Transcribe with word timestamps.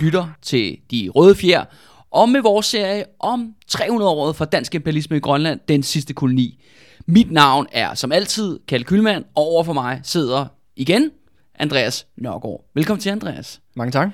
lytter 0.00 0.26
til 0.42 0.76
De 0.90 1.08
Røde 1.14 1.34
Fjer, 1.34 1.64
og 2.10 2.28
med 2.28 2.40
vores 2.40 2.66
serie 2.66 3.04
om 3.20 3.54
300-året 3.72 4.36
for 4.36 4.44
dansk 4.44 4.74
imperialisme 4.74 5.16
i 5.16 5.20
Grønland, 5.20 5.60
den 5.68 5.82
sidste 5.82 6.14
koloni. 6.14 6.64
Mit 7.06 7.30
navn 7.30 7.66
er 7.72 7.94
som 7.94 8.12
altid 8.12 8.58
Kalle 8.68 8.84
Kylmand, 8.84 9.24
og 9.34 9.42
over 9.42 9.64
for 9.64 9.72
mig 9.72 10.00
sidder 10.02 10.46
igen 10.76 11.10
Andreas 11.58 12.06
Nørgaard. 12.16 12.64
Velkommen 12.74 13.00
til, 13.00 13.10
Andreas. 13.10 13.60
Mange 13.76 13.92
tak. 13.92 14.08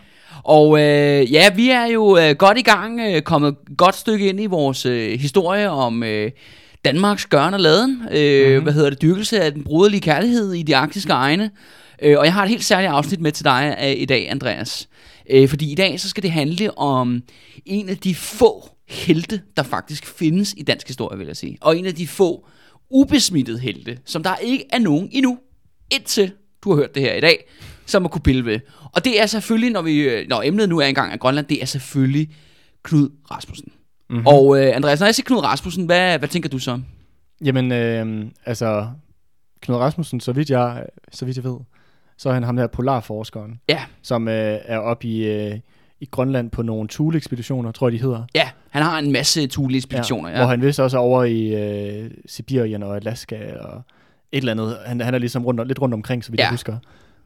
Og 0.44 0.78
øh, 0.78 1.32
ja, 1.32 1.50
vi 1.54 1.70
er 1.70 1.86
jo 1.86 2.18
øh, 2.18 2.36
godt 2.36 2.58
i 2.58 2.62
gang, 2.62 3.00
øh, 3.00 3.22
kommet 3.22 3.48
et 3.48 3.76
godt 3.76 3.94
stykke 3.94 4.28
ind 4.28 4.40
i 4.40 4.46
vores 4.46 4.86
øh, 4.86 5.20
historie 5.20 5.70
om 5.70 6.02
øh, 6.02 6.30
Danmarks 6.84 7.26
gørn 7.26 7.54
og 7.54 7.60
laden. 7.60 8.02
Øh, 8.12 8.46
mm-hmm. 8.46 8.62
Hvad 8.62 8.72
hedder 8.72 8.90
det? 8.90 9.02
Dyrkelse 9.02 9.40
af 9.40 9.52
den 9.52 9.64
broderlige 9.64 10.00
kærlighed 10.00 10.52
i 10.52 10.62
de 10.62 10.76
arktiske 10.76 11.12
egne. 11.12 11.50
Øh, 12.02 12.18
og 12.18 12.24
jeg 12.24 12.34
har 12.34 12.42
et 12.42 12.48
helt 12.48 12.64
særligt 12.64 12.92
afsnit 12.92 13.20
med 13.20 13.32
til 13.32 13.44
dig 13.44 13.76
øh, 13.82 13.90
i 13.90 14.04
dag, 14.04 14.30
Andreas. 14.30 14.88
Øh, 15.30 15.48
fordi 15.48 15.72
i 15.72 15.74
dag 15.74 16.00
så 16.00 16.08
skal 16.08 16.22
det 16.22 16.30
handle 16.30 16.78
om 16.78 17.22
en 17.64 17.88
af 17.88 17.96
de 17.96 18.14
få 18.14 18.68
helte, 18.88 19.42
der 19.56 19.62
faktisk 19.62 20.06
findes 20.06 20.54
i 20.56 20.62
dansk 20.62 20.86
historie, 20.86 21.18
vil 21.18 21.26
jeg 21.26 21.36
sige. 21.36 21.58
Og 21.60 21.78
en 21.78 21.86
af 21.86 21.94
de 21.94 22.06
få 22.06 22.46
ubesmittede 22.90 23.58
helte, 23.58 23.98
som 24.04 24.22
der 24.22 24.36
ikke 24.36 24.64
er 24.70 24.78
nogen 24.78 25.08
endnu, 25.12 25.38
indtil 25.90 26.32
du 26.64 26.70
har 26.70 26.76
hørt 26.76 26.94
det 26.94 27.02
her 27.02 27.14
i 27.14 27.20
dag, 27.20 27.48
som 27.86 28.02
man 28.02 28.10
kunne 28.10 28.22
pille 28.22 28.44
ved. 28.44 28.60
Og 28.92 29.04
det 29.04 29.20
er 29.22 29.26
selvfølgelig, 29.26 29.70
når, 29.70 29.82
vi, 29.82 30.00
øh, 30.00 30.28
når 30.28 30.42
emnet 30.42 30.68
nu 30.68 30.78
er 30.78 30.86
engang 30.86 31.12
af 31.12 31.18
Grønland, 31.18 31.46
det 31.46 31.62
er 31.62 31.66
selvfølgelig 31.66 32.28
Knud 32.82 33.10
Rasmussen. 33.30 33.72
Mm-hmm. 34.10 34.26
Og 34.26 34.62
øh, 34.62 34.76
Andreas, 34.76 35.00
når 35.00 35.06
jeg 35.06 35.14
siger 35.14 35.24
Knud 35.24 35.38
Rasmussen, 35.38 35.86
hvad, 35.86 36.18
hvad 36.18 36.28
tænker 36.28 36.48
du 36.48 36.58
så? 36.58 36.80
Jamen, 37.44 37.72
øh, 37.72 38.26
altså, 38.44 38.88
Knud 39.60 39.76
Rasmussen, 39.76 40.20
så 40.20 40.32
vidt, 40.32 40.50
jeg, 40.50 40.86
så 41.12 41.24
vidt 41.24 41.36
jeg 41.36 41.44
ved, 41.44 41.56
så 42.18 42.28
er 42.28 42.34
han 42.34 42.42
ham 42.42 42.56
der 42.56 42.66
polarforskeren, 42.66 43.60
Ja, 43.68 43.80
som 44.02 44.28
øh, 44.28 44.58
er 44.64 44.78
oppe 44.78 45.06
i, 45.06 45.26
øh, 45.26 45.58
i 46.00 46.08
Grønland 46.10 46.50
på 46.50 46.62
nogle 46.62 46.88
Thule-ekspeditioner, 46.88 47.72
tror 47.72 47.88
jeg, 47.88 47.92
de 47.92 48.00
hedder. 48.02 48.22
ja, 48.34 48.48
han 48.70 48.82
har 48.82 48.98
en 48.98 49.12
masse 49.12 49.46
Thule-ekspeditioner. 49.46 50.30
Ja, 50.30 50.36
Hvor 50.36 50.46
han 50.46 50.62
vist 50.62 50.80
også 50.80 50.96
er 50.96 51.00
over 51.00 51.24
i 51.24 51.54
øh, 51.54 52.10
Sibirien 52.26 52.82
og 52.82 52.96
Alaska 52.96 53.56
og 53.60 53.82
et 54.32 54.38
eller 54.38 54.52
andet. 54.52 54.76
Han, 54.86 55.00
han 55.00 55.14
er 55.14 55.18
ligesom 55.18 55.44
rundt, 55.46 55.66
lidt 55.68 55.82
rundt 55.82 55.94
omkring, 55.94 56.24
så 56.24 56.30
vidt 56.30 56.38
Ja. 56.40 56.44
jeg 56.44 56.50
husker. 56.50 56.76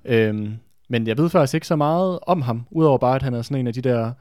Øhm, 0.04 0.54
men 0.88 1.06
jeg 1.06 1.18
ved 1.18 1.28
faktisk 1.30 1.54
ikke 1.54 1.66
så 1.66 1.76
meget 1.76 2.18
om 2.22 2.42
ham, 2.42 2.66
udover 2.70 2.98
bare, 2.98 3.16
at 3.16 3.22
han 3.22 3.34
er 3.34 3.42
sådan 3.42 3.56
en 3.60 3.66
af 3.66 3.72
de 3.74 3.80
der 3.80 4.12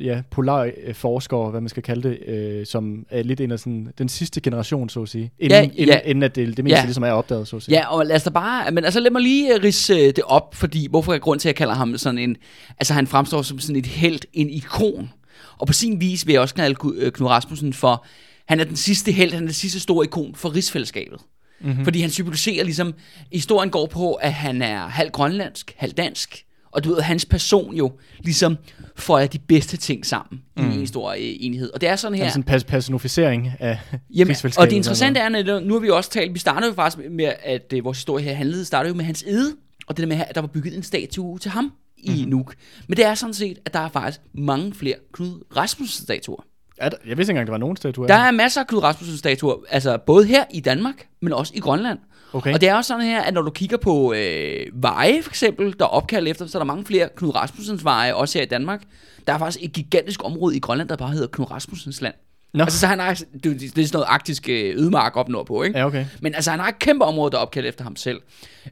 ja, 0.00 0.22
polarforskere, 0.30 1.50
hvad 1.50 1.60
man 1.60 1.68
skal 1.68 1.82
kalde 1.82 2.08
det, 2.08 2.28
øh, 2.28 2.66
som 2.66 3.06
er 3.10 3.22
lidt 3.22 3.40
en 3.40 3.50
af 3.50 3.58
sådan, 3.58 3.88
den 3.98 4.08
sidste 4.08 4.40
generation, 4.40 4.88
så 4.88 5.02
at 5.02 5.08
sige. 5.08 5.30
Inden, 5.38 5.50
Ja, 5.50 5.60
ja, 5.62 5.70
inden, 5.82 5.98
inden 6.04 6.22
at 6.22 6.36
det, 6.36 6.56
det 6.56 6.64
meste 6.64 6.76
Ja. 6.78 6.84
ligesom 6.84 7.02
er 7.02 7.10
opdaget, 7.10 7.48
så 7.48 7.56
at 7.56 7.62
sige. 7.62 7.74
Ja, 7.78 7.86
og 7.94 8.06
lad 8.06 8.16
os 8.16 8.22
da 8.22 8.30
bare, 8.30 8.70
men 8.70 8.84
altså 8.84 9.00
lad 9.00 9.10
mig 9.10 9.22
lige 9.22 9.54
øh, 9.54 9.62
ridse 9.62 9.94
øh, 9.94 10.00
det 10.06 10.20
op, 10.24 10.54
fordi 10.54 10.86
hvorfor 10.90 11.14
er 11.14 11.18
grund 11.18 11.40
til, 11.40 11.48
at 11.48 11.50
jeg 11.50 11.56
kalder 11.56 11.74
ham 11.74 11.98
sådan 11.98 12.18
en, 12.18 12.36
altså 12.78 12.94
han 12.94 13.06
fremstår 13.06 13.42
som 13.42 13.58
sådan 13.58 13.76
et 13.76 13.86
helt, 13.86 14.26
en 14.32 14.50
ikon. 14.50 15.10
Og 15.58 15.66
på 15.66 15.72
sin 15.72 16.00
vis 16.00 16.26
vil 16.26 16.32
jeg 16.32 16.40
også 16.42 16.54
kalde 16.54 16.74
Ku- 16.74 16.94
øh, 16.96 17.12
Knud 17.12 17.28
Rasmussen 17.28 17.72
for, 17.72 18.04
han 18.48 18.60
er 18.60 18.64
den 18.64 18.76
sidste 18.76 19.12
held, 19.12 19.32
han 19.32 19.42
er 19.42 19.46
den 19.46 19.54
sidste 19.54 19.80
store 19.80 20.04
ikon 20.04 20.34
for 20.34 20.54
rigsfællesskabet. 20.54 21.20
Mm-hmm. 21.60 21.84
Fordi 21.84 22.00
han 22.00 22.10
symboliserer 22.10 22.64
ligesom, 22.64 22.94
historien 23.32 23.70
går 23.70 23.86
på, 23.86 24.12
at 24.14 24.32
han 24.32 24.62
er 24.62 24.86
halv 24.88 25.10
grønlandsk, 25.10 25.74
halv 25.76 25.92
dansk, 25.92 26.44
og 26.74 26.84
du 26.84 26.94
ved, 26.94 27.02
hans 27.02 27.24
person 27.24 27.74
jo 27.74 27.92
ligesom 28.20 28.56
får 28.96 29.20
de 29.20 29.38
bedste 29.38 29.76
ting 29.76 30.06
sammen 30.06 30.42
mm. 30.56 30.70
i 30.70 30.74
en 30.74 30.86
stor 30.86 31.10
øh, 31.10 31.16
enhed. 31.18 31.70
Og 31.74 31.80
det 31.80 31.88
er 31.88 31.96
sådan 31.96 32.18
her... 32.18 32.24
Er 32.24 32.28
sådan 32.28 32.44
en 32.48 32.54
pas- 32.54 32.64
personificering 32.64 33.52
af 33.60 33.78
Jamen, 34.14 34.36
og 34.58 34.70
det 34.70 34.72
interessante 34.72 35.20
er, 35.20 35.26
at 35.26 35.66
nu 35.66 35.74
har 35.74 35.80
vi 35.80 35.90
også 35.90 36.10
talt, 36.10 36.34
vi 36.34 36.38
startede 36.38 36.68
jo 36.68 36.74
faktisk 36.74 37.10
med, 37.10 37.32
at 37.42 37.72
øh, 37.72 37.84
vores 37.84 37.98
historie 37.98 38.24
her 38.24 38.34
handlede, 38.34 38.64
startede 38.64 38.88
jo 38.88 38.96
med 38.96 39.04
hans 39.04 39.22
ede, 39.22 39.56
og 39.86 39.96
det 39.96 40.02
der 40.02 40.16
med, 40.16 40.24
at 40.28 40.34
der 40.34 40.40
var 40.40 40.48
bygget 40.48 40.76
en 40.76 40.82
statue 40.82 41.38
til 41.38 41.50
ham 41.50 41.72
i 41.96 42.10
mm-hmm. 42.10 42.30
Nuuk. 42.30 42.54
Men 42.88 42.96
det 42.96 43.04
er 43.04 43.14
sådan 43.14 43.34
set, 43.34 43.58
at 43.64 43.74
der 43.74 43.80
er 43.80 43.88
faktisk 43.88 44.20
mange 44.34 44.74
flere 44.74 44.94
Knud 45.12 45.42
Rasmussen-statuer. 45.56 46.44
Er 46.78 46.88
der, 46.88 46.96
jeg 47.06 47.16
vidste 47.16 47.30
ikke 47.30 47.30
engang, 47.30 47.46
der 47.46 47.52
var 47.52 47.58
nogen 47.58 47.76
statuer. 47.76 48.06
Der 48.06 48.14
er 48.14 48.30
masser 48.30 48.60
af 48.60 48.66
Knud 48.66 48.82
Rasmussen-statuer, 48.82 49.56
altså 49.70 49.98
både 50.06 50.26
her 50.26 50.44
i 50.50 50.60
Danmark, 50.60 51.06
men 51.22 51.32
også 51.32 51.52
i 51.56 51.60
Grønland. 51.60 51.98
Okay. 52.34 52.54
Og 52.54 52.60
det 52.60 52.68
er 52.68 52.74
også 52.74 52.88
sådan 52.88 53.06
her, 53.06 53.20
at 53.20 53.34
når 53.34 53.42
du 53.42 53.50
kigger 53.50 53.76
på 53.76 54.12
øh, 54.12 54.66
veje, 54.72 55.22
for 55.22 55.30
eksempel, 55.30 55.74
der 55.78 55.84
er 55.84 55.88
opkaldt 55.88 56.28
efter, 56.28 56.46
så 56.46 56.58
er 56.58 56.60
der 56.60 56.66
mange 56.66 56.84
flere 56.84 57.08
Knud 57.16 57.34
Rasmussens 57.34 57.84
veje, 57.84 58.14
også 58.14 58.38
her 58.38 58.42
i 58.42 58.48
Danmark. 58.48 58.82
Der 59.26 59.32
er 59.32 59.38
faktisk 59.38 59.64
et 59.64 59.72
gigantisk 59.72 60.24
område 60.24 60.56
i 60.56 60.60
Grønland, 60.60 60.88
der 60.88 60.96
bare 60.96 61.10
hedder 61.10 61.26
Knud 61.26 61.50
Rasmussens 61.50 62.00
land. 62.00 62.14
Nå. 62.54 62.64
Altså, 62.64 62.78
så 62.78 62.86
han 62.86 62.98
har, 62.98 63.14
det, 63.14 63.44
det 63.44 63.64
er 63.64 63.68
sådan 63.68 63.88
noget 63.92 64.06
arktisk 64.08 64.48
øh, 64.48 64.76
ødemark 64.76 65.16
op 65.16 65.28
nordpå, 65.28 65.62
ikke? 65.62 65.78
Ja, 65.78 65.86
okay. 65.86 66.06
Men 66.20 66.34
altså, 66.34 66.50
han 66.50 66.60
har 66.60 66.68
et 66.68 66.78
kæmpe 66.78 67.04
område, 67.04 67.30
der 67.30 67.36
er 67.36 67.42
opkaldt 67.42 67.68
efter 67.68 67.84
ham 67.84 67.96
selv. 67.96 68.20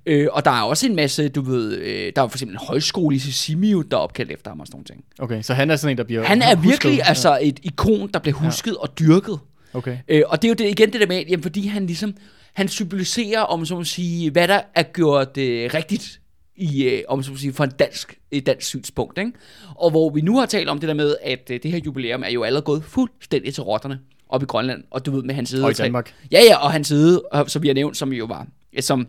Øh, 0.07 0.29
og 0.33 0.45
der 0.45 0.51
er 0.51 0.63
også 0.63 0.87
en 0.87 0.97
masse, 0.97 1.29
du 1.29 1.43
ved, 1.43 1.77
øh, 1.77 2.13
der 2.17 2.23
er 2.23 2.29
for 2.29 2.37
eksempel 2.37 2.55
en 2.55 2.67
højskole 2.67 3.17
i 3.17 3.19
Sisimiut, 3.19 3.91
der 3.91 3.97
er 3.97 4.01
opkaldt 4.01 4.33
efter 4.33 4.51
ham 4.51 4.61
og 4.61 4.67
sådan 4.67 4.75
nogle 4.77 4.85
ting. 4.85 5.05
Okay, 5.19 5.43
så 5.43 5.55
han 5.55 5.71
er 5.71 5.77
sådan 5.77 5.95
en, 5.95 5.99
der 5.99 6.05
bliver 6.05 6.25
Han 6.25 6.43
er 6.43 6.57
husket. 6.57 6.71
virkelig 6.71 7.01
altså 7.05 7.39
et 7.43 7.61
ikon, 7.63 8.11
der 8.15 8.19
bliver 8.19 8.37
husket 8.37 8.77
og 8.77 8.99
dyrket. 8.99 9.39
Okay. 9.75 9.99
Øh, 10.09 10.23
og 10.27 10.43
det 10.43 10.49
er 10.49 10.51
jo 10.51 10.55
det, 10.55 10.71
igen 10.71 10.93
det 10.93 11.01
der 11.01 11.07
med, 11.07 11.25
jamen, 11.29 11.43
fordi 11.43 11.67
han 11.67 11.87
ligesom, 11.87 12.15
han 12.53 12.69
symboliserer, 12.69 13.41
om 13.41 13.67
så 13.67 13.75
må 13.75 13.85
sige, 13.85 14.31
hvad 14.31 14.49
der 14.49 14.61
er 14.75 14.83
gjort 14.83 15.37
øh, 15.39 15.71
rigtigt 15.75 16.21
i, 16.57 16.85
øh, 16.85 17.03
om 17.09 17.23
så 17.23 17.31
må 17.31 17.37
sige, 17.37 17.53
fra 17.53 17.65
en 17.65 17.71
dansk, 17.79 18.19
et 18.31 18.47
dansk 18.47 18.67
synspunkt. 18.69 19.19
Ikke? 19.19 19.33
Og 19.75 19.91
hvor 19.91 20.11
vi 20.11 20.21
nu 20.21 20.39
har 20.39 20.47
talt 20.47 20.69
om 20.69 20.79
det 20.79 20.89
der 20.89 20.95
med, 20.95 21.17
at 21.23 21.51
øh, 21.51 21.61
det 21.63 21.71
her 21.71 21.79
jubilæum 21.87 22.23
er 22.23 22.31
jo 22.31 22.43
allerede 22.43 22.65
gået 22.65 22.85
fuldstændig 22.85 23.55
til 23.55 23.63
rotterne 23.63 23.99
op 24.29 24.43
i 24.43 24.47
Grønland, 24.47 24.85
og 24.91 25.07
du 25.07 25.11
ved 25.11 25.23
med 25.23 25.35
hans 25.35 25.49
side. 25.51 25.65
Og 25.65 25.71
i 25.71 25.75
Danmark. 25.75 26.15
Ja, 26.33 26.41
ja, 26.49 26.57
og 26.57 26.73
hans 26.73 26.89
side, 26.89 27.23
og- 27.33 27.51
som 27.51 27.63
vi 27.63 27.69
har 27.69 27.75
nævnt, 27.75 27.97
som 27.97 28.13
jo 28.13 28.25
var, 28.25 28.47
som, 28.81 29.07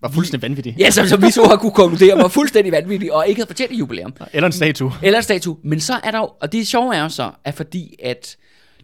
Var 0.00 0.08
fuldstændig 0.10 0.42
vanvittig. 0.48 0.76
ja, 0.78 0.90
som, 0.90 1.06
som 1.06 1.22
vi 1.22 1.30
så 1.30 1.44
har 1.44 1.56
kunne 1.56 1.72
konkludere, 1.72 2.18
var 2.18 2.28
fuldstændig 2.28 2.72
vanvittig, 2.72 3.12
og 3.12 3.28
ikke 3.28 3.38
havde 3.40 3.48
fortjent 3.48 3.72
et 3.72 3.78
jubilæum. 3.78 4.12
Eller 4.32 4.46
en 4.46 4.52
statue. 4.52 4.92
Eller 5.02 5.16
en 5.18 5.22
statue. 5.22 5.56
Men 5.64 5.80
så 5.80 5.92
er 6.04 6.10
der 6.10 6.18
jo, 6.18 6.30
og 6.40 6.52
det 6.52 6.66
sjove 6.68 6.94
er 6.96 7.02
jo 7.02 7.08
så, 7.08 7.30
at 7.44 7.54
fordi 7.54 7.94
at 8.02 8.36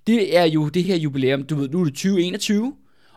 det 0.07 0.37
er 0.37 0.45
jo 0.45 0.69
det 0.69 0.85
her 0.85 0.97
jubilæum, 0.97 1.43
du 1.43 1.55
ved, 1.55 1.69
nu 1.69 1.81
er 1.81 1.85
det 1.85 1.95
2021, 1.95 2.73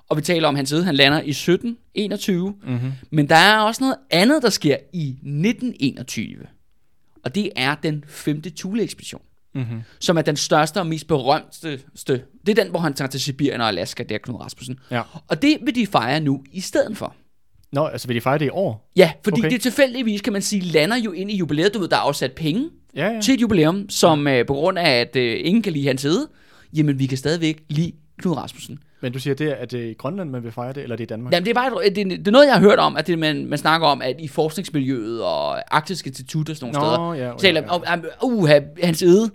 og 0.09 0.17
vi 0.17 0.21
taler 0.21 0.47
om, 0.47 0.55
at 0.55 0.57
han 0.57 0.65
sidder, 0.65 0.83
han 0.83 0.95
lander 0.95 1.21
i 1.21 1.29
1721, 1.29 2.53
mm-hmm. 2.67 2.91
men 3.11 3.29
der 3.29 3.35
er 3.35 3.59
også 3.59 3.83
noget 3.83 3.95
andet, 4.09 4.43
der 4.43 4.49
sker 4.49 4.77
i 4.93 5.09
1921, 5.09 6.35
og 7.23 7.35
det 7.35 7.49
er 7.55 7.75
den 7.75 8.03
femte 8.07 8.49
Thule-ekspedition, 8.49 9.21
mm-hmm. 9.55 9.81
som 9.99 10.17
er 10.17 10.21
den 10.21 10.35
største 10.35 10.79
og 10.79 10.87
mest 10.87 11.07
berømte, 11.07 11.79
det 12.45 12.59
er 12.59 12.63
den, 12.63 12.69
hvor 12.69 12.79
han 12.79 12.93
tager 12.93 13.09
til 13.09 13.19
Sibirien 13.19 13.61
og 13.61 13.67
Alaska, 13.67 14.03
det 14.03 14.15
er 14.15 14.19
Knud 14.19 14.35
Rasmussen. 14.39 14.79
Ja. 14.91 15.01
Og 15.27 15.41
det 15.41 15.57
vil 15.61 15.75
de 15.75 15.87
fejre 15.87 16.19
nu 16.19 16.43
i 16.51 16.59
stedet 16.61 16.97
for. 16.97 17.15
Nå, 17.71 17.85
altså 17.85 18.07
vil 18.07 18.15
de 18.15 18.21
fejre 18.21 18.37
det 18.39 18.45
i 18.45 18.49
år? 18.49 18.91
Ja, 18.95 19.11
fordi 19.23 19.41
Okay. 19.41 19.51
det 19.51 19.61
tilfældigvis, 19.61 20.21
kan 20.21 20.33
man 20.33 20.41
sige, 20.41 20.61
lander 20.61 20.97
jo 20.97 21.11
ind 21.11 21.31
i 21.31 21.37
jubilæet. 21.37 21.73
Du 21.73 21.79
ved, 21.79 21.87
der 21.87 21.95
er 21.95 21.99
afsat 21.99 22.31
penge 22.31 22.69
Ja, 22.95 23.11
ja. 23.13 23.21
til 23.21 23.33
et 23.33 23.41
jubilæum, 23.41 23.89
som 23.89 24.27
øh, 24.27 24.45
på 24.45 24.53
grund 24.53 24.79
af, 24.79 24.89
at 24.89 25.15
øh, 25.15 25.39
ingen 25.43 25.61
kan 25.61 25.73
lide 25.73 25.87
hans 25.87 26.01
side, 26.01 26.27
jamen 26.73 26.99
vi 26.99 27.05
kan 27.05 27.17
stadigvæk 27.17 27.63
lide 27.69 27.91
Knud 28.21 28.37
Rasmussen. 28.37 28.79
Men 29.01 29.11
du 29.13 29.19
siger, 29.19 29.33
det 29.33 29.47
er, 29.51 29.55
at 29.55 29.71
det 29.71 29.85
er 29.85 29.89
i 29.89 29.93
Grønland, 29.93 30.29
man 30.29 30.43
vil 30.43 30.51
fejre 30.51 30.73
det, 30.73 30.83
eller 30.83 30.95
det 30.95 31.03
er 31.03 31.05
i 31.05 31.09
Danmark? 31.15 31.33
Jamen, 31.33 31.45
det, 31.45 31.49
er 31.49 31.53
bare, 31.55 31.85
et- 31.87 31.95
det, 31.95 32.05
det 32.09 32.27
er 32.27 32.31
noget, 32.31 32.45
jeg 32.45 32.53
har 32.53 32.61
hørt 32.61 32.79
om, 32.79 32.97
at 32.97 33.07
det, 33.07 33.19
man, 33.19 33.45
man 33.45 33.57
snakker 33.59 33.87
om, 33.87 34.01
at 34.01 34.15
i 34.19 34.27
forskningsmiljøet 34.27 35.23
og 35.23 35.75
Arktisk 35.75 36.07
Institut 36.07 36.49
og 36.49 36.55
sådan 36.55 36.73
nogle 36.73 36.87
Nå, 36.89 36.95
steder, 36.95 37.13
ja, 37.13 37.31
ja, 37.31 37.37
taler 37.37 37.61
ja. 37.61 37.69
om, 37.93 38.03
uh, 38.23 38.49
hans 38.83 38.97
side, 38.99 39.29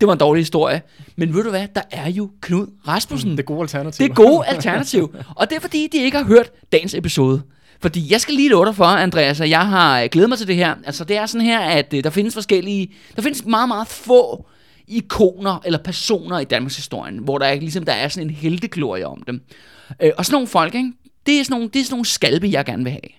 det 0.00 0.06
var 0.06 0.12
en 0.12 0.18
dårlig 0.18 0.40
historie. 0.40 0.82
Men 1.16 1.34
ved 1.34 1.44
du 1.44 1.50
hvad, 1.50 1.66
der 1.74 1.82
er 1.90 2.10
jo 2.10 2.30
Knud 2.40 2.66
Rasmussen. 2.88 3.30
Det 3.30 3.38
er 3.38 3.42
gode 3.42 3.60
alternativ. 3.60 4.08
Det 4.08 4.16
gode 4.16 4.46
alternativ. 4.46 5.14
Og 5.36 5.50
det 5.50 5.56
er 5.56 5.60
fordi, 5.60 5.88
de 5.92 5.98
ikke 6.04 6.16
har 6.16 6.24
hørt 6.24 6.50
dagens 6.72 6.94
episode. 6.94 7.42
Fordi 7.80 8.12
jeg 8.12 8.20
skal 8.20 8.34
lige 8.34 8.48
love 8.48 8.66
dig 8.66 8.74
for, 8.74 8.84
Andreas, 8.84 9.40
at 9.40 9.50
jeg 9.50 9.68
har 9.68 10.06
glædet 10.06 10.28
mig 10.28 10.38
til 10.38 10.46
det 10.46 10.56
her. 10.56 10.74
Altså 10.86 11.04
det 11.04 11.16
er 11.16 11.26
sådan 11.26 11.46
her, 11.46 11.60
at 11.60 11.94
øh, 11.94 12.04
der 12.04 12.10
findes 12.10 12.34
forskellige, 12.34 12.92
der 13.16 13.22
findes 13.22 13.44
meget, 13.44 13.68
meget 13.68 13.88
få 13.88 14.46
ikoner 14.88 15.58
eller 15.64 15.78
personer 15.78 16.38
i 16.38 16.44
Danmarks 16.44 16.76
historien, 16.76 17.18
hvor 17.18 17.38
der 17.38 17.46
er, 17.46 17.60
ligesom, 17.60 17.84
der 17.84 17.92
er 17.92 18.08
sådan 18.08 18.28
en 18.28 18.34
helteglorie 18.34 19.06
om 19.06 19.22
dem. 19.26 19.42
Øh, 20.02 20.10
og 20.18 20.26
sådan 20.26 20.34
nogle 20.34 20.48
folk, 20.48 20.74
ikke? 20.74 20.92
Det 21.26 21.40
er 21.40 21.44
sådan 21.44 21.54
nogle, 21.54 21.70
det 21.72 21.80
er 21.80 21.84
sådan 21.84 21.94
nogle 21.94 22.06
skalpe, 22.06 22.48
jeg 22.52 22.64
gerne 22.64 22.84
vil 22.84 22.92
have. 22.92 23.17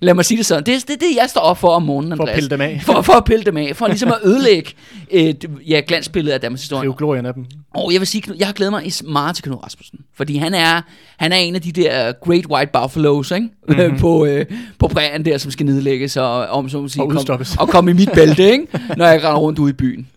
Lad 0.00 0.14
mig 0.14 0.24
sige 0.24 0.38
det 0.38 0.46
sådan. 0.46 0.64
Det 0.64 0.74
er 0.74 0.80
det, 0.80 0.90
er 0.90 0.96
det 1.08 1.16
jeg 1.20 1.30
står 1.30 1.40
op 1.40 1.58
for 1.58 1.68
om 1.68 1.82
morgenen, 1.82 2.16
For 2.16 2.22
at 2.24 2.28
Andreas. 2.28 2.36
pille 2.36 2.50
dem 2.50 2.60
af. 2.60 2.80
For, 2.84 3.02
for 3.02 3.12
at 3.12 3.24
pille 3.24 3.44
dem 3.44 3.56
af. 3.56 3.76
For 3.76 3.86
ligesom 3.86 4.08
at 4.08 4.18
ødelægge 4.24 4.70
et 5.10 5.50
ja, 5.68 5.80
glansbillede 5.86 6.34
af 6.34 6.40
Danmarks 6.40 6.62
historie. 6.62 6.82
Rive 6.82 6.94
glorien 6.98 7.26
af 7.26 7.34
dem. 7.34 7.44
Og 7.74 7.92
jeg 7.92 8.00
vil 8.00 8.06
sige, 8.06 8.22
jeg 8.38 8.46
har 8.46 8.52
glædet 8.54 8.72
mig 8.72 8.92
meget 9.04 9.36
til 9.36 9.44
Knud 9.44 9.64
Rasmussen. 9.64 9.98
Fordi 10.16 10.36
han 10.36 10.54
er, 10.54 10.82
han 11.16 11.32
er 11.32 11.36
en 11.36 11.54
af 11.54 11.62
de 11.62 11.72
der 11.72 12.12
great 12.12 12.46
white 12.46 12.70
buffaloes, 12.72 13.30
ikke? 13.30 13.48
Mm-hmm. 13.68 13.98
på, 14.04 14.26
øh, 14.26 14.46
på 14.78 14.88
prærien 14.88 15.24
der, 15.24 15.38
som 15.38 15.50
skal 15.50 15.66
nedlægges 15.66 16.16
og, 16.16 16.46
om, 16.46 16.68
så 16.68 16.88
sige, 16.88 17.02
Og 17.02 17.08
udstoppes. 17.08 17.56
og 17.56 17.68
komme 17.68 17.90
i 17.90 17.94
mit 17.94 18.10
bælte, 18.14 18.50
ikke? 18.52 18.66
når 18.96 19.06
jeg 19.06 19.16
render 19.24 19.38
rundt 19.38 19.58
ude 19.58 19.70
i 19.70 19.72
byen. 19.72 20.08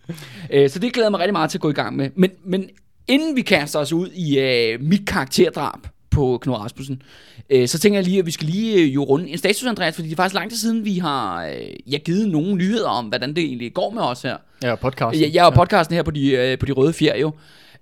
Øh, 0.52 0.70
så 0.70 0.78
det 0.78 0.92
glæder 0.92 1.06
jeg 1.06 1.10
mig 1.10 1.20
rigtig 1.20 1.32
meget 1.32 1.50
til 1.50 1.58
at 1.58 1.62
gå 1.62 1.70
i 1.70 1.72
gang 1.72 1.96
med. 1.96 2.08
Men, 2.16 2.30
men 2.46 2.64
inden 3.08 3.36
vi 3.36 3.40
kaster 3.42 3.78
os 3.78 3.92
ud 3.92 4.08
i 4.14 4.38
øh, 4.38 4.80
mit 4.80 5.06
karakterdrab 5.06 5.78
på 6.12 6.38
Knud 6.42 6.54
Rasmussen, 6.54 7.02
øh, 7.50 7.68
så 7.68 7.78
tænker 7.78 7.98
jeg 7.98 8.04
lige, 8.04 8.18
at 8.18 8.26
vi 8.26 8.30
skal 8.30 8.46
lige 8.46 8.82
øh, 8.82 8.94
jo 8.94 9.04
runde 9.04 9.28
en 9.28 9.38
status, 9.38 9.64
Andreas, 9.64 9.94
fordi 9.94 10.08
det 10.08 10.12
er 10.12 10.16
faktisk 10.16 10.34
lang 10.34 10.50
tid 10.50 10.58
siden, 10.58 10.84
vi 10.84 10.98
har 10.98 11.46
øh, 11.46 11.92
ja, 11.92 11.96
givet 11.96 12.28
nogle 12.28 12.54
nyheder 12.54 12.88
om, 12.88 13.06
hvordan 13.06 13.36
det 13.36 13.44
egentlig 13.44 13.74
går 13.74 13.90
med 13.90 14.02
os 14.02 14.22
her. 14.22 14.36
Ja, 14.62 14.74
podcast. 14.74 15.20
Jeg, 15.20 15.34
jeg 15.34 15.46
er 15.46 15.50
podcasten 15.50 15.96
her 15.96 16.02
på 16.02 16.10
de, 16.10 16.30
øh, 16.30 16.58
på 16.58 16.66
de 16.66 16.72
røde 16.72 16.92
fjer 16.92 17.16
jo. 17.16 17.32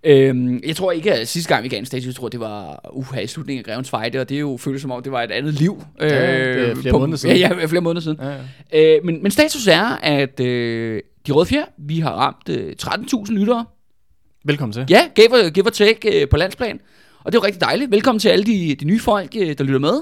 Øhm, 0.04 0.60
jeg 0.66 0.76
tror 0.76 0.92
ikke, 0.92 1.14
at 1.14 1.28
sidste 1.28 1.54
gang 1.54 1.64
vi 1.64 1.68
gav 1.68 1.78
en 1.78 1.86
status, 1.86 2.06
jeg 2.06 2.14
tror, 2.14 2.28
det 2.28 2.40
var 2.40 2.90
uh, 2.92 3.22
i 3.22 3.26
slutningen 3.26 3.64
af 3.64 3.64
Grevens 3.64 3.90
Fejde, 3.90 4.20
og 4.20 4.28
det 4.28 4.34
er 4.34 4.40
jo 4.40 4.56
føles 4.56 4.82
som 4.82 4.90
om, 4.90 5.02
det 5.02 5.12
var 5.12 5.22
et 5.22 5.30
andet 5.30 5.54
liv. 5.54 5.84
Ja, 6.00 6.06
det 6.06 6.70
er 6.70 6.74
flere 6.74 6.92
måneder 6.92 7.18
siden. 7.18 7.36
Ja, 7.36 7.48
ja, 7.60 7.64
flere 7.64 7.82
måneder 7.82 8.00
siden. 8.00 8.18
Ja, 8.20 8.36
ja. 8.72 8.96
Øh, 8.96 9.04
men, 9.04 9.22
men 9.22 9.30
status 9.30 9.66
er, 9.66 9.84
at 10.02 10.40
øh, 10.40 11.02
De 11.26 11.32
Røde 11.32 11.46
Fjer, 11.46 11.64
vi 11.78 11.98
har 11.98 12.10
ramt 12.10 12.48
øh, 12.48 12.74
13.000 12.82 13.32
lyttere. 13.32 13.64
Velkommen 14.44 14.72
til. 14.72 14.86
Ja, 14.90 15.08
give 15.14 15.32
or, 15.32 15.50
give 15.50 15.66
or 15.66 15.70
take 15.70 16.22
øh, 16.22 16.28
på 16.28 16.36
landsplan. 16.36 16.80
Og 17.24 17.32
det 17.32 17.38
er 17.38 17.42
jo 17.42 17.46
rigtig 17.46 17.60
dejligt. 17.60 17.90
Velkommen 17.90 18.20
til 18.20 18.28
alle 18.28 18.44
de, 18.44 18.74
de 18.74 18.84
nye 18.84 19.00
folk, 19.00 19.36
øh, 19.38 19.58
der 19.58 19.64
lytter 19.64 19.78
med. 19.78 20.00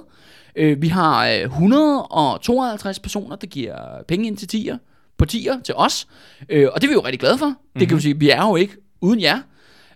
Øh, 0.56 0.82
vi 0.82 0.88
har 0.88 1.28
øh, 1.28 1.40
152 1.40 2.98
personer, 2.98 3.36
der 3.36 3.46
giver 3.46 4.02
penge 4.08 4.26
ind 4.26 4.36
til 4.36 4.48
tier, 4.48 4.78
på 5.18 5.24
tier 5.24 5.60
til 5.64 5.74
os. 5.74 6.06
Øh, 6.48 6.68
og 6.72 6.80
det 6.80 6.86
er 6.86 6.88
vi 6.88 6.94
jo 6.94 7.00
rigtig 7.00 7.20
glade 7.20 7.38
for. 7.38 7.46
Mm-hmm. 7.46 7.78
Det 7.78 7.88
kan 7.88 7.96
vi 7.96 8.02
sige, 8.02 8.18
vi 8.18 8.30
er 8.30 8.46
jo 8.46 8.56
ikke 8.56 8.74
uden 9.00 9.20
jer. 9.20 9.40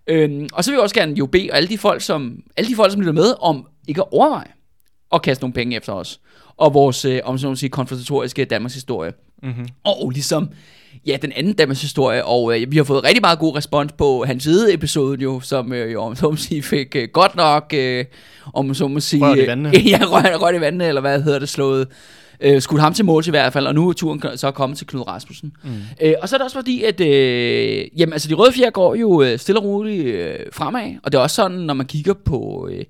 Øh, 0.07 0.49
og 0.53 0.65
så 0.65 0.71
vil 0.71 0.77
jeg 0.77 0.83
også 0.83 0.95
gerne 0.95 1.15
jo 1.15 1.27
bede 1.27 1.53
alle 1.53 1.69
de 1.69 1.79
folk, 1.79 2.03
som, 2.03 2.43
alle 2.57 2.71
de 2.71 2.77
folk, 2.77 2.93
som 2.93 3.01
lytter 3.01 3.13
med, 3.13 3.35
om 3.41 3.67
ikke 3.89 4.01
at 4.01 4.07
overveje 4.13 4.49
at 5.13 5.23
kaste 5.23 5.43
nogle 5.43 5.55
penge 5.55 5.77
efter 5.77 5.93
os. 5.93 6.21
Og 6.57 6.75
vores, 6.75 7.05
øh, 7.05 7.21
om 7.25 7.39
sådan 7.39 7.57
sige, 7.57 7.71
konfrontatoriske 7.71 8.45
Danmarks 8.45 8.75
historie. 8.75 9.13
Mm-hmm. 9.43 9.69
Og 9.85 10.11
ligesom, 10.11 10.49
ja, 11.07 11.17
den 11.23 11.33
anden 11.37 11.53
Danmarks 11.53 11.81
historie, 11.81 12.25
og 12.25 12.61
øh, 12.61 12.73
vi 12.73 12.77
har 12.77 12.85
fået 12.85 13.05
rigtig 13.05 13.21
meget 13.21 13.39
god 13.39 13.57
respons 13.57 13.93
på 13.93 14.25
hans 14.27 14.43
side 14.43 14.75
episode 14.75 15.23
jo, 15.23 15.41
som 15.41 15.73
øh, 15.73 15.93
jo, 15.93 16.03
om 16.03 16.17
så 16.17 16.31
må 16.31 16.37
sige, 16.37 16.63
fik 16.63 16.97
øh, 16.97 17.09
godt 17.13 17.37
nok, 17.37 17.75
øh, 17.77 18.05
om 18.55 18.75
så 18.75 18.89
må 18.89 19.01
sige... 19.01 19.25
Rørt 19.25 19.39
i 19.39 19.47
vandene. 19.47 19.69
Øh, 19.69 19.87
ja, 19.91 19.99
rørt, 20.03 20.43
rørt 20.43 20.55
i 20.55 20.61
vandene, 20.61 20.87
eller 20.87 21.01
hvad 21.01 21.23
hedder 21.23 21.39
det, 21.39 21.49
slået... 21.49 21.89
Øh, 22.45 22.63
skudt 22.63 22.81
ham 22.81 22.95
til 22.95 23.05
mål 23.05 23.25
i 23.27 23.31
hvert 23.31 23.53
fald, 23.53 23.67
og 23.67 23.75
nu 23.75 23.89
er 23.89 23.93
turen 23.93 24.23
så 24.37 24.51
kommet 24.51 24.79
til 24.79 24.87
Knud 24.87 25.07
Rasmussen. 25.07 25.53
Mm. 25.65 25.71
Øh, 26.01 26.15
og 26.23 26.29
så 26.29 26.37
er 26.37 26.39
det 26.39 26.45
også 26.45 26.57
fordi, 26.57 26.83
at 26.83 27.01
øh, 27.01 27.85
jamen, 27.97 28.13
altså, 28.13 28.29
de 28.29 28.35
røde 28.35 28.53
fjer 28.53 28.71
går 28.71 28.95
jo 28.95 29.23
øh, 29.23 29.39
stille 29.39 29.61
og 29.61 29.65
roligt 29.65 30.07
øh, 30.07 30.39
fremad, 30.53 30.95
og 31.03 31.13
det 31.13 31.19
er 31.19 31.23
også 31.23 31.37
sådan, 31.37 31.57
når 31.57 31.75
man 31.75 31.87
kigger 31.87 32.15
på... 32.25 32.69
Øh, 32.73 32.85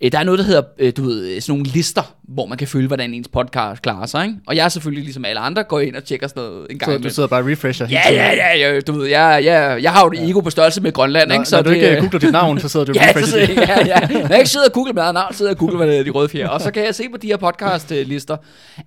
Øh, 0.00 0.12
Der 0.12 0.18
er 0.18 0.24
noget, 0.24 0.38
der 0.38 0.44
hedder, 0.44 0.62
øh, 0.78 0.92
du 0.96 1.02
ved, 1.02 1.40
sådan 1.40 1.52
nogle 1.58 1.64
lister, 1.72 2.02
hvor 2.22 2.46
man 2.46 2.58
kan 2.58 2.68
følge, 2.68 2.86
hvordan 2.86 3.14
ens 3.14 3.28
podcast 3.28 3.82
klarer 3.82 4.06
sig, 4.06 4.24
ikke? 4.24 4.36
Og 4.46 4.56
jeg 4.56 4.64
er 4.64 4.68
selvfølgelig, 4.68 5.04
ligesom 5.04 5.24
alle 5.24 5.40
andre, 5.40 5.62
går 5.64 5.80
ind 5.80 5.96
og 5.96 6.04
tjekker 6.04 6.26
sådan 6.28 6.42
noget 6.42 6.66
en 6.70 6.78
gang 6.78 6.92
Så 6.92 6.98
du 6.98 7.10
sidder 7.14 7.28
bare 7.28 7.40
og 7.42 7.46
refresher 7.50 7.86
Ja, 7.90 8.00
ja, 8.10 8.32
ja, 8.32 8.56
ja, 8.74 8.80
du 8.80 8.92
ved, 8.92 9.06
jeg, 9.06 9.40
jeg, 9.44 9.82
jeg 9.82 9.92
har 9.92 10.04
jo 10.04 10.10
et 10.12 10.30
ego 10.30 10.40
på 10.40 10.50
størrelse 10.50 10.80
med 10.80 10.92
Grønland, 10.92 11.28
Når, 11.28 11.34
ikke? 11.34 11.48
når 11.52 11.62
du 11.62 11.68
det, 11.70 11.74
ikke 11.76 11.88
øh, 11.90 11.96
øh, 11.96 12.00
googler 12.02 12.20
dit 12.20 12.32
navn, 12.32 12.60
så 12.60 12.68
sidder 12.68 12.86
du 12.86 12.92
og 12.92 12.96
Ja, 12.96 13.12
så 13.12 13.18
refresher 13.18 13.46
dit. 13.46 13.56
ja, 13.56 13.86
ja. 13.86 14.08
Når 14.08 14.28
jeg 14.28 14.38
ikke 14.38 14.50
sidder 14.50 14.66
og 14.66 14.72
googler 14.72 14.94
med 14.94 15.02
eget 15.02 15.14
navn, 15.14 15.34
sidder 15.34 15.50
jeg 15.50 15.56
og 15.62 15.68
googler, 15.68 15.86
det 15.86 15.98
er, 15.98 16.02
de 16.02 16.10
røde 16.10 16.28
fjer. 16.28 16.48
Og 16.48 16.60
så 16.60 16.70
kan 16.70 16.84
jeg 16.84 16.94
se 16.94 17.04
på 17.10 17.16
de 17.16 17.26
her 17.26 17.36
podcast-lister, 17.36 18.36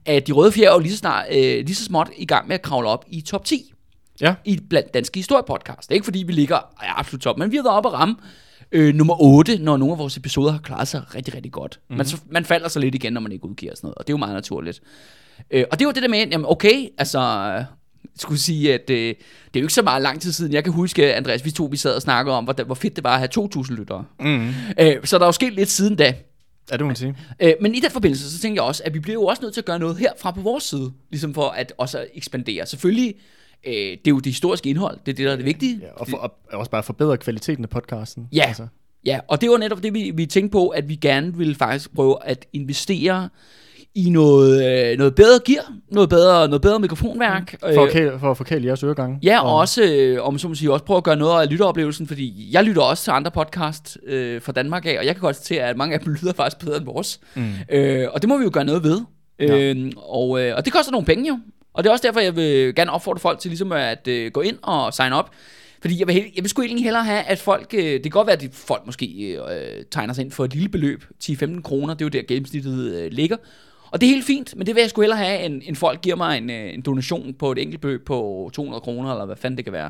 at 0.05 0.27
de 0.27 0.31
røde 0.31 0.51
fjer 0.51 0.69
er 0.69 0.73
jo 0.73 0.79
lige 0.79 0.91
så, 0.91 0.97
snart, 0.97 1.25
øh, 1.31 1.37
lige 1.41 1.75
så 1.75 1.83
småt 1.85 2.09
i 2.17 2.25
gang 2.25 2.47
med 2.47 2.55
at 2.55 2.61
kravle 2.61 2.87
op 2.87 3.05
i 3.09 3.21
top 3.21 3.45
10 3.45 3.73
Ja. 4.21 4.33
i 4.45 4.59
blandt 4.69 4.93
danske 4.93 5.19
historiepodcast. 5.19 5.79
Det 5.81 5.89
er 5.91 5.93
ikke 5.93 6.05
fordi, 6.05 6.23
vi 6.27 6.33
ligger 6.33 6.55
ja, 6.83 6.99
absolut 6.99 7.21
top, 7.21 7.37
men 7.37 7.51
vi 7.51 7.55
har 7.55 7.63
været 7.63 7.75
oppe 7.77 7.89
at 7.89 7.93
ramme 7.93 8.15
øh, 8.71 8.95
nummer 8.95 9.21
8, 9.21 9.57
når 9.57 9.77
nogle 9.77 9.91
af 9.91 9.97
vores 9.97 10.17
episoder 10.17 10.51
har 10.51 10.59
klaret 10.59 10.87
sig 10.87 11.15
rigtig, 11.15 11.35
rigtig 11.35 11.51
godt. 11.51 11.79
Mm-hmm. 11.81 11.97
Man, 11.97 12.05
så, 12.05 12.17
man 12.29 12.45
falder 12.45 12.67
så 12.67 12.79
lidt 12.79 12.95
igen, 12.95 13.13
når 13.13 13.21
man 13.21 13.31
ikke 13.31 13.45
udgiver 13.45 13.75
sådan 13.75 13.87
noget, 13.87 13.95
og 13.95 14.07
det 14.07 14.13
er 14.13 14.13
jo 14.13 14.17
meget 14.17 14.33
naturligt. 14.33 14.81
Øh, 15.51 15.65
og 15.71 15.79
det 15.79 15.87
var 15.87 15.93
det 15.93 16.03
der 16.03 16.09
med, 16.09 16.19
jamen 16.19 16.45
okay, 16.49 16.87
altså... 16.97 17.63
Skulle 18.15 18.39
sige, 18.39 18.73
at 18.73 18.89
øh, 18.89 18.97
det 18.97 19.15
er 19.55 19.59
jo 19.59 19.61
ikke 19.61 19.73
så 19.73 19.81
meget 19.81 20.01
lang 20.01 20.21
tid 20.21 20.31
siden. 20.31 20.53
Jeg 20.53 20.63
kan 20.63 20.73
huske, 20.73 21.15
Andreas, 21.15 21.45
vi 21.45 21.51
to 21.51 21.65
vi 21.65 21.77
sad 21.77 21.95
og 21.95 22.01
snakkede 22.01 22.35
om, 22.37 22.43
hvor, 22.43 22.63
hvor 22.63 22.75
fedt 22.75 22.95
det 22.95 23.03
var 23.03 23.13
at 23.13 23.19
have 23.19 23.49
2.000 23.55 23.73
lyttere. 23.73 24.05
Mm. 24.19 24.49
Øh, 24.79 24.95
så 25.03 25.17
der 25.17 25.23
er 25.23 25.27
jo 25.27 25.31
sket 25.31 25.53
lidt 25.53 25.69
siden 25.69 25.95
da. 25.95 26.15
Ja, 26.71 26.77
det 26.77 26.81
må 26.81 26.87
man 26.87 26.95
sige. 26.95 27.15
Øh, 27.39 27.53
men 27.61 27.75
i 27.75 27.79
den 27.79 27.91
forbindelse, 27.91 28.31
så 28.31 28.39
tænker 28.39 28.61
jeg 28.61 28.67
også, 28.67 28.83
at 28.85 28.93
vi 28.93 28.99
bliver 28.99 29.13
jo 29.13 29.25
også 29.25 29.41
nødt 29.41 29.53
til 29.53 29.61
at 29.61 29.65
gøre 29.65 29.79
noget 29.79 29.97
herfra 29.97 30.31
på 30.31 30.41
vores 30.41 30.63
side, 30.63 30.91
ligesom 31.09 31.33
for 31.33 31.49
at 31.49 31.73
også 31.77 32.05
ekspandere. 32.13 32.65
Selvfølgelig, 32.65 33.15
øh, 33.67 33.73
det 33.73 33.93
er 34.05 34.09
jo 34.09 34.17
det 34.17 34.25
historiske 34.25 34.69
indhold, 34.69 34.97
det 35.05 35.11
er 35.11 35.15
det, 35.15 35.25
der 35.25 35.31
er 35.31 35.35
det 35.35 35.45
vigtige. 35.45 35.79
Ja, 35.81 35.87
og, 35.95 36.07
for, 36.07 36.17
og 36.17 36.33
også 36.51 36.71
bare 36.71 36.83
forbedre 36.83 37.17
kvaliteten 37.17 37.63
af 37.63 37.69
podcasten. 37.69 38.27
Ja. 38.33 38.45
Altså. 38.47 38.67
Ja, 39.05 39.19
og 39.27 39.41
det 39.41 39.49
var 39.49 39.57
netop 39.57 39.83
det, 39.83 39.93
vi, 39.93 40.11
vi 40.15 40.25
tænkte 40.25 40.51
på, 40.51 40.67
at 40.67 40.89
vi 40.89 40.95
gerne 40.95 41.37
ville 41.37 41.55
faktisk 41.55 41.95
prøve 41.95 42.17
at 42.25 42.45
investere 42.53 43.29
i 43.95 44.09
noget, 44.09 44.91
øh, 44.91 44.97
noget 44.97 45.15
bedre 45.15 45.39
gear, 45.45 45.73
noget 45.91 46.09
bedre, 46.09 46.47
noget 46.47 46.61
bedre 46.61 46.79
mikrofonværk. 46.79 47.55
For, 47.59 47.83
at 47.85 47.91
kæle, 47.91 48.19
for 48.19 48.31
at 48.31 48.37
forkæle 48.37 48.65
jeres 48.65 48.83
øregange. 48.83 49.19
Ja, 49.23 49.45
og 49.45 49.55
også, 49.55 49.83
øh, 49.83 50.23
om 50.27 50.37
så 50.37 50.47
må 50.47 50.55
sige, 50.55 50.73
også 50.73 50.85
prøve 50.85 50.97
at 50.97 51.03
gøre 51.03 51.15
noget 51.15 51.41
af 51.41 51.49
lytteoplevelsen, 51.49 52.07
fordi 52.07 52.49
jeg 52.51 52.63
lytter 52.63 52.81
også 52.81 53.03
til 53.03 53.11
andre 53.11 53.31
podcast 53.31 53.97
øh, 54.05 54.41
fra 54.41 54.51
Danmark 54.51 54.85
af, 54.85 54.99
og 54.99 55.05
jeg 55.05 55.15
kan 55.15 55.21
godt 55.21 55.45
se, 55.45 55.61
at 55.61 55.77
mange 55.77 55.93
af 55.93 55.99
dem 55.99 56.13
lyder 56.13 56.33
faktisk 56.33 56.65
bedre 56.65 56.77
end 56.77 56.85
vores. 56.85 57.19
Mm. 57.35 57.51
Øh, 57.69 58.07
og 58.13 58.21
det 58.21 58.29
må 58.29 58.37
vi 58.37 58.43
jo 58.43 58.49
gøre 58.53 58.65
noget 58.65 58.83
ved. 58.83 59.01
Ja. 59.39 59.73
Øh, 59.73 59.91
og, 59.97 60.41
øh, 60.41 60.55
og 60.57 60.65
det 60.65 60.73
koster 60.73 60.91
nogle 60.91 61.05
penge 61.05 61.27
jo. 61.27 61.39
Og 61.73 61.83
det 61.83 61.89
er 61.89 61.91
også 61.93 62.07
derfor, 62.07 62.19
jeg 62.19 62.35
vil 62.35 62.75
gerne 62.75 62.91
opfordre 62.91 63.19
folk 63.19 63.39
til 63.39 63.49
ligesom 63.49 63.71
at 63.71 64.07
øh, 64.07 64.31
gå 64.31 64.41
ind 64.41 64.57
og 64.61 64.93
sign 64.93 65.13
op. 65.13 65.31
Fordi 65.81 65.99
jeg 65.99 66.07
vil, 66.07 66.15
jeg 66.15 66.43
vil 66.43 66.49
sgu 66.49 66.61
egentlig 66.61 66.83
hellere 66.83 67.03
have, 67.03 67.23
at 67.23 67.39
folk... 67.39 67.73
Øh, 67.73 67.83
det 67.83 68.03
kan 68.03 68.11
godt 68.11 68.27
være, 68.27 68.35
at 68.35 68.41
de, 68.41 68.49
folk 68.53 68.85
måske 68.85 69.05
øh, 69.49 69.85
tegner 69.91 70.13
sig 70.13 70.23
ind 70.23 70.31
for 70.31 70.45
et 70.45 70.53
lille 70.53 70.69
beløb. 70.69 71.03
10-15 71.23 71.61
kroner, 71.61 71.93
det 71.93 72.01
er 72.01 72.05
jo 72.05 72.09
der 72.09 72.27
gennemsnittet 72.27 72.95
øh, 72.95 73.11
ligger. 73.11 73.37
Og 73.91 74.01
det 74.01 74.07
er 74.07 74.11
helt 74.11 74.25
fint, 74.25 74.55
men 74.55 74.67
det 74.67 74.75
vil 74.75 74.81
jeg 74.81 74.89
sgu 74.89 75.01
hellere 75.01 75.19
have, 75.19 75.39
end, 75.39 75.61
end 75.65 75.75
folk 75.75 76.01
giver 76.01 76.15
mig 76.15 76.37
en, 76.37 76.49
øh, 76.49 76.73
en 76.73 76.81
donation 76.81 77.33
på 77.33 77.51
et 77.51 77.57
enkelt 77.57 77.81
beløb 77.81 78.05
på 78.05 78.49
200 78.53 78.81
kroner, 78.81 79.11
eller 79.11 79.25
hvad 79.25 79.35
fanden 79.35 79.57
det 79.57 79.65
kan 79.65 79.73
være. 79.73 79.89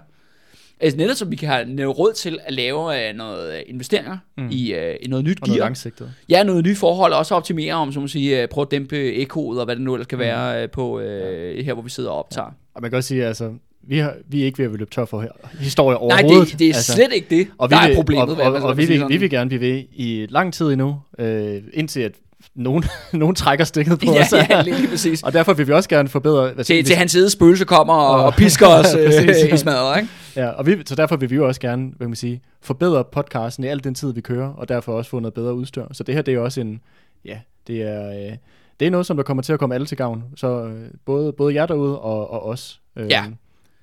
Altså 0.82 0.98
netop 0.98 1.16
så 1.16 1.26
vi 1.26 1.36
kan 1.36 1.50
have 1.50 1.66
noget 1.66 2.00
råd 2.00 2.14
til 2.14 2.40
at 2.46 2.54
lave 2.54 3.10
øh, 3.10 3.16
noget 3.16 3.54
øh, 3.56 3.62
investeringer 3.68 4.18
mm. 4.38 4.48
i, 4.52 4.74
øh, 4.74 4.96
i 5.02 5.08
noget 5.08 5.26
nyt 5.26 5.38
Og 5.42 5.48
noget 5.48 5.60
gear. 5.60 5.66
langsigtet. 5.68 6.14
Ja, 6.30 6.44
noget 6.44 6.66
nye 6.66 6.76
forhold, 6.76 7.14
og 7.14 7.20
også 7.20 7.36
optimere 7.36 7.74
om, 7.74 7.92
så 7.92 8.00
må 8.00 8.08
sige, 8.08 8.42
øh, 8.42 8.48
prøve 8.48 8.66
at 8.66 8.72
dæmpe 8.72 9.14
ekkoet, 9.14 9.60
og 9.60 9.66
hvad 9.66 9.76
det 9.76 9.84
nu 9.84 9.94
ellers 9.94 10.08
kan 10.08 10.18
Mm. 10.18 10.20
være 10.20 10.64
øh, 10.64 10.70
på 10.70 11.00
øh, 11.00 11.66
her, 11.66 11.74
hvor 11.74 11.84
vi 11.84 11.90
sidder 11.90 12.10
og 12.10 12.18
optager. 12.20 12.48
Og 12.76 12.82
man 12.82 12.92
kan 12.92 12.98
også 12.98 13.08
sige, 13.08 13.26
altså, 13.26 13.54
vi, 13.84 13.98
har, 13.98 14.16
vi 14.28 14.42
er 14.42 14.46
ikke 14.46 14.58
ved 14.58 14.66
at 14.66 14.72
løbe 14.80 14.92
tør 14.92 15.06
for 15.06 15.22
her. 15.22 15.30
historie 15.60 15.94
Nej, 15.94 16.02
overhovedet. 16.02 16.52
det, 16.52 16.60
det 16.60 16.66
er 16.70 16.74
altså, 16.74 16.94
slet 16.94 17.14
ikke 17.14 17.28
det, 17.30 17.48
og 17.58 17.70
der 17.70 17.80
vi 17.80 17.84
er 17.84 17.88
vil, 17.88 17.96
problemet. 17.96 18.24
Og, 18.24 18.30
og, 18.30 18.54
og, 18.54 18.62
hvad 18.62 18.76
vi, 18.76 18.82
man 18.82 18.88
siger 18.88 19.08
vil, 19.08 19.14
vi 19.14 19.18
vil 19.18 19.30
gerne 19.30 19.50
blive 19.50 19.62
ved 19.62 19.84
i 19.94 20.26
lang 20.30 20.54
tid 20.54 20.66
endnu, 20.68 21.00
øh, 21.20 21.62
indtil 21.74 22.00
at 22.02 22.12
nogen, 22.56 22.84
nogen 23.14 23.36
trækker 23.36 23.66
stikket 23.66 24.00
på 24.00 24.06
ja, 24.06 24.22
os. 24.22 24.34
ja, 24.50 24.62
lige, 24.62 24.88
præcis. 24.88 25.24
og 25.24 25.34
derfor 25.34 25.54
vil 25.54 25.68
vi 25.68 25.74
også 25.74 25.90
gerne 25.90 26.10
forbedre... 26.10 26.52
Hvad 26.54 26.66
Til, 26.66 26.86
til 26.86 26.96
hans 26.96 27.12
side 27.12 27.30
spøgelse 27.30 27.66
kommer 27.66 27.94
og, 27.94 28.24
og 28.26 28.34
pisker 28.34 28.68
os 28.80 28.96
øh, 28.96 29.54
i 29.54 29.58
smadret, 29.58 30.02
ikke? 30.02 30.10
Ja, 30.36 30.48
og 30.48 30.66
vi, 30.66 30.78
så 30.86 30.96
derfor 30.96 31.16
vil 31.16 31.30
vi 31.30 31.36
jo 31.36 31.48
også 31.48 31.62
gerne, 31.62 31.84
hvad 31.84 31.98
kan 32.00 32.10
man 32.10 32.16
sige, 32.16 32.42
forbedre 32.62 33.04
podcasten 33.04 33.64
i 33.64 33.68
al 33.68 33.84
den 33.84 33.96
tid, 33.96 34.14
vi 34.14 34.22
kører, 34.22 34.48
og 34.54 34.70
derfor 34.70 34.94
også 34.98 35.10
få 35.10 35.20
noget 35.20 35.34
bedre 35.34 35.54
udstyr. 35.54 35.86
Så 35.92 36.04
det 36.04 36.16
her, 36.16 36.22
det 36.22 36.32
er 36.32 36.36
jo 36.36 36.44
også 36.44 36.62
en, 36.62 36.82
ja, 37.26 37.38
det 37.68 37.82
er, 37.82 38.10
øh, 38.10 38.38
det 38.80 38.88
er 38.88 38.92
noget, 38.92 39.06
som 39.06 39.18
der 39.18 39.24
kommer 39.24 39.44
til 39.44 39.54
at 39.54 39.60
komme 39.60 39.76
alle 39.76 39.88
til 39.88 39.98
gavn. 39.98 40.24
Så 40.36 40.48
øh, 40.64 40.88
både, 41.06 41.34
både 41.34 41.56
jer 41.56 41.66
derude 41.66 42.00
og, 42.00 42.32
og 42.32 42.46
os. 42.46 42.82
Øh, 42.98 43.10
Ja. 43.10 43.24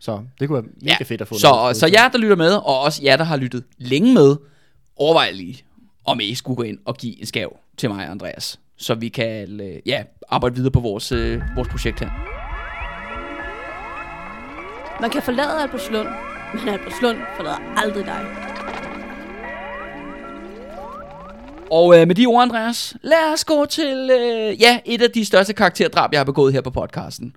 Så 0.01 0.21
det 0.41 0.49
kunne 0.49 0.63
være 0.63 0.71
mega 0.83 0.97
Ja, 1.01 1.05
fedt 1.05 1.21
at 1.21 1.29
få 1.29 1.35
Så, 1.39 1.49
noget 1.51 1.77
så 1.77 1.87
jer, 1.87 2.09
der 2.09 2.19
lytter 2.19 2.37
med, 2.37 2.53
og 2.53 2.81
også 2.81 3.01
jer, 3.05 3.17
der 3.17 3.25
har 3.25 3.37
lyttet 3.37 3.65
længe 3.79 4.15
med, 4.15 4.37
overvej 4.97 5.31
lige, 5.31 5.63
om 6.09 6.21
I 6.21 6.35
skulle 6.35 6.57
gå 6.57 6.63
ind 6.63 6.79
og 6.85 6.97
give 6.97 7.21
en 7.21 7.27
skav 7.27 7.57
til 7.77 7.91
mig 7.91 8.05
og 8.05 8.11
Andreas, 8.11 8.61
så 8.77 8.95
vi 8.95 9.09
kan 9.09 9.61
øh, 9.61 9.77
ja, 9.87 10.03
arbejde 10.29 10.55
videre 10.55 10.71
på 10.71 10.81
vores, 10.81 11.13
øh, 11.13 11.43
vores 11.57 11.69
projekt 11.69 12.01
her. 12.01 12.11
Man 15.01 15.11
kan 15.11 15.23
forlade 15.23 15.63
Albertslund, 15.63 16.09
men 16.55 16.69
Albertslund 16.69 17.19
forlader 17.37 17.75
aldrig 17.77 18.05
dig. 18.05 18.27
Og 21.71 22.01
øh, 22.01 22.07
med 22.07 22.15
de 22.15 22.27
ord, 22.27 22.43
Andreas, 22.43 22.97
lad 23.03 23.33
os 23.33 23.45
gå 23.45 23.67
til 23.67 24.11
øh, 24.13 24.61
ja, 24.61 24.81
et 24.85 25.03
af 25.03 25.11
de 25.11 25.25
største 25.25 25.53
karakterdrab, 25.53 26.13
jeg 26.13 26.19
har 26.19 26.25
begået 26.25 26.53
her 26.53 26.61
på 26.61 26.71
podcasten. 26.71 27.37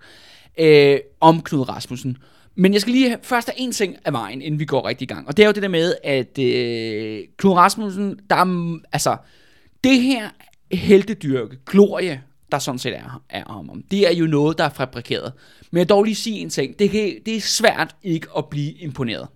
Øh, 0.59 0.99
om 1.19 1.41
Knud 1.41 1.69
Rasmussen. 1.69 2.17
Men 2.55 2.73
jeg 2.73 2.81
skal 2.81 2.93
lige 2.93 3.17
først 3.21 3.49
have 3.49 3.59
en 3.59 3.71
ting 3.71 3.95
af 4.05 4.13
vejen, 4.13 4.41
inden 4.41 4.59
vi 4.59 4.65
går 4.65 4.87
rigtig 4.87 5.05
i 5.05 5.13
gang. 5.13 5.27
Og 5.27 5.37
det 5.37 5.43
er 5.43 5.47
jo 5.47 5.53
det 5.53 5.63
der 5.63 5.69
med, 5.69 5.95
at 6.03 6.39
øh, 6.39 7.23
Knud 7.37 7.53
Rasmussen, 7.53 8.19
der 8.29 8.35
er, 8.35 8.79
altså, 8.93 9.17
det 9.83 10.01
her 10.01 10.29
heltedyrke, 10.71 11.57
glorie, 11.65 12.21
der 12.51 12.59
sådan 12.59 12.79
set 12.79 12.95
er, 12.95 13.23
er 13.29 13.43
om 13.43 13.69
ham, 13.69 13.83
det 13.91 14.07
er 14.07 14.13
jo 14.13 14.25
noget, 14.25 14.57
der 14.57 14.63
er 14.63 14.69
fabrikeret. 14.69 15.33
Men 15.71 15.77
jeg 15.77 15.85
vil 15.85 15.89
dog 15.89 16.03
lige 16.03 16.15
sige 16.15 16.39
en 16.39 16.49
ting. 16.49 16.79
Det, 16.79 16.89
kan, 16.89 17.15
det 17.25 17.35
er 17.35 17.41
svært 17.41 17.95
ikke 18.03 18.27
at 18.37 18.45
blive 18.49 18.73
imponeret. 18.73 19.27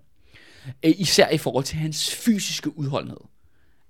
Øh, 0.84 0.92
især 0.98 1.28
i 1.28 1.38
forhold 1.38 1.64
til 1.64 1.76
hans 1.76 2.14
fysiske 2.14 2.78
udholdenhed. 2.78 3.20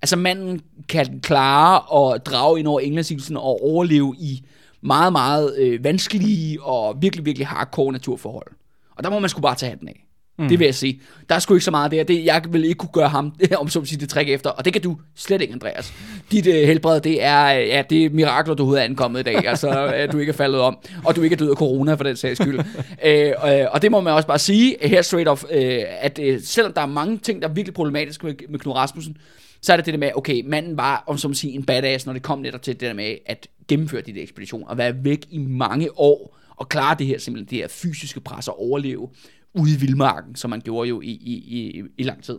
Altså 0.03 0.17
manden 0.17 0.61
kan 0.89 1.21
klare 1.21 1.81
og 1.81 2.27
drage 2.27 2.59
ind 2.59 2.69
over 2.69 2.81
Englandsisen 2.81 3.37
og 3.37 3.63
overleve 3.63 4.15
i 4.19 4.45
meget, 4.81 5.13
meget 5.13 5.59
øh, 5.59 5.85
vanskelige 5.85 6.63
og 6.63 7.03
virkelig, 7.03 7.25
virkelig 7.25 7.47
hardcore 7.47 7.93
naturforhold. 7.93 8.53
Og 8.97 9.05
der 9.05 9.11
må 9.11 9.19
man 9.19 9.29
sgu 9.29 9.41
bare 9.41 9.55
tage 9.55 9.71
hatten 9.71 9.89
af. 9.89 10.07
Mm. 10.39 10.49
Det 10.49 10.59
vil 10.59 10.65
jeg 10.65 10.75
sige. 10.75 11.01
Der 11.29 11.35
er 11.35 11.39
sgu 11.39 11.55
ikke 11.55 11.65
så 11.65 11.71
meget 11.71 11.91
der. 11.91 12.05
Det, 12.05 12.25
jeg 12.25 12.43
vil 12.51 12.65
ikke 12.65 12.79
kunne 12.79 12.91
gøre 12.93 13.09
ham, 13.09 13.35
om 13.61 13.69
så 13.69 13.85
sige, 13.85 14.01
det 14.01 14.09
træk 14.09 14.29
efter. 14.29 14.51
Og 14.51 14.65
det 14.65 14.73
kan 14.73 14.83
du 14.83 14.97
slet 15.15 15.41
ikke, 15.41 15.55
Andreas. 15.55 15.93
Dit 16.33 16.47
øh, 16.47 16.55
helbred, 16.55 17.01
det 17.01 17.23
er, 17.23 17.61
øh, 17.61 17.69
ja, 17.69 17.83
det 17.91 18.05
er 18.05 18.11
mirakler, 18.11 18.55
du 18.55 18.63
overhovedet 18.63 18.83
er 18.83 18.89
ankommet 18.89 19.21
i 19.21 19.23
dag. 19.23 19.47
Altså, 19.47 19.87
at 19.87 20.13
du 20.13 20.19
ikke 20.19 20.31
er 20.31 20.37
faldet 20.37 20.61
om. 20.61 20.79
Og 21.05 21.17
du 21.17 21.23
ikke 21.23 21.35
er 21.35 21.39
død 21.39 21.51
af 21.51 21.57
corona, 21.57 21.95
for 21.95 22.05
den 22.05 22.17
sags 22.17 22.41
skyld. 22.41 22.59
øh, 23.07 23.29
øh, 23.29 23.67
og 23.71 23.83
det 23.83 23.91
må 23.91 24.01
man 24.01 24.13
også 24.13 24.29
bare 24.29 24.39
sige, 24.39 24.77
her 24.83 25.03
straight 25.03 25.29
off, 25.29 25.45
øh, 25.51 25.83
at 26.01 26.19
øh, 26.23 26.41
selvom 26.43 26.73
der 26.73 26.81
er 26.81 26.87
mange 26.87 27.19
ting, 27.19 27.43
der 27.43 27.49
er 27.49 27.53
virkelig 27.53 27.75
problematiske 27.75 28.27
med, 28.27 28.35
med 28.49 28.59
Knud 28.59 28.75
Rasmussen, 28.75 29.17
så 29.63 29.73
er 29.73 29.77
det 29.77 29.87
det 29.87 29.95
der 29.95 30.01
med, 30.01 30.11
okay, 30.17 30.43
manden 30.45 30.77
var, 30.77 31.05
om 31.07 31.19
som 31.19 31.31
at 31.31 31.37
sige, 31.37 31.53
en 31.53 31.65
badass, 31.65 32.07
når 32.07 32.13
det 32.13 32.23
kom 32.23 32.39
netop 32.39 32.63
til 32.63 32.75
det 32.75 32.81
der 32.81 32.95
med 32.95 33.17
at 33.27 33.49
gennemføre 33.69 34.01
de 34.01 34.15
der 34.15 34.23
ekspeditioner, 34.23 34.67
og 34.67 34.79
være 34.79 35.05
væk 35.05 35.27
i 35.31 35.39
mange 35.39 35.89
år, 35.97 36.37
og 36.57 36.69
klare 36.69 36.97
det 36.99 37.07
her 37.07 37.19
simpelthen, 37.19 37.51
det 37.51 37.59
her 37.59 37.69
fysiske 37.69 38.21
pres 38.21 38.49
og 38.49 38.61
overleve 38.61 39.09
ude 39.55 39.75
i 39.75 39.77
vildmarken, 39.77 40.37
som 40.37 40.51
man 40.51 40.61
gjorde 40.61 40.89
jo 40.89 41.01
i, 41.01 41.11
i, 41.11 41.35
i, 41.35 41.83
i 41.99 42.03
lang 42.03 42.23
tid. 42.23 42.39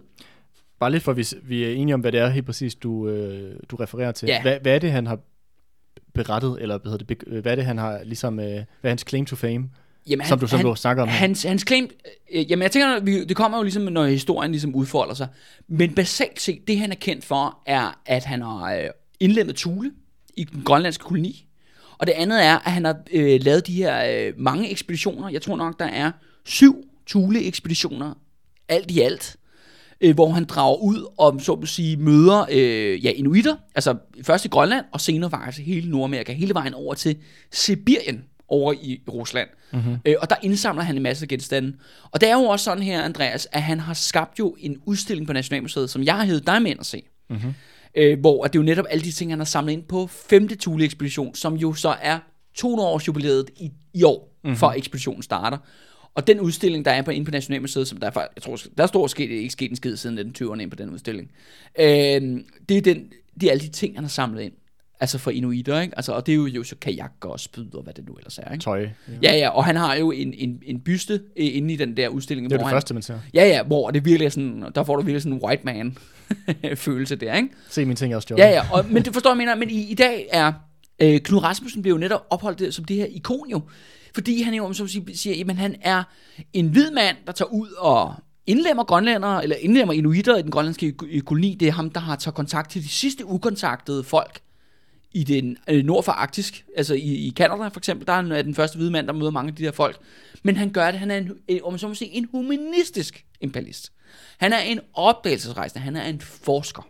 Bare 0.80 0.92
lidt 0.92 1.04
for, 1.04 1.12
at 1.12 1.18
vi, 1.18 1.26
vi 1.44 1.64
er 1.64 1.72
enige 1.72 1.94
om, 1.94 2.02
hvad 2.02 2.12
det 2.12 2.20
er 2.20 2.30
helt 2.30 2.46
præcis, 2.46 2.76
du, 2.76 3.10
øh, 3.10 3.60
du 3.70 3.76
refererer 3.76 4.12
til. 4.12 4.28
Ja. 4.28 4.42
Hvad, 4.42 4.60
hvad 4.62 4.76
er 4.76 4.80
det, 4.80 4.92
han 4.92 5.08
har 5.08 5.20
berettet, 6.14 6.58
eller 6.62 6.78
hvad, 6.78 6.98
det, 6.98 7.42
hvad 7.42 7.52
er 7.52 7.56
det, 7.56 7.66
han 7.66 7.78
har 7.78 8.04
ligesom, 8.04 8.40
øh, 8.40 8.46
hvad 8.46 8.64
er 8.84 8.90
hans 8.90 9.06
claim 9.10 9.26
to 9.26 9.36
fame? 9.36 9.70
Jamen, 10.10 10.26
som 10.26 10.40
du, 10.40 10.48
som 10.48 10.58
han, 10.58 10.66
du 10.66 10.76
snakker 10.76 11.04
om. 11.04 11.10
Hans, 11.10 11.44
hans 11.44 11.64
claim, 11.68 11.90
øh, 12.34 12.52
jamen 12.52 12.64
jeg 12.64 12.72
tænker, 12.72 13.00
vi, 13.00 13.26
det 13.26 13.38
kommer 13.38 13.58
jo 13.58 13.64
ligesom, 13.64 13.84
når 13.84 14.06
historien 14.06 14.52
ligesom 14.52 14.76
udfolder 14.76 15.14
sig. 15.14 15.28
Men 15.68 15.96
basalt 15.96 16.42
set, 16.42 16.68
det 16.68 16.80
han 16.80 16.92
er 16.92 16.96
kendt 16.96 17.26
for, 17.26 17.60
er, 17.66 18.02
at 18.06 18.24
han 18.24 18.42
har 18.42 18.74
øh, 18.74 18.90
indlemmet 19.20 19.56
Thule 19.56 19.92
i 20.38 20.44
den 20.44 20.64
grønlandske 20.64 21.04
koloni. 21.04 21.47
Og 21.98 22.08
det 22.08 22.14
andet 22.14 22.46
er, 22.46 22.56
at 22.56 22.72
han 22.72 22.86
har 22.86 22.98
øh, 23.14 23.40
lavet 23.44 23.68
de 23.68 23.74
her 23.74 24.28
øh, 24.28 24.34
mange 24.38 24.72
ekspeditioner. 24.72 25.30
Jeg 25.30 25.42
tror 25.42 25.56
nok, 25.56 25.80
der 25.80 25.86
er 25.86 26.12
syv 26.46 26.84
Thule-ekspeditioner, 27.08 28.14
alt 28.70 28.92
i 28.92 29.02
alt. 29.02 29.36
Øh, 30.02 30.16
hvor 30.16 30.32
han 30.32 30.46
drager 30.46 30.78
ud 30.78 31.14
og, 31.18 31.42
så 31.42 31.54
at 31.54 31.68
sige, 31.68 31.98
møder 31.98 32.46
øh, 32.52 33.06
ja, 33.06 33.12
inuitter. 33.12 33.56
Altså 33.76 33.96
først 34.24 34.46
i 34.46 34.48
Grønland, 34.48 34.86
og 34.92 35.02
senere 35.02 35.30
faktisk 35.30 35.68
hele 35.68 35.90
Nordamerika. 35.90 36.34
Hele 36.34 36.54
vejen 36.54 36.74
over 36.74 36.94
til 36.94 37.18
Sibirien 37.52 38.24
over 38.48 38.74
i 38.74 39.02
Rusland. 39.14 39.50
Mm-hmm. 39.74 39.98
Øh, 40.06 40.16
og 40.22 40.30
der 40.30 40.36
indsamler 40.42 40.84
han 40.84 40.96
en 40.96 41.04
masse 41.04 41.28
genstande. 41.28 41.74
Og 42.12 42.22
det 42.22 42.30
er 42.30 42.34
jo 42.34 42.44
også 42.44 42.64
sådan 42.64 42.84
her, 42.84 43.02
Andreas, 43.02 43.48
at 43.52 43.62
han 43.62 43.80
har 43.80 43.94
skabt 43.94 44.40
jo 44.40 44.56
en 44.60 44.78
udstilling 44.86 45.28
på 45.28 45.34
Nationalmuseet, 45.34 45.90
som 45.90 46.04
jeg 46.04 46.16
har 46.16 46.26
hævet 46.26 46.48
dig 46.48 46.62
med 46.62 46.72
ind 46.72 46.80
at 46.80 46.86
se. 46.86 47.04
Mm-hmm. 47.30 47.54
Øh, 47.98 48.20
hvor 48.20 48.46
at 48.46 48.54
det 48.54 48.60
er 48.60 48.64
jo 48.64 48.66
netop 48.66 48.86
alle 48.90 49.04
de 49.04 49.12
ting, 49.12 49.32
han 49.32 49.40
har 49.40 49.46
samlet 49.46 49.74
ind 49.74 49.84
på 49.84 50.08
5. 50.08 50.48
Thule-ekspedition, 50.48 51.36
som 51.36 51.56
jo 51.56 51.74
så 51.74 51.96
er 52.02 52.20
200 52.56 52.90
års 52.90 53.08
jubilæet 53.08 53.50
i, 53.56 53.72
i 53.94 54.04
år, 54.04 54.38
mm-hmm. 54.44 54.58
for 54.58 54.72
ekspeditionen 54.72 55.24
starter. 55.24 55.58
Og 56.16 56.28
den 56.28 56.40
udstilling, 56.40 56.86
der 56.86 56.92
er 56.92 57.02
på, 57.02 57.12
inde 57.12 57.26
på 57.26 57.32
Nationalmuseet, 57.32 57.88
som 57.88 57.98
der, 57.98 58.08
er, 58.08 58.28
jeg 58.36 58.44
tror, 58.44 58.58
der 58.78 58.88
står 58.88 59.08
sket, 59.08 59.30
ikke 59.30 59.54
sket 59.54 59.70
en 59.70 59.76
skid 59.76 59.96
siden 59.96 60.18
den 60.18 60.36
20'erne 60.42 60.60
ind 60.60 60.72
på 60.72 60.76
den 60.76 60.90
udstilling. 60.90 61.32
Øh, 61.80 61.86
det, 62.70 62.78
er 62.78 62.82
den, 62.82 63.12
det 63.42 63.48
er 63.48 63.52
alle 63.52 63.64
de 63.64 63.70
ting, 63.70 63.96
han 63.96 64.04
har 64.04 64.10
samlet 64.10 64.42
ind. 64.42 64.54
Altså 65.00 65.18
for 65.18 65.32
inuitter, 65.32 65.80
ikke? 65.82 65.98
Altså, 65.98 66.12
og 66.12 66.26
det 66.26 66.32
er 66.32 66.36
jo, 66.36 66.46
jo 66.46 66.64
så 66.64 66.76
kajak 66.82 67.12
og 67.22 67.40
spyd 67.40 67.76
og 67.76 67.84
hvad 67.84 67.94
det 67.94 68.08
nu 68.08 68.14
ellers 68.14 68.38
er, 68.38 68.52
ikke? 68.54 68.64
Tøj. 68.64 68.88
Ja, 69.24 69.36
ja, 69.36 69.50
og 69.50 69.66
han 69.66 69.76
har 69.76 69.96
jo 69.96 70.12
en, 70.12 70.34
en, 70.34 70.60
en 70.66 70.80
byste 70.80 71.14
øh, 71.14 71.22
inde 71.36 71.74
i 71.74 71.78
den 71.78 71.98
der 71.98 72.08
udstilling. 72.10 72.50
Det 72.50 72.56
er 72.56 72.58
hvor 72.58 72.64
det 72.64 72.70
han, 72.70 72.76
første, 72.76 72.94
man 72.94 73.04
ser. 73.04 73.20
Ja, 73.34 73.48
ja, 73.48 73.64
hvor 73.64 73.92
det 73.92 74.06
virkelig 74.06 74.26
er 74.26 74.30
sådan, 74.30 74.64
der 74.76 74.84
får 74.84 74.96
du 74.96 75.02
virkelig 75.02 75.22
sådan 75.22 75.34
en 75.38 75.44
white 75.44 75.62
man 75.66 75.98
følelse 76.76 77.16
der, 77.16 77.36
ikke? 77.36 77.50
Se 77.70 77.86
mine 77.86 77.96
ting, 77.96 78.10
jeg 78.10 78.16
også 78.16 78.36
Ja, 78.38 78.50
ja, 78.50 78.64
og, 78.72 78.86
men 78.90 79.06
det 79.06 79.14
forstår 79.14 79.30
jeg, 79.30 79.38
mener, 79.38 79.56
men 79.56 79.70
i, 79.70 79.92
i 79.92 79.94
dag 79.94 80.28
er 80.32 80.54
øh, 81.02 81.20
Knud 81.20 81.44
Rasmussen 81.44 81.82
bliver 81.82 81.96
jo 81.96 82.00
netop 82.00 82.22
opholdt 82.30 82.60
der, 82.60 82.72
som 82.72 82.86
det 82.86 82.96
her 82.96 83.06
ikon 83.06 83.50
jo, 83.50 83.62
fordi 84.14 84.42
han 84.42 84.54
jo, 84.54 84.66
om 84.66 84.74
så 84.74 85.00
siger, 85.14 85.36
jamen 85.36 85.58
han 85.58 85.76
er 85.82 86.04
en 86.54 86.68
hvid 86.68 86.92
mand, 86.92 87.18
der 87.28 87.32
tager 87.32 87.50
ud 87.50 87.70
og 87.78 88.14
indlemmer 88.48 88.84
grønlændere, 88.84 89.44
eller 89.44 89.56
indlemmer 89.56 89.94
inuitter 89.94 90.38
i 90.38 90.42
den 90.42 90.52
grønlandske 90.52 90.92
ko- 90.92 91.08
koloni. 91.26 91.58
Det 91.60 91.68
er 91.68 91.72
ham, 91.72 91.90
der 91.90 92.00
har 92.00 92.16
taget 92.16 92.36
kontakt 92.36 92.72
til 92.72 92.84
de 92.84 92.88
sidste 92.90 93.26
ukontaktede 93.26 94.04
folk 94.04 94.40
i 95.12 95.24
den 95.24 95.58
øh, 95.70 95.86
nord 95.86 96.04
for 96.04 96.12
Arktisk, 96.12 96.66
altså 96.78 96.94
i, 96.94 97.00
i 97.28 97.34
Canada 97.36 97.68
for 97.68 97.80
eksempel, 97.80 98.08
der 98.08 98.14
er 98.14 98.18
han 98.22 98.32
er 98.32 98.42
den 98.42 98.56
første 98.56 98.78
hvide 98.78 98.92
mand, 98.92 99.08
der 99.08 99.14
møder 99.14 99.32
mange 99.32 99.50
af 99.50 99.56
de 99.56 99.64
der 99.64 99.72
folk. 99.72 99.98
Men 100.44 100.56
han 100.58 100.70
gør 100.70 100.92
det, 100.92 101.00
han 101.00 101.12
er 101.12 101.18
en, 101.18 101.32
om 101.64 101.74
man 101.74 101.80
så 101.80 101.88
må 101.88 101.94
sige, 101.94 102.12
en 102.12 102.28
humanistisk 102.32 103.26
imperialist. 103.42 103.92
Han 104.38 104.54
er 104.54 104.60
en 104.60 104.80
opdagelsesrejsende, 104.94 105.84
han 105.84 105.96
er 105.96 106.04
en 106.04 106.22
forsker. 106.22 106.88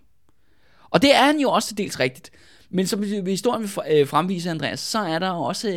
Og 0.89 1.01
det 1.01 1.15
er 1.15 1.23
han 1.25 1.39
jo 1.39 1.49
også 1.51 1.67
til 1.67 1.77
dels 1.77 1.99
rigtigt. 1.99 2.31
Men 2.69 2.87
som 2.87 3.01
vi- 3.01 3.21
historien 3.31 3.61
vil 3.63 3.71
øh, 3.99 4.07
fremvise, 4.07 4.49
Andreas, 4.49 4.79
så 4.79 4.99
er 4.99 5.19
der 5.19 5.29
også 5.29 5.69
øh, 5.69 5.75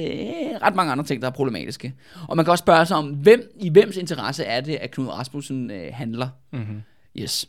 ret 0.63 0.75
mange 0.75 0.93
andre 0.93 1.05
ting, 1.05 1.23
der 1.23 1.29
er 1.29 1.33
problematiske. 1.33 1.95
Og 2.29 2.37
man 2.37 2.45
kan 2.45 2.51
også 2.53 2.63
spørge 2.63 2.87
sig 2.87 2.97
om, 2.97 3.07
hvem, 3.09 3.53
i 3.61 3.69
hvems 3.71 3.97
interesse 3.97 4.45
er 4.45 4.61
det, 4.61 4.75
at 4.77 4.91
Knud 4.91 5.07
Rasmussen 5.09 5.71
øh, 5.71 5.95
handler. 5.95 6.29
Mm-hmm. 6.53 6.83
Yes. 7.17 7.49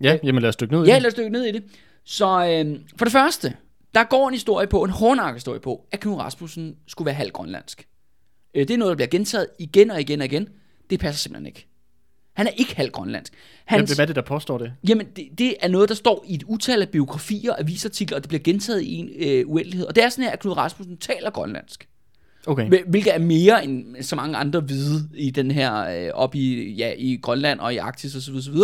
Ja, 0.00 0.18
jamen 0.24 0.42
lad 0.42 0.48
os 0.48 0.56
dykke 0.56 0.74
ned 0.74 0.84
i 0.86 0.88
Ja, 0.88 0.94
det. 0.94 1.02
lad 1.02 1.10
os 1.10 1.14
dykke 1.14 1.30
ned 1.30 1.44
i 1.44 1.52
det. 1.52 1.64
Så 2.04 2.26
øh, 2.64 2.78
for 2.96 3.04
det 3.04 3.12
første, 3.12 3.54
der 3.94 4.04
går 4.04 4.28
en 4.28 4.34
historie 4.34 4.66
på, 4.66 4.82
en 4.84 4.90
hårdnakket 4.90 5.34
historie 5.36 5.60
på, 5.60 5.86
at 5.92 6.00
Knud 6.00 6.14
Rasmussen 6.14 6.76
skulle 6.86 7.06
være 7.06 7.14
halv 7.14 7.30
grønlandsk. 7.30 7.88
Øh, 8.54 8.68
det 8.68 8.74
er 8.74 8.78
noget, 8.78 8.90
der 8.90 8.96
bliver 8.96 9.08
gentaget 9.08 9.46
igen 9.58 9.90
og 9.90 10.00
igen 10.00 10.20
og 10.20 10.24
igen. 10.24 10.48
Det 10.90 11.00
passer 11.00 11.18
simpelthen 11.22 11.46
ikke. 11.46 11.64
Han 12.34 12.46
er 12.46 12.50
ikke 12.50 12.76
halv 12.76 12.90
grønlandsk. 12.90 13.32
Hvem, 13.32 13.40
Hans, 13.64 13.92
hvem 13.92 14.02
er 14.02 14.06
det, 14.06 14.16
der 14.16 14.22
påstår 14.22 14.58
det? 14.58 14.72
Jamen, 14.88 15.06
det, 15.16 15.28
det 15.38 15.54
er 15.60 15.68
noget, 15.68 15.88
der 15.88 15.94
står 15.94 16.24
i 16.28 16.34
et 16.34 16.42
utal 16.42 16.82
af 16.82 16.88
biografier, 16.88 17.52
avisartikler, 17.58 18.16
og 18.16 18.22
det 18.22 18.28
bliver 18.28 18.42
gentaget 18.42 18.82
i 18.82 18.94
en 18.94 19.10
øh, 19.16 19.48
uendelighed. 19.48 19.86
Og 19.86 19.96
det 19.96 20.04
er 20.04 20.08
sådan 20.08 20.24
her, 20.24 20.30
at 20.32 20.40
Knud 20.40 20.52
Rasmussen 20.56 20.96
taler 20.96 21.30
grønlandsk. 21.30 21.88
Okay. 22.46 22.68
Hvil- 22.68 22.88
Hvilket 22.90 23.14
er 23.14 23.18
mere 23.18 23.64
end 23.64 24.02
så 24.02 24.16
mange 24.16 24.36
andre 24.36 24.60
hvide 24.60 25.08
i 25.14 25.30
den 25.30 25.50
her, 25.50 25.74
øh, 26.06 26.10
op 26.14 26.34
i, 26.34 26.72
ja, 26.72 26.92
i 26.98 27.16
Grønland 27.22 27.60
og 27.60 27.74
i 27.74 27.76
Arktis 27.76 28.14
osv. 28.16 28.34
osv. 28.34 28.56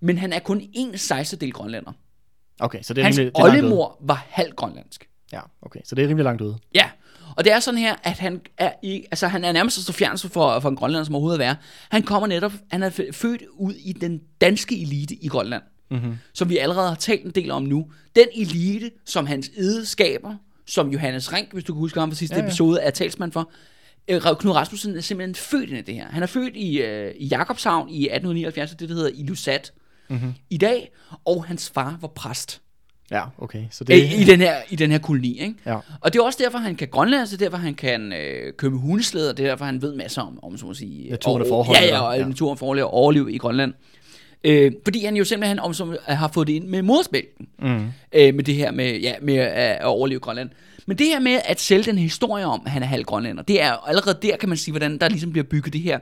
Men 0.00 0.18
han 0.18 0.32
er 0.32 0.38
kun 0.38 0.62
en 0.72 0.98
sejstedel 0.98 1.52
grønlænder. 1.52 1.92
Okay, 2.60 2.82
så 2.82 2.94
det 2.94 3.00
er 3.00 3.04
Hans 3.04 3.18
rimelig... 3.18 3.34
det 3.36 3.40
er 3.40 3.44
oldemor 3.44 3.98
var 4.00 4.26
halv 4.30 4.52
grønlandsk. 4.52 5.08
Ja, 5.32 5.40
okay, 5.62 5.80
så 5.84 5.94
det 5.94 6.04
er 6.04 6.08
rimelig 6.08 6.24
langt 6.24 6.42
ude. 6.42 6.58
Ja, 6.74 6.90
og 7.36 7.44
det 7.44 7.52
er 7.52 7.60
sådan 7.60 7.80
her, 7.80 7.96
at 8.02 8.18
han 8.18 8.40
er, 8.58 8.72
i, 8.82 9.04
altså 9.10 9.28
han 9.28 9.44
er 9.44 9.52
nærmest 9.52 9.86
så 9.86 9.92
fjern 9.92 10.18
for, 10.18 10.60
for 10.60 10.68
en 10.68 10.76
grønlænder 10.76 11.04
som 11.04 11.14
overhovedet 11.14 11.38
at 11.38 11.40
være. 11.40 11.56
Han 11.90 12.02
kommer 12.02 12.26
netop, 12.26 12.52
han 12.70 12.82
er 12.82 12.90
født 13.12 13.42
ud 13.52 13.74
i 13.74 13.92
den 13.92 14.20
danske 14.40 14.82
elite 14.82 15.14
i 15.14 15.28
Grønland, 15.28 15.62
mm-hmm. 15.90 16.18
som 16.34 16.48
vi 16.48 16.58
allerede 16.58 16.88
har 16.88 16.94
talt 16.94 17.24
en 17.24 17.30
del 17.30 17.50
om 17.50 17.62
nu. 17.62 17.86
Den 18.16 18.26
elite, 18.34 18.90
som 19.06 19.26
hans 19.26 19.50
ede 19.56 19.86
skaber, 19.86 20.34
som 20.66 20.88
Johannes 20.88 21.32
Rink, 21.32 21.52
hvis 21.52 21.64
du 21.64 21.72
kan 21.72 21.78
huske 21.78 22.00
ham 22.00 22.10
fra 22.10 22.16
sidste 22.16 22.36
Ja, 22.36 22.40
ja, 22.40 22.46
episode, 22.46 22.80
er 22.80 22.90
talsmand 22.90 23.32
for. 23.32 23.50
Øh, 24.08 24.20
Knud 24.20 24.52
Rasmussen 24.54 24.96
er 24.96 25.00
simpelthen 25.00 25.34
født 25.34 25.70
ind 25.70 25.78
i 25.78 25.82
det 25.82 25.94
her. 25.94 26.08
Han 26.10 26.22
er 26.22 26.26
født 26.26 26.56
i, 26.56 26.82
øh, 26.82 27.14
i 27.16 27.26
Jakobshavn 27.26 27.88
i 27.88 28.04
1879, 28.04 28.70
det 28.70 28.88
der 28.88 28.94
hedder 28.94 29.10
Ilusat 29.14 29.72
mm-hmm. 30.08 30.34
i 30.50 30.58
dag, 30.58 30.90
og 31.24 31.44
hans 31.44 31.70
far 31.70 31.98
var 32.00 32.08
præst. 32.08 32.60
Ja, 33.10 33.22
okay. 33.38 33.64
Så 33.70 33.84
Det... 33.84 34.12
I, 34.18 34.24
den 34.24 34.40
her, 34.40 34.54
I 34.70 34.76
den 34.76 34.90
her 34.90 34.98
koloni, 34.98 35.40
ikke? 35.40 35.54
Ja. 35.66 35.76
Og 36.00 36.12
det 36.12 36.18
er 36.18 36.22
også 36.22 36.38
derfor, 36.42 36.58
han 36.58 36.76
kan 36.76 36.88
grønlandsk, 36.88 37.32
det 37.32 37.42
er 37.42 37.44
derfor, 37.44 37.58
han 37.58 37.74
kan 37.74 38.12
øh, 38.12 38.70
med 38.70 38.80
hundeslæder, 38.80 39.32
det 39.32 39.44
er 39.44 39.48
derfor, 39.48 39.64
han 39.64 39.82
ved 39.82 39.94
masser 39.94 40.22
om, 40.22 40.38
om 40.42 40.58
så 40.58 40.66
at 40.66 40.76
sige... 40.76 41.10
Naturen 41.10 41.42
og 41.42 41.48
forholdene 41.48 41.86
Ja, 41.86 41.94
ja, 41.94 42.00
og 42.00 42.18
ja. 42.18 42.26
naturen 42.26 42.52
og 42.52 42.58
forhold 42.58 42.80
og 42.80 42.94
overleve 42.94 43.32
i 43.32 43.38
Grønland. 43.38 43.74
Øh, 44.44 44.72
fordi 44.84 45.04
han 45.04 45.16
jo 45.16 45.24
simpelthen 45.24 45.58
om, 45.58 45.74
som, 45.74 45.96
har 46.06 46.30
fået 46.34 46.46
det 46.46 46.52
ind 46.52 46.68
med 46.68 46.82
modersmælken. 46.82 47.48
Mm. 47.58 47.86
Øh, 48.12 48.34
med 48.34 48.44
det 48.44 48.54
her 48.54 48.70
med, 48.70 49.00
ja, 49.00 49.14
med 49.22 49.34
at, 49.34 49.50
at 49.52 49.84
overleve 49.84 50.16
i 50.16 50.20
Grønland. 50.20 50.50
Men 50.86 50.98
det 50.98 51.06
her 51.06 51.20
med 51.20 51.40
at 51.44 51.60
sælge 51.60 51.82
den 51.82 51.98
historie 51.98 52.46
om, 52.46 52.62
at 52.66 52.72
han 52.72 52.82
er 52.82 52.86
halv 52.86 53.04
grønlænder, 53.04 53.42
det 53.42 53.62
er 53.62 53.88
allerede 53.88 54.18
der, 54.22 54.36
kan 54.36 54.48
man 54.48 54.58
sige, 54.58 54.72
hvordan 54.72 54.98
der 54.98 55.08
ligesom 55.08 55.32
bliver 55.32 55.44
bygget 55.44 55.72
det 55.72 55.80
her, 55.80 55.98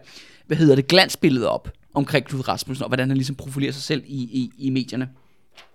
hvad 0.47 0.57
hedder 0.57 0.75
det, 0.75 0.89
glansbillede 0.89 1.49
op 1.49 1.71
omkring 1.95 2.27
Knud 2.27 2.49
Rasmussen, 2.49 2.83
og 2.83 2.89
hvordan 2.89 3.09
han 3.09 3.17
ligesom 3.17 3.37
profilerer 3.37 3.73
sig 3.73 3.83
selv 3.83 4.03
i, 4.07 4.17
i, 4.17 4.51
i 4.59 4.71
medierne. 4.71 5.09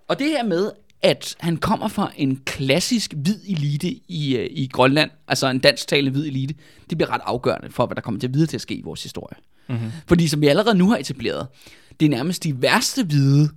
Og 0.07 0.19
det 0.19 0.27
her 0.27 0.43
med, 0.43 0.71
at 1.01 1.35
han 1.39 1.57
kommer 1.57 1.87
fra 1.87 2.11
en 2.17 2.41
klassisk 2.45 3.13
hvid 3.13 3.39
elite 3.47 3.87
i, 4.07 4.37
øh, 4.37 4.47
i 4.51 4.67
Grønland, 4.67 5.11
altså 5.27 5.47
en 5.47 5.59
dansktalende 5.59 6.11
hvid 6.11 6.25
elite, 6.25 6.55
det 6.89 6.97
bliver 6.97 7.13
ret 7.13 7.21
afgørende 7.23 7.71
for, 7.71 7.85
hvad 7.85 7.95
der 7.95 8.01
kommer 8.01 8.19
til 8.19 8.33
videre 8.33 8.47
til 8.47 8.57
at 8.57 8.61
ske 8.61 8.75
i 8.75 8.81
vores 8.81 9.03
historie. 9.03 9.37
Mm-hmm. 9.69 9.91
Fordi 10.07 10.27
som 10.27 10.41
vi 10.41 10.47
allerede 10.47 10.77
nu 10.77 10.89
har 10.89 10.97
etableret, 10.97 11.47
det 11.99 12.05
er 12.05 12.09
nærmest 12.09 12.43
de 12.43 12.61
værste 12.61 13.03
hvide, 13.03 13.49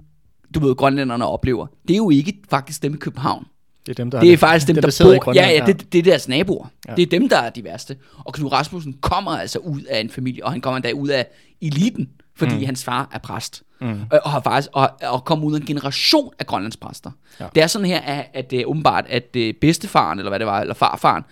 du 0.55 0.61
ved, 0.61 0.75
grønlænderne 0.75 1.27
oplever. 1.27 1.67
Det 1.89 1.95
er 1.95 1.99
jo 1.99 2.11
ikke 2.11 2.39
faktisk 2.51 2.83
dem 2.83 2.95
i 2.95 2.97
København. 2.97 3.47
Det 3.87 3.93
er 3.93 3.95
dem, 3.95 4.11
der, 4.11 4.21
Det 4.21 4.33
er 4.33 4.37
faktisk 4.37 4.67
dem, 4.67 4.77
der, 4.77 4.91
sidder 4.91 5.13
i 5.13 5.19
bor, 5.25 5.33
ja, 5.35 5.49
ja, 5.49 5.67
det, 5.67 5.93
det 5.93 5.99
er 5.99 6.03
deres 6.03 6.29
naboer. 6.29 6.67
Ja. 6.89 6.95
Det 6.95 7.03
er 7.03 7.07
dem, 7.07 7.29
der 7.29 7.39
er 7.39 7.51
de 7.51 7.65
værste. 7.65 7.97
Og 8.25 8.35
Knud 8.35 8.53
Rasmussen 8.53 8.93
kommer 9.01 9.31
altså 9.31 9.59
ud 9.59 9.83
af 9.83 10.01
en 10.01 10.11
familie, 10.11 10.45
og 10.45 10.53
han 10.53 10.61
kommer 10.61 10.77
endda 10.77 10.93
ud 10.93 11.09
af 11.09 11.27
eliten, 11.61 12.09
fordi 12.37 12.55
mm. 12.55 12.65
hans 12.65 12.85
far 12.85 13.09
er 13.13 13.19
præst. 13.19 13.63
Mm. 13.81 14.01
Og, 14.11 14.21
og 14.25 14.31
har 14.31 14.41
faktisk 14.41 14.69
og, 14.73 14.91
og 15.03 15.25
kommer 15.25 15.47
ud 15.47 15.55
af 15.55 15.61
en 15.61 15.67
generation 15.67 16.33
af 16.39 16.47
grønlandspræster. 16.47 17.11
Ja. 17.41 17.45
Ja. 17.45 17.51
Det 17.55 17.63
er 17.63 17.67
sådan 17.67 17.87
her, 17.87 18.01
at, 18.01 18.27
at 18.35 18.51
det 18.51 18.61
er 18.61 18.65
åbenbart, 18.65 19.05
at 19.09 19.37
øh, 19.37 19.55
bedstefaren, 19.61 20.19
eller 20.19 20.31
hvad 20.31 20.39
det 20.39 20.47
var, 20.47 20.61
eller 20.61 20.75
farfaren, 20.75 21.25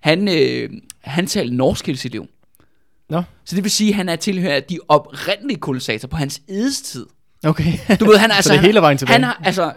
han, 0.00 0.28
øh, 0.28 0.70
han 1.00 1.26
talte 1.26 1.54
norsk 1.54 1.86
hele 1.86 1.98
sit 1.98 2.12
liv. 2.12 2.26
Nå, 3.10 3.22
Så 3.44 3.56
det 3.56 3.64
vil 3.64 3.70
sige, 3.70 3.90
at 3.90 3.96
han 3.96 4.08
er 4.08 4.16
tilhører 4.16 4.60
de 4.60 4.78
oprindelige 4.88 5.58
kolonisator 5.58 6.08
på 6.08 6.16
hans 6.16 6.42
edestid. 6.48 7.06
okay. 7.46 7.72
Du 8.00 8.04
ved, 8.04 8.16
han 8.16 8.30
er 8.30 8.34
altså... 8.36 8.50
det 8.50 8.56
er 8.56 8.60
han, 8.60 8.66
hele 8.66 8.80
vejen 8.80 8.98
tilbage. 8.98 9.12
Han 9.12 9.24
har, 9.24 9.40
altså... 9.44 9.72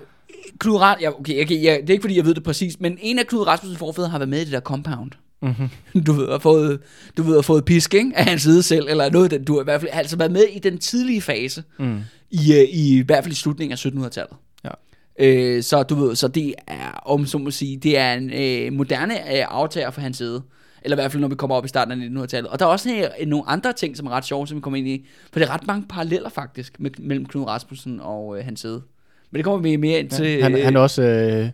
Knud 0.59 0.75
Ras, 0.75 1.01
ja, 1.01 1.19
okay, 1.19 1.43
okay, 1.43 1.63
ja, 1.63 1.77
det 1.81 1.89
er 1.89 1.93
ikke 1.93 2.01
fordi, 2.01 2.17
jeg 2.17 2.25
ved 2.25 2.35
det 2.35 2.43
præcis, 2.43 2.79
men 2.79 2.97
en 3.01 3.19
af 3.19 3.27
Knud 3.27 3.47
Rasmussens 3.47 3.79
forfædre 3.79 4.09
har 4.09 4.17
været 4.17 4.29
med 4.29 4.41
i 4.41 4.43
det 4.43 4.51
der 4.51 4.59
compound. 4.59 5.11
Mhm. 5.41 5.53
Mm-hmm. 5.59 6.03
Du 6.07 6.13
ved, 6.13 6.29
har 6.31 6.39
fået, 6.39 6.79
du 7.17 7.23
ved, 7.23 7.35
har 7.35 7.41
fået 7.41 7.65
pisk, 7.65 7.93
ikke? 7.93 8.11
Af 8.15 8.25
hans 8.25 8.41
side 8.41 8.63
selv, 8.63 8.87
eller 8.89 9.09
noget, 9.09 9.31
den, 9.31 9.43
du 9.43 9.53
har 9.53 9.61
i 9.61 9.63
hvert 9.63 9.81
fald 9.81 9.91
altså 9.93 10.17
været 10.17 10.31
med 10.31 10.43
i 10.43 10.59
den 10.59 10.77
tidlige 10.77 11.21
fase, 11.21 11.63
mm. 11.79 11.99
i, 12.31 12.53
øh, 12.53 12.63
i, 12.63 12.97
i 12.97 13.01
hvert 13.01 13.23
fald 13.23 13.33
i 13.33 13.35
slutningen 13.35 13.71
af 13.71 13.85
1700-tallet. 13.85 14.37
Ja. 14.63 14.69
Øh, 15.19 15.63
så 15.63 15.83
du 15.83 15.95
ved, 15.95 16.15
så 16.15 16.27
det 16.27 16.53
er, 16.67 16.91
om 17.05 17.25
så 17.25 17.37
må 17.37 17.51
sige, 17.51 17.77
det 17.77 17.97
er 17.97 18.13
en 18.13 18.33
øh, 18.33 18.73
moderne 18.73 19.37
øh, 19.37 19.45
aftager 19.49 19.91
for 19.91 20.01
hans 20.01 20.17
side. 20.17 20.43
Eller 20.81 20.97
i 20.97 20.99
hvert 21.01 21.11
fald, 21.11 21.21
når 21.21 21.27
vi 21.27 21.35
kommer 21.35 21.55
op 21.55 21.65
i 21.65 21.67
starten 21.67 22.17
af 22.17 22.23
1900-tallet. 22.23 22.51
Og 22.51 22.59
der 22.59 22.65
er 22.65 22.69
også 22.69 23.09
øh, 23.19 23.27
nogle 23.27 23.49
andre 23.49 23.73
ting, 23.73 23.97
som 23.97 24.07
er 24.07 24.11
ret 24.11 24.25
sjove, 24.25 24.47
som 24.47 24.57
vi 24.57 24.61
kommer 24.61 24.77
ind 24.77 24.87
i. 24.87 25.05
For 25.31 25.39
det 25.39 25.49
er 25.49 25.53
ret 25.53 25.67
mange 25.67 25.85
paralleller 25.89 26.29
faktisk, 26.29 26.79
med, 26.79 26.91
mellem 26.99 27.25
Knud 27.25 27.43
Rasmussen 27.43 27.99
og 27.99 28.37
øh, 28.37 28.45
hans 28.45 28.59
side. 28.59 28.81
Men 29.31 29.37
det 29.37 29.43
kommer 29.45 29.59
vi 29.59 29.75
mere 29.75 29.99
ind 29.99 30.09
til. 30.09 30.25
Ja, 30.25 30.43
han, 30.43 30.63
han, 30.63 30.75
er 30.75 30.79
også, 30.79 31.01
øh, 31.01 31.49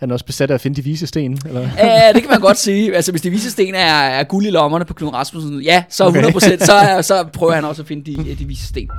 han 0.00 0.10
er 0.10 0.12
også 0.14 0.24
besat 0.26 0.50
af 0.50 0.54
at 0.54 0.60
finde 0.60 0.76
de 0.76 0.82
vise 0.84 1.06
sten, 1.06 1.38
eller? 1.46 1.68
Ja, 1.78 2.12
det 2.14 2.22
kan 2.22 2.30
man 2.30 2.40
godt 2.40 2.56
sige. 2.58 2.96
Altså, 2.96 3.12
hvis 3.12 3.20
de 3.22 3.30
vise 3.30 3.50
sten 3.50 3.74
er, 3.74 3.94
er 3.94 4.24
guld 4.24 4.46
i 4.46 4.50
lommerne 4.50 4.84
på 4.84 4.94
Knud 4.94 5.12
Rasmussen, 5.12 5.60
ja, 5.62 5.84
så 5.88 6.04
100%, 6.08 6.08
okay. 6.36 6.58
så, 6.58 6.72
er- 6.72 7.02
så 7.02 7.24
prøver 7.32 7.52
han 7.52 7.64
også 7.64 7.82
at 7.82 7.88
finde 7.88 8.12
de, 8.16 8.34
de 8.34 8.44
vise 8.44 8.66
sten. 8.66 8.90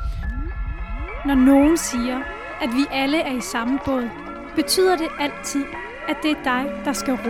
Når 1.26 1.36
nogen 1.36 1.78
siger, 1.78 2.18
at 2.62 2.70
vi 2.76 2.86
alle 2.92 3.18
er 3.22 3.38
i 3.38 3.42
samme 3.52 3.80
båd, 3.86 4.10
betyder 4.56 4.98
det 4.98 5.08
altid, 5.20 5.64
at 6.10 6.16
det 6.24 6.32
er 6.32 6.44
dig, 6.44 6.64
der 6.86 6.94
skal 6.94 7.14
ro. 7.14 7.30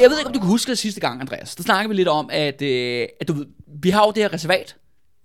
jeg 0.00 0.10
ved 0.10 0.18
ikke, 0.18 0.26
om 0.26 0.32
du 0.32 0.38
kan 0.40 0.48
huske 0.48 0.70
det 0.70 0.78
sidste 0.78 1.00
gang, 1.00 1.20
Andreas. 1.20 1.54
Der 1.54 1.62
snakkede 1.62 1.88
vi 1.88 1.94
lidt 1.94 2.08
om, 2.08 2.28
at, 2.32 2.62
øh, 2.62 3.06
at 3.20 3.28
du 3.28 3.32
ved, 3.32 3.46
vi 3.82 3.90
har 3.90 4.04
jo 4.06 4.12
det 4.14 4.22
her 4.22 4.32
reservat. 4.32 4.76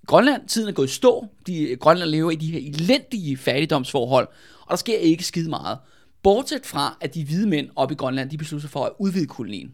Grønland, 0.10 0.48
tiden 0.48 0.70
er 0.70 0.74
gået 0.74 0.88
i 0.88 0.94
stå. 0.94 1.28
De, 1.48 1.76
Grønland 1.80 2.10
lever 2.10 2.32
i 2.32 2.36
de 2.36 2.52
her 2.52 2.60
elendige 2.60 3.38
fattigdomsforhold, 3.38 4.28
og 4.62 4.70
der 4.70 4.76
sker 4.76 4.98
ikke 4.98 5.24
skide 5.24 5.50
meget. 5.50 5.78
Bortset 6.24 6.66
fra, 6.66 6.98
at 7.02 7.16
de 7.16 7.26
hvide 7.26 7.48
mænd 7.48 7.70
oppe 7.76 7.94
i 7.94 7.96
Grønland, 7.96 8.30
de 8.30 8.38
beslutter 8.38 8.62
sig 8.62 8.72
for 8.72 8.86
at 8.86 8.92
udvide 9.00 9.28
kolonien. 9.28 9.74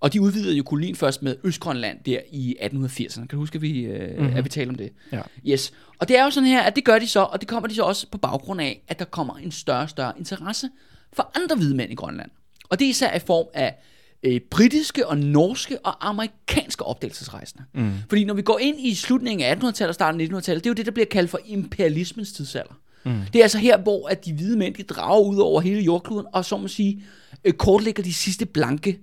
Og 0.00 0.12
de 0.12 0.20
udvidede 0.20 0.56
jo 0.56 0.62
kolonien 0.62 0.96
først 0.96 1.22
med 1.22 1.36
Østgrønland 1.44 1.98
der 2.06 2.20
i 2.32 2.56
1880'erne. 2.60 3.20
Kan 3.20 3.28
du 3.28 3.36
huske, 3.36 3.56
at 3.56 3.62
vi, 3.62 3.80
øh, 3.80 4.18
mm-hmm. 4.18 4.36
at 4.36 4.44
vi 4.44 4.48
talte 4.48 4.70
om 4.70 4.74
det? 4.74 4.92
Ja. 5.12 5.22
Yes. 5.46 5.72
Og 5.98 6.08
det 6.08 6.18
er 6.18 6.24
jo 6.24 6.30
sådan 6.30 6.48
her, 6.48 6.62
at 6.62 6.76
det 6.76 6.84
gør 6.84 6.98
de 6.98 7.06
så, 7.06 7.20
og 7.20 7.40
det 7.40 7.48
kommer 7.48 7.68
de 7.68 7.74
så 7.74 7.82
også 7.82 8.06
på 8.12 8.18
baggrund 8.18 8.60
af, 8.60 8.82
at 8.88 8.98
der 8.98 9.04
kommer 9.04 9.36
en 9.36 9.52
større 9.52 9.82
og 9.82 9.90
større 9.90 10.12
interesse 10.18 10.68
for 11.12 11.30
andre 11.42 11.56
hvide 11.56 11.76
mænd 11.76 11.92
i 11.92 11.94
Grønland. 11.94 12.30
Og 12.68 12.78
det 12.78 12.84
er 12.84 12.90
især 12.90 13.16
i 13.16 13.18
form 13.18 13.46
af 13.54 13.74
øh, 14.22 14.40
britiske 14.50 15.06
og 15.06 15.18
norske 15.18 15.78
og 15.78 16.08
amerikanske 16.08 16.84
opdagelsesrejsende. 16.84 17.64
Mm. 17.74 17.92
Fordi 18.08 18.24
når 18.24 18.34
vi 18.34 18.42
går 18.42 18.58
ind 18.58 18.80
i 18.80 18.94
slutningen 18.94 19.46
af 19.46 19.54
1800-tallet 19.54 19.88
og 19.88 19.94
starten 19.94 20.20
af 20.20 20.24
1900-tallet, 20.24 20.64
det 20.64 20.70
er 20.70 20.70
jo 20.70 20.74
det, 20.74 20.86
der 20.86 20.92
bliver 20.92 21.06
kaldt 21.06 21.30
for 21.30 21.40
imperialismens 21.46 22.32
tidsalder. 22.32 22.74
Mm. 23.04 23.20
Det 23.32 23.38
er 23.38 23.42
altså 23.42 23.58
her, 23.58 23.78
hvor 23.78 24.08
at 24.08 24.24
de 24.24 24.32
hvide 24.32 24.56
mænd 24.56 24.74
de 24.74 24.82
drager 24.82 25.20
ud 25.20 25.38
over 25.38 25.60
hele 25.60 25.80
jordkloden, 25.80 26.26
og 26.32 26.44
så 26.44 26.56
må 26.56 26.68
sige, 26.68 27.02
øh, 27.44 27.52
kortlægger 27.52 28.02
de 28.02 28.14
sidste 28.14 28.46
blanke 28.46 29.00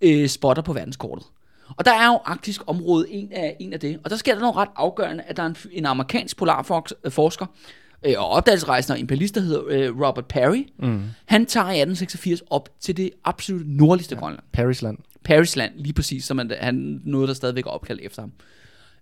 øh, 0.00 0.28
spotter 0.28 0.62
på 0.62 0.72
verdenskortet. 0.72 1.26
Og 1.76 1.84
der 1.84 1.92
er 1.92 2.06
jo 2.06 2.20
arktisk 2.24 2.62
område 2.66 3.10
en 3.10 3.32
af, 3.32 3.56
en 3.60 3.72
af 3.72 3.80
det. 3.80 3.98
Og 4.04 4.10
der 4.10 4.16
sker 4.16 4.34
der 4.34 4.40
noget 4.40 4.56
ret 4.56 4.68
afgørende, 4.76 5.24
at 5.26 5.36
der 5.36 5.42
er 5.42 5.46
en, 5.46 5.56
en 5.72 5.86
amerikansk 5.86 6.36
polarforsker 6.36 7.46
øh, 8.06 8.14
og 8.18 8.28
opdagelsesrejsende 8.28 8.96
og 8.96 9.00
imperialist, 9.00 9.34
der 9.34 9.40
hedder 9.40 9.62
øh, 9.68 10.00
Robert 10.00 10.26
Perry. 10.26 10.66
Mm. 10.78 11.02
Han 11.26 11.46
tager 11.46 11.66
i 11.66 11.80
1886 11.80 12.42
op 12.50 12.68
til 12.80 12.96
det 12.96 13.10
absolut 13.24 13.66
nordligste 13.66 14.14
ja. 14.14 14.20
Grønland. 14.20 14.42
Parisland. 14.52 14.98
Parisland, 15.24 15.72
lige 15.76 15.92
præcis, 15.92 16.24
som 16.24 16.38
han, 16.38 16.52
han 16.60 17.00
noget, 17.04 17.28
der 17.28 17.34
stadigvæk 17.34 17.66
er 17.66 17.70
opkaldt 17.70 18.00
efter 18.00 18.22
ham. 18.22 18.32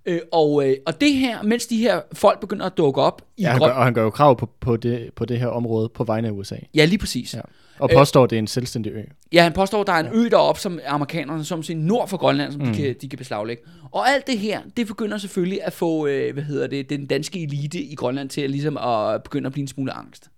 Øh, 0.07 0.21
og, 0.33 0.69
øh, 0.69 0.77
og 0.87 1.01
det 1.01 1.15
her, 1.15 1.43
mens 1.43 1.67
de 1.67 1.77
her 1.77 2.01
folk 2.13 2.41
begynder 2.41 2.67
at 2.67 2.77
dukke 2.77 3.01
op 3.01 3.23
i 3.37 3.43
Ja, 3.43 3.51
han 3.51 3.61
gør, 3.61 3.67
og 3.67 3.85
han 3.85 3.95
gør 3.95 4.03
jo 4.03 4.11
krav 4.11 4.39
på, 4.39 4.51
på, 4.61 4.77
det, 4.77 5.11
på 5.17 5.25
det 5.25 5.39
her 5.39 5.47
område 5.47 5.89
på 5.89 6.05
vegne 6.05 6.29
af 6.29 6.33
USA. 6.33 6.57
Ja, 6.75 6.85
lige 6.85 6.99
præcis. 6.99 7.35
Ja. 7.35 7.41
Og 7.79 7.91
påstår, 7.95 8.25
at 8.25 8.31
det 8.31 8.37
er 8.37 8.41
en 8.41 8.47
selvstændig 8.47 8.93
ø. 8.93 9.03
ja, 9.33 9.43
han 9.43 9.53
påstår, 9.53 9.81
at 9.81 9.87
der 9.87 9.93
er 9.93 10.01
en 10.01 10.09
ø 10.13 10.29
deroppe, 10.29 10.61
som 10.61 10.79
amerikanerne, 10.87 11.45
som 11.45 11.63
siger, 11.63 11.79
nord 11.79 12.09
for 12.09 12.17
Grønland, 12.17 12.53
som 12.53 12.61
mm. 12.61 12.73
de, 12.73 12.83
kan, 12.83 12.97
de 13.01 13.09
kan 13.09 13.19
beslaglægge. 13.19 13.63
Og 13.91 14.09
alt 14.09 14.27
det 14.27 14.39
her, 14.39 14.61
det 14.77 14.87
begynder 14.87 15.19
selvfølgelig 15.19 15.65
at 15.65 15.73
få, 15.73 16.07
øh, 16.07 16.35
hvad 16.35 16.43
hedder 16.43 16.67
det, 16.67 16.91
den 16.91 17.07
danske 17.07 17.43
elite 17.43 17.81
i 17.81 17.95
Grønland 17.95 18.29
til 18.29 18.41
at, 18.41 18.51
ligesom 18.51 18.77
at 18.77 19.23
begynde 19.23 19.47
at 19.47 19.53
blive 19.53 19.63
en 19.63 19.69
smule 19.69 19.93
angst. 19.93 20.31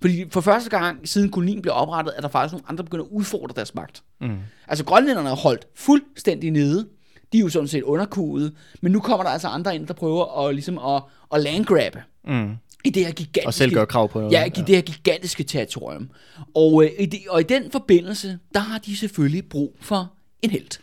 Fordi 0.00 0.24
for 0.30 0.40
første 0.40 0.70
gang 0.70 1.08
siden 1.08 1.30
kolonien 1.30 1.62
blev 1.62 1.74
oprettet, 1.74 2.14
er 2.16 2.20
der 2.20 2.28
faktisk 2.28 2.52
nogle 2.52 2.64
andre, 2.68 2.76
der 2.76 2.84
begynder 2.84 3.04
at 3.04 3.10
udfordre 3.10 3.54
deres 3.56 3.74
magt. 3.74 4.02
Mm. 4.20 4.36
Altså 4.68 4.84
grønlænderne 4.84 5.28
er 5.28 5.36
holdt 5.36 5.66
fuldstændig 5.74 6.50
nede. 6.50 6.88
De 7.32 7.38
er 7.38 7.42
jo 7.42 7.48
sådan 7.48 7.68
set 7.68 7.82
underkuget. 7.82 8.52
Men 8.80 8.92
nu 8.92 9.00
kommer 9.00 9.24
der 9.24 9.30
altså 9.30 9.48
andre 9.48 9.74
ind, 9.74 9.86
der 9.86 9.94
prøver 9.94 10.46
at, 10.46 10.54
ligesom 10.54 10.78
at, 10.78 11.02
at 11.34 11.40
landgrabbe. 11.40 12.02
Mm. 12.26 12.56
I 12.84 12.90
det 12.90 13.06
her 13.06 13.12
gigantiske... 13.12 13.46
Og 13.46 13.54
selv 13.54 13.72
gør 13.72 13.84
krav 13.84 14.08
på 14.08 14.18
noget. 14.20 14.32
Ja, 14.32 14.44
i 14.44 14.48
det 14.48 14.68
her 14.68 14.82
gigantiske 14.82 15.44
territorium. 15.44 16.10
Og, 16.54 16.84
øh, 16.84 16.90
i 16.98 17.06
det, 17.06 17.20
og 17.28 17.40
i 17.40 17.44
den 17.44 17.70
forbindelse, 17.70 18.38
der 18.54 18.60
har 18.60 18.78
de 18.78 18.96
selvfølgelig 18.96 19.44
brug 19.48 19.76
for 19.80 20.12
en 20.42 20.50
held. 20.50 20.80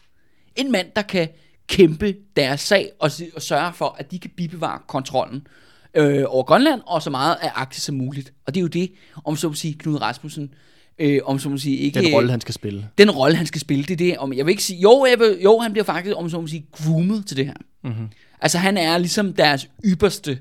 En 0.55 0.71
mand, 0.71 0.87
der 0.95 1.01
kan 1.01 1.29
kæmpe 1.67 2.15
deres 2.35 2.61
sag 2.61 2.91
og, 2.99 3.11
og 3.35 3.41
sørge 3.41 3.73
for, 3.73 3.95
at 3.99 4.11
de 4.11 4.19
kan 4.19 4.31
bibevare 4.37 4.79
kontrollen 4.87 5.47
øh, 5.93 6.23
over 6.27 6.43
Grønland 6.43 6.81
og 6.85 7.01
så 7.01 7.09
meget 7.09 7.37
af 7.41 7.51
Arktis 7.55 7.83
som 7.83 7.95
muligt. 7.95 8.33
Og 8.45 8.53
det 8.55 8.59
er 8.59 8.61
jo 8.61 8.67
det, 8.67 8.91
om 9.25 9.35
så 9.35 9.49
at 9.49 9.57
sige, 9.57 9.73
Knud 9.73 10.01
Rasmussen, 10.01 10.53
øh, 10.99 11.19
om 11.25 11.39
så 11.39 11.53
at 11.53 11.61
sige, 11.61 11.77
ikke... 11.77 12.01
Den 12.01 12.13
rolle, 12.13 12.31
han 12.31 12.41
skal 12.41 12.53
spille. 12.53 12.87
Den 12.97 13.11
rolle, 13.11 13.37
han 13.37 13.45
skal 13.45 13.61
spille, 13.61 13.83
det 13.83 13.91
er 13.91 13.97
det. 13.97 14.17
Om, 14.17 14.33
jeg 14.33 14.45
vil 14.45 14.51
ikke 14.51 14.63
sige, 14.63 14.79
jo, 14.79 15.05
jeg 15.09 15.19
vil, 15.19 15.37
jo, 15.43 15.59
han 15.59 15.71
bliver 15.71 15.85
faktisk, 15.85 16.15
om 16.17 16.29
så 16.29 16.39
at 16.39 16.49
sige, 16.49 16.65
groomet 16.71 17.25
til 17.25 17.37
det 17.37 17.45
her. 17.45 17.53
Mm-hmm. 17.83 18.07
Altså, 18.41 18.57
han 18.57 18.77
er 18.77 18.97
ligesom 18.97 19.33
deres 19.33 19.69
ypperste 19.85 20.39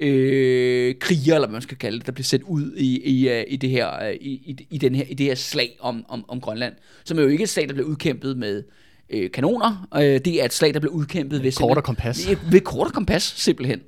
øh, 0.00 0.94
kriger, 1.00 1.34
eller 1.34 1.48
hvad 1.48 1.52
man 1.52 1.62
skal 1.62 1.76
kalde 1.78 1.98
det, 1.98 2.06
der 2.06 2.12
bliver 2.12 2.24
sendt 2.24 2.44
ud 2.44 2.72
i, 2.76 3.00
i, 3.04 3.28
øh, 3.28 3.44
i, 3.48 3.56
det, 3.56 3.70
her, 3.70 4.02
øh, 4.04 4.14
i, 4.20 4.66
i, 4.70 4.78
den 4.78 4.94
her, 4.94 5.04
i 5.08 5.14
det 5.14 5.26
her 5.26 5.34
slag 5.34 5.76
om, 5.80 6.04
om, 6.08 6.24
om 6.28 6.40
Grønland, 6.40 6.74
som 7.04 7.18
er 7.18 7.22
jo 7.22 7.28
ikke 7.28 7.42
et 7.42 7.48
slag, 7.48 7.68
der 7.68 7.74
bliver 7.74 7.88
udkæmpet 7.88 8.36
med 8.36 8.62
øh, 9.10 9.30
kanoner. 9.30 9.88
Øh, 9.96 10.02
det 10.02 10.28
er 10.28 10.44
et 10.44 10.52
slag, 10.52 10.74
der 10.74 10.80
bliver 10.80 10.92
udkæmpet 10.94 11.42
ved, 11.42 11.52
Kort 11.52 11.76
og 11.76 11.84
kompas. 11.84 12.16
simpelthen- 12.16 12.52
ved 12.52 12.60
kort 12.60 12.86
og 12.86 12.92
kompas, 12.92 13.22
simpelthen. 13.36 13.80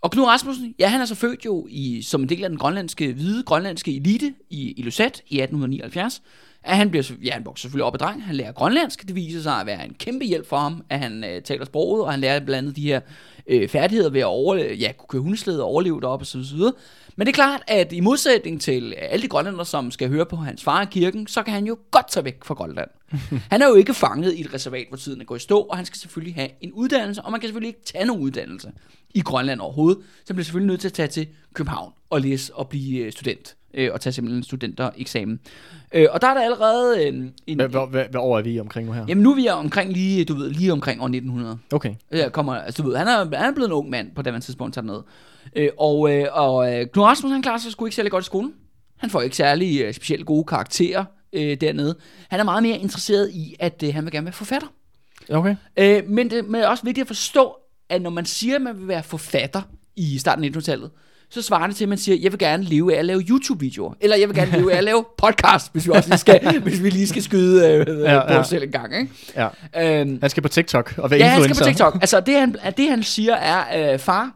Og 0.00 0.10
Knud 0.10 0.24
Rasmussen, 0.24 0.74
ja, 0.78 0.88
han 0.88 1.00
er 1.00 1.04
så 1.04 1.14
født 1.14 1.44
jo 1.44 1.66
i, 1.70 2.02
som 2.02 2.22
en 2.22 2.28
del 2.28 2.44
af 2.44 2.50
den 2.50 2.58
grønlandske, 2.58 3.12
hvide 3.12 3.42
grønlandske 3.42 3.96
elite 3.96 4.34
i, 4.50 4.72
i 4.72 4.82
Lusat 4.82 5.22
i 5.28 5.40
1879. 5.40 6.22
At 6.64 6.76
han, 6.76 6.90
bliver, 6.90 7.12
ja, 7.24 7.30
han 7.32 7.44
vokser 7.44 7.62
selvfølgelig 7.62 7.84
op 7.84 7.94
ad 7.94 7.98
dreng, 7.98 8.24
han 8.24 8.34
lærer 8.34 8.52
grønlandsk, 8.52 9.06
det 9.06 9.14
viser 9.14 9.42
sig 9.42 9.60
at 9.60 9.66
være 9.66 9.84
en 9.84 9.94
kæmpe 9.94 10.24
hjælp 10.24 10.48
for 10.48 10.56
ham, 10.56 10.84
at 10.88 10.98
han 10.98 11.24
øh, 11.24 11.42
taler 11.42 11.64
sproget, 11.64 12.04
og 12.04 12.10
han 12.10 12.20
lærer 12.20 12.40
blandt 12.40 12.58
andet 12.58 12.76
de 12.76 12.82
her 12.82 13.00
øh, 13.46 13.68
færdigheder 13.68 14.10
ved 14.10 14.20
at 14.20 14.26
overleve, 14.26 14.74
ja, 14.74 14.92
kunne 14.92 15.08
køre 15.08 15.22
hundeslede 15.22 15.62
og 15.62 15.68
overleve 15.68 16.00
deroppe 16.00 16.22
osv. 16.22 16.58
Men 17.16 17.26
det 17.26 17.32
er 17.32 17.34
klart, 17.34 17.62
at 17.66 17.92
i 17.92 18.00
modsætning 18.00 18.60
til 18.60 18.94
alle 18.98 19.22
de 19.22 19.28
grønlænder, 19.28 19.64
som 19.64 19.90
skal 19.90 20.08
høre 20.08 20.26
på 20.26 20.36
hans 20.36 20.64
far 20.64 20.82
i 20.82 20.86
kirken, 20.90 21.26
så 21.26 21.42
kan 21.42 21.54
han 21.54 21.66
jo 21.66 21.78
godt 21.90 22.10
tage 22.10 22.24
væk 22.24 22.44
fra 22.44 22.54
Grønland. 22.54 22.90
han 23.52 23.62
er 23.62 23.68
jo 23.68 23.74
ikke 23.74 23.94
fanget 23.94 24.34
i 24.34 24.40
et 24.40 24.54
reservat, 24.54 24.86
hvor 24.88 24.96
tiden 24.96 25.20
er 25.20 25.24
gået 25.24 25.38
i 25.38 25.42
stå, 25.42 25.58
og 25.58 25.76
han 25.76 25.86
skal 25.86 25.98
selvfølgelig 25.98 26.34
have 26.34 26.48
en 26.60 26.72
uddannelse, 26.72 27.22
og 27.22 27.30
man 27.30 27.40
kan 27.40 27.48
selvfølgelig 27.48 27.68
ikke 27.68 27.84
tage 27.84 28.04
nogen 28.04 28.22
uddannelse 28.22 28.72
i 29.14 29.20
Grønland 29.20 29.60
overhovedet, 29.60 30.02
så 30.02 30.24
han 30.28 30.36
bliver 30.36 30.44
selvfølgelig 30.44 30.68
nødt 30.68 30.80
til 30.80 30.88
at 30.88 30.92
tage 30.92 31.08
til 31.08 31.28
København 31.54 31.92
og 32.10 32.20
læse 32.20 32.54
og 32.54 32.68
blive 32.68 32.98
øh, 32.98 33.12
student, 33.12 33.56
øh, 33.74 33.90
og 33.92 34.00
tage 34.00 34.12
simpelthen 34.12 34.38
en 34.38 34.42
studentereksamen. 34.42 35.40
Øh, 35.94 36.06
og 36.10 36.20
der 36.20 36.28
er 36.28 36.34
der 36.34 36.40
allerede 36.40 37.08
en... 37.08 37.34
en 37.46 37.56
Hvad, 37.56 37.68
hvad, 37.68 37.86
hvad, 37.90 38.04
hvad 38.10 38.20
år 38.20 38.38
er 38.38 38.42
vi 38.42 38.60
omkring 38.60 38.86
nu 38.86 38.92
her? 38.92 39.04
Jamen 39.08 39.22
nu 39.22 39.30
er 39.30 39.34
vi 39.34 39.48
omkring 39.48 39.92
lige, 39.92 40.24
du 40.24 40.34
ved, 40.34 40.50
lige 40.50 40.72
omkring 40.72 41.00
år 41.00 41.06
1900. 41.06 41.58
Okay. 41.72 41.94
Ja, 42.12 42.28
kommer, 42.28 42.54
altså, 42.54 42.82
du 42.82 42.88
ved, 42.88 42.96
han 42.96 43.08
er, 43.08 43.36
han 43.36 43.50
er 43.50 43.54
blevet 43.54 43.68
en 43.68 43.72
ung 43.72 43.90
mand 43.90 44.10
på 44.14 44.22
det 44.22 44.42
tidspunkt, 44.42 44.74
tager 44.74 44.84
ned. 44.84 45.00
Øh, 45.56 45.68
og, 45.78 46.12
øh, 46.12 46.26
og 46.32 46.74
øh, 46.74 46.86
Knud 46.86 47.04
Rasmussen, 47.04 47.32
han 47.32 47.42
klarer 47.42 47.58
sig 47.58 47.72
sgu 47.72 47.86
ikke 47.86 47.96
særlig 47.96 48.12
godt 48.12 48.24
i 48.24 48.26
skolen. 48.26 48.52
Han 48.96 49.10
får 49.10 49.22
ikke 49.22 49.36
særlig 49.36 49.82
øh, 49.82 49.94
specielt 49.94 50.26
gode 50.26 50.44
karakterer 50.44 51.04
øh, 51.32 51.56
dernede. 51.60 51.96
Han 52.28 52.40
er 52.40 52.44
meget 52.44 52.62
mere 52.62 52.78
interesseret 52.78 53.30
i, 53.30 53.56
at 53.60 53.82
øh, 53.86 53.94
han 53.94 54.04
vil 54.04 54.12
gerne 54.12 54.24
være 54.24 54.32
forfatter. 54.32 54.68
Okay. 55.30 55.56
Øh, 55.76 56.02
men 56.08 56.30
det 56.30 56.44
men 56.48 56.60
er 56.60 56.68
også 56.68 56.84
vigtigt 56.84 57.02
at 57.02 57.08
forstå, 57.08 57.56
at 57.88 58.02
når 58.02 58.10
man 58.10 58.24
siger, 58.24 58.56
at 58.56 58.62
man 58.62 58.78
vil 58.78 58.88
være 58.88 59.02
forfatter 59.02 59.62
i 59.96 60.18
starten 60.18 60.44
af 60.44 60.48
1900-tallet, 60.48 60.90
så 61.34 61.42
svarer 61.42 61.66
det 61.66 61.76
til, 61.76 61.84
at 61.84 61.88
man 61.88 61.98
siger, 61.98 62.18
jeg 62.22 62.32
vil 62.32 62.38
gerne 62.38 62.62
leve 62.64 62.94
af 62.94 62.98
at 62.98 63.04
lave 63.04 63.20
YouTube-videoer. 63.20 63.94
Eller 64.00 64.16
jeg 64.16 64.28
vil 64.28 64.36
gerne 64.36 64.52
leve 64.52 64.72
af 64.72 64.76
at 64.78 64.84
lave 64.84 65.04
podcast, 65.18 65.72
hvis 65.72 65.86
vi 65.86 65.92
også 65.92 66.08
lige 66.08 66.18
skal, 66.18 66.58
hvis 66.62 66.82
vi 66.82 66.90
lige 66.90 67.08
skal 67.08 67.22
skyde 67.22 67.68
øh, 67.68 67.86
ja, 68.00 68.02
Ja, 68.02 68.14
ja. 68.14 68.26
på 68.26 68.32
ja. 68.32 68.38
os 68.38 68.48
selv 68.48 68.62
en 68.62 68.70
gang. 68.72 68.96
Ikke? 69.00 69.12
Ja. 69.74 70.00
Øhm, 70.00 70.18
Han 70.20 70.30
skal 70.30 70.42
på 70.42 70.48
TikTok 70.48 70.94
og 70.98 71.10
være 71.10 71.20
Ja, 71.20 71.26
han 71.26 71.40
skal 71.42 71.50
influencer. 71.50 71.64
på 71.64 71.68
TikTok. 71.70 71.94
Altså, 72.00 72.20
det 72.20 72.34
han, 72.40 72.56
det 72.76 72.88
han 72.90 73.02
siger 73.02 73.34
er, 73.34 73.92
øh, 73.92 73.98
far, 73.98 74.30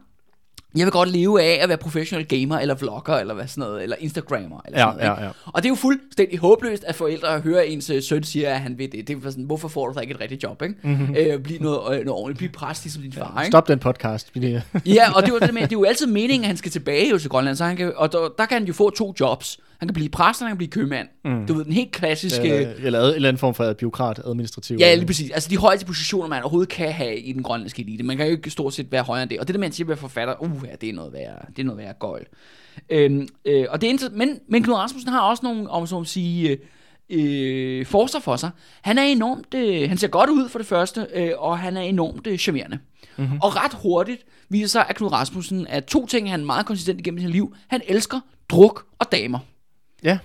jeg 0.75 0.85
vil 0.85 0.91
godt 0.91 1.09
leve 1.09 1.41
af 1.41 1.59
at 1.63 1.69
være 1.69 1.77
professionel 1.77 2.25
gamer, 2.27 2.59
eller 2.59 2.75
vlogger, 2.75 3.13
eller 3.15 3.33
hvad 3.33 3.47
sådan 3.47 3.61
noget, 3.69 3.83
eller 3.83 3.95
Instagrammer, 3.99 4.61
eller 4.65 4.79
Ja, 4.79 4.85
sådan 4.85 4.95
noget. 4.97 5.07
ja, 5.09 5.13
ikke? 5.15 5.23
ja. 5.25 5.29
Og 5.45 5.63
det 5.63 5.65
er 5.65 5.69
jo 5.69 5.75
fuldstændig 5.75 6.39
håbløst, 6.39 6.83
at 6.83 6.95
forældre 6.95 7.39
hører 7.39 7.61
ens 7.61 7.89
øh, 7.89 8.03
søn 8.03 8.23
siger, 8.23 8.53
at 8.53 8.59
han 8.59 8.77
vil 8.77 8.91
det. 8.91 9.07
Det 9.07 9.15
er 9.25 9.29
sådan, 9.29 9.43
hvorfor 9.43 9.67
får 9.67 9.87
du 9.87 9.93
så 9.93 9.99
ikke 9.99 10.13
et 10.13 10.19
rigtigt 10.21 10.43
job, 10.43 10.61
ikke? 10.61 10.75
Mm-hmm. 10.83 11.15
Øh, 11.19 11.39
bliv 11.39 11.59
noget, 11.61 11.99
øh, 11.99 12.05
noget 12.05 12.09
ordentligt, 12.21 12.37
bliv 12.37 12.49
præst 12.49 12.83
ligesom 12.83 13.01
din 13.01 13.13
far, 13.13 13.41
ikke? 13.41 13.51
Stop 13.51 13.67
den 13.67 13.79
podcast. 13.79 14.29
Lige- 14.33 14.63
Ja, 14.85 15.11
og 15.15 15.23
det, 15.25 15.33
var 15.33 15.39
det, 15.39 15.53
med, 15.53 15.61
det 15.61 15.67
er 15.67 15.79
jo 15.79 15.83
altid 15.83 16.07
meningen, 16.07 16.43
at 16.43 16.47
han 16.47 16.57
skal 16.57 16.71
tilbage 16.71 17.09
jo 17.09 17.17
til 17.19 17.29
Grønland, 17.29 17.55
så 17.55 17.65
han 17.65 17.77
kan, 17.77 17.93
og 17.95 18.11
der, 18.11 18.19
der 18.37 18.45
kan 18.45 18.57
han 18.57 18.67
jo 18.67 18.73
få 18.73 18.89
to 18.89 19.13
jobs. 19.19 19.59
Han 19.79 19.87
kan 19.87 19.93
blive 19.93 20.09
præst, 20.09 20.39
han 20.39 20.49
kan 20.49 20.57
blive 20.57 20.69
købmand. 20.69 21.07
Mm. 21.25 21.47
Du 21.47 21.53
ved, 21.53 21.65
den 21.65 21.73
helt 21.73 21.91
klassiske... 21.91 22.47
Eller, 22.47 22.75
eller 22.75 22.99
en 22.99 23.15
eller 23.15 23.29
anden 23.29 23.39
form 23.39 23.53
for 23.53 23.73
byråkrat, 23.73 24.21
administrativ. 24.25 24.77
Ja, 24.79 24.95
lige 24.95 25.05
præcis. 25.05 25.31
Altså 25.31 25.49
de 25.49 25.57
højeste 25.57 25.85
positioner, 25.85 26.27
man 26.27 26.43
overhovedet 26.43 26.69
kan 26.69 26.91
have 26.91 27.19
i 27.19 27.33
den 27.33 27.43
grønlandske 27.43 27.81
elite. 27.81 28.03
Man 28.03 28.17
kan 28.17 28.25
jo 28.25 28.31
ikke 28.31 28.49
stort 28.49 28.73
set 28.73 28.91
være 28.91 29.03
højere 29.03 29.23
end 29.23 29.29
det. 29.29 29.39
Og 29.39 29.47
det 29.47 29.53
der, 29.55 29.59
man 29.59 29.71
siger 29.71 29.85
at 29.85 29.89
være 29.89 29.97
forfatter, 29.97 30.41
uh, 30.41 30.63
ja, 30.65 30.75
det 30.81 30.89
er 30.89 30.93
noget 30.93 31.13
værre, 31.13 31.39
det 31.55 31.59
er 31.59 31.63
noget 31.63 31.77
værre 31.77 31.93
gøjl. 31.99 32.25
Øhm, 32.89 33.27
øh, 33.45 33.65
og 33.69 33.81
det 33.81 34.03
er 34.03 34.09
men, 34.11 34.39
men 34.49 34.63
Knud 34.63 34.75
Rasmussen 34.75 35.11
har 35.11 35.21
også 35.21 35.45
nogle, 35.45 35.69
om 35.69 35.87
så 35.87 35.99
at 35.99 36.07
sige, 36.07 36.57
øh, 37.09 37.85
forser 37.85 38.19
for 38.19 38.35
sig. 38.35 38.49
Han 38.81 38.97
er 38.97 39.03
enormt, 39.03 39.53
øh, 39.53 39.89
han 39.89 39.97
ser 39.97 40.07
godt 40.07 40.29
ud 40.29 40.49
for 40.49 40.59
det 40.59 40.67
første, 40.67 41.07
øh, 41.13 41.31
og 41.37 41.59
han 41.59 41.77
er 41.77 41.81
enormt 41.81 42.27
øh, 42.27 42.37
charmerende. 42.37 42.79
Mm-hmm. 43.17 43.39
Og 43.41 43.55
ret 43.55 43.73
hurtigt 43.73 44.25
viser 44.49 44.67
sig, 44.67 44.85
at 44.89 44.95
Knud 44.95 45.11
Rasmussen 45.11 45.67
er 45.69 45.79
to 45.79 46.05
ting, 46.05 46.31
han 46.31 46.41
er 46.41 46.45
meget 46.45 46.65
konsistent 46.65 46.99
igennem 46.99 47.19
sit 47.19 47.29
liv. 47.29 47.55
Han 47.67 47.81
elsker 47.87 48.19
druk 48.49 48.85
og 48.99 49.11
damer. 49.11 49.39
Ja. 50.03 50.17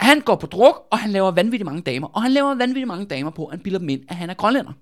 Han 0.00 0.20
går 0.20 0.36
på 0.36 0.46
druk, 0.46 0.82
og 0.90 0.98
han 0.98 1.10
laver 1.10 1.30
vanvittigt 1.30 1.64
mange 1.66 1.82
damer. 1.82 2.06
Og 2.08 2.22
han 2.22 2.32
laver 2.32 2.54
vanvittigt 2.54 2.86
mange 2.88 3.06
damer 3.06 3.30
på, 3.30 3.44
at 3.44 3.50
han 3.50 3.60
bilder 3.60 3.78
dem 3.78 3.88
ind, 3.88 4.00
at 4.08 4.16
han 4.16 4.30
er 4.30 4.34
grønlænder. 4.34 4.72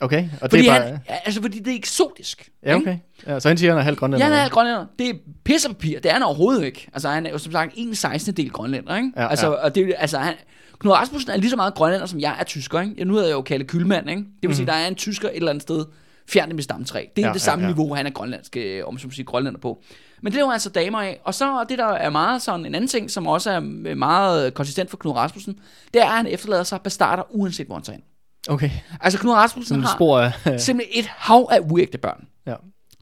Okay. 0.00 0.28
Og 0.40 0.50
Fordi, 0.50 0.62
det 0.62 0.68
er 0.68 0.72
han, 0.72 0.82
bare... 0.82 0.98
ja, 1.08 1.14
altså, 1.24 1.40
fordi 1.42 1.58
det 1.58 1.72
er 1.72 1.76
eksotisk. 1.76 2.48
Ja, 2.62 2.76
ikke? 2.76 2.90
okay. 2.90 2.98
Ja, 3.32 3.40
så 3.40 3.48
han 3.48 3.58
siger, 3.58 3.70
at 3.70 3.74
han 3.74 3.80
er 3.80 3.84
halv 3.84 3.96
grønlænder. 3.96 4.26
Ja, 4.28 4.34
han 4.34 4.44
er 4.46 4.50
grønlænder. 4.50 4.86
Det 4.98 5.08
er 5.10 5.14
pissepapir. 5.44 6.00
Det 6.00 6.08
er 6.08 6.12
han 6.12 6.22
overhovedet 6.22 6.64
ikke. 6.64 6.88
Altså, 6.92 7.08
han 7.08 7.26
er 7.26 7.30
jo 7.30 7.38
som 7.38 7.52
sagt 7.52 7.72
en 7.76 7.94
16. 7.94 8.34
del 8.34 8.50
grønlænder, 8.50 8.96
ikke? 8.96 9.12
Ja, 9.16 9.28
altså, 9.28 9.46
ja. 9.46 9.52
Og 9.52 9.74
det, 9.74 9.94
altså, 9.98 10.18
han, 10.18 10.34
Knud 10.80 10.92
Rasmussen 10.92 11.30
er 11.30 11.36
lige 11.36 11.50
så 11.50 11.56
meget 11.56 11.74
grønlænder, 11.74 12.06
som 12.06 12.20
jeg 12.20 12.36
er 12.40 12.44
tysker, 12.44 12.80
ikke? 12.80 12.94
Jeg, 12.98 13.04
nu 13.04 13.12
hedder 13.14 13.26
jeg 13.28 13.34
jo 13.34 13.42
Kalle 13.42 13.64
Kylmand, 13.66 14.10
ikke? 14.10 14.20
Det 14.22 14.28
vil 14.42 14.48
Mhm. 14.48 14.54
sige, 14.54 14.66
der 14.66 14.72
er 14.72 14.88
en 14.88 14.94
tysker 14.94 15.28
et 15.28 15.36
eller 15.36 15.50
andet 15.50 15.62
sted 15.62 15.84
fjern 16.28 16.48
det 16.48 16.54
med 16.54 16.62
stamtræ. 16.62 17.04
Det 17.16 17.22
er 17.22 17.26
Ja, 17.26 17.32
det 17.32 17.40
ja, 17.40 17.44
samme 17.44 17.64
ja. 17.64 17.70
niveau, 17.70 17.94
han 17.94 18.06
er 18.06 18.10
grønlandsk, 18.10 18.56
øh, 18.56 18.86
om 18.86 18.98
så 18.98 19.06
må 19.06 19.10
sige, 19.10 19.24
grønlænder 19.24 19.60
på. 19.60 19.82
Men 20.22 20.32
det 20.32 20.38
er 20.38 20.44
jo 20.44 20.50
altså 20.50 20.70
damer 20.70 21.00
af. 21.00 21.20
Og 21.24 21.34
så 21.34 21.64
det, 21.68 21.78
der 21.78 21.86
er 21.86 22.10
meget 22.10 22.42
sådan 22.42 22.66
en 22.66 22.74
anden 22.74 22.88
ting, 22.88 23.10
som 23.10 23.26
også 23.26 23.50
er 23.50 23.60
meget 23.94 24.54
konsistent 24.54 24.90
for 24.90 24.96
Knud 24.96 25.12
Rasmussen, 25.12 25.58
det 25.94 26.02
er, 26.02 26.06
at 26.06 26.16
han 26.16 26.26
efterlader 26.26 26.62
sig 26.62 26.80
bastarder, 26.80 27.22
uanset 27.30 27.66
hvor 27.66 27.74
han 27.74 27.82
tager 27.82 27.96
hen. 27.96 28.04
Okay. 28.48 28.70
Altså 29.00 29.18
Knud 29.18 29.32
Rasmussen 29.32 29.82
har 29.82 29.96
spor 29.96 30.18
af... 30.18 30.32
simpelthen 30.60 31.04
et 31.04 31.06
hav 31.06 31.48
af 31.52 31.58
uægte 31.70 31.98
børn. 31.98 32.24
ja. 32.46 32.54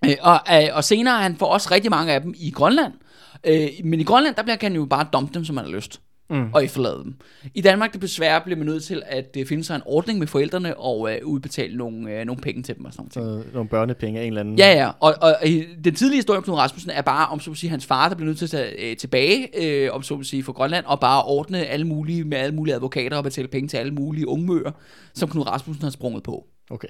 Øh, 0.05 0.17
og, 0.21 0.41
øh, 0.53 0.69
og 0.73 0.85
senere 0.85 1.23
han 1.23 1.37
får 1.37 1.47
også 1.47 1.69
rigtig 1.71 1.91
mange 1.91 2.13
af 2.13 2.21
dem 2.21 2.35
i 2.37 2.51
Grønland. 2.51 2.93
Øh, 3.45 3.69
men 3.85 4.01
i 4.01 4.05
Grønland, 4.05 4.35
der 4.35 4.43
bliver, 4.43 4.57
kan 4.57 4.73
han 4.73 4.81
jo 4.81 4.85
bare 4.87 5.07
dumpe 5.13 5.35
dem, 5.35 5.45
som 5.45 5.55
man 5.55 5.65
har 5.65 5.73
lyst. 5.73 6.01
Mm. 6.31 6.53
Og 6.53 6.65
efterlade 6.65 7.01
dem. 7.05 7.15
I 7.55 7.61
Danmark, 7.61 7.93
det 7.93 8.03
desværre 8.03 8.41
bliver 8.41 8.57
man 8.57 8.67
nødt 8.67 8.85
til 8.85 9.03
at 9.07 9.37
øh, 9.39 9.47
finde 9.47 9.65
sig 9.65 9.77
en 9.77 9.83
ordning 9.87 10.19
med 10.19 10.27
forældrene 10.27 10.77
og 10.77 11.13
øh, 11.13 11.19
udbetale 11.25 11.77
nogle, 11.77 12.11
øh, 12.11 12.27
nogle 12.27 12.43
penge 12.43 12.63
til 12.63 12.77
dem 12.77 12.85
og 12.85 12.93
sådan 12.93 13.11
noget. 13.15 13.45
Så 13.45 13.53
nogle 13.55 13.69
børnepenge 13.69 14.21
af 14.21 14.25
en 14.25 14.29
eller 14.29 14.41
anden... 14.41 14.59
Ja, 14.59 14.73
ja, 14.73 14.91
og, 15.01 15.15
og, 15.21 15.37
og 15.43 15.49
den 15.85 15.95
tidlige 15.95 16.19
historie 16.19 16.39
om 16.39 16.45
Knud 16.45 16.57
Rasmussen 16.57 16.91
er 16.91 17.03
bare, 17.03 17.27
om 17.27 17.41
så 17.41 17.51
at 17.51 17.57
sige, 17.57 17.71
hans 17.71 17.87
far, 17.87 18.09
der 18.09 18.17
bliver 18.17 18.27
nødt 18.27 18.39
til 18.39 18.45
at 18.45 18.51
tage 18.51 18.91
øh, 18.91 18.97
tilbage, 18.97 19.63
øh, 19.65 19.91
om 19.93 20.03
så 20.03 20.15
at 20.15 20.27
sige, 20.27 20.43
for 20.43 20.53
Grønland, 20.53 20.85
og 20.85 21.01
bare 21.01 21.23
ordne 21.23 21.67
alle 21.67 21.87
mulige, 21.87 22.25
med 22.25 22.39
alle 22.39 22.55
mulige 22.55 22.75
advokater 22.75 23.17
og 23.17 23.25
betale 23.25 23.49
penge 23.49 23.69
til 23.69 23.77
alle 23.77 23.93
mulige 23.93 24.29
ungmøer, 24.29 24.71
som 25.15 25.29
Knud 25.29 25.47
Rasmussen 25.47 25.83
har 25.83 25.91
sprunget 25.91 26.23
på. 26.23 26.47
Okay. 26.71 26.89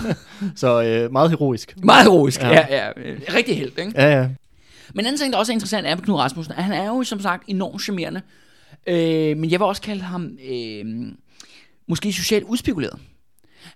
så 0.56 0.82
øh, 0.82 1.12
meget 1.12 1.30
heroisk. 1.30 1.76
Meget 1.84 2.02
heroisk, 2.02 2.42
Ja. 2.42 2.48
ja, 2.48 2.66
ja. 2.70 2.90
øh, 2.96 3.20
rigtig 3.34 3.56
held, 3.58 3.78
ikke? 3.78 3.92
Ja, 3.94 4.20
ja. 4.20 4.28
Men 4.94 5.00
en 5.00 5.06
anden 5.06 5.18
ting, 5.18 5.32
der 5.32 5.38
også 5.38 5.52
er 5.52 5.54
interessant, 5.54 5.86
er 5.86 5.94
med 5.94 6.02
Knud 6.02 6.16
Rasmussen, 6.16 6.54
at 6.56 6.64
han 6.64 6.72
er 6.72 6.86
jo 6.86 7.02
som 7.02 7.20
sagt 7.20 7.42
enormt 7.48 7.82
charmerende. 7.82 8.22
Øh, 8.86 9.36
men 9.36 9.50
jeg 9.50 9.60
vil 9.60 9.66
også 9.66 9.82
kalde 9.82 10.02
ham 10.02 10.38
øh, 10.50 10.84
måske 11.88 12.12
socialt 12.12 12.44
udspekuleret. 12.44 12.98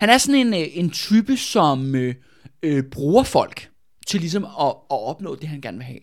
Han 0.00 0.10
er 0.10 0.18
sådan 0.18 0.46
en, 0.46 0.54
øh, 0.54 0.66
en 0.72 0.90
type, 0.90 1.36
som 1.36 1.94
øh, 1.94 2.14
øh, 2.62 2.82
bruger 2.82 3.22
folk 3.22 3.70
til 4.06 4.20
ligesom 4.20 4.44
at, 4.44 4.66
at 4.66 4.74
opnå 4.88 5.34
det, 5.34 5.48
han 5.48 5.60
gerne 5.60 5.76
vil 5.76 5.84
have. 5.84 5.98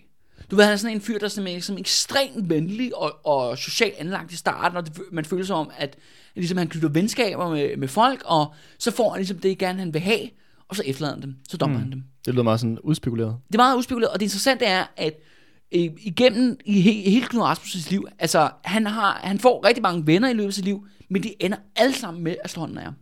Du 0.52 0.56
ved, 0.56 0.64
han 0.64 0.74
er 0.74 0.78
sådan 0.78 0.96
en 0.98 1.02
fyr, 1.02 1.18
der 1.18 1.26
er 1.26 1.30
sådan, 1.30 1.52
ligesom 1.52 1.78
ekstremt 1.78 2.50
venlig 2.50 2.96
og, 2.96 3.26
og 3.26 3.58
socialt 3.58 3.96
anlagt 3.98 4.32
i 4.32 4.36
starten, 4.36 4.78
og 4.78 4.86
det, 4.86 5.02
man 5.12 5.26
føler 5.26 5.46
sig 5.46 5.56
om, 5.56 5.72
at 5.78 5.98
ligesom, 6.36 6.58
han 6.58 6.68
knytter 6.68 6.90
venskaber 6.90 7.50
med, 7.50 7.78
med 7.78 7.88
folk, 7.88 8.22
og 8.26 8.54
så 8.80 8.92
får 8.92 9.10
han 9.10 9.20
ligesom 9.20 9.40
det, 9.40 9.58
gerne 9.58 9.80
han 9.80 9.94
vil 9.94 10.02
have, 10.02 10.30
og 10.68 10.76
så 10.76 10.84
efterlader 10.86 11.14
han 11.16 11.24
dem, 11.24 11.36
så 11.50 11.58
dommer 11.58 11.78
mm. 11.78 11.84
han 11.84 11.92
dem. 11.92 12.04
Det 12.26 12.34
lyder 12.34 12.44
meget 12.44 12.60
sådan 12.60 12.80
udspekuleret. 12.80 13.38
Det 13.48 13.56
er 13.56 13.60
meget 13.60 13.78
udspekuleret, 13.78 14.14
og 14.14 14.20
det 14.20 14.26
interessante 14.26 14.66
er, 14.66 14.86
at 14.98 15.14
igennem 15.72 16.58
i 16.66 16.82
he, 16.82 17.10
hele 17.10 17.26
Knud 17.26 17.42
Rasmussens 17.42 17.92
liv, 17.92 18.08
altså 18.20 18.50
han, 18.64 18.88
har, 18.88 19.20
han 19.24 19.40
får 19.40 19.66
rigtig 19.68 19.82
mange 19.82 20.08
venner 20.08 20.30
i 20.30 20.34
løbet 20.34 20.48
af 20.48 20.54
sit 20.54 20.66
liv, 20.66 20.86
men 21.10 21.24
de 21.24 21.34
ender 21.40 21.58
alle 21.76 21.96
sammen 21.96 22.24
med 22.24 22.36
at 22.44 22.50
slå 22.50 22.60
hånden 22.60 22.78
af 22.78 22.84
ham. 22.84 22.94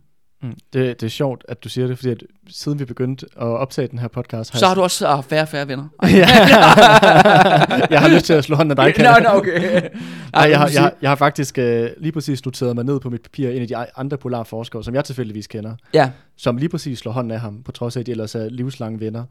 Mm. 0.42 0.54
Det, 0.72 1.00
det 1.00 1.06
er 1.06 1.10
sjovt, 1.10 1.44
at 1.48 1.64
du 1.64 1.68
siger 1.68 1.86
det, 1.86 1.98
fordi 1.98 2.10
at 2.10 2.22
siden 2.48 2.78
vi 2.78 2.84
begyndte 2.84 3.26
at 3.36 3.46
optage 3.46 3.88
den 3.88 3.98
her 3.98 4.08
podcast, 4.08 4.52
har 4.52 4.58
Så 4.58 4.66
har 4.66 4.72
jeg, 4.72 4.76
du 4.76 4.82
også 4.82 5.16
uh, 5.16 5.24
færre 5.24 5.42
og 5.42 5.48
færre 5.48 5.68
venner. 5.68 5.88
jeg 7.94 8.00
har 8.00 8.08
lyst 8.14 8.26
til 8.26 8.32
at 8.32 8.44
slå 8.44 8.56
hånden 8.56 8.78
af 8.78 8.84
dig, 8.84 8.94
kan 8.94 9.04
Nå, 9.04 9.10
jeg. 9.10 9.20
nå, 9.22 9.28
okay. 9.38 9.82
Nej, 10.34 10.50
jeg 10.50 10.58
har, 10.58 10.70
jeg, 10.74 10.92
jeg 11.02 11.10
har 11.10 11.14
faktisk 11.14 11.58
øh, 11.58 11.90
lige 11.98 12.12
præcis 12.12 12.44
noteret 12.44 12.74
mig 12.74 12.84
ned 12.84 13.00
på 13.00 13.10
mit 13.10 13.22
papir 13.22 13.48
en 13.48 13.62
af 13.62 13.68
de 13.68 13.76
andre 13.76 14.18
polarforskere, 14.18 14.84
som 14.84 14.94
jeg 14.94 15.04
tilfældigvis 15.04 15.46
kender, 15.46 15.74
Ja, 15.94 16.10
som 16.36 16.56
lige 16.56 16.68
præcis 16.68 16.98
slår 16.98 17.12
hånden 17.12 17.30
af 17.30 17.40
ham, 17.40 17.62
på 17.62 17.72
trods 17.72 17.96
af, 17.96 18.00
at 18.00 18.06
de 18.06 18.10
ellers 18.10 18.34
er 18.34 18.48
livslange 18.48 19.00
venner. 19.00 19.24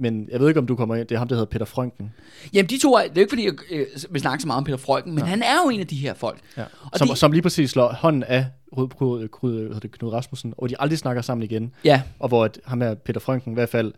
Men 0.00 0.28
jeg 0.32 0.40
ved 0.40 0.48
ikke, 0.48 0.60
om 0.60 0.66
du 0.66 0.76
kommer 0.76 0.96
ind. 0.96 1.06
Det 1.08 1.14
er 1.14 1.18
ham, 1.18 1.28
der 1.28 1.34
hedder 1.34 1.46
Peter 1.50 1.64
Frønken. 1.64 2.12
jamen 2.52 2.70
de 2.70 2.78
to 2.78 2.94
er, 2.94 3.00
det 3.02 3.08
er 3.08 3.12
jo 3.16 3.20
ikke 3.20 3.30
fordi, 3.30 3.44
jeg 3.44 3.54
øh, 3.70 3.86
vil 4.10 4.20
snakke 4.20 4.42
så 4.42 4.46
meget 4.46 4.58
om 4.58 4.64
Peter 4.64 4.76
Freuchen, 4.78 5.14
men 5.14 5.24
han 5.24 5.42
er 5.42 5.54
jo 5.64 5.70
en 5.70 5.80
af 5.80 5.86
de 5.86 5.96
her 5.96 6.14
folk. 6.14 6.40
Ja. 6.56 6.64
Og 6.92 6.98
Som, 6.98 7.08
de- 7.08 7.16
som 7.16 7.32
lige 7.32 7.42
præcis 7.42 7.70
slår 7.70 7.92
hånden 7.92 8.22
af 8.22 8.46
Rød, 8.72 8.88
Rød, 9.02 9.80
det, 9.80 9.90
Knud 9.90 10.12
Rasmussen, 10.12 10.54
og 10.58 10.68
de 10.70 10.74
aldrig 10.80 10.98
snakker 10.98 11.22
sammen 11.22 11.42
igen. 11.42 11.72
Ja, 11.84 12.02
Og 12.18 12.28
hvor 12.28 12.44
at 12.44 12.60
ham 12.64 12.80
her, 12.80 12.94
Peter 12.94 13.20
Frønken, 13.20 13.52
i 13.52 13.54
hvert 13.54 13.68
fald, 13.68 13.92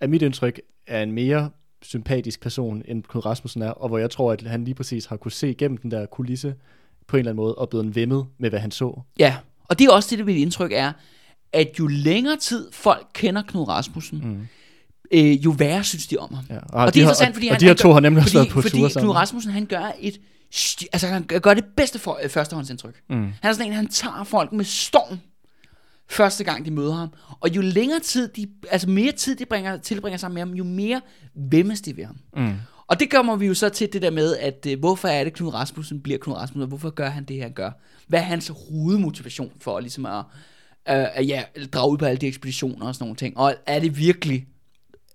er 0.00 0.06
mit 0.06 0.22
indtryk, 0.22 0.60
er 0.86 1.02
en 1.02 1.12
mere 1.12 1.50
sympatisk 1.82 2.40
person, 2.40 2.82
end 2.88 3.02
Knud 3.02 3.26
Rasmussen 3.26 3.62
er, 3.62 3.70
og 3.70 3.88
hvor 3.88 3.98
jeg 3.98 4.10
tror, 4.10 4.32
at 4.32 4.42
han 4.42 4.64
lige 4.64 4.74
præcis 4.74 5.06
har 5.06 5.16
kunne 5.16 5.32
se 5.32 5.54
gennem 5.58 5.76
den 5.76 5.90
der 5.90 6.06
kulisse 6.06 6.54
på 7.06 7.16
en 7.16 7.18
eller 7.18 7.30
anden 7.30 7.42
måde, 7.42 7.54
og 7.54 7.68
blevet 7.68 7.94
vemmet 7.96 8.26
med, 8.38 8.50
hvad 8.50 8.60
han 8.60 8.70
så. 8.70 9.00
ja. 9.18 9.36
Og 9.68 9.78
det 9.78 9.86
er 9.86 9.90
også 9.92 10.08
det, 10.10 10.18
der 10.18 10.24
mit 10.24 10.36
indtryk 10.36 10.72
er, 10.74 10.92
at 11.52 11.70
jo 11.78 11.86
længere 11.86 12.36
tid 12.36 12.68
folk 12.72 13.06
kender 13.14 13.42
Knud 13.42 13.68
Rasmussen, 13.68 14.18
mm. 14.24 14.46
Øh, 15.12 15.44
jo 15.44 15.50
værre 15.50 15.84
synes 15.84 16.06
de 16.06 16.16
om 16.16 16.34
ham. 16.34 16.44
Ja. 16.50 16.58
Og, 16.58 16.86
det 16.86 16.94
de 16.94 17.00
er 17.00 17.04
har- 17.04 17.10
interessant, 17.10 17.28
og, 17.28 17.34
fordi 17.34 17.46
og 17.48 17.54
han, 17.54 17.60
de 17.60 17.66
her 17.66 17.74
to 17.74 17.92
har 17.92 18.00
nemlig 18.00 18.22
også 18.22 18.38
været 18.38 18.48
på 18.48 18.62
fordi 18.62 18.78
Knud 18.78 18.90
sammen. 18.90 19.14
Rasmussen, 19.14 19.52
han 19.52 19.66
gør 19.66 19.92
et 20.00 20.20
altså 20.92 21.06
han 21.06 21.22
gør 21.22 21.54
det 21.54 21.64
bedste 21.76 21.98
for, 21.98 22.18
øh, 22.22 22.30
førstehåndsindtryk. 22.30 23.00
Mm. 23.10 23.16
Han 23.16 23.32
er 23.42 23.52
sådan 23.52 23.66
en, 23.66 23.72
han 23.72 23.88
tager 23.88 24.24
folk 24.24 24.52
med 24.52 24.64
storm 24.64 25.18
første 26.10 26.44
gang 26.44 26.64
de 26.66 26.70
møder 26.70 26.94
ham. 26.94 27.08
Og 27.40 27.56
jo 27.56 27.60
længere 27.60 28.00
tid, 28.00 28.28
de, 28.28 28.46
altså 28.70 28.90
mere 28.90 29.12
tid 29.12 29.36
de 29.36 29.44
bringer, 29.46 29.76
tilbringer 29.76 30.16
sammen 30.18 30.34
med 30.34 30.42
ham, 30.42 30.54
jo 30.54 30.64
mere 30.64 31.00
vemmes 31.34 31.80
de 31.80 31.96
ved 31.96 32.04
ham. 32.04 32.16
Mm. 32.36 32.52
Og 32.86 33.00
det 33.00 33.10
kommer 33.10 33.36
vi 33.36 33.46
jo 33.46 33.54
så 33.54 33.68
til 33.68 33.92
det 33.92 34.02
der 34.02 34.10
med, 34.10 34.36
at 34.36 34.66
øh, 34.68 34.78
hvorfor 34.78 35.08
er 35.08 35.24
det 35.24 35.32
Knud 35.32 35.54
Rasmussen 35.54 36.00
bliver 36.00 36.18
Knud 36.18 36.36
Rasmussen, 36.36 36.62
og 36.62 36.68
hvorfor 36.68 36.90
gør 36.90 37.08
han 37.10 37.24
det, 37.24 37.42
han 37.42 37.52
gør? 37.52 37.70
Hvad 38.08 38.18
er 38.20 38.24
hans 38.24 38.52
hovedmotivation 38.70 39.52
for 39.60 39.80
ligesom 39.80 40.06
at, 40.06 40.18
øh, 40.88 41.06
at 41.14 41.28
ja, 41.28 41.42
drage 41.72 41.90
ud 41.92 41.98
på 41.98 42.04
alle 42.04 42.18
de 42.18 42.26
ekspeditioner 42.26 42.86
og 42.86 42.94
sådan 42.94 43.04
nogle 43.04 43.16
ting? 43.16 43.38
Og 43.38 43.54
er 43.66 43.80
det 43.80 43.98
virkelig, 43.98 44.46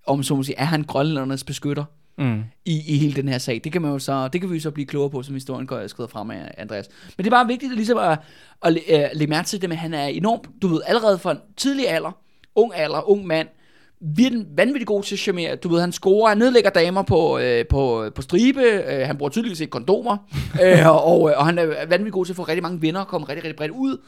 om 0.06 0.22
så 0.22 0.36
må 0.36 0.42
sige, 0.42 0.58
er 0.58 0.64
han 0.64 0.82
grønlændernes 0.82 1.44
beskytter? 1.44 1.84
Mm. 2.18 2.42
i, 2.64 2.94
i 2.94 2.98
hele 2.98 3.14
den 3.14 3.28
her 3.28 3.38
sag. 3.38 3.60
Det 3.64 3.72
kan, 3.72 3.82
man 3.82 3.90
jo 3.90 3.98
så, 3.98 4.28
det 4.28 4.40
kan 4.40 4.50
vi 4.50 4.54
jo 4.54 4.60
så 4.60 4.70
blive 4.70 4.86
klogere 4.86 5.10
på, 5.10 5.22
som 5.22 5.34
historien 5.34 5.66
går 5.66 5.86
skrider 5.86 6.08
frem 6.08 6.30
af 6.30 6.54
Andreas. 6.58 6.88
Men 7.16 7.24
det 7.24 7.32
er 7.32 7.36
bare 7.36 7.46
vigtigt 7.46 7.72
at, 7.72 7.76
ligesom 7.76 7.98
at, 7.98 8.18
at, 8.62 8.78
at 8.88 9.16
lægge 9.16 9.30
mærke 9.30 9.46
til 9.46 9.60
det 9.60 9.68
med, 9.68 9.76
at 9.76 9.80
han 9.80 9.94
er 9.94 10.06
enormt, 10.06 10.48
du 10.62 10.68
ved, 10.68 10.80
allerede 10.86 11.18
fra 11.18 11.30
en 11.30 11.38
tidlig 11.56 11.88
alder, 11.88 12.18
ung 12.54 12.72
alder, 12.74 13.10
ung 13.10 13.26
mand, 13.26 13.48
virkelig 14.00 14.46
vanvittigt 14.56 14.86
god 14.86 15.02
til 15.02 15.14
at 15.14 15.18
charmere. 15.18 15.56
Du 15.56 15.68
ved, 15.68 15.80
han 15.80 15.92
scorer, 15.92 16.28
han 16.28 16.38
nedlægger 16.38 16.70
damer 16.70 17.02
på, 17.02 17.38
øh, 17.38 17.66
på, 17.66 18.10
på 18.14 18.22
stribe, 18.22 18.60
øh, 18.60 19.06
han 19.06 19.18
bruger 19.18 19.30
tydeligvis 19.30 19.60
ikke 19.60 19.70
kondomer, 19.70 20.16
øh, 20.64 20.88
og, 20.88 21.20
og 21.22 21.46
han 21.46 21.58
er 21.58 21.66
vanvittigt 21.66 22.12
god 22.12 22.24
til 22.24 22.32
at 22.32 22.36
få 22.36 22.42
rigtig 22.42 22.62
mange 22.62 22.82
venner 22.82 23.00
og 23.00 23.08
komme 23.08 23.28
rigtig, 23.28 23.44
rigtig 23.44 23.56
bredt 23.56 23.72
ud. 23.72 23.98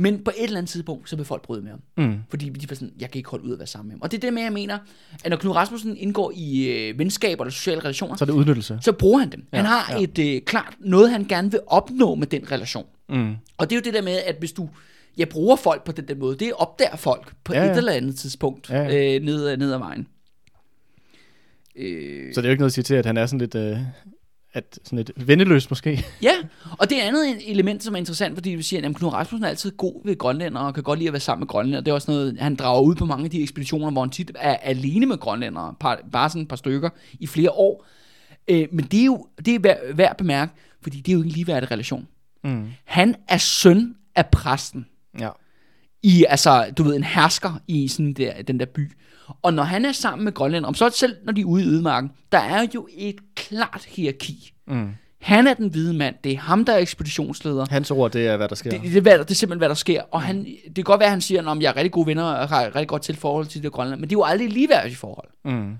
Men 0.00 0.24
på 0.24 0.30
et 0.38 0.44
eller 0.44 0.58
andet 0.58 0.70
tidspunkt, 0.70 1.10
så 1.10 1.16
vil 1.16 1.24
folk 1.24 1.42
bryde 1.42 1.62
med 1.62 1.70
ham. 1.70 1.80
Mm. 1.96 2.18
Fordi 2.30 2.48
de 2.48 2.70
var 2.70 2.74
sådan, 2.74 2.92
jeg 3.00 3.10
kan 3.10 3.18
ikke 3.18 3.30
holde 3.30 3.44
ud 3.44 3.52
at 3.52 3.58
være 3.58 3.66
sammen 3.66 3.88
med 3.88 3.94
ham. 3.94 4.02
Og 4.02 4.10
det 4.10 4.16
er 4.16 4.20
det 4.20 4.34
med, 4.34 4.42
jeg 4.42 4.52
mener, 4.52 4.78
at 5.24 5.30
når 5.30 5.36
Knud 5.36 5.52
Rasmussen 5.52 5.96
indgår 5.96 6.32
i 6.36 6.68
øh, 6.68 6.98
venskaber 6.98 7.44
eller 7.44 7.52
sociale 7.52 7.80
relationer, 7.80 8.16
Så 8.16 8.24
er 8.24 8.26
det 8.26 8.32
udnyttelse. 8.32 8.78
så 8.82 8.92
bruger 8.92 9.18
han 9.18 9.32
dem. 9.32 9.44
Han 9.52 9.64
Ja, 9.64 9.70
har 9.70 9.96
ja. 9.98 10.02
et 10.02 10.18
øh, 10.36 10.40
klart 10.42 10.76
noget, 10.80 11.10
han 11.10 11.24
gerne 11.24 11.50
vil 11.50 11.60
opnå 11.66 12.14
med 12.14 12.26
den 12.26 12.52
relation. 12.52 12.86
Mm. 13.08 13.34
Og 13.58 13.70
det 13.70 13.76
er 13.76 13.80
jo 13.80 13.82
det 13.84 13.94
der 13.94 14.02
med, 14.02 14.18
at 14.26 14.36
hvis 14.38 14.52
du 14.52 14.68
jeg 15.16 15.28
bruger 15.28 15.56
folk 15.56 15.84
på 15.84 15.92
den 15.92 16.08
der 16.08 16.14
måde, 16.14 16.36
det 16.36 16.52
opdager 16.52 16.96
folk 16.96 17.32
på 17.44 17.54
Ja, 17.54 17.64
et 17.64 17.68
ja. 17.68 17.76
eller 17.76 17.92
andet 17.92 18.16
tidspunkt 18.16 18.70
Ja, 18.70 18.82
ja. 18.82 19.16
Øh, 19.16 19.22
ned, 19.22 19.56
ned 19.56 19.72
ad 19.72 19.78
vejen. 19.78 20.06
Øh, 21.76 22.34
Så 22.34 22.40
det 22.40 22.46
er 22.46 22.48
jo 22.48 22.52
ikke 22.52 22.60
noget 22.60 22.70
at 22.70 22.74
sige 22.74 22.84
til, 22.84 22.94
at 22.94 23.06
han 23.06 23.16
er 23.16 23.26
sådan 23.26 23.38
lidt, 23.38 23.54
øh, 23.54 23.78
at 24.52 24.78
sådan 24.84 24.96
lidt 24.96 25.28
vendeløs 25.28 25.70
måske. 25.70 26.04
Ja, 26.22 26.32
og 26.78 26.90
det 26.90 27.02
er 27.02 27.06
andet 27.06 27.50
element, 27.50 27.82
som 27.82 27.94
er 27.94 27.98
interessant, 27.98 28.34
fordi 28.34 28.50
vi 28.50 28.62
siger, 28.62 28.88
at 28.88 28.96
Knud 28.96 29.12
Rasmussen 29.12 29.44
er 29.44 29.48
altid 29.48 29.70
god 29.70 30.00
ved 30.04 30.18
grønlænder, 30.18 30.60
og 30.60 30.74
kan 30.74 30.82
godt 30.82 30.98
lide 30.98 31.08
at 31.08 31.12
være 31.12 31.20
sammen 31.20 31.40
med 31.40 31.48
grønlænder. 31.48 31.80
Det 31.80 31.90
er 31.90 31.94
også 31.94 32.10
noget, 32.10 32.36
han 32.38 32.56
drager 32.56 32.80
ud 32.80 32.94
på 32.94 33.04
mange 33.04 33.24
af 33.24 33.30
de 33.30 33.42
ekspeditioner, 33.42 33.90
hvor 33.90 34.00
han 34.00 34.10
tit 34.10 34.30
er 34.34 34.56
alene 34.56 35.06
med 35.06 35.18
grønlændere, 35.18 35.74
par, 35.80 36.00
bare 36.12 36.30
sådan 36.30 36.42
et 36.42 36.48
par 36.48 36.56
stykker 36.56 36.90
i 37.20 37.26
flere 37.26 37.50
år. 37.50 37.86
Øh, 38.48 38.68
men 38.72 38.84
det 38.84 39.00
er 39.00 39.04
jo 39.04 39.26
det 39.44 39.54
er 39.54 39.58
værd, 39.58 39.94
værd 39.94 40.10
at 40.10 40.16
bemærke, 40.16 40.52
fordi 40.82 40.96
det 40.96 41.08
er 41.08 41.12
jo 41.12 41.18
ikke 41.18 41.28
en 41.28 41.32
ligeværdig 41.32 41.70
relation. 41.70 42.08
Mm. 42.44 42.68
Han 42.84 43.14
er 43.28 43.38
søn 43.38 43.94
af 44.14 44.26
præsten 44.26 44.86
Ja. 45.18 45.28
I, 46.02 46.24
altså, 46.28 46.66
du 46.78 46.82
ved, 46.82 46.96
en 46.96 47.04
hersker 47.04 47.60
i 47.68 47.88
sådan 47.88 48.12
der, 48.12 48.42
den 48.42 48.60
der 48.60 48.66
by. 48.66 48.92
Og 49.42 49.54
når 49.54 49.62
han 49.62 49.84
er 49.84 49.92
sammen 49.92 50.24
med 50.24 50.32
grønlænder, 50.32 50.68
om 50.68 50.74
så 50.74 50.90
selv 50.94 51.16
når 51.24 51.32
de 51.32 51.40
er 51.40 51.44
ude 51.44 51.62
i 51.62 51.66
ødemarken, 51.66 52.10
der 52.32 52.38
er 52.38 52.66
jo 52.74 52.88
et 52.96 53.16
klart 53.34 53.86
hierarki. 53.88 54.52
Mm. 54.68 54.88
Han 55.20 55.46
er 55.46 55.54
den 55.54 55.70
hvide 55.70 55.94
mand, 55.94 56.14
det 56.24 56.32
er 56.32 56.38
ham, 56.38 56.64
der 56.64 56.72
er 56.72 56.78
ekspeditionsleder. 56.78 57.66
Hans 57.70 57.90
ord, 57.90 58.10
det 58.12 58.26
er, 58.26 58.36
hvad 58.36 58.48
der 58.48 58.54
sker. 58.54 58.70
Det, 58.70 58.80
det, 58.82 58.96
er, 58.96 59.00
der- 59.16 59.22
det 59.22 59.30
er 59.30 59.34
simpelthen, 59.34 59.58
hvad 59.58 59.68
der 59.68 59.74
sker. 59.74 60.02
Og 60.10 60.22
han, 60.22 60.44
det 60.44 60.74
kan 60.74 60.84
godt 60.84 60.98
være, 61.00 61.06
at 61.06 61.10
han 61.10 61.20
siger, 61.20 61.50
at 61.50 61.62
jeg 61.62 61.68
er 61.68 61.76
rigtig 61.76 61.92
gode 61.92 62.06
venner 62.06 62.22
og 62.22 62.48
har 62.48 62.66
rigtig 62.66 62.88
godt 62.88 63.02
til 63.02 63.16
forhold 63.16 63.46
til 63.46 63.62
det 63.62 63.72
Grønland. 63.72 64.00
Men 64.00 64.10
det 64.10 64.14
er 64.16 64.18
jo 64.18 64.24
aldrig 64.24 64.46
et 64.46 64.52
ligeværdigt 64.52 64.96
forhold. 64.96 65.28
Mm. 65.44 65.72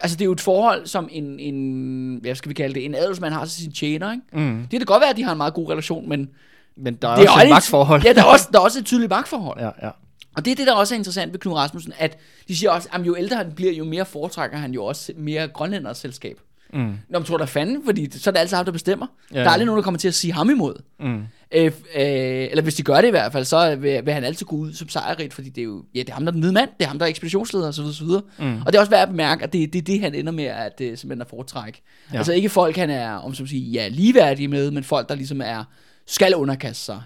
Altså, 0.00 0.16
det 0.16 0.20
er 0.20 0.26
jo 0.26 0.32
et 0.32 0.40
forhold, 0.40 0.86
som 0.86 1.08
en, 1.12 1.40
en 1.40 2.18
hvad 2.22 2.34
skal 2.34 2.48
vi 2.48 2.54
kalde 2.54 2.74
det, 2.74 2.84
en 2.84 2.94
adelsmand 2.94 3.34
har 3.34 3.44
til 3.44 3.62
sin 3.62 3.72
tjener, 3.72 4.12
ikke? 4.12 4.24
Mm. 4.50 4.60
Det 4.70 4.78
kan 4.80 4.86
godt 4.86 5.00
være, 5.00 5.10
at 5.10 5.16
de 5.16 5.22
har 5.22 5.32
en 5.32 5.38
meget 5.38 5.54
god 5.54 5.70
relation, 5.70 6.08
men 6.08 6.28
Men 6.76 6.94
der 6.94 7.08
er, 7.08 7.16
det 7.16 7.28
også 7.28 7.42
et 7.44 7.50
magtforhold. 7.50 8.02
Ja, 8.06 8.12
der 8.12 8.20
er, 8.20 8.26
også, 8.26 8.48
der 8.52 8.58
er 8.58 8.62
også 8.62 8.78
et 8.78 8.84
tydeligt 8.84 9.10
magtforhold. 9.10 9.60
ja, 9.60 9.70
ja. 9.82 9.90
Og 10.36 10.44
det 10.44 10.50
er 10.50 10.54
det, 10.54 10.66
der 10.66 10.72
også 10.72 10.94
er 10.94 10.98
interessant 10.98 11.32
ved 11.32 11.40
Knud 11.40 11.54
Rasmussen, 11.54 11.92
at 11.98 12.18
de 12.48 12.56
siger 12.56 12.70
også, 12.70 12.88
at 12.92 13.00
jo 13.00 13.16
ældre 13.16 13.36
han 13.36 13.52
bliver, 13.52 13.72
jo 13.72 13.84
mere 13.84 14.04
foretrækker 14.04 14.58
han 14.58 14.72
jo 14.72 14.84
også 14.84 15.12
mere 15.16 15.48
grønlænders 15.48 15.98
selskab. 15.98 16.40
Mm. 16.72 16.98
Nå, 17.08 17.18
men 17.18 17.24
tror 17.24 17.38
der 17.38 17.46
fanden, 17.46 17.84
fordi 17.84 18.18
så 18.18 18.30
er 18.30 18.32
det 18.32 18.40
altid 18.40 18.56
ham, 18.56 18.64
der 18.64 18.72
bestemmer. 18.72 19.06
Ja, 19.32 19.38
Ja, 19.38 19.40
der 19.42 19.48
er 19.48 19.52
aldrig 19.52 19.66
nogen, 19.66 19.76
der 19.76 19.82
kommer 19.82 19.98
til 19.98 20.08
at 20.08 20.14
sige 20.14 20.32
ham 20.32 20.50
imod. 20.50 20.74
Mm. 21.00 21.22
Øh, 21.54 21.66
øh, 21.66 21.72
eller 21.94 22.62
hvis 22.62 22.74
de 22.74 22.82
gør 22.82 23.00
det 23.00 23.08
i 23.08 23.10
hvert 23.10 23.32
fald, 23.32 23.44
så 23.44 23.76
vil, 23.76 24.00
vil 24.04 24.14
han 24.14 24.24
altid 24.24 24.46
gå 24.46 24.56
ud 24.56 24.72
som 24.72 24.88
sejrigt, 24.88 25.34
fordi 25.34 25.48
det 25.48 25.58
er 25.58 25.64
jo, 25.64 25.84
ja, 25.94 26.00
det 26.00 26.08
er 26.08 26.14
ham, 26.14 26.22
der 26.22 26.30
er 26.30 26.32
den 26.32 26.40
hvide 26.40 26.52
mand, 26.52 26.68
det 26.78 26.84
er 26.84 26.88
ham, 26.88 26.98
der 26.98 27.06
er 27.06 27.10
ekspeditionsleder 27.10 27.68
osv. 27.68 27.82
osv. 27.82 28.06
Mm. 28.38 28.60
Og 28.66 28.66
det 28.66 28.74
er 28.74 28.80
også 28.80 28.90
værd 28.90 29.02
at 29.02 29.08
bemærke, 29.08 29.44
at 29.44 29.52
det, 29.52 29.72
det 29.72 29.78
er 29.78 29.82
det, 29.82 30.00
han 30.00 30.14
ender 30.14 30.32
med 30.32 30.44
at 30.44 30.80
øh, 30.80 30.98
simpelthen 30.98 31.20
at 31.20 31.28
foretrække. 31.30 31.82
Ja. 32.12 32.18
Altså 32.18 32.32
ikke 32.32 32.48
folk, 32.48 32.76
han 32.76 32.90
er, 32.90 33.12
om 33.12 33.34
som 33.34 33.46
sige, 33.46 33.70
ja, 33.70 33.88
ligeværdige 33.88 34.48
med, 34.48 34.70
men 34.70 34.84
folk, 34.84 35.08
der 35.08 35.14
ligesom 35.14 35.40
er, 35.44 35.64
skal 36.06 36.34
underkaste 36.34 36.84
sig, 36.84 37.02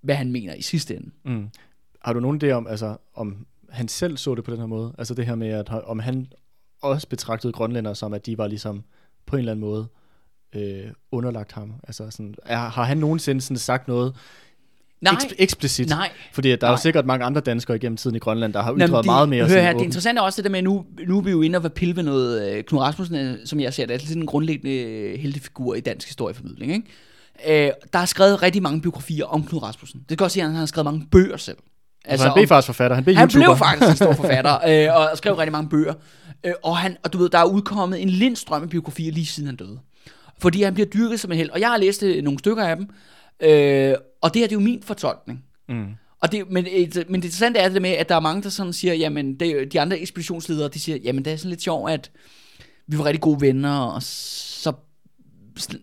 hvad 0.00 0.14
han 0.14 0.32
mener 0.32 0.54
i 0.54 0.62
sidste 0.62 0.96
ende. 0.96 1.10
Mm. 1.24 1.48
Har 2.04 2.12
du 2.12 2.20
nogen 2.20 2.40
idé 2.44 2.50
om, 2.50 2.66
altså, 2.66 2.96
om 3.14 3.46
han 3.70 3.88
selv 3.88 4.16
så 4.16 4.34
det 4.34 4.44
på 4.44 4.50
den 4.50 4.58
her 4.58 4.66
måde. 4.66 4.94
Altså 4.98 5.14
det 5.14 5.26
her 5.26 5.34
med, 5.34 5.48
at 5.48 5.68
om 5.68 5.98
han 5.98 6.26
også 6.82 7.08
betragtede 7.08 7.52
grønlænder 7.52 7.94
som, 7.94 8.14
at 8.14 8.26
de 8.26 8.38
var 8.38 8.46
ligesom 8.46 8.82
på 9.26 9.36
en 9.36 9.40
eller 9.40 9.52
anden 9.52 9.66
måde 9.66 9.86
øh, 10.54 10.90
underlagt 11.10 11.52
ham. 11.52 11.72
Altså 11.88 12.10
sådan, 12.10 12.34
er, 12.44 12.56
har 12.56 12.84
han 12.84 12.98
nogensinde 12.98 13.40
sådan 13.40 13.56
sagt 13.56 13.88
noget 13.88 14.16
Nej, 15.00 15.12
eksp- 15.12 15.34
eksplicit? 15.38 15.88
nej. 15.88 16.10
Fordi 16.32 16.50
at 16.50 16.60
der 16.60 16.66
er 16.66 16.70
jo 16.70 16.74
Nej. 16.74 16.80
sikkert 16.80 17.06
mange 17.06 17.24
andre 17.24 17.40
danskere 17.40 17.76
igennem 17.76 17.96
tiden 17.96 18.16
i 18.16 18.18
Grønland, 18.18 18.52
der 18.52 18.62
har 18.62 18.74
ytret 18.76 18.90
det, 18.90 19.06
meget 19.06 19.28
mere 19.28 19.48
hør 19.48 19.60
her, 19.62 19.72
det 19.72 19.84
interessante 19.84 20.20
er 20.20 20.22
også 20.22 20.42
det 20.42 20.44
der 20.44 20.50
med, 20.50 20.62
nu, 20.62 20.86
nu 21.06 21.18
er 21.18 21.22
vi 21.22 21.30
jo 21.30 21.42
inde 21.42 21.56
og 21.56 21.62
være 21.62 21.70
pille 21.70 21.96
ved 21.96 22.02
noget. 22.02 22.52
Øh, 22.52 22.64
Knud 22.64 22.80
Rasmussen, 22.80 23.16
er, 23.16 23.36
som 23.44 23.60
jeg 23.60 23.74
ser 23.74 23.86
det, 23.86 23.94
er 23.94 23.98
sådan 23.98 24.22
en 24.22 24.26
grundlæggende 24.26 24.76
øh, 24.76 25.18
heltefigur 25.18 25.74
i 25.74 25.80
dansk 25.80 26.08
historieformidling. 26.08 26.72
Ikke? 26.72 26.86
Øh, 27.46 27.70
der 27.92 27.98
er 27.98 28.04
skrevet 28.04 28.42
rigtig 28.42 28.62
mange 28.62 28.80
biografier 28.80 29.24
om 29.24 29.44
Knud 29.46 29.62
Rasmussen. 29.62 30.04
Det 30.08 30.18
kan 30.18 30.24
også 30.24 30.34
sige, 30.34 30.44
at 30.44 30.50
han 30.50 30.58
har 30.58 30.66
skrevet 30.66 30.84
mange 30.84 31.06
bøger 31.10 31.36
selv. 31.36 31.56
Altså, 32.04 32.26
han 32.26 32.34
blev 32.34 32.48
faktisk 32.48 32.66
forfatter, 32.66 32.94
han 32.94 33.04
blev 33.04 33.16
han 33.16 33.28
YouTuber. 33.28 33.46
blev 33.46 33.56
faktisk 33.56 33.90
en 33.90 33.96
stor 33.96 34.12
forfatter, 34.12 34.58
øh, 34.94 34.96
og 34.96 35.18
skrev 35.18 35.34
rigtig 35.34 35.52
mange 35.52 35.68
bøger. 35.68 35.94
Øh, 36.44 36.52
og, 36.62 36.76
han, 36.76 36.96
og 37.04 37.12
du 37.12 37.18
ved, 37.18 37.28
der 37.28 37.38
er 37.38 37.44
udkommet 37.44 38.02
en 38.02 38.08
lindstrøm 38.08 38.62
af 38.62 38.68
biografier 38.68 39.12
lige 39.12 39.26
siden 39.26 39.46
han 39.46 39.56
døde. 39.56 39.78
Fordi 40.38 40.62
han 40.62 40.74
bliver 40.74 40.86
dyrket 40.86 41.20
som 41.20 41.32
en 41.32 41.38
held. 41.38 41.50
Og 41.50 41.60
jeg 41.60 41.68
har 41.68 41.76
læst 41.76 42.02
øh, 42.02 42.22
nogle 42.22 42.38
stykker 42.38 42.64
af 42.64 42.76
dem. 42.76 42.88
Øh, 43.40 43.94
og 44.22 44.34
det 44.34 44.40
her, 44.40 44.46
det 44.46 44.52
er 44.52 44.60
jo 44.60 44.64
min 44.64 44.82
fortolkning. 44.82 45.44
Mm. 45.68 45.86
Og 46.20 46.32
det, 46.32 46.50
men, 46.50 46.66
et, 46.70 47.04
men 47.08 47.20
det 47.20 47.28
interessante 47.28 47.60
er 47.60 47.68
det 47.68 47.82
med, 47.82 47.90
at 47.90 48.08
der 48.08 48.14
er 48.14 48.20
mange, 48.20 48.42
der 48.42 48.48
sådan 48.48 48.72
siger, 48.72 48.94
jamen, 48.94 49.40
det, 49.40 49.72
de 49.72 49.80
andre 49.80 49.98
ekspeditionsledere, 49.98 50.68
de 50.68 50.80
siger, 50.80 50.98
jamen, 51.04 51.24
det 51.24 51.32
er 51.32 51.36
sådan 51.36 51.50
lidt 51.50 51.62
sjovt, 51.62 51.90
at 51.90 52.10
vi 52.86 52.98
var 52.98 53.04
rigtig 53.04 53.20
gode 53.20 53.40
venner, 53.40 53.78
og 53.78 54.02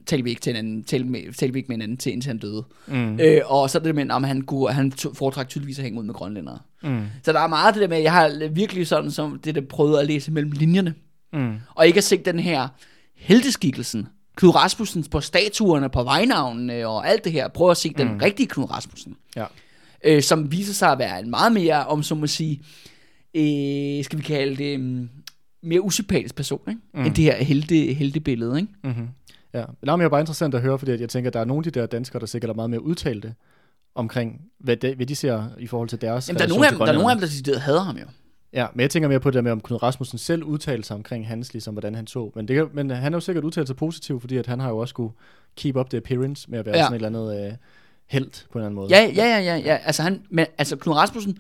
talte 0.06 0.24
vi 0.24 0.30
ikke 0.30 0.42
til 0.42 0.54
hinanden, 0.54 0.84
talte, 0.84 1.06
med, 1.10 1.34
talte 1.34 1.54
vi 1.54 1.60
ikke 1.60 1.68
med 1.68 1.76
hinanden 1.76 1.98
til, 1.98 2.12
indtil 2.12 2.30
han 2.30 2.38
døde. 2.38 2.64
Mm. 2.88 3.20
Øh, 3.20 3.42
og 3.46 3.70
så 3.70 3.80
det 3.80 3.86
det 3.86 3.96
med, 3.96 4.10
om 4.12 4.24
han, 4.24 4.42
kunne, 4.42 4.72
han 4.74 4.92
foretrak 4.92 5.50
tydeligvis 5.50 5.78
at 5.80 5.84
hænge 5.84 6.00
ud 6.00 6.04
med 6.06 6.14
grønlændere. 6.14 6.60
Mm. 6.84 7.02
Så 7.24 7.34
der 7.34 7.40
er 7.40 7.48
meget 7.48 7.74
det 7.74 7.82
der 7.82 7.88
med, 7.88 7.98
jeg 8.00 8.12
har 8.12 8.50
virkelig 8.52 8.88
sådan 8.88 9.12
som 9.12 9.40
det 9.40 9.56
der 9.56 9.62
prøvet 9.62 10.00
at 10.00 10.08
læse 10.08 10.32
mellem 10.32 10.52
linjerne, 10.52 10.94
Mm. 11.34 11.54
og 11.76 11.88
ikke 11.88 11.98
at 11.98 12.04
se 12.04 12.18
den 12.18 12.40
her 12.40 12.68
heldeskikkelsen, 13.18 14.08
Knud 14.36 14.56
Rasmussen 14.56 15.04
på 15.04 15.22
statuerne, 15.22 15.90
på 15.90 16.04
vejnavnene 16.04 16.88
og 16.88 17.08
alt 17.10 17.24
det 17.24 17.32
her. 17.32 17.48
Prøv 17.48 17.72
at 17.72 17.78
se 17.78 17.94
den 17.98 18.08
Mm. 18.08 18.18
rigtige 18.18 18.48
Knud 18.48 18.72
Rasmussen 18.72 19.16
Ja. 19.36 19.46
øh, 20.04 20.22
som 20.22 20.52
viser 20.52 20.74
sig 20.74 20.92
at 20.92 21.00
være 21.00 21.20
en 21.20 21.30
meget 21.30 21.52
mere, 21.54 21.86
om 21.86 22.04
så 22.04 22.16
må 22.16 22.28
sige, 22.28 22.62
øh, 23.36 24.04
skal 24.04 24.18
vi 24.20 24.24
kalde 24.24 24.56
det, 24.56 24.78
um, 24.78 25.10
mere 25.64 25.82
usympatisk 25.82 26.36
person, 26.36 26.62
ikke? 26.68 26.82
Mm. 26.94 27.06
End 27.06 27.16
det 27.16 27.24
her 27.24 27.44
helte, 27.44 27.76
heltebillede. 27.94 28.60
Ikke? 28.60 28.74
Mm-hmm. 28.84 29.08
Ja, 29.54 29.66
men 29.82 30.00
det 30.00 30.06
er 30.06 30.10
bare 30.10 30.20
interessant 30.20 30.56
at 30.56 30.62
høre, 30.62 30.80
fordi 30.80 31.02
jeg 31.02 31.10
tænker, 31.10 31.30
at 31.30 31.34
der 31.34 31.40
er 31.40 31.46
nogle 31.46 31.60
af 31.68 31.74
de 31.74 31.80
der 31.80 31.86
danskere, 31.86 32.20
der 32.20 32.26
sikkert 32.26 32.50
er 32.50 32.54
meget 32.54 32.70
mere 32.70 32.84
udtalte 32.84 33.34
omkring, 33.96 34.42
hvad 34.60 34.78
de, 34.78 34.96
hvad 34.96 35.06
de 35.06 35.16
ser 35.16 35.44
i 35.60 35.68
forhold 35.68 35.90
til 35.90 36.02
deres 36.02 36.28
Jamen, 36.28 36.40
der, 36.40 36.46
er 36.46 36.50
nogle 36.50 36.66
af 36.66 36.72
dem, 36.72 36.80
der 36.80 36.86
er 36.86 36.94
nogle 36.94 37.12
af 37.12 37.16
dem, 37.16 37.20
der 37.20 37.28
decideret 37.28 37.62
hader 37.62 37.82
ham 37.82 37.98
jo. 37.98 38.06
Ja, 38.54 38.68
men 38.74 38.82
jeg 38.82 38.90
tænker 38.90 39.10
mere 39.10 39.20
på 39.20 39.30
det 39.30 39.36
der 39.36 39.42
med, 39.42 39.52
om 39.52 39.62
Knud 39.62 39.84
Rasmussen 39.84 40.18
selv 40.18 40.44
udtalte 40.44 40.88
sig 40.88 40.96
omkring 40.96 41.28
hans, 41.28 41.54
ligesom 41.54 41.74
hvordan 41.74 41.96
han 41.96 42.08
så. 42.08 42.32
Men, 42.36 42.48
det, 42.48 42.74
men 42.74 42.90
han 42.90 43.14
har 43.14 43.18
jo 43.18 43.20
sikkert 43.20 43.44
udtalt 43.44 43.68
sig 43.68 43.76
positivt, 43.76 44.22
fordi 44.22 44.38
at 44.38 44.48
han 44.48 44.60
har 44.60 44.70
jo 44.70 44.78
også 44.78 44.94
kunne 44.94 45.12
keep 45.56 45.76
up 45.76 45.90
the 45.90 45.98
appearance 45.98 46.52
med 46.52 46.60
at 46.60 46.66
være 46.66 46.78
ja. 46.78 46.84
sådan 46.84 47.02
et 47.02 47.06
eller 47.06 47.20
andet 47.20 47.48
øh, 47.48 47.54
held 48.06 48.30
på 48.52 48.60
en 48.60 48.60
eller 48.60 48.66
anden 48.66 48.76
måde. 48.76 48.88
Ja, 48.90 49.12
ja, 49.16 49.26
ja, 49.26 49.40
ja, 49.40 49.56
ja. 49.58 49.76
Altså, 49.76 50.04
han, 50.04 50.22
men, 50.30 50.46
altså 50.58 50.76
Knud 50.76 50.96
Rasmussen 50.96 51.38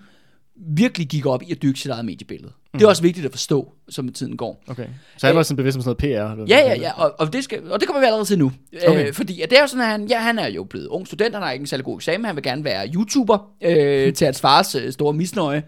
virkelig 0.55 1.07
gik 1.07 1.25
op 1.25 1.43
i 1.43 1.51
at 1.51 1.61
dyrke 1.61 1.79
sit 1.79 1.91
eget 1.91 2.05
mediebillede. 2.05 2.51
Mm. 2.73 2.79
Det 2.79 2.85
er 2.85 2.89
også 2.89 3.01
vigtigt 3.01 3.25
at 3.25 3.31
forstå, 3.31 3.73
som 3.89 4.09
tiden 4.09 4.37
går. 4.37 4.63
Okay. 4.67 4.87
Så 5.17 5.27
han 5.27 5.33
Øh, 5.33 5.37
var 5.37 5.43
sådan 5.43 5.57
bevidst 5.57 5.77
om 5.77 5.81
sådan 5.81 5.95
noget 6.11 6.27
PR? 6.27 6.31
Eller 6.31 6.45
Ja, 6.57 6.67
ja, 6.69 6.79
ja, 6.79 6.91
og, 7.01 7.15
og, 7.19 7.33
det, 7.33 7.43
skal, 7.43 7.71
og 7.71 7.79
det 7.79 7.87
kommer 7.87 7.99
vi 7.99 8.05
allerede 8.05 8.25
til 8.25 8.39
nu. 8.39 8.51
Okay. 8.75 8.87
Okay. 8.87 9.07
Øh, 9.07 9.13
fordi 9.13 9.41
at 9.41 9.49
det 9.49 9.57
er 9.57 9.61
jo 9.61 9.67
sådan, 9.67 9.81
at 9.83 9.87
han, 9.89 10.07
ja, 10.07 10.19
han 10.19 10.39
er 10.39 10.47
jo 10.47 10.63
blevet 10.63 10.87
ung 10.87 11.07
student, 11.07 11.33
han 11.35 11.43
har 11.43 11.51
ikke 11.51 11.63
en 11.63 11.67
særlig 11.67 11.85
god 11.85 11.97
eksamen, 11.97 12.25
han 12.25 12.35
vil 12.35 12.43
gerne 12.43 12.63
være 12.63 12.87
YouTuber 12.87 13.51
øh, 13.63 14.13
til 14.15 14.25
hans 14.25 14.41
fars 14.41 14.75
øh, 14.75 14.91
store 14.91 15.13
misnøje. 15.13 15.63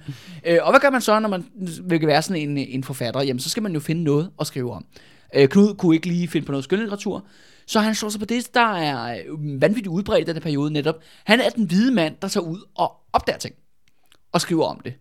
Øh, 0.45 0.57
og 0.61 0.71
hvad 0.71 0.79
gør 0.79 0.89
man 0.89 1.01
så, 1.01 1.19
når 1.19 1.29
man 1.29 1.45
vil 1.83 2.07
være 2.07 2.21
sådan 2.21 2.49
en, 2.49 2.57
en 2.57 2.83
forfatter? 2.83 3.21
Jamen, 3.21 3.39
så 3.39 3.49
skal 3.49 3.63
man 3.63 3.73
jo 3.73 3.79
finde 3.79 4.03
noget 4.03 4.29
at 4.39 4.47
skrive 4.47 4.71
om. 4.73 4.85
Øh, 5.35 5.47
Knud 5.49 5.75
kunne 5.75 5.95
ikke 5.95 6.07
lige 6.07 6.27
finde 6.27 6.45
på 6.45 6.51
noget 6.51 6.63
skønlitteratur, 6.63 7.25
så 7.67 7.79
han 7.79 7.95
slår 7.95 8.09
sig 8.09 8.19
på 8.19 8.25
det, 8.25 8.53
der 8.53 8.75
er 8.75 9.13
øh, 9.15 9.61
vanvittigt 9.61 9.87
udbredt 9.87 10.21
i 10.21 10.25
den 10.27 10.35
her 10.35 10.41
periode 10.41 10.73
netop. 10.73 10.95
Han 11.23 11.39
er 11.39 11.49
den 11.49 11.65
hvide 11.65 11.91
mand, 11.91 12.15
der 12.21 12.27
tager 12.27 12.45
ud 12.45 12.59
og 12.75 12.91
opdager 13.13 13.39
ting 13.39 13.55
og 14.35 14.41
skriver 14.41 14.65
om 14.65 14.79
det. 14.85 14.93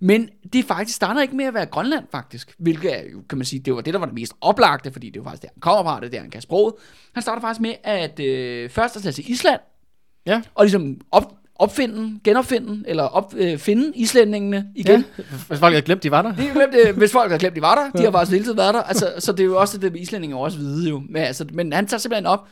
Men 0.00 0.28
det 0.52 0.64
faktisk 0.64 0.96
starter 0.96 1.22
ikke 1.22 1.36
med 1.36 1.44
at 1.44 1.54
være 1.54 1.66
Grønland, 1.66 2.04
faktisk. 2.12 2.54
Hvilket 2.58 2.98
er 2.98 3.02
jo, 3.12 3.22
kan 3.28 3.38
man 3.38 3.44
sige, 3.44 3.60
det 3.60 3.74
var 3.74 3.80
det, 3.80 3.94
der 3.94 4.00
var 4.00 4.06
det 4.06 4.14
mest 4.14 4.32
oplagte, 4.40 4.92
fordi 4.92 5.10
det 5.10 5.24
var 5.24 5.30
faktisk 5.30 5.42
der, 5.42 5.48
han 5.54 5.60
kommer 5.60 5.84
fra, 5.84 6.00
det 6.00 6.06
er 6.06 6.10
der, 6.10 6.20
han 6.20 6.30
kan 6.30 6.40
sproget. 6.42 6.74
Han 7.14 7.22
starter 7.22 7.40
faktisk 7.40 7.60
med 7.60 7.74
at 7.84 8.20
øh, 8.20 8.70
først 8.70 8.96
at 8.96 9.02
tage 9.02 9.12
til 9.12 9.30
Island, 9.30 9.60
Ja. 10.26 10.42
og 10.54 10.64
ligesom 10.64 10.96
op, 11.12 11.34
opfinde, 11.54 12.20
genopfinde, 12.24 12.84
eller 12.88 13.02
op, 13.02 13.34
øh, 13.36 13.58
finde 13.58 13.92
islændingene 13.96 14.66
igen. 14.76 15.04
ja. 15.18 15.24
Hvis 15.48 15.58
folk 15.58 15.72
havde 15.72 15.82
glemt, 15.82 16.02
de 16.02 16.10
var 16.10 16.22
der. 16.22 16.34
De 16.36 16.42
har 16.42 16.54
glemt, 16.54 16.72
det, 16.72 16.94
hvis 16.94 17.12
folk 17.12 17.30
har 17.30 17.38
glemt, 17.38 17.56
de 17.56 17.62
var 17.62 17.74
der. 17.74 17.98
De 17.98 18.04
har 18.04 18.10
faktisk 18.12 18.32
hele 18.32 18.44
tiden 18.44 18.58
været 18.58 18.74
der. 18.74 18.82
Altså, 18.82 19.12
så 19.18 19.32
det 19.32 19.40
er 19.40 19.44
jo 19.44 19.60
også 19.60 19.78
det 19.78 19.92
med 19.92 20.00
islændinge 20.00 20.36
også 20.36 20.58
hvide 20.58 20.88
jo. 20.88 21.02
Men, 21.08 21.22
altså, 21.22 21.46
men 21.52 21.72
han 21.72 21.86
tager 21.86 21.98
simpelthen 21.98 22.26
op 22.26 22.46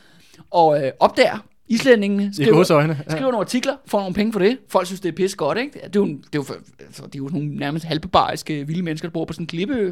og 0.51 0.83
øh, 0.85 0.91
opdager 0.99 1.37
islændingene. 1.73 2.23
I 2.23 2.33
Skriver. 2.33 2.81
Ja. 2.81 2.95
skriver 3.09 3.31
nogle 3.31 3.37
artikler, 3.37 3.75
får 3.85 3.99
nogle 3.99 4.13
penge 4.13 4.33
for 4.33 4.39
det. 4.39 4.57
Folk 4.69 4.87
synes, 4.87 4.99
det 5.01 5.09
er 5.09 5.13
pisse 5.13 5.37
godt, 5.37 5.57
ikke? 5.57 5.73
Det 5.73 5.95
er 5.95 5.99
jo, 5.99 6.05
det 6.07 6.15
er 6.15 6.19
jo, 6.35 6.43
for, 6.43 6.55
altså, 6.79 7.03
det 7.05 7.15
er 7.15 7.19
jo 7.19 7.27
nogle 7.27 7.55
nærmest 7.55 7.85
halvbarbariske 7.85 8.67
vilde 8.67 8.81
mennesker, 8.83 9.07
der 9.07 9.13
bor 9.13 9.25
på 9.25 9.33
sådan 9.33 9.43
en 9.43 9.47
klippeø. 9.47 9.91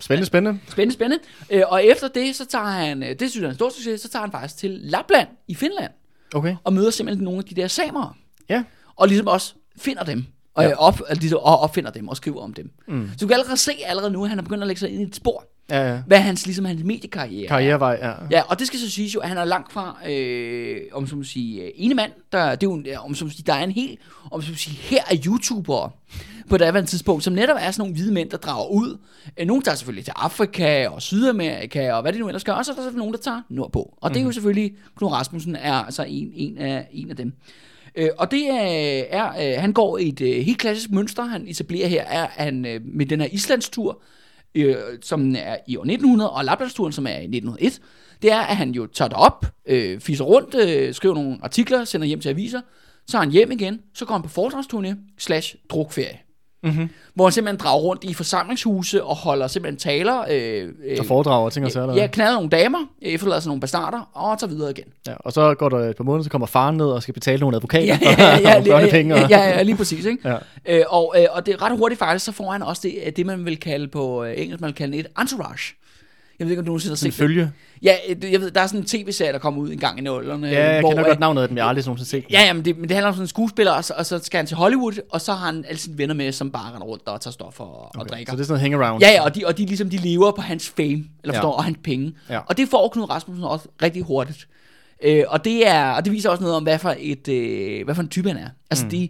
Spændende, 0.00 0.26
spændende. 0.26 0.60
Spændende, 0.68 0.94
spændende. 0.94 1.24
Øh, 1.50 1.62
og 1.68 1.84
efter 1.84 2.08
det, 2.08 2.36
så 2.36 2.46
tager 2.46 2.64
han, 2.64 3.02
øh, 3.02 3.08
det 3.08 3.30
synes 3.30 3.36
jeg 3.36 3.44
er 3.44 3.50
en 3.50 3.54
stor 3.54 3.70
succes, 3.70 4.00
så 4.00 4.08
tager 4.08 4.20
han 4.22 4.32
faktisk 4.32 4.56
til 4.56 4.70
Lapland 4.70 5.28
i 5.48 5.54
Finland 5.54 5.92
Okay. 6.34 6.56
og 6.64 6.72
møder 6.72 6.90
simpelthen 6.90 7.24
nogle 7.24 7.38
af 7.38 7.44
de 7.44 7.54
der 7.54 7.68
samere. 7.68 8.12
Ja. 8.48 8.62
Og 8.96 9.08
ligesom 9.08 9.26
også 9.26 9.54
finder 9.78 10.04
dem. 10.04 10.24
Og, 10.54 10.64
Ja. 10.64 10.74
op, 10.74 11.00
altså, 11.08 11.36
og 11.36 11.58
opfinder 11.60 11.90
dem 11.90 12.08
og 12.08 12.16
skriver 12.16 12.40
om 12.40 12.54
dem. 12.54 12.70
Mm. 12.88 13.08
Så 13.12 13.16
du 13.20 13.26
kan 13.26 13.34
allerede 13.34 13.56
se 13.56 13.72
allerede 13.86 14.10
nu, 14.12 14.24
at 14.24 14.30
han 14.30 14.38
er 14.38 14.42
begyndt 14.42 14.62
at 14.62 14.66
lægge 14.66 14.80
sig 14.80 14.90
ind 14.90 15.00
i 15.00 15.04
et 15.04 15.16
spor. 15.16 15.44
Ja, 15.70 15.92
ja. 15.92 16.02
Hvad 16.06 16.18
hans, 16.18 16.46
ligesom 16.46 16.64
hans 16.64 16.82
mediekarriere 16.84 17.44
er. 17.44 17.48
Karrierevej, 17.48 17.98
ja. 18.02 18.12
Ja, 18.30 18.42
og 18.48 18.58
det 18.58 18.66
skal 18.66 18.78
så 18.78 18.90
siges 18.90 19.14
jo, 19.14 19.20
at 19.20 19.28
han 19.28 19.38
er 19.38 19.44
langt 19.44 19.72
fra, 19.72 19.96
øh, 20.10 20.76
om 20.92 21.06
så 21.06 21.16
må 21.16 21.22
sige, 21.22 21.62
øh, 21.62 21.70
ene 21.74 21.94
mand, 21.94 22.12
der, 22.32 22.50
det 22.54 22.66
er 22.66 22.70
jo, 22.70 22.74
en- 22.74 22.86
om 23.04 23.14
så 23.14 23.24
må 23.24 23.30
sige, 23.30 23.42
der 23.46 23.54
er 23.54 23.64
en 23.64 23.70
hel, 23.70 23.98
om 24.30 24.42
så 24.42 24.50
må 24.50 24.56
sige, 24.56 24.76
her 24.76 25.02
er 25.10 25.16
YouTubere 25.26 25.90
på 26.50 26.56
andet 26.76 26.88
tidspunkt, 26.88 27.24
som 27.24 27.32
netop 27.32 27.56
er 27.60 27.70
sådan 27.70 27.80
nogle 27.80 27.94
hvide 27.94 28.12
mænd, 28.14 28.30
der 28.30 28.36
drager 28.36 28.70
ud. 28.70 28.98
Øh, 29.40 29.46
nogle 29.46 29.62
tager 29.62 29.74
selvfølgelig 29.76 30.04
til 30.04 30.12
Afrika 30.16 30.88
og 30.88 31.02
Sydamerika 31.02 31.92
og 31.92 32.02
hvad 32.02 32.12
det 32.12 32.20
nu 32.20 32.26
ellers 32.28 32.44
gør, 32.44 32.52
og 32.52 32.64
så 32.64 32.72
er 32.72 32.74
der 32.74 32.82
selvfølgelig 32.82 32.98
nogen, 32.98 33.14
der 33.14 33.20
tager 33.20 33.40
nordpå. 33.50 33.94
Og 34.00 34.14
det 34.14 34.20
er 34.20 34.24
jo 34.24 34.32
selvfølgelig, 34.32 34.72
Knud 34.96 35.10
Rasmussen 35.10 35.56
er 35.56 35.72
altså 35.74 36.02
en, 36.08 36.30
en, 36.34 36.58
af, 36.58 36.88
en 36.92 37.10
af 37.10 37.16
dem. 37.16 37.32
Øh, 37.94 38.08
og 38.18 38.30
det 38.30 38.50
er, 38.50 39.04
er 39.10 39.54
øh, 39.54 39.60
han 39.60 39.72
går 39.72 39.98
i 39.98 40.08
et 40.08 40.20
øh, 40.20 40.44
helt 40.44 40.58
klassisk 40.58 40.90
mønster, 40.90 41.24
han 41.24 41.48
etablerer 41.48 41.88
her, 41.88 42.02
er 42.02 42.26
han 42.30 42.66
øh, 42.66 42.80
med 42.84 43.06
den 43.06 43.20
her 43.20 43.28
Islandstur, 43.32 44.02
øh, 44.54 44.76
som 45.02 45.34
er 45.38 45.56
i 45.66 45.76
år 45.76 45.82
1900, 45.82 46.30
og 46.30 46.44
Laplandsturen, 46.44 46.92
som 46.92 47.06
er 47.06 47.10
i 47.10 47.14
1901, 47.14 47.80
det 48.22 48.32
er, 48.32 48.40
at 48.40 48.56
han 48.56 48.70
jo 48.70 48.86
tager 48.86 49.08
det 49.08 49.16
op, 49.16 49.46
øh, 49.66 50.00
fiser 50.00 50.24
rundt, 50.24 50.54
øh, 50.54 50.94
skriver 50.94 51.14
nogle 51.14 51.38
artikler, 51.42 51.84
sender 51.84 52.06
hjem 52.06 52.20
til 52.20 52.28
aviser, 52.28 52.60
så 53.06 53.16
er 53.16 53.20
han 53.20 53.30
hjem 53.30 53.50
igen, 53.50 53.80
så 53.94 54.04
går 54.04 54.14
han 54.14 54.22
på 54.22 54.28
foredragsturné 54.28 54.94
slash 55.18 55.56
drukferie. 55.70 56.18
Mm-hmm. 56.64 56.88
Hvor 57.14 57.24
han 57.24 57.32
simpelthen 57.32 57.60
drager 57.60 57.80
rundt 57.82 58.04
i 58.04 58.14
forsamlingshuse 58.14 59.04
og 59.04 59.16
holder 59.16 59.46
simpelthen 59.46 59.78
taler. 59.78 60.24
Øh, 60.30 60.68
øh, 60.84 60.96
Og 61.00 61.06
foredrager 61.06 61.44
og 61.44 61.52
ting 61.52 61.66
og 61.66 61.72
sager. 61.72 61.86
eller 61.86 62.02
ja, 62.02 62.06
knaller 62.06 62.34
nogle 62.34 62.48
damer, 62.50 62.78
efterlader 63.02 63.40
sig 63.40 63.48
nogle 63.48 63.60
bastarder, 63.60 64.10
og 64.14 64.38
tager 64.38 64.48
videre 64.50 64.70
igen. 64.70 64.84
Ja, 65.06 65.14
og 65.18 65.32
så 65.32 65.54
går 65.54 65.68
der 65.68 65.78
et 65.78 65.96
par 65.96 66.04
måneder, 66.04 66.24
så 66.24 66.30
kommer 66.30 66.46
faren 66.46 66.76
ned 66.76 66.86
og 66.86 67.02
skal 67.02 67.14
betale 67.14 67.40
nogle 67.40 67.56
advokater 67.56 67.86
Ja, 67.86 67.98
ja, 68.18 68.38
ja, 68.50 68.56
og 68.58 68.64
børnepenge. 68.64 69.14
ja, 69.16 69.26
ja, 69.30 69.48
ja, 69.48 69.62
lige 69.62 69.76
præcis. 69.76 70.04
Ikke? 70.04 70.28
ja. 70.28 70.36
Øh, 70.78 70.84
og, 70.88 71.14
øh, 71.18 71.26
og 71.32 71.46
det 71.46 71.54
er 71.54 71.62
ret 71.62 71.78
hurtigt 71.78 71.98
faktisk, 71.98 72.24
så 72.24 72.32
får 72.32 72.50
han 72.52 72.62
også 72.62 72.82
det, 73.06 73.16
det 73.16 73.26
man 73.26 73.44
vil 73.46 73.60
kalde 73.60 73.88
på 73.88 74.24
øh, 74.24 74.34
engelsk, 74.36 74.60
man 74.60 74.68
vil 74.68 74.74
kalde 74.74 74.96
et 74.96 75.06
entourage. 75.20 75.74
Jeg 76.42 76.46
ved 76.46 76.52
ikke, 76.52 76.60
om 76.60 76.64
du 76.64 76.70
nogensinde 76.70 76.90
har 76.90 76.94
en 76.94 76.96
set 76.96 77.06
det. 77.06 77.14
følge. 77.14 77.50
Ja, 77.82 77.94
øh, 78.08 78.32
jeg 78.32 78.40
ved, 78.40 78.50
der 78.50 78.60
er 78.60 78.66
sådan 78.66 78.80
en 78.80 78.86
tv-serie, 78.86 79.32
der 79.32 79.38
kommer 79.38 79.60
ud 79.60 79.72
en 79.72 79.78
gang 79.78 79.98
i 79.98 80.02
nullerne. 80.02 80.46
Ja, 80.48 80.72
jeg 80.72 80.80
hvor, 80.80 80.90
kender 80.90 81.04
godt 81.04 81.20
navnet 81.20 81.42
af 81.42 81.48
den, 81.48 81.56
jeg 81.56 81.64
har 81.64 81.68
aldrig 81.68 81.86
nogensinde 81.86 82.10
set. 82.10 82.24
Ja, 82.30 82.42
ja 82.42 82.52
men, 82.52 82.64
det, 82.64 82.78
men 82.78 82.88
det 82.88 82.94
handler 82.94 83.08
om 83.08 83.14
sådan 83.14 83.24
en 83.24 83.28
skuespiller, 83.28 83.72
og 83.72 83.84
så, 83.84 83.94
og 83.96 84.06
så 84.06 84.18
skal 84.18 84.38
han 84.38 84.46
til 84.46 84.56
Hollywood, 84.56 84.92
og 85.10 85.20
så 85.20 85.32
har 85.32 85.46
han 85.46 85.64
alle 85.68 85.78
sine 85.78 85.98
venner 85.98 86.14
med, 86.14 86.32
som 86.32 86.50
bare 86.50 86.74
render 86.74 86.86
rundt 86.86 87.08
og 87.08 87.20
tager 87.20 87.32
stoffer 87.32 87.64
og, 87.64 87.86
okay. 87.86 88.00
og 88.00 88.08
drikker. 88.08 88.32
Så 88.32 88.36
det 88.36 88.42
er 88.42 88.46
sådan 88.46 88.52
noget 88.52 88.60
hangaround. 88.80 89.02
Ja, 89.02 89.10
ja, 89.10 89.24
og 89.24 89.34
de, 89.34 89.46
og 89.46 89.58
de, 89.58 89.66
ligesom, 89.66 89.90
de 89.90 89.96
lever 89.96 90.32
på 90.32 90.42
hans 90.42 90.68
fame, 90.76 90.88
eller 90.88 91.04
Ja. 91.24 91.32
forstår, 91.32 91.52
og 91.52 91.64
hans 91.64 91.78
penge. 91.84 92.14
Ja. 92.30 92.38
Og 92.46 92.56
det 92.56 92.68
får 92.68 92.88
Knud 92.88 93.10
Rasmussen 93.10 93.44
også 93.44 93.68
rigtig 93.82 94.02
hurtigt. 94.02 94.48
Øh, 95.04 95.24
og, 95.28 95.44
det 95.44 95.66
er, 95.68 95.90
og 95.90 96.04
det 96.04 96.12
viser 96.12 96.30
også 96.30 96.42
noget 96.42 96.56
om, 96.56 96.62
hvad 96.62 96.78
for, 96.78 96.94
et, 96.98 97.28
øh, 97.28 97.84
hvad 97.84 97.94
for 97.94 98.02
en 98.02 98.08
type 98.08 98.28
han 98.28 98.36
er. 98.38 98.48
Altså, 98.70 98.84
mm. 98.84 98.90
de, 98.90 99.08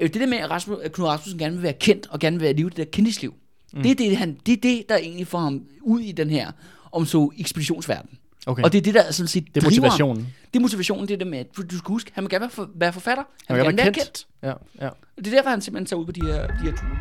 øh, 0.00 0.08
det 0.08 0.20
der 0.20 0.26
med, 0.26 0.38
at 0.38 0.50
Rasmus, 0.50 0.78
Knud 0.92 1.06
Rasmussen 1.06 1.38
gerne 1.38 1.54
vil 1.54 1.62
være 1.62 1.72
kendt, 1.72 2.06
og 2.10 2.18
gerne 2.18 2.36
vil 2.36 2.44
være 2.44 2.52
leve 2.52 2.68
det 2.68 2.76
der 2.76 2.84
kendisliv, 2.92 3.34
mm. 3.72 3.82
det, 3.82 3.90
er 3.90 3.94
det, 3.94 4.16
han, 4.16 4.36
det 4.46 4.52
er 4.52 4.60
det, 4.62 4.84
der 4.88 4.96
egentlig 4.96 5.26
får 5.26 5.38
ham 5.38 5.62
ud 5.82 6.00
i 6.00 6.12
den 6.12 6.30
her, 6.30 6.52
om 6.92 7.06
så 7.06 7.30
ekspeditionsverden. 7.38 8.10
Okay. 8.46 8.62
Og 8.62 8.72
det 8.72 8.78
er 8.78 8.82
det, 8.82 8.94
der 8.94 9.12
sådan 9.12 9.28
set 9.28 9.44
det 9.54 9.64
er 9.64 9.68
driver 9.68 9.74
ham. 9.74 9.82
motivationen. 9.82 10.34
Det 10.52 10.58
er 10.58 10.60
motivationen, 10.60 11.08
det 11.08 11.14
er 11.14 11.18
det 11.18 11.26
med, 11.26 11.38
at 11.38 11.46
du 11.56 11.78
skal 11.78 11.88
huske, 11.88 12.10
han 12.14 12.24
vil 12.24 12.30
gerne 12.30 12.40
være, 12.40 12.50
for, 12.50 12.70
være 12.74 12.92
forfatter, 12.92 13.24
han, 13.48 13.56
Han 13.56 13.56
vil 13.56 13.64
gerne 13.64 13.76
være 13.76 13.86
være 13.86 13.94
kendt. 13.94 14.26
Ja, 14.42 14.52
ja. 14.80 14.88
Det 15.18 15.26
er 15.26 15.30
derfor, 15.30 15.50
han 15.50 15.60
simpelthen 15.60 15.86
tager 15.86 16.00
ud 16.00 16.06
på 16.06 16.12
de 16.12 16.20
her, 16.26 16.46
de 16.46 16.62
her 16.62 16.76
ture. 16.76 16.98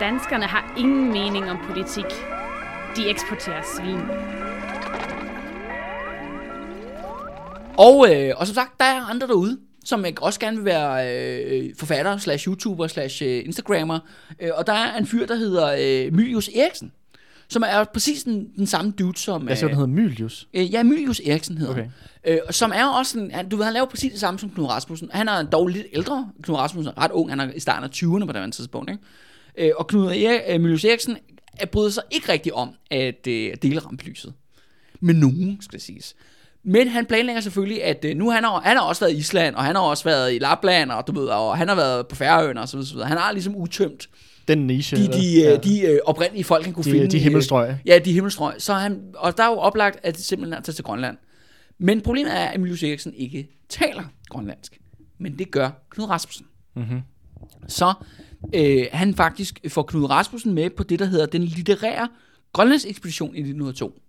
Danskerne 0.00 0.44
har 0.44 0.74
ingen 0.78 1.12
mening 1.12 1.50
om 1.50 1.58
politik. 1.66 2.04
De 2.96 3.08
eksporterer 3.08 3.62
svin. 3.76 4.00
Og, 7.78 8.14
øh, 8.14 8.34
og 8.36 8.46
som 8.46 8.54
sagt, 8.54 8.80
der 8.80 8.84
er 8.86 9.10
andre 9.10 9.26
derude, 9.26 9.58
som 9.84 10.04
ikke 10.04 10.22
også 10.22 10.40
gerne 10.40 10.56
vil 10.56 10.64
være 10.64 11.16
øh, 11.48 11.74
forfatter, 11.78 12.18
slash 12.18 12.48
YouTuber, 12.48 12.86
slash 12.86 13.22
øh, 13.22 13.42
Instagrammer. 13.44 13.98
Øh, 14.40 14.50
og 14.54 14.66
der 14.66 14.72
er 14.72 14.98
en 14.98 15.06
fyr, 15.06 15.26
der 15.26 15.34
hedder 15.34 15.76
øh, 16.06 16.14
Mylius 16.14 16.48
Eriksen, 16.48 16.92
som 17.48 17.62
er 17.66 17.84
præcis 17.84 18.22
den, 18.22 18.48
den 18.56 18.66
samme 18.66 18.90
dude 18.98 19.18
som... 19.18 19.48
Jeg 19.48 19.58
siger, 19.58 19.68
den 19.68 19.76
hedder 19.76 19.92
Mylius. 19.92 20.48
Øh, 20.54 20.72
ja, 20.72 20.82
Mylius 20.82 21.20
Eriksen 21.20 21.58
hedder 21.58 21.72
Okay. 21.72 21.86
øh, 22.26 22.38
Som 22.50 22.72
er 22.74 22.84
også 22.86 23.12
sådan, 23.12 23.30
han, 23.30 23.48
du 23.48 23.56
ved, 23.56 23.64
han 23.64 23.74
laver 23.74 23.86
præcis 23.86 24.12
det 24.12 24.20
samme 24.20 24.40
som 24.40 24.50
Knud 24.50 24.66
Rasmussen. 24.66 25.08
Han 25.12 25.28
er 25.28 25.42
dog 25.42 25.68
lidt 25.68 25.86
ældre. 25.92 26.30
Knud 26.42 26.56
Rasmussen 26.56 26.92
er 26.96 27.02
ret 27.04 27.10
ung, 27.10 27.30
han 27.30 27.40
er 27.40 27.52
i 27.52 27.60
starten 27.60 27.84
af 27.84 27.88
20'erne 27.88 28.26
på 28.26 28.32
det 28.32 28.38
andet 28.38 28.54
tidspunkt. 28.54 28.90
Ikke? 28.90 29.02
Øh, 29.58 29.72
og 29.78 29.86
Knud 29.86 30.06
Erik, 30.06 30.40
øh, 30.48 30.60
Mylius 30.60 30.84
Eriksen 30.84 31.16
er 31.58 31.66
bryder 31.66 31.90
sig 31.90 32.02
ikke 32.10 32.32
rigtig 32.32 32.54
om 32.54 32.70
at 32.90 33.26
øh, 33.28 33.54
dele 33.62 33.80
rampelyset. 33.80 34.32
Med 35.00 35.14
nogen, 35.14 35.58
skal 35.60 35.78
det 35.78 35.82
siges. 35.86 36.14
Men 36.64 36.88
han 36.88 37.06
planlægger 37.06 37.40
selvfølgelig, 37.40 37.84
at 37.84 38.04
øh, 38.04 38.16
nu 38.16 38.30
han 38.30 38.44
har 38.44 38.60
han 38.60 38.76
har 38.76 38.84
også 38.84 39.04
været 39.04 39.12
i 39.12 39.16
Island, 39.16 39.54
og 39.54 39.64
han 39.64 39.74
har 39.76 39.82
også 39.82 40.04
været 40.04 40.34
i 40.34 40.38
Lapland, 40.38 40.90
og, 40.90 41.06
du 41.06 41.12
ved, 41.12 41.26
og 41.26 41.58
han 41.58 41.68
har 41.68 41.74
været 41.74 42.06
på 42.06 42.16
Færøerne 42.16 42.60
og 42.60 42.68
så 42.68 42.76
videre. 42.76 42.88
så 42.88 42.94
videre. 42.94 43.08
Han 43.08 43.18
har 43.18 43.32
ligesom 43.32 43.56
udtømt 43.56 44.08
Den 44.48 44.66
niche. 44.66 44.96
de, 44.96 45.06
de, 45.06 45.40
ja. 45.40 45.50
ja. 45.50 45.56
de 45.56 45.80
øh, 45.80 45.98
oprindelige 46.04 46.44
folk, 46.44 46.64
han 46.64 46.74
kunne 46.74 46.84
de, 46.84 46.90
finde. 46.90 47.06
de 47.06 47.16
øh, 47.16 47.22
himmelstrøg. 47.22 47.74
Ja, 47.86 47.98
de 47.98 48.12
himmelstrøg. 48.12 48.54
Så 48.58 48.74
han, 48.74 49.00
og 49.14 49.36
der 49.36 49.42
er 49.44 49.48
jo 49.48 49.56
oplagt, 49.56 49.98
at 50.02 50.16
det 50.16 50.24
simpelthen 50.24 50.58
er 50.58 50.60
til 50.60 50.84
Grønland. 50.84 51.16
Men 51.78 52.00
problemet 52.00 52.32
er, 52.32 52.44
at 52.44 52.56
Emilius 52.56 52.82
Eriksen 52.82 53.14
ikke 53.16 53.48
taler 53.68 54.02
grønlandsk. 54.28 54.80
Men 55.18 55.38
det 55.38 55.50
gør 55.50 55.70
Knud 55.90 56.08
Rasmussen. 56.08 56.46
Mhm. 56.76 57.00
Så 57.68 57.92
øh, 58.54 58.86
han 58.92 59.14
faktisk 59.14 59.60
får 59.68 59.82
Knud 59.82 60.04
Rasmussen 60.10 60.54
med 60.54 60.70
på 60.70 60.82
det, 60.82 60.98
der 60.98 61.04
hedder 61.04 61.26
den 61.26 61.42
litterære 61.42 62.08
Grønlandsekspedition 62.52 63.34
i 63.34 63.38
1902. 63.38 64.00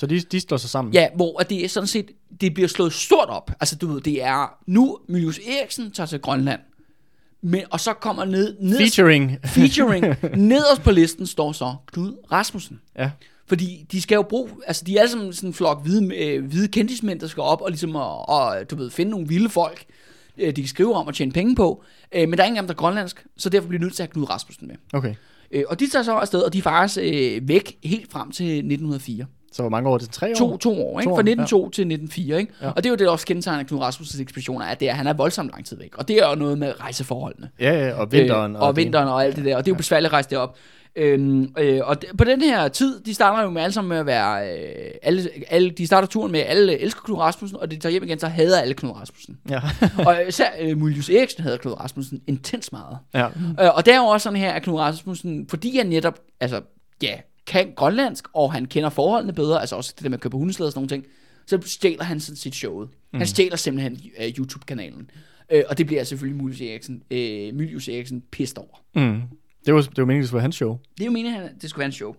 Så 0.00 0.06
de, 0.06 0.20
de 0.20 0.40
slår 0.40 0.56
sig 0.56 0.70
sammen. 0.70 0.94
Ja, 0.94 1.08
hvor 1.14 1.40
at 1.40 1.50
det 1.50 1.64
er 1.64 1.68
sådan 1.68 1.86
set, 1.86 2.10
det 2.40 2.54
bliver 2.54 2.68
slået 2.68 2.92
stort 2.92 3.28
op. 3.28 3.50
Altså 3.60 3.76
du 3.76 3.92
ved, 3.92 4.00
det 4.00 4.22
er 4.22 4.58
nu 4.66 4.98
Emilius 5.08 5.38
Eriksen 5.38 5.90
tager 5.90 6.06
til 6.06 6.20
Grønland. 6.20 6.60
Men, 7.42 7.62
og 7.70 7.80
så 7.80 7.92
kommer 7.92 8.24
ned, 8.24 8.56
ned 8.60 8.78
Featuring. 8.78 9.38
featuring 9.44 10.04
nederst 10.48 10.82
på 10.82 10.90
listen 10.90 11.26
står 11.26 11.52
så 11.52 11.74
Knud 11.92 12.14
Rasmussen. 12.32 12.80
Ja. 12.98 13.10
Fordi 13.46 13.86
de 13.92 14.02
skal 14.02 14.16
jo 14.16 14.22
bruge, 14.22 14.50
altså 14.66 14.84
de 14.84 14.96
er 14.96 15.00
alle 15.00 15.10
sammen 15.10 15.32
sådan 15.32 15.50
en 15.50 15.54
flok 15.54 15.82
hvide, 15.82 16.16
øh, 16.16 16.44
hvide 16.44 16.68
kendismænd, 16.68 17.20
der 17.20 17.26
skal 17.26 17.40
op 17.42 17.60
og 17.60 17.70
ligesom 17.70 17.94
og, 17.96 18.28
og, 18.28 18.70
du 18.70 18.76
ved, 18.76 18.90
finde 18.90 19.10
nogle 19.10 19.28
vilde 19.28 19.48
folk, 19.48 19.84
øh, 20.38 20.56
de 20.56 20.62
kan 20.62 20.68
skrive 20.68 20.94
om 20.94 21.06
og 21.06 21.14
tjene 21.14 21.32
penge 21.32 21.54
på. 21.54 21.84
Øh, 22.14 22.28
men 22.28 22.36
der 22.36 22.42
er 22.44 22.46
ingen 22.46 22.56
af 22.56 22.62
dem, 22.62 22.66
der 22.66 22.74
er 22.74 22.78
grønlandsk, 22.78 23.26
så 23.36 23.48
derfor 23.48 23.68
bliver 23.68 23.78
de 23.78 23.84
nødt 23.84 23.94
til 23.94 24.02
at 24.02 24.08
have 24.08 24.12
Knud 24.12 24.30
Rasmussen 24.30 24.66
med. 24.68 24.76
Okay. 24.92 25.14
Øh, 25.50 25.64
og 25.68 25.80
de 25.80 25.90
tager 25.90 26.02
så 26.02 26.12
afsted, 26.12 26.40
og 26.40 26.52
de 26.52 26.58
er 26.58 26.62
faktisk 26.62 26.98
øh, 27.02 27.48
væk 27.48 27.78
helt 27.84 28.12
frem 28.12 28.30
til 28.30 28.46
1904. 28.46 29.26
Så 29.52 29.62
hvor 29.62 29.70
mange 29.70 29.88
år 29.90 29.94
er 29.94 29.98
det? 29.98 30.10
Tre 30.10 30.30
år? 30.30 30.34
To, 30.34 30.56
to 30.56 30.70
år, 30.86 31.00
ikke? 31.00 31.08
To 31.08 31.12
år, 31.12 31.16
Fra 31.16 31.20
1902 31.20 31.70
til 31.70 31.82
1904, 31.82 32.38
ikke? 32.38 32.52
Ja. 32.62 32.68
Og 32.70 32.76
det 32.76 32.86
er 32.86 32.90
jo 32.90 32.96
det, 32.96 33.04
der 33.06 33.10
også 33.12 33.26
kendetegner 33.26 33.62
Knud 33.64 33.80
Rasmussens 33.80 34.20
ekspeditioner, 34.20 34.66
at, 34.66 34.80
det 34.80 34.88
er, 34.88 34.92
at 34.92 34.96
han 34.98 35.06
er 35.06 35.12
voldsomt 35.12 35.50
lang 35.52 35.66
tid 35.66 35.76
væk. 35.78 35.96
Og 35.98 36.08
det 36.08 36.16
er 36.16 36.28
jo 36.28 36.34
noget 36.34 36.58
med 36.58 36.80
rejseforholdene. 36.80 37.50
Ja, 37.60 37.86
ja, 37.86 37.94
og 37.94 38.12
vinteren. 38.12 38.52
Øh, 38.56 38.60
og, 38.60 38.68
og 38.68 38.76
vinteren 38.76 39.08
og 39.08 39.24
alt 39.24 39.36
det 39.36 39.44
der. 39.44 39.56
Og 39.56 39.64
det 39.64 39.70
er 39.70 39.74
jo 39.74 39.76
besværligt 39.76 40.06
at 40.06 40.12
rejse 40.12 40.30
derop. 40.30 40.56
Øhm, 40.96 41.54
øh, 41.58 41.80
og 41.84 41.96
d- 42.04 42.16
på 42.16 42.24
den 42.24 42.40
her 42.42 42.68
tid, 42.68 43.00
de 43.00 43.14
starter 43.14 43.42
jo 43.42 43.50
med 43.50 43.62
alle 43.62 43.72
sammen 43.72 43.88
med 43.88 43.96
at 43.98 44.06
være, 44.06 44.48
øh, 44.58 44.90
alle, 45.02 45.28
alle, 45.50 45.70
de 45.70 45.86
starter 45.86 46.08
turen 46.08 46.32
med, 46.32 46.40
at 46.40 46.46
alle 46.48 46.78
elsker 46.78 47.00
Knud 47.04 47.16
Rasmussen, 47.18 47.58
og 47.60 47.70
de 47.70 47.76
tager 47.76 47.90
hjem 47.90 48.02
igen, 48.02 48.18
så 48.18 48.26
hader 48.26 48.60
alle 48.60 48.74
Knud 48.74 48.90
Rasmussen. 48.90 49.38
Ja. 49.50 49.60
og 50.06 50.16
især 50.28 50.48
øh, 50.60 50.78
Mulius 50.78 51.10
Eriksen 51.10 51.42
hader 51.42 51.56
Knud 51.56 51.80
Rasmussen 51.80 52.20
intens 52.26 52.72
meget. 52.72 52.98
ja. 53.14 53.26
Øh, 53.60 53.76
og 53.76 53.86
det 53.86 53.94
er 53.94 53.98
jo 53.98 54.04
også 54.04 54.24
sådan 54.24 54.38
her, 54.38 54.50
at 54.52 54.62
Knud 54.62 54.74
Rasmussen, 54.78 55.46
fordi 55.48 55.76
han 55.76 55.86
netop, 55.86 56.18
altså, 56.40 56.60
ja, 57.02 57.14
kan 57.50 57.72
grønlandsk, 57.76 58.24
og 58.34 58.52
han 58.52 58.66
kender 58.66 58.90
forholdene 58.90 59.32
bedre, 59.32 59.60
altså 59.60 59.76
også 59.76 59.92
det 59.96 60.02
der 60.02 60.08
med 60.08 60.18
at 60.18 60.22
købe 60.22 60.36
hundeslæde 60.36 60.68
og 60.68 60.72
sådan 60.72 60.78
nogle 60.78 60.88
ting, 60.88 61.04
så 61.46 61.58
stjæler 61.64 62.04
han 62.04 62.20
sådan 62.20 62.36
sit 62.36 62.54
showet. 62.54 62.88
Mm. 63.12 63.18
Han 63.18 63.26
stjæler 63.26 63.56
simpelthen 63.56 63.92
uh, 63.92 64.26
YouTube-kanalen. 64.38 65.10
Øh, 65.52 65.62
og 65.68 65.78
det 65.78 65.86
bliver 65.86 66.04
selvfølgelig 66.04 66.42
Mulius 66.42 66.60
Eriksen, 66.60 67.02
øh, 67.10 67.54
Mulius 67.54 67.88
Eriksen 67.88 68.22
pissed 68.32 68.58
over. 68.58 68.82
Mm. 68.94 69.20
Det 69.66 69.74
var, 69.74 69.80
det 69.80 69.98
var 69.98 70.04
meningen, 70.04 70.22
det 70.22 70.28
skulle 70.28 70.36
være 70.36 70.42
hans 70.42 70.54
show. 70.54 70.78
Det 70.94 71.00
er 71.00 71.04
jo 71.04 71.10
meningen, 71.10 71.42
det 71.60 71.70
skulle 71.70 71.80
være 71.80 71.86
en 71.86 71.92
show. 71.92 72.14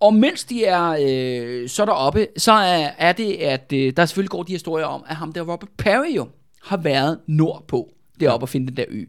Og 0.00 0.14
mens 0.14 0.44
de 0.44 0.64
er 0.64 0.96
øh, 1.00 1.68
så 1.68 1.84
deroppe, 1.84 2.26
så 2.36 2.52
er, 2.52 2.90
er 2.98 3.12
det, 3.12 3.32
at 3.32 3.72
øh, 3.74 3.92
der 3.96 4.06
selvfølgelig 4.06 4.30
går 4.30 4.42
de 4.42 4.52
historier 4.52 4.86
om, 4.86 5.04
at 5.08 5.16
ham 5.16 5.32
der 5.32 5.40
Robert 5.40 5.70
Perry 5.78 6.16
jo 6.16 6.28
har 6.62 6.76
været 6.76 7.18
nordpå, 7.26 7.92
deroppe 8.20 8.44
og 8.44 8.48
finde 8.48 8.66
den 8.66 8.76
der 8.76 8.84
ø. 8.88 9.04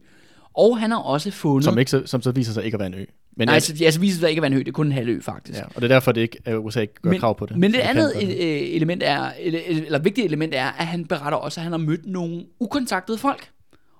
Og 0.53 0.79
han 0.79 0.91
har 0.91 0.97
også 0.97 1.31
fundet... 1.31 1.63
Som, 1.63 1.77
ikke, 1.79 2.01
som 2.05 2.21
så 2.21 2.31
viser 2.31 2.53
sig 2.53 2.65
ikke 2.65 2.75
at 2.75 2.79
være 2.79 2.87
en 2.87 2.93
ø. 2.93 3.05
Men, 3.35 3.47
Nej, 3.47 3.55
altså, 3.55 3.85
altså 3.85 3.99
viser 3.99 4.19
sig 4.19 4.29
ikke 4.29 4.39
at 4.39 4.41
være 4.41 4.51
en 4.51 4.57
ø, 4.57 4.59
det 4.59 4.67
er 4.67 4.71
kun 4.71 4.85
en 4.85 4.91
halv 4.91 5.09
ø, 5.09 5.21
faktisk. 5.21 5.59
ja, 5.59 5.65
og 5.65 5.75
det 5.75 5.83
er 5.83 5.87
derfor, 5.87 6.11
det 6.11 6.21
ikke, 6.21 6.37
at 6.45 6.57
USA 6.57 6.81
ikke 6.81 7.01
gør 7.01 7.09
men, 7.09 7.19
krav 7.19 7.37
på 7.37 7.45
det. 7.45 7.57
Men 7.57 7.71
det 7.71 7.79
andet 7.79 8.11
gør 8.13 8.19
det. 8.19 8.29
øh, 8.29 8.75
element 8.75 9.03
er, 9.03 9.31
eller, 9.39 9.59
eller 9.67 9.99
vigtige 9.99 10.25
element 10.25 10.53
er, 10.55 10.65
at 10.65 10.87
han 10.87 11.05
beretter 11.05 11.37
også, 11.37 11.59
at 11.59 11.63
han 11.63 11.71
har 11.71 11.79
mødt 11.79 12.05
nogle 12.05 12.45
ukontaktede 12.59 13.17
folk 13.17 13.49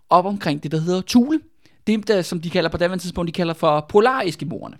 op 0.09 0.25
omkring 0.25 0.63
det, 0.63 0.71
der 0.71 0.79
hedder 0.79 1.01
Thule. 1.07 1.39
Det, 1.87 2.07
der, 2.07 2.21
som 2.21 2.41
de 2.41 2.49
kalder 2.49 2.69
på 2.69 2.77
daværende 2.77 3.03
tidspunkt, 3.03 3.27
de 3.27 3.31
kalder 3.31 3.53
for 3.53 3.85
polariskimoerne. 3.89 4.75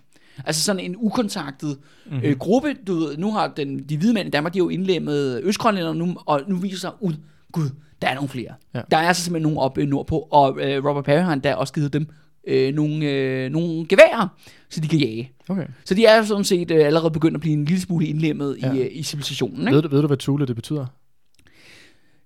Altså 0.46 0.64
sådan 0.64 0.80
en 0.80 0.96
ukontaktet 0.98 1.78
mm-hmm. 2.06 2.22
øh, 2.24 2.38
gruppe. 2.38 2.76
Du 2.88 2.96
ved, 2.96 3.18
nu 3.18 3.32
har 3.32 3.48
den, 3.48 3.80
de 3.80 3.98
hvide 3.98 4.14
mænd 4.14 4.28
i 4.28 4.32
Danmark, 4.32 4.54
de 4.54 4.60
har 4.60 4.64
jo 4.64 4.70
indlemmet 4.70 5.42
østgrønlænder 5.44 5.94
nu, 5.94 6.16
og 6.26 6.42
nu 6.48 6.56
viser 6.56 6.78
sig 6.78 6.92
ud, 7.00 7.14
gud, 7.52 7.70
der 8.02 8.08
er 8.08 8.14
nogle 8.16 8.30
flere. 8.30 8.54
Ja. 8.74 8.82
Der 8.92 8.98
er 8.98 9.08
altså 9.08 9.24
simpelthen 9.24 9.44
nogle 9.44 9.60
oppe 9.60 9.86
nordpå, 9.86 10.28
og 10.32 10.60
øh, 10.62 10.86
Robert 10.86 11.04
Perry 11.04 11.22
har 11.22 11.34
endda 11.34 11.56
også 11.56 11.74
givet 11.74 11.94
dem 11.94 12.08
øh, 12.48 12.74
nogle, 12.76 13.06
øh, 13.06 13.52
nogle 13.52 13.86
geværer, 13.90 14.28
så 14.70 14.80
de 14.82 14.88
kan 14.88 15.00
jage. 15.00 15.32
Okay. 15.50 15.66
Så 15.86 15.94
de 15.94 16.06
er 16.06 16.24
sådan 16.24 16.44
set 16.44 16.72
øh, 16.72 16.86
allerede 16.86 17.12
begyndt 17.12 17.36
at 17.36 17.42
blive 17.42 17.54
en 17.54 17.66
lille 17.66 17.82
smule 17.82 18.06
indlemmet 18.06 18.58
Ja. 18.62 18.74
i, 18.74 18.80
øh, 18.82 18.88
i 18.92 19.04
civilisationen. 19.04 19.62
Ikke? 19.62 19.76
Ved, 19.76 19.82
du, 19.82 19.88
ved 19.88 20.02
du, 20.02 20.08
hvad 20.08 20.18
Thule 20.18 20.46
det 20.46 20.56
betyder? 20.56 20.86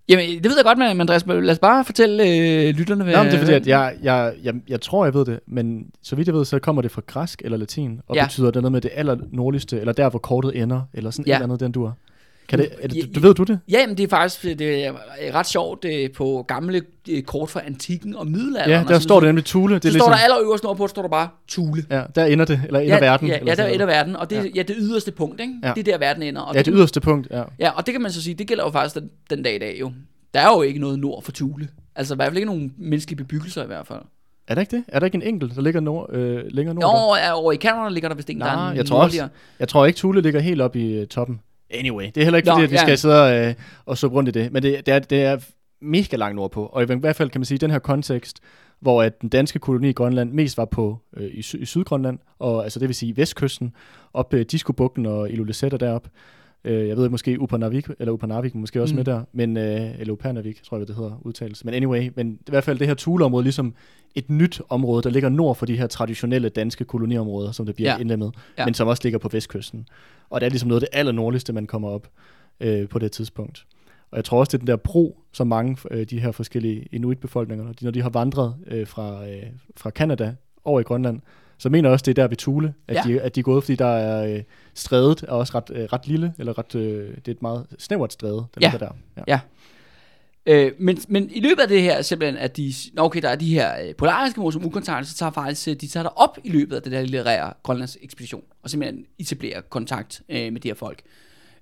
Jamen, 0.10 0.26
det 0.30 0.44
ved 0.46 0.56
jeg 0.58 0.66
godt, 0.66 0.78
men 0.78 1.02
Andreas, 1.02 1.26
lad 1.28 1.50
os 1.50 1.60
bare 1.60 1.86
fortælle 1.86 2.24
øh, 2.24 2.76
lytterne, 2.76 3.04
hvad... 3.04 3.14
Nå, 3.14 3.24
men 3.24 3.32
det 3.32 3.36
er 3.38 3.40
fordi, 3.40 3.54
at 3.54 3.68
jeg, 3.68 3.96
jeg, 4.04 4.34
jeg, 4.44 4.54
jeg 4.70 4.82
tror, 4.82 5.06
jeg 5.06 5.14
ved 5.14 5.26
det, 5.26 5.40
men 5.48 5.90
så 6.04 6.16
vidt 6.16 6.28
jeg 6.28 6.36
ved, 6.36 6.46
så 6.46 6.60
kommer 6.60 6.82
det 6.82 6.92
fra 6.92 7.02
græsk 7.08 7.42
eller 7.46 7.58
latin, 7.58 8.00
og 8.08 8.16
Ja. 8.16 8.26
betyder 8.26 8.52
det 8.52 8.62
noget 8.62 8.72
med 8.72 8.82
det 8.82 8.92
aller 8.94 9.18
nordligste, 9.32 9.80
eller 9.80 9.94
der, 9.94 10.10
hvor 10.10 10.20
kortet 10.20 10.62
ender, 10.62 10.82
eller 10.94 11.12
sådan 11.12 11.26
Ja. 11.28 11.32
et 11.32 11.36
eller 11.36 11.46
andet, 11.46 11.60
den 11.60 11.72
du 11.72 11.92
Kan 12.50 12.60
det, 12.60 12.70
er 12.82 12.88
det, 12.88 13.16
du, 13.16 13.20
ved 13.20 13.34
du 13.34 13.44
det? 13.44 13.60
Ja, 13.70 13.88
men 13.88 13.98
det 13.98 14.04
er 14.04 14.08
faktisk 14.08 14.42
det 14.60 14.86
er 14.86 14.94
ret 15.34 15.48
sjovt 15.48 15.84
det 15.84 16.12
på 16.12 16.46
gamle 16.48 16.82
øh, 17.10 17.22
kort 17.24 17.50
fra 17.50 17.62
antikken 17.66 18.16
og 18.16 18.28
middelalderen. 18.28 18.88
Ja, 18.88 18.94
der 18.94 19.00
står 19.00 19.20
det 19.20 19.28
nemlig 19.30 19.46
Thule. 19.46 19.76
Det 19.76 19.84
Så 19.84 19.88
er 19.88 19.92
står 19.92 19.98
ligesom, 19.98 20.12
der 20.12 20.18
allerøverst 20.18 20.64
nordpå, 20.64 20.88
står 20.88 21.02
der 21.02 21.10
bare 21.10 21.30
Thule. 21.48 21.84
ja, 21.92 22.04
der 22.16 22.26
ender 22.26 22.46
det, 22.46 22.62
eller 22.66 22.80
ender 22.80 22.96
ja, 22.96 23.00
verden. 23.02 23.28
Ja, 23.28 23.38
eller 23.40 23.52
ja, 23.58 23.64
der 23.64 23.68
ender 23.70 23.86
verden, 23.86 24.16
og 24.16 24.30
det, 24.30 24.36
ja. 24.36 24.50
ja, 24.56 24.62
det 24.62 24.76
yderste 24.80 25.12
punkt, 25.12 25.42
ikke? 25.42 25.54
Ja. 25.64 25.74
Det 25.76 25.88
er 25.88 25.92
der, 25.92 25.98
verden 25.98 26.24
ender. 26.24 26.42
Og 26.42 26.54
Ja, 26.54 26.58
det 26.60 26.66
kan- 26.66 26.74
yderste 26.74 27.02
punkt, 27.02 27.28
ja. 27.32 27.44
Ja, 27.60 27.70
og 27.70 27.86
det 27.86 27.94
kan 27.94 28.02
man 28.02 28.12
så 28.12 28.22
sige, 28.24 28.34
det 28.34 28.48
gælder 28.48 28.64
jo 28.64 28.70
faktisk 28.72 28.96
den, 28.96 29.10
den 29.30 29.44
dag 29.44 29.56
i 29.56 29.60
dag 29.60 29.78
jo. 29.80 29.92
Der 30.34 30.40
er 30.40 30.56
jo 30.56 30.62
ikke 30.62 30.80
noget 30.80 31.00
nord 31.00 31.24
for 31.24 31.32
Thule. 31.32 31.68
Altså 31.96 32.14
i 32.14 32.16
hvert 32.16 32.28
fald 32.28 32.38
ikke 32.38 32.46
nogen 32.46 32.74
menneskelige 32.78 33.18
bebyggelser 33.18 33.64
i 33.64 33.68
hvert 33.68 33.88
fald. 33.88 34.00
Er 34.48 34.54
der 34.54 34.62
ikke 34.62 34.76
det? 34.76 34.84
Er 34.88 35.00
der 35.00 35.06
ikke 35.06 35.16
en 35.16 35.22
enkelt, 35.22 35.56
der 35.56 35.62
ligger 35.62 35.82
nord, 35.82 36.14
øh, 36.14 36.44
længere 36.50 36.76
nord? 36.76 36.84
Jo, 36.84 37.16
ja, 37.16 37.34
over 37.40 37.52
i 37.52 37.56
Canada 37.56 37.90
ligger 37.90 38.10
der 38.10 38.16
vist 38.16 38.30
en, 38.30 38.40
der 38.40 38.46
er 38.46 38.56
Nej, 38.56 38.76
jeg 38.76 38.86
tror 38.86 39.04
også, 39.04 39.28
jeg 39.60 39.68
tror 39.68 39.86
ikke, 39.86 39.98
Thule 39.98 40.22
ligger 40.22 40.40
helt 40.40 40.62
oppe 40.62 40.80
i 40.80 41.06
toppen. 41.06 41.40
Anyway, 41.72 42.06
det 42.06 42.18
er 42.18 42.24
heller 42.24 42.38
ikke 42.38 42.48
Nå, 42.50 42.56
fordi, 42.56 42.64
at 42.64 42.72
vi 42.72 42.76
ja. 42.76 42.82
skal 42.82 42.98
sidde 42.98 43.24
og, 43.24 43.48
øh, 43.48 43.54
og 43.86 43.98
så 43.98 44.08
rundt 44.08 44.30
i 44.30 44.32
det, 44.32 44.52
men 44.52 44.64
det, 44.64 44.86
det, 44.86 44.94
er, 44.94 45.00
det 45.00 45.24
er 45.24 45.38
mega 45.82 46.16
langt 46.16 46.36
nordpå. 46.36 46.66
Og 46.66 46.84
i 46.84 46.86
hvert 46.86 47.16
fald 47.16 47.30
kan 47.30 47.42
man 47.42 47.46
sige, 47.46 47.56
i 47.56 47.60
den 47.60 47.72
her 47.72 47.80
kontekst, 47.80 48.40
hvor 48.80 49.04
at 49.04 49.22
den 49.22 49.30
danske 49.30 49.60
koloni 49.60 49.90
i 49.90 49.94
Grønland 49.94 50.32
mest 50.32 50.58
var 50.58 50.66
på 50.66 50.98
øh, 51.18 51.30
i, 51.34 51.42
sy- 51.42 51.56
i 51.56 51.66
Sydgrønland, 51.66 52.20
og 52.40 52.64
altså 52.64 52.80
det 52.80 52.88
vil 52.88 52.96
sige 52.96 53.18
vestkysten, 53.18 53.74
op 54.14 54.34
øh, 54.34 54.46
Diskobugten 54.52 55.06
og 55.06 55.30
Ilulissat 55.32 55.74
er 55.74 55.78
derop. 55.78 56.08
Øh, 56.64 56.88
jeg 56.88 56.98
ved 56.98 57.10
måske 57.10 57.42
Upernavik, 57.42 57.88
eller 58.00 58.12
Upernavik 58.14 58.56
måske 58.56 58.82
også 58.82 58.94
Mm. 58.94 58.98
med 58.98 59.06
der, 59.06 59.24
men, 59.34 59.58
øh, 59.58 60.00
eller 60.00 60.14
Upernavik, 60.14 60.64
tror 60.64 60.78
jeg, 60.78 60.88
det 60.88 60.96
hedder 60.96 61.22
udtales. 61.22 61.66
Men 61.66 61.74
anyway, 61.74 62.10
men 62.16 62.32
i 62.32 62.50
hvert 62.50 62.64
fald 62.64 62.80
det 62.80 62.88
her 62.88 62.94
Thule-område, 62.94 63.44
ligesom 63.44 63.74
et 64.16 64.30
nyt 64.30 64.62
område, 64.70 65.04
der 65.04 65.10
ligger 65.10 65.30
nord 65.30 65.56
for 65.56 65.66
de 65.66 65.78
her 65.78 65.88
traditionelle 65.88 66.50
danske 66.50 66.84
koloniområder, 66.86 67.52
som 67.52 67.66
der 67.66 67.74
bliver 67.74 67.92
Ja. 67.94 67.98
indlemmet, 68.00 68.32
Ja. 68.36 68.62
ja. 68.62 68.66
men 68.66 68.74
som 68.74 68.88
også 68.88 69.02
ligger 69.04 69.20
på 69.20 69.30
vestkysten. 69.32 69.88
Og 70.30 70.42
det 70.42 70.46
er 70.46 70.50
ligesom 70.50 70.68
noget 70.68 70.84
af 70.84 70.88
det 70.92 71.00
allernordligste, 71.00 71.54
man 71.54 71.68
kommer 71.68 71.90
op 71.90 72.08
øh, 72.60 72.88
på 72.90 73.00
det 73.00 73.12
tidspunkt. 73.12 73.66
Og 74.12 74.18
jeg 74.18 74.26
tror 74.26 74.40
også, 74.40 74.50
det 74.50 74.54
er 74.58 74.60
den 74.60 74.68
der 74.68 74.76
bro, 74.76 75.20
som 75.34 75.48
mange 75.48 75.78
øh, 75.92 76.06
de 76.06 76.20
her 76.20 76.32
forskellige 76.32 76.88
inuitbefolkninger, 76.92 77.66
når 77.66 77.72
de, 77.74 77.84
når 77.86 77.92
de 77.92 78.02
har 78.02 78.10
vandret 78.10 78.56
øh, 78.68 78.88
fra, 78.88 79.28
øh, 79.30 79.44
fra 79.78 79.90
Kanada 79.90 80.36
over 80.66 80.80
i 80.80 80.84
Grønland, 80.84 81.20
så 81.58 81.70
mener 81.70 81.90
jeg 81.90 81.94
også, 81.94 82.04
det 82.04 82.12
er 82.18 82.22
der 82.24 82.28
ved 82.28 82.38
Thule, 82.38 82.74
at, 82.88 82.96
Ja. 82.96 83.02
de, 83.14 83.22
at 83.22 83.36
de 83.36 83.40
er 83.40 83.44
gået, 83.44 83.64
fordi 83.64 83.76
der 83.76 83.86
er 83.86 84.36
øh, 84.38 84.44
strædet 84.74 85.24
er 85.28 85.32
også 85.32 85.54
ret, 85.58 85.70
øh, 85.74 85.84
ret 85.94 86.08
lille, 86.08 86.34
eller 86.40 86.58
ret, 86.58 86.76
øh, 86.76 87.10
det 87.16 87.28
er 87.28 87.32
et 87.32 87.42
meget 87.42 87.66
snævert 87.80 88.14
stræde, 88.14 88.34
der 88.34 88.44
Ja. 88.62 88.72
ligger 88.72 88.88
der. 88.88 88.94
Ja. 89.18 89.24
Ja. 89.28 89.40
Øh, 90.46 90.72
men, 90.80 90.98
men 91.08 91.30
i 91.32 91.40
løbet 91.40 91.62
af 91.62 91.68
det 91.68 91.82
her 91.82 92.02
simpelthen, 92.02 92.38
at 92.38 92.58
de, 92.58 92.74
okay, 92.98 93.22
der 93.22 93.30
er 93.30 93.36
de 93.36 93.54
her 93.54 93.88
øh, 93.88 93.96
polariske 93.96 94.52
som 94.52 94.66
ukontakt, 94.66 95.08
så 95.08 95.18
tager 95.18 95.32
faktisk, 95.32 95.68
øh, 95.68 95.74
de 95.76 95.88
tager 95.88 96.04
der 96.04 96.10
op 96.10 96.38
i 96.44 96.50
løbet 96.50 96.76
af 96.76 96.82
det 96.82 96.92
der 96.92 97.02
litterære 97.02 97.54
Grønlands 97.64 97.98
ekspedition, 98.02 98.44
og 98.64 98.70
simpelthen 98.70 99.06
etablerer 99.20 99.62
kontakt 99.62 100.22
øh, 100.30 100.54
med 100.54 100.62
de 100.62 100.68
her 100.68 100.76
folk. 100.76 101.02
Øh, 101.06 101.12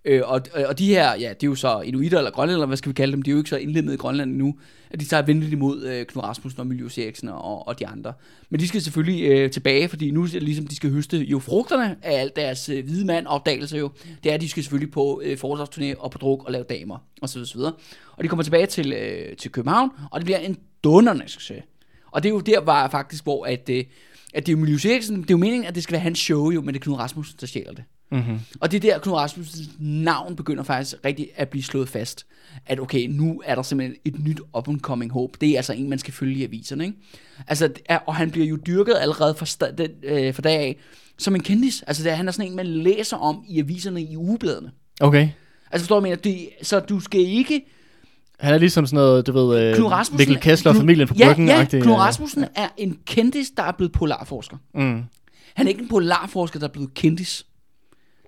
Øh, 0.05 0.21
og, 0.25 0.41
øh, 0.55 0.63
og 0.67 0.79
de 0.79 0.87
her, 0.87 1.15
ja, 1.15 1.29
det 1.29 1.43
er 1.43 1.47
jo 1.47 1.55
så 1.55 1.81
inuitter 1.81 2.17
eller 2.17 2.31
grønlænder, 2.31 2.65
hvad 2.65 2.77
skal 2.77 2.89
vi 2.89 2.93
kalde 2.93 3.13
dem, 3.13 3.21
de 3.21 3.29
er 3.29 3.31
jo 3.31 3.37
ikke 3.37 3.49
så 3.49 3.57
indlemmet 3.57 3.93
i 3.93 3.97
Grønland 3.97 4.31
endnu, 4.31 4.55
at 4.89 4.99
de 4.99 5.05
tager 5.05 5.23
venligt 5.23 5.53
imod 5.53 5.83
øh, 5.83 6.05
Knud 6.05 6.23
Rasmussen 6.23 6.59
og 6.59 6.67
Miljøs 6.67 6.97
Eriksen 6.97 7.29
og, 7.29 7.67
og 7.67 7.79
de 7.79 7.87
andre. 7.87 8.13
Men 8.49 8.59
de 8.59 8.67
skal 8.67 8.81
selvfølgelig 8.81 9.29
øh, 9.29 9.51
tilbage, 9.51 9.89
fordi 9.89 10.11
nu 10.11 10.23
er 10.23 10.39
ligesom, 10.39 10.67
de 10.67 10.75
skal 10.75 10.91
høste 10.91 11.17
jo 11.17 11.39
frugterne 11.39 11.95
af 12.01 12.19
alt 12.19 12.35
deres 12.35 12.69
øh, 12.69 12.85
hvide 12.85 13.05
mand 13.05 13.27
opdagelse 13.27 13.77
jo. 13.77 13.91
Det 14.23 14.29
er, 14.29 14.33
at 14.33 14.41
de 14.41 14.49
skal 14.49 14.63
selvfølgelig 14.63 14.91
på 14.91 15.21
øh, 15.23 15.37
forsvarsturné 15.43 15.99
og 15.99 16.11
på 16.11 16.17
druk 16.17 16.45
og 16.45 16.51
lave 16.51 16.65
damer 16.69 16.97
og 17.21 17.29
så 17.29 17.51
videre. 17.55 17.73
Og 18.17 18.23
de 18.23 18.27
kommer 18.27 18.43
tilbage 18.43 18.65
til, 18.65 18.93
øh, 18.93 19.37
til 19.37 19.51
København, 19.51 19.89
og 20.11 20.19
det 20.19 20.25
bliver 20.25 20.39
en 20.39 20.57
dunderende 20.83 21.27
succes. 21.27 21.63
Og 22.11 22.23
det 22.23 22.29
er 22.29 22.33
jo 22.33 22.39
der, 22.39 22.59
var 22.59 22.89
faktisk, 22.89 23.23
hvor 23.23 23.45
at, 23.45 23.69
øh, 23.69 23.83
at 24.33 24.45
det 24.45 24.51
er 24.51 24.57
jo 24.57 24.61
Miljøs 24.61 24.85
Eriksen, 24.85 25.15
det 25.15 25.29
er 25.29 25.33
jo 25.33 25.37
meningen, 25.37 25.67
at 25.67 25.75
det 25.75 25.83
skal 25.83 25.93
være 25.93 26.01
hans 26.01 26.19
show 26.19 26.51
jo, 26.51 26.61
men 26.61 26.73
det 26.73 26.79
er 26.79 26.83
Knud 26.83 26.95
Rasmussen, 26.95 27.37
der 27.41 27.47
stjæler 27.47 27.73
det. 27.73 27.83
Mm-hmm. 28.11 28.39
Og 28.59 28.71
det 28.71 28.77
er 28.77 28.91
der, 28.91 28.99
Knud 28.99 29.13
Rasmussens 29.13 29.69
navn 29.79 30.35
begynder 30.35 30.63
faktisk 30.63 30.95
rigtig 31.05 31.29
at 31.35 31.49
blive 31.49 31.63
slået 31.63 31.89
fast. 31.89 32.25
At 32.65 32.79
okay, 32.79 33.07
nu 33.07 33.41
er 33.45 33.55
der 33.55 33.61
simpelthen 33.61 33.97
et 34.05 34.23
nyt 34.23 34.41
up-and-coming 34.57 35.11
håb. 35.11 35.37
Det 35.41 35.49
er 35.49 35.57
altså 35.57 35.73
en, 35.73 35.89
man 35.89 35.99
skal 35.99 36.13
følge 36.13 36.35
i 36.35 36.43
aviserne. 36.43 36.85
Ikke? 36.85 36.97
Altså, 37.47 37.69
og 38.05 38.15
han 38.15 38.31
bliver 38.31 38.47
jo 38.47 38.57
dyrket 38.67 38.95
allerede 38.99 39.35
fra, 39.35 39.45
sta- 39.45 39.75
den, 39.75 39.89
øh, 40.03 40.33
fra 40.33 40.41
dag 40.41 40.59
af 40.59 40.77
som 41.17 41.35
en 41.35 41.43
kendis. 41.43 41.83
Altså, 41.87 42.03
det 42.03 42.11
er, 42.11 42.15
han 42.15 42.27
er 42.27 42.31
sådan 42.31 42.51
en, 42.51 42.55
man 42.55 42.65
læser 42.65 43.17
om 43.17 43.43
i 43.47 43.59
aviserne 43.59 44.01
i 44.01 44.17
ugebladene. 44.17 44.71
Okay. 45.01 45.29
Altså, 45.71 45.83
forstår 45.83 45.95
du, 45.95 46.01
mener? 46.01 46.15
Det, 46.15 46.49
så 46.61 46.79
du 46.79 46.99
skal 46.99 47.21
ikke... 47.21 47.65
Han 48.39 48.53
er 48.53 48.57
ligesom 48.57 48.85
sådan 48.85 48.95
noget, 48.95 49.27
du 49.27 49.31
ved, 49.31 49.59
øh, 49.59 49.75
Knud 49.75 49.87
Rasmussen... 49.87 50.17
Mikkel 50.17 50.43
Kessler 50.43 50.71
og 50.71 50.77
familien 50.77 51.07
på 51.07 51.15
ja, 51.17 51.27
bryggen. 51.27 51.47
Ja, 51.47 51.61
agtig, 51.61 51.81
Knud 51.81 51.93
øh, 51.93 51.99
Rasmussen 51.99 52.45
er 52.55 52.67
en 52.77 52.99
kendis, 53.05 53.51
der 53.57 53.63
er 53.63 53.71
blevet 53.71 53.91
polarforsker. 53.91 54.57
Mm. 54.73 55.03
Han 55.53 55.65
er 55.65 55.69
ikke 55.69 55.81
en 55.81 55.87
polarforsker, 55.87 56.59
der 56.59 56.67
er 56.67 56.71
blevet 56.71 56.93
kendis. 56.93 57.45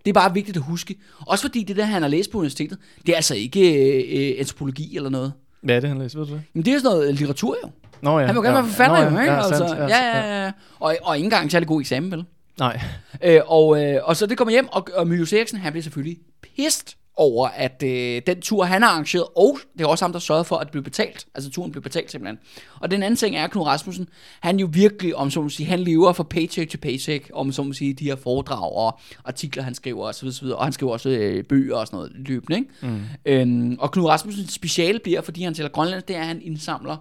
Det 0.08 0.12
er 0.12 0.22
bare 0.22 0.34
vigtigt 0.34 0.58
at 0.58 0.64
huske. 0.64 0.96
Også 1.28 1.42
fordi 1.42 1.64
det 1.64 1.76
der, 1.76 1.86
han 1.86 2.02
har 2.02 2.10
læst 2.10 2.32
på 2.32 2.38
universitetet, 2.38 2.78
det 3.06 3.12
er 3.12 3.16
altså 3.16 3.36
ikke 3.36 3.74
øh, 3.74 4.30
øh, 4.30 4.36
antropologi 4.40 4.98
eller 4.98 5.10
noget. 5.10 5.34
Hvad 5.62 5.76
er 5.76 5.80
det, 5.80 5.90
han 5.90 6.00
læser? 6.00 6.20
Ved 6.20 6.28
du 6.28 6.34
det? 6.34 6.42
Men 6.54 6.66
det 6.66 6.74
er 6.74 6.80
sådan 6.80 6.92
noget 6.92 7.14
litteratur 7.14 7.58
jo. 7.64 7.70
Nå 8.02 8.20
ja. 8.20 8.26
Han 8.26 8.36
vil 8.36 8.40
jo 8.40 8.44
gerne 8.44 8.58
ja. 8.58 8.62
være 8.62 8.72
forfatter 8.72 9.10
Nå, 9.10 9.16
jo, 9.16 9.22
ikke? 9.22 9.34
Ja, 9.34 9.46
altså, 9.46 9.68
sandt, 9.68 9.92
ja, 9.92 10.18
ja, 10.18 10.44
ja. 10.46 10.52
Og, 10.80 10.96
og 11.04 11.16
ikke 11.16 11.26
engang 11.26 11.52
særlig 11.52 11.68
god 11.68 11.82
eksamen, 11.82 12.12
vel? 12.12 12.26
Nej. 12.60 12.82
Øh, 13.24 13.42
og, 13.46 13.84
øh, 13.84 14.00
og 14.04 14.16
så 14.16 14.26
det 14.26 14.38
kommer 14.38 14.52
hjem, 14.52 14.68
og, 14.72 14.88
og 14.96 15.08
Miljøs 15.08 15.34
Eriksen, 15.34 15.60
han 15.60 15.72
bliver 15.72 15.84
selvfølgelig 15.84 16.18
pist 16.42 16.98
over, 17.20 17.48
at 17.48 17.84
øh, 17.86 18.22
den 18.28 18.42
tur, 18.42 18.64
han 18.64 18.82
har 18.82 18.90
arrangeret, 18.90 19.26
og 19.36 19.60
det 19.78 19.82
er 19.84 19.88
også 19.88 20.06
ham, 20.06 20.12
der 20.12 20.20
sørgede 20.20 20.44
for, 20.46 20.56
at 20.58 20.66
det 20.66 20.72
blev 20.72 20.84
betalt. 20.84 21.26
Altså 21.36 21.50
turen 21.52 21.72
blev 21.72 21.84
betalt 21.84 22.12
simpelthen. 22.12 22.38
Og 22.80 22.92
den 22.92 23.04
anden 23.04 23.18
ting 23.18 23.36
er, 23.36 23.44
at 23.44 23.52
Knud 23.52 23.64
Rasmussen, 23.64 24.08
han 24.40 24.60
jo 24.60 24.70
virkelig, 24.72 25.16
om 25.16 25.32
så 25.32 25.42
må 25.42 25.50
sige, 25.50 25.68
han 25.68 25.80
lever 25.80 26.14
fra 26.14 26.24
paycheck 26.24 26.70
til 26.72 26.78
paycheck, 26.78 27.30
om 27.34 27.52
så 27.52 27.64
må 27.64 27.74
sige, 27.74 27.94
de 27.94 28.04
her 28.04 28.16
foredrag 28.16 28.72
og 28.74 29.00
artikler, 29.26 29.64
han 29.64 29.76
skriver 29.76 30.08
osv. 30.08 30.28
osv. 30.28 30.46
Og 30.48 30.64
han 30.64 30.74
skriver 30.74 30.92
også 30.94 31.10
øh, 31.10 31.44
bøger 31.44 31.76
og 31.76 31.88
sådan 31.88 31.98
noget 31.98 32.12
løbende, 32.16 32.58
ikke? 32.58 32.70
Mm. 32.82 33.02
Øhm, 33.26 33.78
og 33.80 33.92
Knud 33.92 34.06
Rasmussens 34.06 34.54
speciale 34.54 35.00
bliver, 35.00 35.22
fordi 35.22 35.44
han 35.44 35.54
taler 35.54 35.70
grønlandsk, 35.70 36.08
det 36.08 36.16
er, 36.16 36.20
at 36.22 36.28
han 36.28 36.42
indsamler 36.42 36.98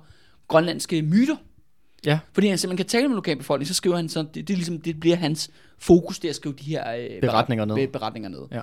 grønlandske 0.49 1.03
myter. 1.03 1.37
Ja. 2.07 2.19
Fordi 2.33 2.47
han 2.49 2.59
simpelthen 2.59 2.77
kan 2.85 2.91
tale 2.91 3.09
med 3.09 3.14
lokalbefolkningen, 3.14 3.69
så 3.69 3.75
skriver 3.75 3.97
han 3.97 4.09
så, 4.09 4.19
det, 4.23 4.35
det, 4.35 4.51
er 4.51 4.57
ligesom, 4.57 4.81
det 4.81 5.01
bliver 5.01 5.17
hans 5.17 5.51
fokus, 5.79 6.19
det 6.19 6.29
at 6.29 6.37
skrive 6.37 6.55
de 6.59 6.64
her 6.64 6.95
øh, 6.95 7.21
Beretninger 7.21 7.64
beret- 7.64 7.79
ned. 7.79 7.87
be- 7.87 7.93
beretninger 7.93 8.29
ned. 8.29 8.41
Ja. 8.53 8.61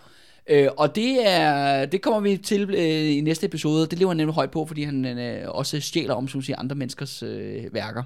Øh, 0.50 0.68
og 0.78 0.96
det 0.96 1.30
er 1.30 1.86
det 1.86 2.02
kommer 2.02 2.20
vi 2.20 2.38
til 2.38 2.70
øh, 2.70 3.18
i 3.18 3.22
næste 3.22 3.46
episode. 3.46 3.88
Det 3.88 4.00
lever 4.00 4.10
han 4.10 4.18
nemlig 4.18 4.36
højt 4.36 4.52
på, 4.52 4.66
fordi 4.66 4.84
han 4.84 5.06
øh, 5.06 5.50
også 5.50 5.80
stjæler 5.80 6.14
om, 6.14 6.28
som 6.28 6.42
siger, 6.42 6.60
andre 6.60 6.76
menneskers 6.76 7.24
øh, 7.24 7.74
værker. 7.74 8.04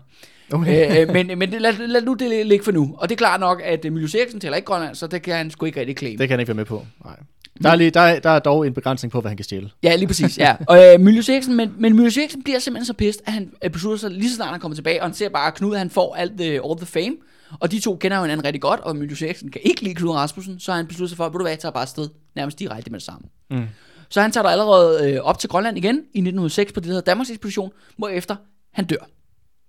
Okay. 0.52 0.92
øh, 0.92 1.02
øh, 1.02 1.14
men 1.14 1.40
men 1.40 1.50
lad, 1.50 1.88
lad 1.88 2.02
nu 2.02 2.14
det 2.14 2.46
ligge 2.46 2.66
for 2.66 2.72
nu. 2.72 2.96
Og 2.98 3.10
det 3.10 3.16
er 3.16 3.18
klart 3.18 3.40
nok, 3.40 3.62
at 3.66 3.86
øh, 3.86 3.94
Miljøs 3.94 4.16
Eriksen 4.16 4.40
taler 4.40 4.56
ikke 4.56 4.66
grønland, 4.66 4.96
så 4.96 5.08
det 5.08 5.22
kan 5.22 5.36
han 5.36 5.52
sgu 5.52 5.66
ikke 5.66 5.80
rigtig 5.80 5.98
claim. 5.98 6.18
Det 6.18 6.28
kan 6.28 6.34
han 6.34 6.40
ikke 6.40 6.48
være 6.48 6.56
med 6.56 6.66
på. 6.66 6.86
Nej. 7.06 7.16
Der 7.64 7.70
er, 7.70 7.76
lige, 7.76 7.90
der, 7.90 8.00
er, 8.00 8.20
der 8.20 8.30
er 8.30 8.40
dog 8.40 8.68
en 8.68 8.74
begrænsning 8.74 9.12
på, 9.12 9.22
hvad 9.22 9.30
han 9.30 9.38
kan 9.38 9.44
stjæle. 9.44 9.70
Ja, 9.84 9.96
lige 9.96 10.08
præcis, 10.08 10.38
ja. 10.38 10.56
Og 10.70 10.94
øh, 10.94 11.00
Miljøs 11.00 11.30
Eriksen, 11.30 11.56
men, 11.56 11.74
men 11.78 11.96
Miljøs 11.96 12.18
Eriksen 12.18 12.44
bliver 12.44 12.60
simpelthen 12.60 12.86
så 12.86 12.94
pissed, 12.94 13.24
at 13.26 13.34
han 13.34 13.52
øh, 13.64 13.70
beslutter 13.70 13.98
sig 13.98 14.12
lige 14.12 14.30
så 14.30 14.36
snart 14.36 14.50
han 14.50 14.60
kommer 14.60 14.76
tilbage, 14.76 15.02
og 15.02 15.08
han 15.08 15.14
ser 15.14 15.30
bare, 15.30 15.48
at 15.48 15.54
Knud 15.54 15.76
han 15.76 15.90
får 15.90 16.16
alt 16.16 16.32
the, 16.38 16.52
all 16.52 16.78
the 16.78 16.86
fame, 16.86 17.16
og 17.60 17.72
de 17.72 17.80
to 17.80 17.96
kender 17.96 18.18
jo 18.18 18.24
hinanden 18.24 18.46
rigtig 18.46 18.62
godt, 18.62 18.80
og 18.80 18.96
Miljøs 18.96 19.22
Eriksen 19.22 19.52
kan 19.52 19.62
ikke 19.64 19.82
lide 19.82 19.96
Knud 19.96 20.12
Rasmussen, 20.12 20.60
så 20.60 20.74
han 20.74 20.88
beslutter 20.88 21.10
sig 21.10 21.18
for, 21.18 21.24
ved 21.24 21.32
du 21.32 21.42
hvad, 21.42 21.52
jeg 21.52 21.60
tager 21.60 21.72
bare 21.72 21.82
afsted 21.82 22.10
nærmest 22.38 22.60
direkte 22.60 22.92
med 22.92 23.00
det 23.00 23.06
samme. 23.06 23.28
Mm. 23.50 23.68
Så 24.10 24.22
han 24.22 24.32
tager 24.32 24.44
der 24.44 24.50
allerede 24.50 25.12
øh, 25.12 25.22
op 25.22 25.40
til 25.40 25.50
Grønland 25.50 25.78
igen 25.78 25.96
i 25.96 26.20
1906 26.20 26.72
på 26.72 26.80
det, 26.80 26.88
der 26.88 26.94
hedder 26.94 27.12
Danmarks 27.12 27.30
ekspedition, 27.30 27.72
hvorefter 27.98 28.36
han 28.74 28.86
dør. 28.86 29.10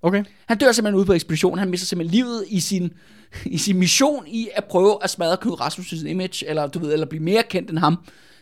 Okay. 0.03 0.25
Han 0.47 0.59
dør 0.59 0.73
simpelthen 0.73 0.99
ude 0.99 1.07
på 1.07 1.13
ekspeditionen. 1.13 1.59
Han 1.59 1.71
mister 1.71 1.87
simpelthen 1.87 2.15
livet 2.15 2.45
i 2.49 2.61
sin, 2.61 2.93
i 3.45 3.59
sin 3.59 3.79
mission 3.79 4.27
i 4.27 4.49
at 4.55 4.65
prøve 4.65 4.99
at 5.03 5.11
smadre 5.11 5.37
Knud 5.37 5.61
Rasmussens 5.61 6.03
image, 6.03 6.49
eller, 6.49 6.67
du 6.67 6.79
ved, 6.79 6.93
eller 6.93 7.07
blive 7.07 7.23
mere 7.23 7.43
kendt 7.43 7.71
end 7.71 7.79
ham. 7.79 7.99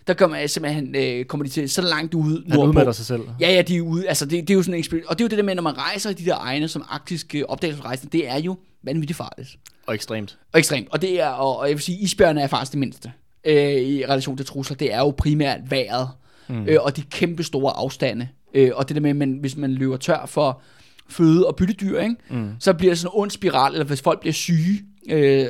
Der 0.07 0.15
kommer, 0.15 0.47
simpelthen, 0.47 0.95
øh, 0.97 1.25
kommer 1.25 1.45
de 1.45 1.51
til 1.51 1.71
så 1.71 1.83
langt 1.83 2.15
ude 2.15 2.45
Han 2.49 2.59
udmatter 2.59 2.93
sig 2.93 3.07
selv. 3.07 3.23
Ja, 3.41 3.53
ja, 3.53 3.63
de 3.63 3.77
er 3.77 3.81
ude. 3.81 4.09
Altså, 4.09 4.25
det, 4.25 4.49
det 4.49 4.51
er 4.51 4.55
jo 4.55 4.63
sådan 4.63 4.85
en. 4.93 5.03
Og 5.07 5.19
det 5.19 5.25
er 5.25 5.25
jo 5.25 5.29
det 5.29 5.39
der 5.39 5.45
med, 5.45 5.55
når 5.55 5.63
man 5.63 5.79
rejser 5.79 6.11
i 6.11 6.15
de 6.15 6.25
der 6.25 6.37
egne 6.37 6.69
som 6.69 6.85
arktiske 6.89 7.51
opdagelsesrejser, 7.51 8.09
det 8.09 8.29
er 8.29 8.37
jo 8.39 8.57
vanvittigt 8.83 9.17
farligt. 9.17 9.57
Og 9.87 9.95
ekstremt. 9.95 10.39
Og 10.53 10.59
ekstremt. 10.59 10.89
Og 10.91 11.03
det 11.03 11.21
er, 11.21 11.29
og, 11.29 11.59
og 11.59 11.69
jeg 11.69 11.75
vil 11.75 11.83
sige, 11.83 11.99
isbjørne 11.99 12.41
er 12.41 12.47
faktisk 12.47 12.73
det 12.73 12.79
mindste 12.79 13.13
øh, 13.47 13.73
i 13.73 14.05
relation 14.07 14.37
til 14.37 14.47
trusler. 14.47 14.77
Det 14.77 14.95
er 14.95 14.99
jo 14.99 15.11
primært 15.11 15.71
vejret, 15.71 16.09
mm. 16.49 16.65
øh, 16.69 16.79
og 16.81 16.97
de 16.97 17.03
kæmpe 17.03 17.43
store 17.43 17.73
afstande. 17.77 18.29
Øh, 18.55 18.71
og 18.75 18.89
det 18.89 18.95
der 18.97 19.03
med, 19.03 19.11
at 19.11 19.17
man, 19.17 19.39
hvis 19.41 19.57
man 19.57 19.73
løber 19.73 19.97
tør 19.97 20.27
for 20.27 20.61
føde 21.09 21.47
og 21.47 21.57
byttedyr, 21.57 22.01
ikke? 22.01 22.17
Mm. 22.31 22.51
så 22.61 22.73
bliver 22.73 22.91
det 22.93 22.99
sådan 22.99 23.15
en 23.15 23.21
ond 23.21 23.31
spiral, 23.31 23.73
eller 23.73 23.85
hvis 23.85 24.03
folk 24.03 24.21
bliver 24.21 24.33
syge. 24.35 24.83
Øh, 25.11 25.47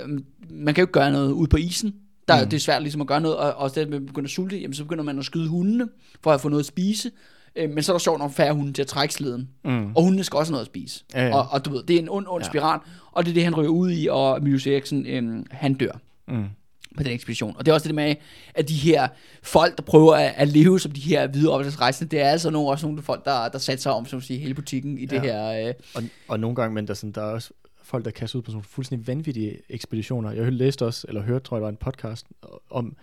man 0.50 0.74
kan 0.74 0.82
jo 0.82 0.84
ikke 0.84 0.92
gøre 0.92 1.12
noget 1.12 1.32
ude 1.32 1.48
på 1.48 1.56
isen. 1.56 1.94
Der, 2.28 2.44
mm. 2.44 2.50
Det 2.50 2.56
er 2.56 2.60
svært 2.60 2.82
ligesom 2.82 3.00
at 3.00 3.06
gøre 3.06 3.20
noget, 3.20 3.36
og 3.36 3.54
også 3.54 3.74
det, 3.74 3.80
at 3.80 3.88
man 3.88 4.06
begynder 4.06 4.26
at 4.26 4.30
sulte, 4.30 4.56
jamen, 4.58 4.74
så 4.74 4.84
begynder 4.84 5.04
man 5.04 5.18
at 5.18 5.24
skyde 5.24 5.48
hundene, 5.48 5.88
for 6.22 6.32
at 6.32 6.40
få 6.40 6.48
noget 6.48 6.62
at 6.62 6.66
spise. 6.66 7.10
Øh, 7.56 7.70
men 7.70 7.82
så 7.82 7.92
er 7.92 7.94
der 7.94 7.98
sjovt 7.98 8.18
nok 8.18 8.32
færre 8.32 8.54
hunde 8.54 8.72
til 8.72 8.82
at 8.82 8.88
trække 8.88 9.14
sleden. 9.14 9.48
Mm. 9.64 9.86
Og 9.94 10.02
hundene 10.02 10.24
skal 10.24 10.36
også 10.36 10.50
have 10.50 10.54
noget 10.54 10.64
at 10.64 10.70
spise. 10.70 11.04
Ja, 11.14 11.26
ja. 11.26 11.36
Og, 11.36 11.46
og 11.50 11.64
du 11.64 11.70
ved, 11.70 11.82
det 11.82 11.96
er 11.96 12.00
en 12.00 12.08
ond, 12.08 12.26
ond 12.28 12.42
Ja. 12.44 12.48
spiral, 12.48 12.80
og 13.12 13.24
det 13.24 13.30
er 13.30 13.34
det, 13.34 13.44
han 13.44 13.54
ryger 13.54 13.70
ud 13.70 13.90
i, 13.90 14.08
og 14.10 14.42
Miljøs 14.42 14.66
Eriksen, 14.66 15.06
øh, 15.06 15.44
han 15.50 15.74
dør 15.74 16.00
Mm. 16.28 16.44
På 16.96 17.02
den 17.02 17.12
ekspedition. 17.12 17.54
Og 17.58 17.66
det 17.66 17.70
er 17.70 17.74
også 17.74 17.88
det 17.88 17.94
med, 17.94 18.14
at 18.54 18.68
de 18.68 18.74
her 18.74 19.08
folk, 19.42 19.76
der 19.76 19.82
prøver 19.82 20.14
at, 20.14 20.32
at 20.36 20.48
leve 20.48 20.80
som 20.80 20.92
de 20.92 21.00
her 21.00 21.26
hvide 21.26 21.50
opdagelsesrejsende, 21.50 22.10
det 22.10 22.20
er 22.20 22.28
altså 22.28 22.50
nogle, 22.50 22.68
også 22.68 22.86
nogle 22.86 23.02
folk, 23.02 23.24
der, 23.24 23.48
der 23.48 23.58
satser 23.58 23.90
om, 23.90 24.06
som 24.06 24.20
siger, 24.20 24.40
hele 24.40 24.54
butikken 24.54 24.98
i 24.98 25.06
det 25.06 25.16
Ja. 25.16 25.20
her... 25.52 25.68
Øh, 25.68 25.74
Og, 25.94 26.02
og 26.28 26.40
nogle 26.40 26.56
gange, 26.56 26.74
men 26.74 26.86
der, 26.86 26.90
er 26.90 26.94
sådan, 26.94 27.12
der 27.12 27.20
er 27.22 27.32
også 27.32 27.50
folk, 27.82 28.04
der 28.04 28.10
kaster 28.10 28.38
ud 28.38 28.42
på 28.42 28.50
sådan 28.50 28.56
nogle 28.56 28.64
fuldstændig 28.64 29.06
vanvittige 29.06 29.58
ekspeditioner. 29.68 30.32
Jeg 30.32 30.52
læste 30.52 30.86
også, 30.86 31.04
eller 31.08 31.22
hørte, 31.22 31.44
tror 31.44 31.56
jeg, 31.56 31.62
var 31.62 31.68
en 31.68 31.76
podcast 31.76 32.26
om 32.70 32.96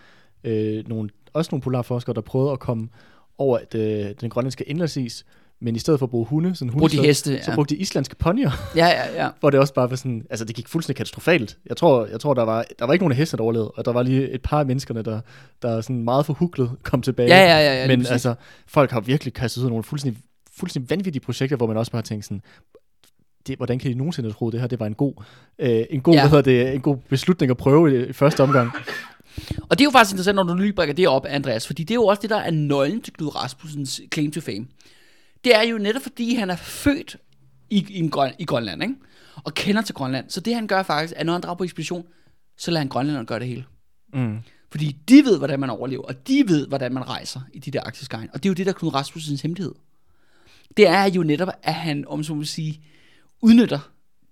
øh, 0.43 0.87
nogle, 0.87 1.09
også 1.33 1.49
nogle 1.51 1.61
polarforskere, 1.61 2.13
der 2.15 2.21
prøvede 2.21 2.51
at 2.51 2.59
komme 2.59 2.89
over 3.37 3.59
det, 3.71 4.21
den 4.21 4.29
grønlandske 4.29 4.63
indlandsis, 4.63 5.25
men 5.63 5.75
i 5.75 5.79
stedet 5.79 5.99
for 5.99 6.05
at 6.05 6.09
bruge 6.09 6.25
hunde, 6.25 6.55
sådan 6.55 6.71
Brugte 6.71 6.97
de 6.97 7.01
heste, 7.01 7.43
så 7.43 7.51
ja. 7.51 7.55
brugte 7.55 7.75
de 7.75 7.79
islandske 7.79 8.15
ponyer, 8.15 8.51
ja, 8.75 8.87
ja, 8.87 9.23
ja. 9.23 9.29
hvor 9.39 9.49
det 9.49 9.59
også 9.59 9.73
bare 9.73 9.89
var 9.89 9.95
sådan, 9.95 10.25
altså 10.29 10.45
det 10.45 10.55
gik 10.55 10.67
fuldstændig 10.67 10.97
katastrofalt. 10.97 11.57
Jeg 11.65 11.77
tror, 11.77 12.05
jeg 12.05 12.19
tror 12.19 12.33
der, 12.33 12.43
var, 12.43 12.65
der 12.79 12.85
var 12.85 12.93
ikke 12.93 13.03
nogen 13.03 13.11
af 13.11 13.17
heste, 13.17 13.37
der 13.37 13.43
overlevede, 13.43 13.71
og 13.71 13.85
der 13.85 13.91
var 13.91 14.03
lige 14.03 14.29
et 14.29 14.41
par 14.41 14.59
af 14.59 14.65
menneskerne, 14.65 15.01
der, 15.01 15.21
der 15.61 15.81
sådan 15.81 16.03
meget 16.03 16.25
forhuklet 16.25 16.71
kom 16.83 17.01
tilbage. 17.01 17.29
Ja, 17.29 17.45
ja, 17.45 17.59
ja, 17.59 17.81
ja, 17.81 17.87
men 17.87 18.05
altså, 18.05 18.35
folk 18.67 18.91
har 18.91 18.99
virkelig 18.99 19.33
kastet 19.33 19.61
ud 19.61 19.65
af 19.65 19.69
nogle 19.69 19.83
fuldstændig, 19.83 20.21
fuldstændig 20.57 20.89
vanvittige 20.89 21.21
projekter, 21.21 21.57
hvor 21.57 21.67
man 21.67 21.77
også 21.77 21.91
bare 21.91 21.97
har 21.99 22.03
tænkt 22.03 22.25
sådan, 22.25 22.41
det, 23.47 23.57
hvordan 23.57 23.79
kan 23.79 23.91
de 23.91 23.97
nogensinde 23.97 24.31
tro, 24.31 24.49
det 24.49 24.59
her 24.59 24.67
det 24.67 24.79
var 24.79 24.85
en 24.85 24.93
god, 24.93 25.13
øh, 25.59 25.83
en 25.89 26.01
god, 26.01 26.13
Ja. 26.13 26.21
ja. 26.21 26.29
hvad 26.29 26.43
hedder 26.43 26.63
det, 26.65 26.75
en 26.75 26.81
god 26.81 26.97
beslutning 27.09 27.49
at 27.51 27.57
prøve 27.57 28.05
i, 28.05 28.09
i 28.09 28.13
første 28.13 28.43
omgang. 28.43 28.71
Og 29.69 29.79
det 29.79 29.81
er 29.81 29.85
jo 29.85 29.91
faktisk 29.91 30.13
interessant, 30.13 30.35
når 30.35 30.43
du 30.43 30.55
lige 30.55 30.73
brækker 30.73 30.95
det 30.95 31.07
op, 31.07 31.25
Andreas, 31.29 31.67
fordi 31.67 31.83
det 31.83 31.91
er 31.91 31.95
jo 31.95 32.05
også 32.05 32.21
det, 32.21 32.29
der 32.29 32.37
er 32.37 32.51
nøglen 32.51 33.01
til 33.01 33.13
Knud 33.13 33.35
Rasmussens 33.35 34.01
claim 34.13 34.31
to 34.31 34.41
fame. 34.41 34.65
Det 35.43 35.55
er 35.55 35.61
jo 35.61 35.77
netop 35.77 36.01
fordi, 36.01 36.35
han 36.35 36.49
er 36.49 36.55
født 36.55 37.17
i, 37.69 37.85
i, 37.89 38.07
grøn, 38.07 38.33
i 38.39 38.45
Grønland, 38.45 38.83
ikke? 38.83 38.95
og 39.43 39.53
kender 39.53 39.81
til 39.81 39.95
Grønland. 39.95 40.29
Så 40.29 40.39
det 40.39 40.55
han 40.55 40.67
gør 40.67 40.83
faktisk, 40.83 41.13
at 41.17 41.25
når 41.25 41.33
han 41.33 41.41
drager 41.41 41.55
på 41.55 41.63
ekspedition, 41.63 42.05
så 42.57 42.71
lader 42.71 42.79
han 42.79 42.87
grønlænderne 42.87 43.25
gøre 43.25 43.39
det 43.39 43.47
hele. 43.47 43.65
Mm. 44.13 44.37
Fordi 44.71 44.97
de 45.09 45.25
ved, 45.25 45.37
hvordan 45.37 45.59
man 45.59 45.69
overlever, 45.69 46.03
og 46.03 46.27
de 46.27 46.43
ved, 46.47 46.67
hvordan 46.67 46.93
man 46.93 47.09
rejser 47.09 47.41
i 47.53 47.59
de 47.59 47.71
der 47.71 47.81
arktiske 47.81 48.15
egne. 48.15 48.29
Og 48.33 48.43
det 48.43 48.49
er 48.49 48.49
jo 48.49 48.53
det, 48.53 48.65
der 48.65 48.71
er 48.71 48.77
Knud 48.77 48.93
Rasmussens 48.93 49.41
hemmelighed. 49.41 49.73
Det 50.77 50.87
er 50.87 51.03
jo 51.03 51.23
netop, 51.23 51.49
at 51.63 51.73
han, 51.73 52.05
om 52.07 52.23
så 52.23 52.33
må 52.33 52.43
sige, 52.43 52.81
udnytter 53.41 53.79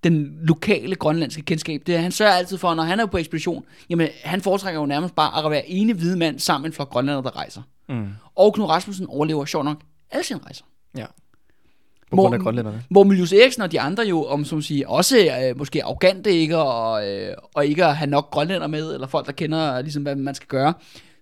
den 0.03 0.39
lokale 0.41 0.95
grønlandske 0.95 1.41
kendskab. 1.41 1.81
Det 1.85 1.95
er, 1.95 1.99
han 1.99 2.11
sørger 2.11 2.33
altid 2.33 2.57
for, 2.57 2.73
når 2.73 2.83
han 2.83 2.99
er 2.99 3.05
på 3.05 3.17
ekspedition, 3.17 3.65
jamen 3.89 4.07
han 4.23 4.41
foretrækker 4.41 4.79
jo 4.79 4.85
nærmest 4.85 5.15
bare 5.15 5.45
at 5.45 5.51
være 5.51 5.69
ene 5.69 5.93
hvide 5.93 6.17
mand 6.17 6.39
sammen 6.39 6.63
med 6.63 6.69
en 6.69 6.73
flok 6.73 6.93
der 6.93 7.35
rejser. 7.35 7.61
Mm. 7.89 8.07
Og 8.35 8.53
Knud 8.53 8.65
Rasmussen 8.65 9.07
overlever 9.07 9.45
sjov 9.45 9.63
nok 9.63 9.81
alle 10.11 10.25
sine 10.25 10.39
rejser. 10.45 10.65
Ja. 10.97 11.05
På 11.05 12.15
Hvor- 12.15 12.23
grund 12.23 12.35
af 12.35 12.41
grønlænderne. 12.41 12.83
Hvor 12.89 13.03
Miljøs 13.03 13.33
Eriksen 13.33 13.61
og 13.61 13.71
de 13.71 13.81
andre 13.81 14.03
jo, 14.03 14.23
om 14.25 14.45
som 14.45 14.61
siger, 14.61 14.87
også 14.87 15.17
øh, 15.17 15.57
måske 15.57 15.83
arrogante 15.83 16.31
ikke, 16.31 16.57
og, 16.57 17.07
øh, 17.09 17.33
og 17.53 17.65
ikke 17.65 17.85
at 17.85 17.95
have 17.97 18.09
nok 18.09 18.31
grønlænder 18.31 18.67
med, 18.67 18.93
eller 18.93 19.07
folk, 19.07 19.25
der 19.25 19.31
kender 19.31 19.81
ligesom, 19.81 20.03
hvad 20.03 20.15
man 20.15 20.35
skal 20.35 20.47
gøre. 20.47 20.73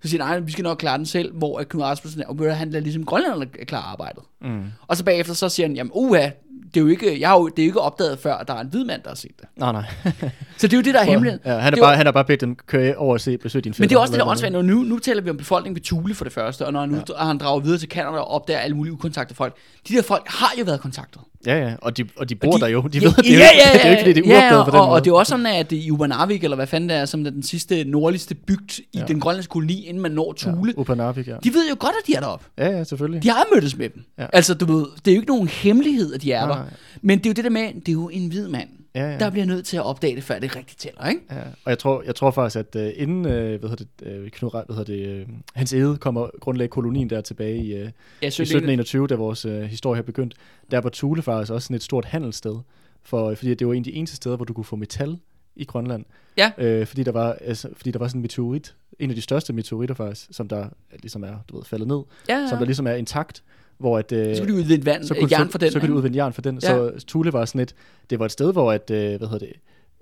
Så 0.01 0.09
siger 0.09 0.23
nej, 0.23 0.39
vi 0.39 0.51
skal 0.51 0.63
nok 0.63 0.77
klare 0.77 0.97
den 0.97 1.05
selv, 1.05 1.33
hvor 1.33 1.59
at 1.59 1.69
Knud 1.69 1.83
Rasmussen, 1.83 2.23
og 2.27 2.39
ved 2.39 2.47
du, 2.47 2.51
han 2.53 2.69
lader 2.69 2.83
ligesom 2.83 3.05
grønlænderne 3.05 3.45
klare 3.45 3.83
arbejdet. 3.83 4.23
Mm. 4.41 4.63
Og 4.87 4.97
så 4.97 5.03
bagefter 5.05 5.33
så 5.33 5.49
siger 5.49 5.67
han, 5.67 5.75
jamen 5.75 5.91
uha, 5.95 6.29
det 6.73 6.77
er 6.77 6.81
jo 6.81 6.87
ikke, 6.87 7.19
jeg 7.19 7.29
har 7.29 7.37
jo, 7.39 7.47
det 7.47 7.59
er 7.59 7.65
jo 7.65 7.69
ikke 7.69 7.81
opdaget 7.81 8.19
før, 8.19 8.35
at 8.35 8.47
der 8.47 8.53
er 8.53 8.59
en 8.61 8.67
hvid 8.67 8.85
mand, 8.85 9.01
der 9.03 9.09
har 9.09 9.15
set 9.15 9.31
det. 9.39 9.47
Nej, 9.55 9.71
nej. 9.71 9.83
Så 10.57 10.67
det 10.67 10.73
er 10.73 10.77
jo 10.77 10.83
det, 10.83 10.93
der 10.93 10.99
er 10.99 11.03
hemmeligheden. 11.03 11.41
Ja, 11.45 11.57
han, 11.57 11.61
er 11.65 11.69
Det 11.69 11.79
bare, 11.81 11.89
var- 11.89 11.95
han 11.97 12.05
har 12.05 12.11
bare 12.11 12.25
bedt 12.25 12.41
dem 12.41 12.55
køre 12.55 12.95
over 12.95 13.13
og 13.13 13.21
se 13.21 13.37
besøge 13.37 13.61
din 13.61 13.73
Men 13.79 13.89
det 13.89 13.95
er 13.95 13.99
også 13.99 14.11
det, 14.11 14.19
der 14.19 14.25
er 14.25 14.29
fætter, 14.29 14.31
åndssvagt, 14.31 14.53
når 14.53 14.61
nu, 14.61 14.83
nu 14.83 14.99
taler 14.99 15.21
vi 15.21 15.29
om 15.29 15.37
befolkningen 15.37 15.75
ved 15.75 15.81
Thule 15.81 16.15
for 16.15 16.23
det 16.23 16.33
første, 16.33 16.65
og 16.65 16.73
når 16.73 16.79
han, 16.79 16.89
nu, 16.89 17.01
ja. 17.09 17.25
han 17.25 17.37
drager 17.37 17.59
videre 17.59 17.77
til 17.79 17.89
Canada 17.89 18.17
og 18.17 18.27
opdager 18.27 18.59
alle 18.59 18.75
mulige 18.77 18.93
ukontaktede 18.93 19.37
folk. 19.37 19.55
De 19.87 19.93
der 19.93 20.01
folk 20.01 20.23
har 20.27 20.51
jo 20.59 20.63
været 20.63 20.81
kontaktet. 20.81 21.21
Ja, 21.45 21.57
ja, 21.67 21.73
og 21.81 21.97
de, 21.97 22.05
og 22.17 22.29
de 22.29 22.35
bor 22.35 22.53
Og 22.53 22.59
der 22.59 22.67
jo. 22.67 22.81
De 22.81 22.97
ja, 22.99 23.05
ved, 23.05 23.13
det 23.15 23.33
er 23.33 23.37
ja, 23.37 23.39
ja, 23.39 23.49
ikke- 23.49 23.73
det 23.73 23.81
er 23.81 23.85
jo 23.85 23.91
ikke, 23.91 24.01
fordi 24.01 24.13
det 24.21 24.25
er 24.31 24.35
ja, 24.35 24.41
uopdaget 24.43 24.65
på 24.65 24.71
den 24.71 24.79
og, 24.79 24.85
måde. 24.85 24.95
og 24.95 25.05
det 25.05 25.11
er 25.11 25.15
også 25.15 25.29
sådan, 25.29 25.45
at 25.45 25.71
i 25.71 25.91
Ubanavik, 25.91 26.43
eller 26.43 26.55
hvad 26.55 26.67
fanden 26.67 26.89
det 26.89 26.97
er, 26.97 27.05
som 27.05 27.25
er 27.25 27.29
den 27.29 27.43
sidste 27.43 27.83
nordligste 27.83 28.35
bygd 28.35 28.79
i 28.79 28.83
Ja. 28.95 29.03
den 29.07 29.19
grønlandske 29.19 29.51
koloni, 29.51 29.85
inden 29.87 30.01
man 30.03 30.11
når 30.11 30.33
Thule. 30.37 30.73
Ja, 30.77 30.81
Upanavik, 30.81 31.27
ja. 31.27 31.35
De 31.43 31.53
ved 31.53 31.69
jo 31.69 31.75
godt, 31.79 31.93
at 32.01 32.07
de 32.07 32.13
er 32.15 32.19
deroppe. 32.19 32.45
Ja, 32.57 32.69
ja, 32.77 32.83
selvfølgelig. 32.83 33.23
De 33.23 33.29
har 33.29 33.45
mødtes 33.55 33.77
med 33.77 33.89
dem. 33.89 34.03
Ja. 34.19 34.25
Altså, 34.33 34.53
du 34.53 34.65
ved, 34.77 34.85
det 35.05 35.11
er 35.11 35.15
jo 35.15 35.21
ikke 35.21 35.31
nogen 35.31 35.47
hemmelighed, 35.47 36.13
at 36.13 36.21
de 36.21 36.31
er 36.31 36.45
Nej, 36.47 36.55
der. 36.57 36.63
Men 37.01 37.17
det 37.17 37.25
er 37.25 37.29
jo 37.29 37.33
det 37.33 37.43
der 37.43 37.49
med, 37.49 37.67
det 37.73 37.87
er 37.89 37.93
jo 37.93 38.09
en 38.13 38.27
hvid 38.27 38.47
mand, 38.47 38.69
Ja, 38.95 39.11
ja. 39.11 39.19
der 39.19 39.29
bliver 39.29 39.45
nødt 39.45 39.65
til 39.65 39.77
at 39.77 39.83
opdage 39.83 40.15
det, 40.15 40.23
før 40.23 40.39
det 40.39 40.55
rigtigt 40.55 40.79
tæller, 40.79 41.07
ikke? 41.07 41.21
Ja, 41.31 41.41
og 41.63 41.69
jeg 41.69 41.79
tror, 41.79 42.03
jeg 42.05 42.15
tror 42.15 42.31
faktisk, 42.31 42.55
at 42.75 42.75
uh, 42.75 43.01
inden 43.01 43.25
uh, 43.25 43.31
hvad 43.31 43.69
hedder 43.69 43.85
det, 43.99 44.23
uh, 44.23 44.29
Knud, 44.29 44.51
hvad 44.51 44.75
hedder 44.75 44.93
det, 44.93 45.27
uh, 45.27 45.33
Hans 45.53 45.73
Ede 45.73 45.97
kommer 45.97 46.29
grundlægge 46.39 46.71
kolonien 46.71 47.09
der 47.09 47.21
tilbage 47.21 47.57
i, 47.57 47.73
uh, 47.73 47.79
Ja, 47.79 47.85
i 48.21 48.27
1721, 48.27 49.07
da 49.07 49.15
vores 49.15 49.45
uh, 49.45 49.61
historie 49.61 49.95
her 49.95 50.03
begyndte, 50.03 50.37
der 50.71 50.81
var 50.81 50.89
Thule 50.89 51.21
faktisk 51.21 51.51
også 51.51 51.65
sådan 51.65 51.75
et 51.75 51.83
stort 51.83 52.05
handelssted, 52.05 52.55
for, 53.03 53.35
fordi 53.35 53.53
det 53.53 53.67
var 53.67 53.73
en 53.73 53.79
af 53.79 53.83
de 53.83 53.93
eneste 53.93 54.15
steder, 54.15 54.35
hvor 54.35 54.45
du 54.45 54.53
kunne 54.53 54.65
få 54.65 54.75
metal 54.75 55.17
i 55.55 55.65
Grønland. 55.65 56.05
Ja. 56.37 56.51
Øh, 56.57 56.87
fordi, 56.87 57.03
der 57.03 57.11
var, 57.11 57.33
altså, 57.33 57.69
fordi 57.75 57.91
der 57.91 57.99
var 57.99 58.07
sådan 58.07 58.19
en 58.19 58.21
meteorit, 58.21 58.75
en 58.99 59.09
af 59.09 59.15
de 59.15 59.21
største 59.21 59.53
meteoritter 59.53 59.95
faktisk, 59.95 60.27
som 60.31 60.47
der 60.47 60.69
ligesom 61.01 61.23
er 61.23 61.35
du 61.49 61.55
ved, 61.55 61.65
faldet 61.65 61.87
ned, 61.87 62.01
Ja, 62.29 62.37
ja. 62.37 62.47
som 62.49 62.57
der 62.57 62.65
ligesom 62.65 62.87
er 62.87 62.93
intakt, 62.93 63.43
hvor 63.79 63.97
at, 63.97 64.11
øh, 64.11 64.35
så 64.35 64.41
kan 64.41 64.51
de 64.53 64.57
udvinde 64.57 64.85
vand, 64.85 65.03
så 65.03 65.13
øh, 65.13 65.19
kunne, 65.19 65.29
jern 65.31 65.47
så, 65.47 65.51
for 65.51 65.57
den. 65.57 65.71
så 65.71 65.79
kan 65.79 65.89
du 65.89 65.93
ikke? 65.93 65.97
udvinde 65.97 66.17
jern 66.17 66.33
for 66.33 66.41
den. 66.41 66.55
Ja. 66.55 66.59
Så 66.59 67.05
Thule 67.07 67.33
var 67.33 67.45
sådan 67.45 67.61
et, 67.61 67.75
det 68.09 68.19
var 68.19 68.25
et 68.25 68.31
sted, 68.31 68.51
hvor 68.51 68.71
at, 68.71 68.91
øh, 68.91 69.17
hvad 69.17 69.27
hedder 69.27 69.45
det, 69.47 69.53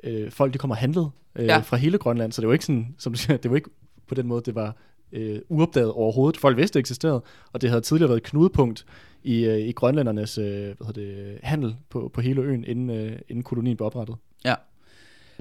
øh, 0.03 0.31
folk 0.31 0.53
de 0.53 0.57
kom 0.57 0.71
og 0.71 0.77
handlede 0.77 1.09
øh, 1.35 1.45
Ja. 1.45 1.57
fra 1.57 1.77
hele 1.77 1.97
Grønland, 1.97 2.31
så 2.31 2.41
det 2.41 2.47
var 2.47 2.53
ikke 2.53 2.65
sådan, 2.65 2.95
som 2.99 3.13
du 3.13 3.19
siger, 3.19 3.37
det 3.37 3.51
var 3.51 3.57
ikke 3.57 3.69
på 4.07 4.15
den 4.15 4.27
måde, 4.27 4.41
det 4.45 4.55
var 4.55 4.75
øh, 5.11 5.39
uopdaget 5.49 5.91
overhovedet. 5.91 6.39
Folk 6.39 6.57
vidste, 6.57 6.73
det 6.73 6.79
eksisterede, 6.79 7.21
og 7.53 7.61
det 7.61 7.69
havde 7.69 7.81
tidligere 7.81 8.09
været 8.09 8.17
et 8.17 8.23
knudepunkt 8.23 8.85
i, 9.23 9.45
øh, 9.45 9.57
i 9.59 9.71
grønlændernes 9.71 10.37
øh, 10.37 10.45
hvad 10.45 10.87
hedder 10.87 11.01
det, 11.01 11.37
handel 11.43 11.75
på, 11.89 12.11
på 12.13 12.21
hele 12.21 12.41
øen, 12.41 12.65
inden, 12.65 12.89
øh, 12.89 13.19
inden 13.29 13.43
kolonien 13.43 13.77
blev 13.77 13.85
oprettet. 13.85 14.15
Ja. 14.45 14.55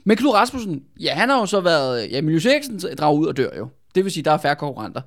Men 0.05 0.17
Knud 0.17 0.31
Rasmussen, 0.35 0.85
ja, 1.01 1.15
han 1.15 1.29
har 1.29 1.41
jo 1.41 1.47
så 1.47 1.61
været... 1.61 2.11
Ja, 2.13 2.21
Miljøs 2.21 2.47
Eriksen 2.47 2.79
drager 2.99 3.19
ud 3.19 3.27
og 3.27 3.37
dør 3.37 3.51
jo. 3.59 3.69
Det 3.95 4.05
vil 4.05 4.13
sige, 4.13 4.23
der 4.25 4.31
er 4.31 4.39
færre 4.39 4.57
konkurrenter. 4.57 5.01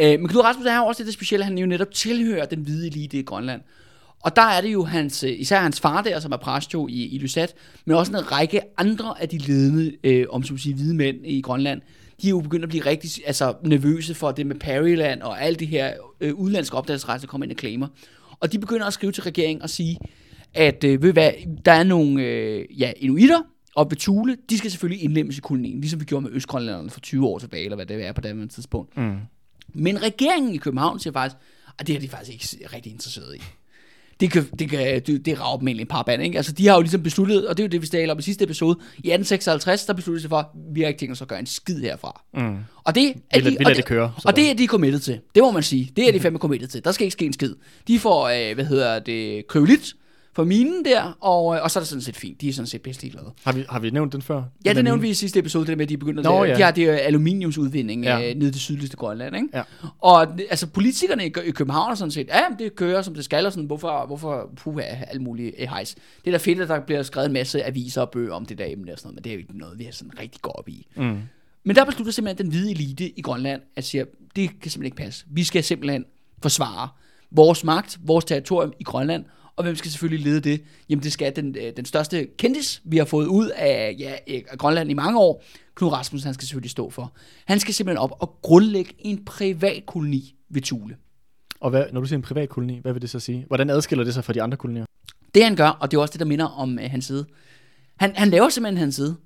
Øh, 0.00 0.20
men 0.20 0.28
Knud 0.28 0.42
Rasmussen 0.42 0.72
er 0.72 0.78
jo 0.78 0.86
også 0.86 0.98
det, 0.98 1.06
det 1.06 1.14
specielle, 1.14 1.44
han 1.44 1.58
jo 1.58 1.66
netop 1.66 1.90
tilhører 1.90 2.44
den 2.44 2.60
hvide 2.60 2.86
elite 2.86 3.18
i 3.18 3.22
Grønland. 3.22 3.60
Og 4.20 4.36
der 4.36 4.42
er 4.42 4.60
det 4.60 4.72
jo 4.72 4.84
hans, 4.84 5.24
øh, 5.24 5.40
især 5.40 5.60
hans 5.60 5.80
far 5.80 6.02
der, 6.02 6.20
som 6.20 6.32
er 6.32 6.36
præst 6.36 6.74
jo 6.74 6.88
i, 6.88 7.06
i 7.06 7.18
Lysat, 7.18 7.54
men 7.84 7.96
også 7.96 8.12
en 8.12 8.32
række 8.32 8.60
andre 8.78 9.22
af 9.22 9.28
de 9.28 9.38
ledende, 9.38 9.92
øh, 10.04 10.26
om 10.30 10.42
som 10.42 10.58
sige, 10.58 10.74
hvide 10.74 10.94
mænd 10.94 11.16
i 11.24 11.40
Grønland. 11.40 11.80
De 12.22 12.26
er 12.26 12.30
jo 12.30 12.40
begyndt 12.40 12.62
at 12.62 12.68
blive 12.68 12.86
rigtig 12.86 13.10
altså, 13.26 13.54
nervøse 13.64 14.14
for 14.14 14.30
det 14.30 14.46
med 14.46 14.56
Perryland 14.56 15.22
og 15.22 15.42
alle 15.42 15.56
de 15.56 15.66
her 15.66 15.92
øh, 16.20 16.34
udlandske 16.34 16.76
opdagelsesrejser, 16.76 17.26
der 17.26 17.30
kommer 17.30 17.44
ind 17.44 17.52
og 17.52 17.56
klamer. 17.56 17.88
Og 18.40 18.52
de 18.52 18.58
begynder 18.58 18.86
at 18.86 18.92
skrive 18.92 19.12
til 19.12 19.22
regeringen 19.22 19.62
og 19.62 19.70
sige, 19.70 19.98
at 20.54 20.84
øh, 20.84 21.02
ved 21.02 21.12
hvad, 21.12 21.32
der 21.64 21.72
er 21.72 21.84
nogle 21.84 22.22
øh, 22.22 22.80
ja, 22.80 22.92
inuitter 22.96 23.40
og 23.74 23.90
ved 23.90 23.96
Thule, 23.96 24.36
de 24.50 24.58
skal 24.58 24.70
selvfølgelig 24.70 25.04
indlemmes 25.04 25.38
i 25.38 25.40
kolonien, 25.40 25.80
ligesom 25.80 26.00
vi 26.00 26.04
gjorde 26.04 26.22
med 26.22 26.30
Østgrønlanderne 26.32 26.90
for 26.90 27.00
20 27.00 27.26
år 27.26 27.38
tilbage, 27.38 27.64
eller 27.64 27.76
hvad 27.76 27.86
det 27.86 28.06
er 28.06 28.12
på 28.12 28.20
det 28.20 28.50
tidspunkt. 28.50 28.96
Mm. 28.96 29.16
Men 29.76 30.02
regeringen 30.02 30.54
i 30.54 30.56
København 30.56 31.00
siger 31.00 31.12
faktisk, 31.12 31.36
at 31.78 31.86
det 31.86 31.96
er 31.96 32.00
de 32.00 32.08
faktisk 32.08 32.52
ikke 32.52 32.66
rigtig 32.76 32.92
interesseret 32.92 33.36
i. 33.36 33.42
Det 34.20 34.30
kan, 34.30 34.44
det 34.58 34.70
kan, 34.70 35.02
det, 35.06 35.26
det 35.26 35.40
rager 35.40 35.58
dem 35.58 35.68
egentlig 35.68 35.82
en 35.82 35.88
par 35.88 36.02
band, 36.02 36.22
ikke? 36.22 36.36
Altså, 36.36 36.52
de 36.52 36.66
har 36.66 36.74
jo 36.74 36.80
ligesom 36.80 37.02
besluttet, 37.02 37.48
og 37.48 37.56
det 37.56 37.62
er 37.62 37.66
jo 37.66 37.70
det, 37.70 37.82
vi 37.82 37.86
talte 37.86 38.12
om 38.12 38.18
i 38.18 38.22
sidste 38.22 38.44
episode, 38.44 38.78
i 38.80 39.12
1856, 39.12 39.84
der 39.86 39.92
besluttede 39.92 40.18
de 40.18 40.22
sig 40.22 40.28
for, 40.28 40.36
at 40.36 40.46
vi 40.74 40.80
har 40.80 40.88
ikke 40.88 40.98
tænkt 40.98 41.12
os 41.12 41.22
at 41.22 41.28
gøre 41.28 41.38
en 41.38 41.46
skid 41.46 41.80
herfra. 41.80 42.22
Mm. 42.34 42.56
Og 42.84 42.94
det 42.94 43.14
er 43.30 43.40
de, 43.40 43.50
vi 43.50 43.56
og 43.64 43.74
det 43.76 43.84
køre, 43.84 44.12
Og 44.24 44.36
det 44.36 44.50
er 44.50 44.54
de 44.54 44.66
committed 44.66 45.00
til. 45.00 45.20
Det 45.34 45.42
må 45.42 45.50
man 45.50 45.62
sige. 45.62 45.92
Det 45.96 46.08
er 46.08 46.12
de 46.12 46.20
fandme 46.20 46.38
committed 46.38 46.68
til. 46.68 46.84
Der 46.84 46.92
skal 46.92 47.04
ikke 47.04 47.12
ske 47.12 47.24
en 47.24 47.32
skid. 47.32 47.54
De 47.88 47.98
får, 47.98 48.28
øh, 48.28 48.54
hvad 48.54 48.64
hedder 48.64 48.98
det, 48.98 49.46
kryolit 49.46 49.94
for 50.36 50.44
minen 50.44 50.84
der, 50.84 51.16
og, 51.20 51.56
øh, 51.56 51.62
og 51.62 51.70
så 51.70 51.78
er 51.78 51.80
det 51.80 51.88
sådan 51.88 52.02
set 52.02 52.16
fint. 52.16 52.40
De 52.40 52.48
er 52.48 52.52
sådan 52.52 52.66
set 52.66 52.82
bedst 52.82 53.02
ligeglade. 53.02 53.32
Har, 53.44 53.52
vi, 53.52 53.64
har 53.68 53.80
vi 53.80 53.90
nævnt 53.90 54.12
den 54.12 54.22
før? 54.22 54.36
Ja, 54.36 54.68
Den 54.68 54.76
det 54.76 54.84
nævnte 54.84 55.00
mine? 55.00 55.02
vi 55.02 55.10
i 55.10 55.14
sidste 55.14 55.38
episode, 55.38 55.62
det 55.64 55.68
der 55.68 55.76
med, 55.76 55.84
at 55.84 55.88
de 55.88 55.96
begynder 55.96 56.22
Nå, 56.22 56.42
at, 56.42 56.50
ja. 56.50 56.56
de 56.56 56.62
har 56.62 56.70
det 56.70 56.88
øh, 56.88 56.98
aluminiumsudvinding 57.02 58.04
ja. 58.04 58.18
Øh, 58.18 58.34
nede 58.34 58.48
i 58.48 58.52
det 58.52 58.60
sydligste 58.60 58.96
Grønland, 58.96 59.36
ikke? 59.36 59.48
Ja. 59.54 59.62
Og 59.98 60.40
altså 60.50 60.66
politikerne 60.66 61.26
i, 61.26 61.32
i 61.44 61.50
København 61.50 61.90
er 61.90 61.94
sådan 61.94 62.10
set, 62.10 62.28
ja, 62.28 62.40
det 62.58 62.76
kører 62.76 63.02
som 63.02 63.14
det 63.14 63.24
skal, 63.24 63.46
og 63.46 63.52
sådan, 63.52 63.66
hvorfor, 63.66 64.06
hvorfor 64.06 64.50
puha, 64.56 64.82
alt 64.82 65.22
muligt 65.22 65.54
eh, 65.58 65.68
hejs. 65.68 65.94
Det 65.94 66.26
er 66.26 66.30
da 66.30 66.38
fedt, 66.38 66.60
at 66.60 66.68
der 66.68 66.80
bliver 66.80 67.02
skrevet 67.02 67.26
en 67.26 67.32
masse 67.32 67.64
aviser 67.64 68.00
og 68.00 68.10
bøger 68.10 68.34
om 68.34 68.46
det 68.46 68.58
der 68.58 68.66
emne 68.68 68.92
og 68.92 68.98
sådan 68.98 69.08
noget, 69.08 69.14
men 69.14 69.24
det 69.24 69.30
er 69.30 69.34
jo 69.34 69.38
ikke 69.38 69.58
noget, 69.58 69.78
vi 69.78 69.84
har 69.84 69.92
sådan 69.92 70.18
rigtig 70.20 70.40
går 70.42 70.52
op 70.52 70.68
i. 70.68 70.86
Mm. 70.96 71.18
Men 71.64 71.76
der 71.76 71.84
beslutter 71.84 72.12
simpelthen 72.12 72.46
den 72.46 72.52
hvide 72.52 72.70
elite 72.70 73.18
i 73.18 73.22
Grønland, 73.22 73.60
at 73.76 73.84
sige, 73.84 74.04
det 74.36 74.48
kan 74.60 74.70
simpelthen 74.70 74.84
ikke 74.84 74.96
passe. 74.96 75.24
Vi 75.30 75.44
skal 75.44 75.64
simpelthen 75.64 76.04
forsvare 76.42 76.88
vores 77.30 77.64
magt, 77.64 77.98
vores 78.02 78.24
territorium 78.24 78.72
i 78.80 78.84
Grønland, 78.84 79.24
og 79.56 79.64
hvem 79.64 79.76
skal 79.76 79.90
selvfølgelig 79.90 80.26
lede 80.26 80.40
det? 80.40 80.62
Jamen 80.88 81.02
det 81.02 81.12
skal 81.12 81.36
den, 81.36 81.56
øh, 81.60 81.72
den 81.76 81.84
største 81.84 82.26
kendis, 82.38 82.82
vi 82.84 82.96
har 82.96 83.04
fået 83.04 83.26
ud 83.26 83.48
af, 83.48 83.96
ja, 83.98 84.14
af 84.26 84.58
Grønland 84.58 84.90
i 84.90 84.94
mange 84.94 85.18
år, 85.18 85.44
Knud 85.74 85.92
Rasmussen, 85.92 86.26
han 86.26 86.34
skal 86.34 86.46
selvfølgelig 86.46 86.70
stå 86.70 86.90
for. 86.90 87.12
Han 87.44 87.60
skal 87.60 87.74
simpelthen 87.74 87.98
op 87.98 88.10
og 88.18 88.38
grundlægge 88.42 88.92
en 88.98 89.24
privat 89.24 89.86
koloni 89.86 90.34
ved 90.48 90.62
Thule. 90.62 90.96
Og 91.60 91.70
hvad, 91.70 91.84
når 91.92 92.00
du 92.00 92.06
siger 92.06 92.16
en 92.16 92.22
privat 92.22 92.48
koloni, 92.48 92.78
hvad 92.78 92.92
vil 92.92 93.02
det 93.02 93.10
så 93.10 93.20
sige? 93.20 93.44
Hvordan 93.46 93.70
adskiller 93.70 94.04
det 94.04 94.14
sig 94.14 94.24
fra 94.24 94.32
de 94.32 94.42
andre 94.42 94.56
kolonier? 94.56 94.84
Det 95.34 95.44
han 95.44 95.56
gør, 95.56 95.68
og 95.68 95.90
det 95.90 95.96
er 95.96 96.00
også 96.00 96.12
det, 96.12 96.20
der 96.20 96.26
minder 96.26 96.44
om 96.44 96.78
øh, 96.78 96.90
hans 96.90 97.04
side, 97.04 97.26
han, 97.96 98.16
han 98.16 98.28
laver 98.28 98.48
simpelthen 98.48 98.78
hans 98.78 98.94
side. 98.94 99.16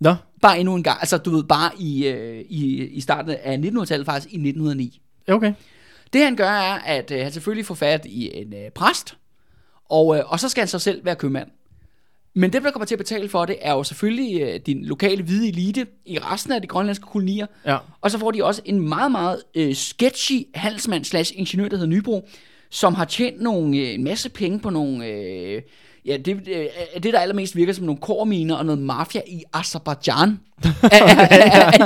Nå, 0.00 0.14
Bare 0.42 0.58
endnu 0.58 0.74
en 0.74 0.82
gang, 0.82 0.98
altså 1.00 1.18
du 1.18 1.30
ved, 1.30 1.44
bare 1.44 1.70
i, 1.78 2.06
øh, 2.06 2.44
i, 2.48 2.84
i 2.84 3.00
starten 3.00 3.36
af 3.42 3.56
1900-tallet, 3.56 4.06
faktisk 4.06 4.32
i 4.32 4.36
1909. 4.36 5.00
ja, 5.28 5.34
okay. 5.34 5.54
Det 6.12 6.24
han 6.24 6.36
gør 6.36 6.50
er, 6.50 6.74
at 6.74 7.10
øh, 7.10 7.20
han 7.22 7.32
selvfølgelig 7.32 7.66
får 7.66 7.74
fat 7.74 8.04
i 8.04 8.30
en 8.34 8.54
øh, 8.54 8.70
præst, 8.70 9.16
og, 9.94 10.16
øh, 10.16 10.32
og 10.32 10.40
så 10.40 10.48
skal 10.48 10.60
han 10.60 10.68
så 10.68 10.78
selv 10.78 11.04
være 11.04 11.16
købmand. 11.16 11.48
Men 12.34 12.52
det, 12.52 12.62
der 12.62 12.70
kommer 12.70 12.86
til 12.86 12.94
at 12.94 12.98
betale 12.98 13.28
for 13.28 13.44
det, 13.44 13.56
er 13.60 13.72
jo 13.72 13.82
selvfølgelig 13.82 14.42
øh, 14.42 14.60
din 14.66 14.84
lokale 14.84 15.22
hvide 15.22 15.48
elite 15.48 15.86
i 16.06 16.18
resten 16.18 16.52
af 16.52 16.60
de 16.62 16.66
grønlandske 16.66 17.06
kolonier. 17.06 17.46
Ja. 17.66 17.78
Og 18.00 18.10
så 18.10 18.18
får 18.18 18.30
de 18.30 18.44
også 18.44 18.62
en 18.64 18.88
meget, 18.88 19.12
meget 19.12 19.42
øh, 19.54 19.74
sketchy 19.74 20.46
handelsmand 20.54 21.04
slash 21.04 21.32
ingeniør, 21.36 21.68
der 21.68 21.76
hedder 21.76 21.90
Nybro, 21.90 22.28
som 22.70 22.94
har 22.94 23.04
tjent 23.04 23.40
nogle, 23.40 23.78
øh, 23.78 23.94
en 23.94 24.04
masse 24.04 24.30
penge 24.30 24.60
på 24.60 24.70
nogle... 24.70 25.06
Øh, 25.06 25.62
ja, 26.06 26.16
det, 26.16 26.48
øh, 26.48 27.02
det, 27.02 27.12
der 27.12 27.18
allermest 27.20 27.56
virker 27.56 27.72
som 27.72 27.84
nogle 27.84 28.00
korminer 28.00 28.54
og 28.54 28.66
noget 28.66 28.80
mafia 28.82 29.20
i 29.26 29.42
Azerbaijan. 29.52 30.38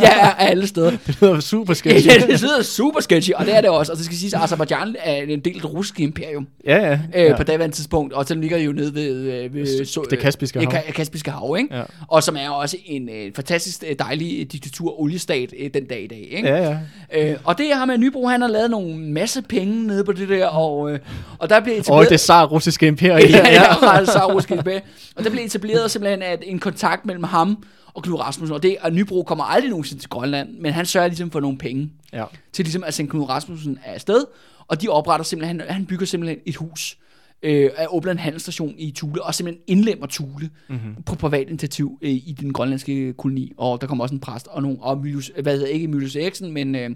ja, 0.03 0.35
alle 0.39 0.67
steder. 0.67 0.91
Det 0.91 1.19
lyder 1.23 1.41
super 1.41 1.75
sketchy. 1.75 2.09
Ja, 2.09 2.15
det 2.15 2.43
lyder 2.43 2.63
super 2.63 3.01
sketchy, 3.01 3.33
og 3.33 3.47
det 3.47 3.57
er 3.57 3.61
det 3.61 3.71
også. 3.71 3.93
Og 3.93 3.99
det 3.99 4.05
skal 4.05 4.17
siges, 4.17 4.35
at 4.35 4.43
Azerbaijan 4.43 4.97
er 5.05 5.15
en 5.23 5.41
del 5.41 5.55
af 5.55 5.61
det 5.61 5.75
russiske 5.75 6.03
imperium 6.03 6.47
ja, 6.67 6.77
ja. 6.77 6.99
øh, 7.15 7.25
ja. 7.25 7.37
på 7.37 7.43
daværende 7.43 7.77
tidspunkt, 7.77 8.13
og 8.13 8.29
den 8.29 8.41
ligger 8.41 8.59
jo 8.59 8.73
nede 8.73 8.95
ved, 8.95 9.17
øh, 9.17 9.55
ved 9.55 9.85
så, 9.87 10.07
Det 10.11 10.19
Kaspiske 10.19 10.61
øh, 10.61 10.67
Hav. 10.73 10.81
Ka- 10.81 10.93
Kaspiske 10.93 11.31
Hav, 11.31 11.57
ikke? 11.59 11.77
Ja. 11.77 11.83
Og 12.09 12.23
som 12.23 12.37
er 12.37 12.51
også 12.51 12.77
en 12.87 13.09
øh, 13.09 13.33
fantastisk 13.35 13.85
øh, 13.89 13.97
dejlig 13.99 14.53
diktatur 14.53 15.01
oliestat 15.01 15.53
øh, 15.59 15.71
den 15.75 15.85
dag 15.85 16.03
i 16.03 16.07
dag, 16.07 16.29
ikke? 16.31 16.49
Ja, 16.49 16.79
ja. 17.13 17.31
Øh, 17.31 17.37
og 17.45 17.59
det 17.59 17.67
har 17.75 17.85
med 17.85 17.99
Nybro, 17.99 18.27
han 18.27 18.41
har 18.41 18.49
lavet 18.49 18.71
nogle 18.71 18.99
masse 18.99 19.43
penge 19.43 19.87
nede 19.87 20.05
på 20.05 20.13
det 20.13 20.29
der, 20.29 20.47
og, 20.47 20.93
øh, 20.93 20.99
og 21.39 21.51
der 21.51 21.61
bliver 21.61 21.77
Og 21.77 21.81
etableret... 21.81 22.11
det 22.11 22.21
zar 22.21 22.47
russiske 22.47 22.87
imperium. 22.87 23.19
ja, 23.31 23.49
ja, 23.49 23.53
ja. 23.53 24.05
Så 24.13 24.33
russisk 24.33 24.49
tilbage. 24.49 24.83
Og 25.17 25.25
der 25.25 25.31
blev 25.31 25.45
etableret 25.45 25.91
simpelthen 25.91 26.23
at 26.23 26.43
en 26.47 26.59
kontakt 26.59 27.07
mellem 27.07 27.25
ham 27.25 27.65
og 27.95 28.03
Knud 28.03 28.19
Rasmussen, 28.19 28.55
og 28.55 28.63
det, 28.63 28.77
og 28.81 28.93
Nybro 28.93 29.23
kommer 29.23 29.45
aldrig 29.45 29.71
nogensinde 29.71 30.03
til 30.03 30.11
Grønland, 30.11 30.59
men 30.59 30.73
han 30.73 30.87
sørger 30.87 31.09
ligesom 31.09 31.31
for 31.31 31.41
nogle 31.41 31.59
penge 31.59 31.91
ja. 32.13 32.25
til 32.53 32.65
ligesom 32.65 32.85
at 32.85 32.95
sende 32.95 33.11
Knud 33.11 33.29
Rasmussen 33.29 33.79
afsted, 33.85 34.25
og 34.69 34.83
de 34.83 34.89
opretter 34.89 35.25
simpelthen, 35.25 35.61
han, 35.61 35.71
han 35.71 35.87
bygger 35.87 36.07
simpelthen 36.07 36.39
et 36.47 36.57
hus, 36.57 36.99
øh, 37.43 37.71
åbner 37.89 38.13
en 38.13 38.19
handelsstation 38.19 38.75
i 38.79 38.93
Thule, 38.97 39.23
og 39.23 39.35
simpelthen 39.35 39.63
indlemmer 39.67 40.07
Thule 40.07 40.51
mm-hmm. 40.69 41.03
på 41.03 41.15
privat 41.15 41.49
initiativ 41.49 41.99
øh, 42.03 42.11
i 42.11 42.37
den 42.41 42.53
grønlandske 42.53 43.13
koloni, 43.13 43.53
og 43.57 43.81
der 43.81 43.87
kommer 43.87 44.05
også 44.05 44.15
en 44.15 44.21
præst, 44.21 44.49
og 44.49 44.63
nogle, 44.63 44.79
og 44.81 44.99
Mylius, 44.99 45.31
hvad 45.43 45.53
hedder 45.53 45.69
ikke 45.69 45.89
Mylius 45.89 46.17
Eriksen, 46.17 46.53
men 46.53 46.75
øh, 46.75 46.91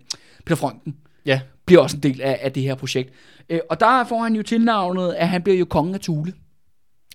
Peter 0.44 0.56
Frønken 0.56 0.94
Ja. 1.26 1.40
bliver 1.66 1.82
også 1.82 1.96
en 1.96 2.02
del 2.02 2.20
af, 2.20 2.38
af 2.42 2.52
det 2.52 2.62
her 2.62 2.74
projekt. 2.74 3.12
Øh, 3.48 3.60
og 3.70 3.80
der 3.80 4.04
får 4.04 4.22
han 4.22 4.34
jo 4.34 4.42
tilnavnet, 4.42 5.12
at 5.12 5.28
han 5.28 5.42
bliver 5.42 5.58
jo 5.58 5.64
kongen 5.64 5.94
af 5.94 6.00
Thule. 6.00 6.32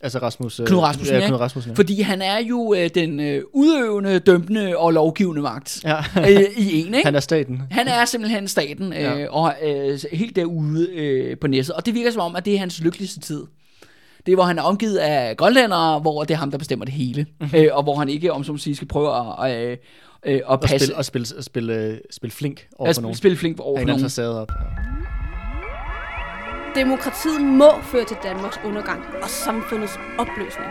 Altså 0.02 0.20
Rasmus... 0.20 0.60
øh, 0.60 0.68
Knud 0.68 0.80
Rasmussen, 0.80 1.16
ja? 1.16 1.28
Knud 1.28 1.40
Rasmussen, 1.40 1.72
ja. 1.72 1.76
Fordi 1.76 2.02
han 2.02 2.22
er 2.22 2.38
jo 2.40 2.74
øh, 2.78 2.90
den 2.96 3.20
øh, 3.20 3.44
udøvende, 3.54 4.20
dømmende 4.20 4.78
og 4.78 4.94
lovgivende 4.94 5.42
magt 5.42 5.82
ja. 5.84 5.98
øh, 6.18 6.42
i 6.58 6.80
en, 6.82 6.86
ikke? 6.94 7.02
Han 7.06 7.16
er 7.16 7.20
staten. 7.20 7.62
Han 7.72 7.88
er 7.88 8.06
simpelthen 8.06 8.48
staten, 8.48 8.94
øh, 8.94 9.00
Ja. 9.00 9.28
og 9.30 9.54
øh, 9.66 10.00
helt 10.14 10.36
derude 10.36 10.90
øh, 10.94 11.38
på 11.38 11.48
næsset. 11.48 11.76
Og 11.76 11.86
det 11.86 11.94
virker 11.94 12.12
som 12.12 12.22
om, 12.22 12.36
at 12.36 12.46
det 12.46 12.54
er 12.56 12.60
hans 12.60 12.82
lykkeligste 12.82 13.20
tid. 13.20 13.44
Det 14.26 14.32
er, 14.32 14.36
hvor 14.36 14.44
han 14.44 14.58
er 14.58 14.62
omgivet 14.64 14.98
af 14.98 15.38
grønlændere, 15.38 16.00
hvor 16.00 16.24
det 16.24 16.34
er 16.34 16.38
ham, 16.38 16.52
der 16.52 16.58
bestemmer 16.58 16.86
det 16.86 16.94
hele. 16.94 17.26
Mhm. 17.42 17.50
øh, 17.56 17.68
og 17.72 17.84
hvor 17.84 17.96
han 17.96 18.10
ikke, 18.10 18.34
om 18.34 18.44
så 18.44 18.52
må 18.52 18.58
sige, 18.58 18.76
skal 18.76 18.88
prøve 18.88 19.10
at, 19.48 19.62
øh, 19.62 19.78
øh, 20.26 20.36
at 20.36 20.44
Og 20.44 20.62
passe... 20.62 20.80
spille, 20.80 20.96
og 20.98 21.06
spille, 21.06 21.28
og 21.38 21.44
spille, 21.44 21.74
øh, 21.76 21.98
spille 22.12 22.32
flink 22.32 22.68
over 22.78 22.94
for 22.94 23.02
nogen. 23.02 23.16
spille, 23.16 23.36
spille 23.36 23.38
flink 23.38 23.60
over 23.60 23.80
for 23.80 23.86
nogen. 23.86 24.02
facade 24.02 24.42
op. 24.42 24.52
Demokratiet 26.78 27.42
må 27.42 27.82
føre 27.82 28.06
til 28.06 28.18
Danmarks 28.24 28.60
undergang 28.66 29.04
og 29.24 29.30
samfundets 29.30 30.00
opløsning. 30.18 30.70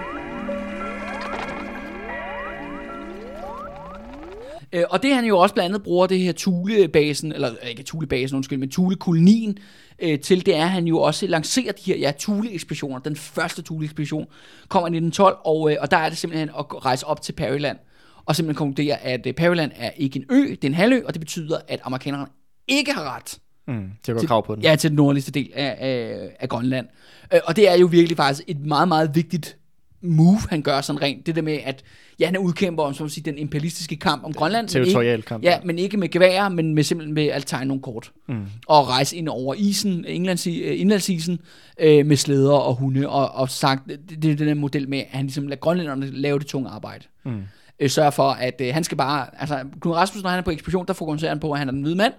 Øh, 4.73 4.85
og 4.91 5.03
det 5.03 5.15
han 5.15 5.25
jo 5.25 5.39
også 5.39 5.55
blandt 5.55 5.69
andet 5.69 5.83
bruger 5.83 6.07
det 6.07 6.19
her 6.19 6.33
Tulebasen, 6.33 7.33
eller 7.33 7.51
øh, 7.63 7.71
ikke 7.71 7.83
Tulebasen, 7.83 8.37
undskyld, 8.37 8.59
men 8.59 8.71
Tulekolonien 8.71 9.59
øh, 9.99 10.21
til, 10.21 10.47
det 10.47 10.57
er, 10.57 10.65
at 10.65 10.71
han 10.71 10.87
jo 10.87 10.99
også 10.99 11.27
lancerer 11.27 11.73
de 11.73 11.83
her 11.83 11.97
ja, 11.97 12.13
Thule-ekspeditioner. 12.19 12.99
Den 12.99 13.17
første 13.17 13.63
Thule-ekspedition 13.63 14.27
kommer 14.69 14.87
i 14.87 14.91
1912, 14.91 15.37
og, 15.45 15.73
øh, 15.73 15.77
og 15.81 15.91
der 15.91 15.97
er 15.97 16.09
det 16.09 16.19
simpelthen 16.19 16.51
at 16.59 16.85
rejse 16.85 17.07
op 17.07 17.23
til 17.23 17.33
Perryland, 17.33 17.79
og 18.27 18.37
simpelthen 18.37 18.59
konkludere, 18.59 19.01
at 19.01 19.27
øh, 19.27 19.33
Perryland 19.35 19.73
er 19.77 19.91
ikke 19.97 20.19
en 20.19 20.25
ø, 20.31 20.51
det 20.51 20.65
er 20.65 20.69
en 20.69 20.75
halvø, 20.75 21.03
og 21.07 21.15
det 21.15 21.21
betyder, 21.21 21.59
at 21.69 21.81
amerikanerne 21.85 22.27
ikke 22.69 22.93
har 22.93 23.17
ret 23.17 23.39
Mm, 23.69 23.91
til 24.03 24.13
at 24.13 24.19
gå 24.19 24.27
krav 24.27 24.47
på 24.47 24.55
den. 24.55 24.63
Ja, 24.63 24.77
til 24.77 24.91
den 24.91 24.97
nordligste 24.97 25.33
del 25.33 25.51
af, 25.55 25.77
af, 25.79 26.19
af 26.41 26.49
Grønland. 26.49 26.87
Øh, 27.35 27.41
og 27.45 27.57
det 27.57 27.71
er 27.71 27.79
jo 27.79 27.87
virkelig 27.87 28.17
faktisk 28.17 28.45
et 28.47 28.67
meget, 28.67 28.89
meget 28.89 29.15
vigtigt 29.15 29.57
move, 30.01 30.39
han 30.51 30.63
gør 30.63 30.81
sådan 30.81 31.03
rent. 31.03 31.27
Det 31.27 31.37
der 31.37 31.43
med, 31.43 31.59
at 31.65 31.85
ja, 32.21 32.27
han 32.27 32.35
er 32.35 32.39
udkæmper 32.39 32.83
om, 32.83 32.95
at 33.05 33.11
sige, 33.11 33.25
den 33.25 33.39
imperialistiske 33.39 33.97
kamp 33.97 34.25
om 34.25 34.33
Grønland. 34.33 34.69
territorial 34.69 35.23
kamp, 35.23 35.45
Ja, 35.45 35.59
men 35.65 35.79
ikke 35.79 35.97
med 35.97 36.09
geværer, 36.09 36.49
men 36.49 36.75
med 36.75 36.83
simpelthen 36.83 37.15
med 37.15 37.27
at 37.27 37.47
tegne 37.47 37.69
nogle 37.69 37.83
kort. 37.83 38.13
Mm. 38.29 38.45
Og 38.67 38.89
rejse 38.89 39.17
ind 39.17 39.29
over 39.29 39.55
isen, 39.55 40.05
Englands, 40.05 40.47
øh, 40.47 40.53
indlandsisen, 40.81 41.41
øh, 41.81 42.07
med 42.07 42.17
slæder 42.17 42.53
og 42.53 42.75
hunde, 42.75 43.09
og, 43.09 43.31
og 43.31 43.51
sagt, 43.51 43.89
det, 43.89 44.23
det 44.23 44.31
er 44.31 44.37
den 44.37 44.49
der 44.49 44.55
model 44.55 44.89
med, 44.89 44.99
at 44.99 45.07
han 45.11 45.25
ligesom 45.25 45.47
lader 45.47 45.61
grønlænderne 45.61 46.11
lave 46.11 46.39
det 46.39 46.47
tunge 46.47 46.69
arbejde. 46.69 47.05
Mm. 47.25 47.43
Øh, 47.81 47.91
sørger 47.91 48.11
for, 48.11 48.31
at 48.31 48.61
øh, 48.61 48.75
han 48.75 48.85
skal 48.85 48.97
bare, 48.97 49.27
altså 49.39 49.65
Knud 49.81 49.95
Rasmussen, 49.95 50.23
når 50.23 50.31
han 50.31 50.39
er 50.39 50.43
på 50.43 50.51
ekspedition, 50.51 50.87
der 50.87 50.93
fokuserer 50.93 51.31
han 51.31 51.41
på, 51.41 51.53
at 51.53 51.59
han 51.59 51.69
er 51.69 51.73
den 51.73 51.83
hvide 51.83 51.97
mand, 51.97 52.13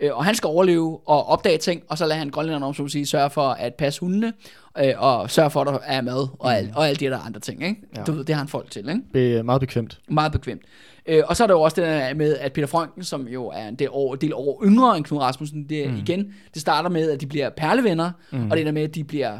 øh, 0.00 0.16
og 0.16 0.24
han 0.24 0.34
skal 0.34 0.46
overleve 0.46 1.00
og 1.06 1.26
opdage 1.26 1.58
ting, 1.58 1.82
og 1.88 1.98
så 1.98 2.06
lader 2.06 2.18
han 2.18 2.30
grønlænderne 2.30 2.66
om, 2.66 2.74
at 2.84 2.90
sige, 2.90 3.06
sørge 3.06 3.30
for 3.30 3.48
at 3.48 3.74
passe 3.74 4.00
hundene, 4.00 4.32
øh, 4.78 4.92
og 4.96 5.30
sørge 5.30 5.50
for, 5.50 5.60
at 5.60 5.66
der 5.66 5.78
er 5.84 6.00
mad, 6.00 6.28
og, 6.38 6.56
al, 6.56 6.72
og 6.76 6.88
alle 6.88 6.96
de 6.96 7.04
der 7.04 7.18
andre 7.18 7.40
ting, 7.40 7.62
ikke? 7.62 7.82
Ja. 7.96 8.02
Du 8.02 8.12
ved, 8.12 8.24
det 8.24 8.34
har 8.34 8.40
han 8.42 8.48
folk 8.48 8.70
til, 8.70 8.88
ikke? 8.88 9.02
Det 9.14 9.36
er 9.36 9.42
meget 9.42 9.60
bekvemt. 9.60 10.00
Meget 10.08 10.32
bekvemt. 10.32 10.62
Øh, 11.06 11.22
og 11.26 11.36
så 11.36 11.42
er 11.42 11.46
der 11.46 11.54
jo 11.54 11.60
også 11.60 11.80
det 11.80 11.84
der 11.84 12.14
med, 12.14 12.36
at 12.36 12.52
Peter 12.52 12.66
Frønken, 12.66 13.04
som 13.04 13.28
jo 13.28 13.46
er 13.46 13.68
en 13.68 13.74
del 13.74 13.88
år, 13.90 14.14
del 14.14 14.34
år 14.34 14.64
yngre 14.64 14.96
end 14.96 15.04
Knud 15.04 15.20
Rasmussen, 15.20 15.68
det, 15.68 15.90
mm. 15.90 15.96
igen, 15.96 16.34
det 16.54 16.62
starter 16.62 16.90
med, 16.90 17.10
at 17.10 17.20
de 17.20 17.26
bliver 17.26 17.50
perlevenner, 17.50 18.10
mm. 18.32 18.50
og 18.50 18.56
det 18.56 18.60
ender 18.60 18.72
med, 18.72 18.82
at 18.82 18.94
de 18.94 19.04
bliver 19.04 19.38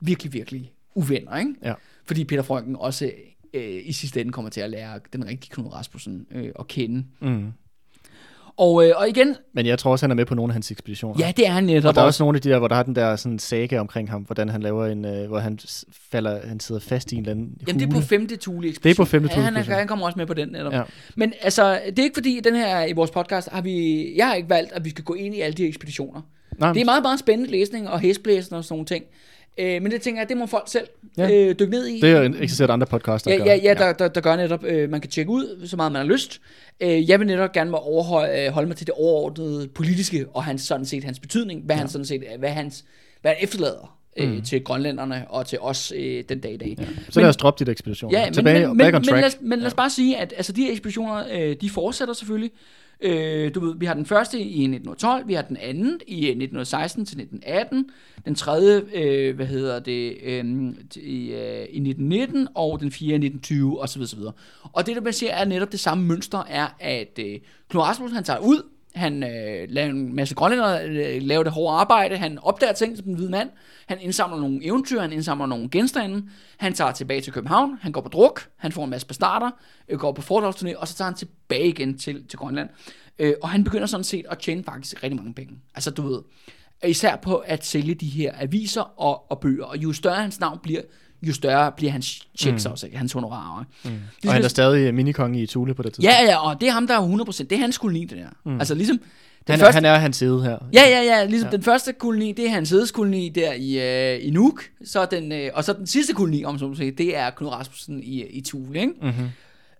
virkelig, 0.00 0.32
virkelig 0.32 0.72
uvenner, 0.94 1.36
ikke? 1.36 1.54
Ja. 1.62 1.74
Fordi 2.06 2.24
Peter 2.24 2.42
Frønken 2.42 2.76
også 2.76 3.10
øh, 3.54 3.80
i 3.84 3.92
sidste 3.92 4.20
ende 4.20 4.32
kommer 4.32 4.50
til 4.50 4.60
at 4.60 4.70
lære 4.70 5.00
den 5.12 5.26
rigtige 5.26 5.50
Knud 5.50 5.72
Rasmussen 5.72 6.26
øh, 6.30 6.52
at 6.58 6.68
kende. 6.68 7.04
Mm. 7.20 7.52
Og, 8.60 8.86
øh, 8.86 8.92
og 8.96 9.08
igen, 9.08 9.36
Men 9.54 9.66
jeg 9.66 9.78
tror 9.78 9.90
også, 9.90 10.06
han 10.06 10.10
er 10.10 10.14
med 10.14 10.26
på 10.26 10.34
nogle 10.34 10.50
af 10.50 10.54
hans 10.54 10.70
ekspeditioner. 10.70 11.26
ja, 11.26 11.32
det 11.36 11.46
er 11.46 11.50
han 11.50 11.64
netop 11.64 11.88
Og 11.88 11.94
der 11.94 12.00
er 12.00 12.04
også 12.04 12.22
nogle 12.22 12.36
af 12.36 12.42
de 12.42 12.50
der, 12.50 12.58
hvor 12.58 12.68
der 12.68 12.74
har 12.74 12.82
den 12.82 12.94
der 12.94 13.16
sådan 13.16 13.38
saga 13.38 13.78
omkring 13.78 14.10
ham, 14.10 14.22
hvordan 14.22 14.48
han 14.48 14.62
laver 14.62 14.86
en, 14.86 15.04
øh, 15.04 15.28
hvor 15.28 15.38
han 15.38 15.58
falder, 16.12 16.48
han 16.48 16.60
sidder 16.60 16.80
fast 16.80 17.12
i 17.12 17.14
en 17.14 17.20
eller 17.20 17.32
anden 17.32 17.54
Jamen, 17.66 17.80
det 17.80 17.86
er 17.86 17.90
på 17.90 17.94
hule. 17.94 18.06
femte 18.06 18.36
Thule 18.36 18.68
ekspedition. 18.68 18.90
Det 18.90 19.00
er 19.00 19.04
på 19.04 19.10
femte 19.10 19.28
ja, 19.36 19.40
han, 19.40 19.56
er, 19.56 19.62
han 19.62 19.86
kommer 19.86 20.06
også 20.06 20.18
med 20.18 20.26
på 20.26 20.34
den 20.34 20.48
netop. 20.48 20.72
Ja. 20.72 20.82
Men 21.16 21.32
altså, 21.42 21.80
det 21.86 21.98
er 21.98 22.02
ikke 22.02 22.16
fordi, 22.16 22.40
den 22.44 22.56
her 22.56 22.84
i 22.84 22.92
vores 22.92 23.10
podcast, 23.10 23.48
har 23.52 23.60
vi, 23.62 24.06
jeg 24.16 24.26
har 24.26 24.34
ikke 24.34 24.50
valgt, 24.50 24.72
at 24.72 24.84
vi 24.84 24.90
skal 24.90 25.04
gå 25.04 25.14
ind 25.14 25.34
i 25.34 25.40
alle 25.40 25.54
de 25.54 25.66
ekspeditioner. 25.66 26.20
Nej, 26.58 26.72
Det 26.72 26.80
er 26.80 26.84
meget, 26.84 27.02
meget 27.02 27.18
spændende 27.18 27.50
læsning 27.50 27.88
og 27.88 28.00
hæsblæsning 28.00 28.58
og 28.58 28.64
sådan 28.64 28.74
nogle 28.74 28.86
ting. 28.86 29.04
Øh, 29.60 29.82
men 29.82 29.92
det 29.92 30.02
tænker 30.02 30.20
jeg, 30.20 30.28
det 30.28 30.36
må 30.36 30.46
folk 30.46 30.68
selv 30.68 30.86
Ja. 31.18 31.30
øh, 31.30 31.54
dykke 31.58 31.70
ned 31.70 31.86
i. 31.86 32.00
det 32.00 32.12
er 32.42 32.46
sikkert 32.48 32.70
andre 32.70 32.86
podcaster, 32.86 33.30
Ja, 33.30 33.36
gør. 33.36 33.44
ja, 33.44 33.56
ja, 33.62 33.74
der, 33.74 33.92
der, 33.92 34.08
der 34.08 34.20
gør 34.20 34.36
netop, 34.36 34.64
øh, 34.64 34.90
man 34.90 35.00
kan 35.00 35.10
tjekke 35.10 35.30
ud, 35.30 35.66
så 35.66 35.76
meget 35.76 35.92
man 35.92 36.00
har 36.06 36.12
lyst. 36.12 36.40
Øh, 36.80 37.10
jeg 37.10 37.18
vil 37.20 37.26
netop 37.26 37.52
gerne 37.52 37.70
må 37.70 37.76
overholde, 37.76 38.40
øh, 38.46 38.52
holde 38.52 38.68
mig 38.68 38.76
til 38.76 38.86
det 38.86 38.94
overordnede 38.94 39.68
politiske, 39.68 40.26
og 40.34 40.44
hans, 40.44 40.62
sådan 40.62 40.84
set 40.86 41.04
hans 41.04 41.20
betydning, 41.20 41.62
hvad 41.64 41.76
ja. 41.76 41.80
han 41.80 41.88
sådan 41.88 42.04
set, 42.04 42.22
hvad 42.38 42.48
hans, 42.48 42.84
hvad 43.20 43.32
han 43.32 43.44
efterlader 43.44 43.96
øh, 44.16 44.30
mm. 44.32 44.42
til 44.42 44.64
grønlænderne 44.64 45.24
og 45.28 45.46
til 45.46 45.58
os 45.60 45.92
øh, 45.96 46.24
den 46.28 46.40
dag 46.40 46.52
i 46.52 46.56
dag. 46.56 46.76
Ja. 46.78 46.84
Så 47.10 47.20
lad 47.20 47.28
os 47.28 47.36
droppe 47.36 47.58
dit 47.58 47.68
ekspedition. 47.68 48.10
Ja, 48.12 48.24
men, 48.24 48.34
Tilbage, 48.34 48.68
men, 48.68 48.78
back 48.78 48.86
men, 48.86 48.94
on 48.94 49.00
men, 49.00 49.04
track. 49.08 49.20
lad, 49.20 49.26
os, 49.28 49.36
men 49.40 49.58
lad 49.58 49.66
os 49.66 49.74
bare 49.74 49.90
sige, 49.90 50.16
at 50.16 50.34
altså, 50.36 50.52
de 50.52 50.62
her 50.62 50.70
ekspeditioner, 50.70 51.24
øh, 51.32 51.56
de 51.60 51.70
fortsætter 51.70 52.14
selvfølgelig. 52.14 52.50
Øh, 53.02 53.54
du 53.54 53.60
ved, 53.60 53.74
vi 53.78 53.86
har 53.86 53.94
den 53.94 54.06
første 54.06 54.38
i 54.38 54.62
1912, 54.62 55.28
vi 55.28 55.34
har 55.34 55.42
den 55.42 55.56
anden 55.56 56.00
i 56.06 56.16
øh, 56.16 56.28
1916 56.28 57.06
til 57.06 57.20
1918, 57.20 57.90
den 58.24 58.34
tredje, 58.34 58.82
øh, 58.94 59.36
hvad 59.36 59.46
hedder 59.46 59.80
det, 59.80 60.16
øh, 60.22 60.44
i, 60.96 61.32
øh, 61.32 61.66
i 61.70 61.80
1919, 61.80 62.48
og 62.54 62.80
den 62.80 62.92
fjerde 62.92 63.12
i 63.12 63.28
1920, 63.28 63.80
osv. 63.82 64.02
osv. 64.02 64.20
Og 64.72 64.86
det, 64.86 64.96
der 64.96 65.02
man 65.02 65.12
ser, 65.12 65.32
er 65.32 65.44
netop 65.44 65.72
det 65.72 65.80
samme 65.80 66.04
mønster, 66.04 66.42
er, 66.48 66.66
at 66.80 67.18
øh, 67.18 67.38
Knud 67.68 67.82
Rasmussen, 67.82 68.14
han 68.14 68.24
tager 68.24 68.38
ud, 68.38 68.62
han 68.94 69.22
øh, 69.22 69.66
laver 69.68 69.90
en 69.90 70.14
masse 70.14 70.34
grønlændere, 70.34 70.88
øh, 70.88 71.22
laver 71.22 71.42
det 71.42 71.52
hårde 71.52 71.76
arbejde, 71.76 72.16
han 72.16 72.38
opdager 72.38 72.72
ting 72.72 72.96
som 72.96 73.08
en 73.08 73.14
hvid 73.14 73.28
mand, 73.28 73.50
han 73.86 74.00
indsamler 74.00 74.40
nogle 74.40 74.64
eventyr, 74.64 75.00
han 75.00 75.12
indsamler 75.12 75.46
nogle 75.46 75.68
genstande, 75.68 76.28
han 76.58 76.72
tager 76.72 76.92
tilbage 76.92 77.20
til 77.20 77.32
København, 77.32 77.78
han 77.80 77.92
går 77.92 78.00
på 78.00 78.08
druk, 78.08 78.48
han 78.56 78.72
får 78.72 78.84
en 78.84 78.90
masse 78.90 79.06
bestarter. 79.06 79.50
øh, 79.88 79.98
går 79.98 80.12
på 80.12 80.22
fordragsturné, 80.22 80.76
og 80.76 80.88
så 80.88 80.94
tager 80.94 81.06
han 81.06 81.14
tilbage 81.14 81.68
igen 81.68 81.98
til, 81.98 82.28
til 82.28 82.38
Grønland. 82.38 82.68
Øh, 83.18 83.34
og 83.42 83.48
han 83.48 83.64
begynder 83.64 83.86
sådan 83.86 84.04
set 84.04 84.24
at 84.30 84.38
tjene 84.38 84.64
faktisk 84.64 85.02
rigtig 85.02 85.16
mange 85.16 85.34
penge. 85.34 85.58
Altså 85.74 85.90
du 85.90 86.02
ved, 86.02 86.22
især 86.86 87.16
på 87.16 87.36
at 87.36 87.66
sælge 87.66 87.94
de 87.94 88.06
her 88.06 88.32
aviser 88.40 89.00
og, 89.00 89.30
og 89.30 89.40
bøger, 89.40 89.64
og 89.64 89.78
jo 89.78 89.92
større 89.92 90.22
hans 90.22 90.40
navn 90.40 90.58
bliver, 90.62 90.80
jo 91.22 91.32
større 91.32 91.72
bliver 91.72 91.92
hans 91.92 92.28
checks 92.38 92.64
mm. 92.64 92.72
også, 92.72 92.86
ikke? 92.86 92.98
hans 92.98 93.12
honorarer. 93.12 93.64
Mm. 93.84 93.90
Og 94.26 94.32
han 94.32 94.44
er 94.44 94.48
stadig 94.48 94.94
minikonge 94.94 95.42
i 95.42 95.46
Thule 95.46 95.74
på 95.74 95.82
det 95.82 95.92
tidspunkt. 95.92 96.14
Ja, 96.14 96.24
ja, 96.24 96.48
og 96.48 96.60
det 96.60 96.68
er 96.68 96.72
ham, 96.72 96.86
der 96.86 96.94
er 96.94 97.24
100%. 97.24 97.42
Det 97.42 97.52
er 97.52 97.56
hans 97.56 97.78
koloni, 97.78 98.04
det 98.04 98.18
der. 98.18 98.28
Mm. 98.44 98.58
Altså 98.58 98.74
ligesom... 98.74 99.00
Den 99.46 99.52
han, 99.52 99.60
første, 99.60 99.74
han 99.74 99.84
er 99.84 99.94
hans 99.94 100.16
side 100.16 100.42
her. 100.42 100.58
Ja, 100.72 100.82
ja, 100.82 101.02
ja. 101.02 101.24
Ligesom 101.24 101.48
ja. 101.50 101.56
den 101.56 101.62
første 101.62 101.92
koloni, 101.92 102.32
det 102.32 102.46
er 102.46 102.50
hans 102.50 102.70
hedeskoloni 102.70 103.28
der 103.28 103.52
i, 103.52 103.78
øh, 104.14 104.26
i 104.26 104.30
Nuuk. 104.30 104.62
Så 104.84 105.06
den, 105.10 105.32
øh, 105.32 105.50
og 105.54 105.64
så 105.64 105.72
den 105.72 105.86
sidste 105.86 106.14
koloni, 106.14 106.44
om 106.44 106.58
så 106.58 106.68
må 106.68 106.74
sige, 106.74 106.90
det 106.90 107.16
er 107.16 107.30
Knud 107.30 107.50
Rasmussen 107.50 108.02
i, 108.02 108.26
i 108.26 108.40
Thule, 108.40 108.80
ikke? 108.80 108.92
Mm-hmm. 109.02 109.28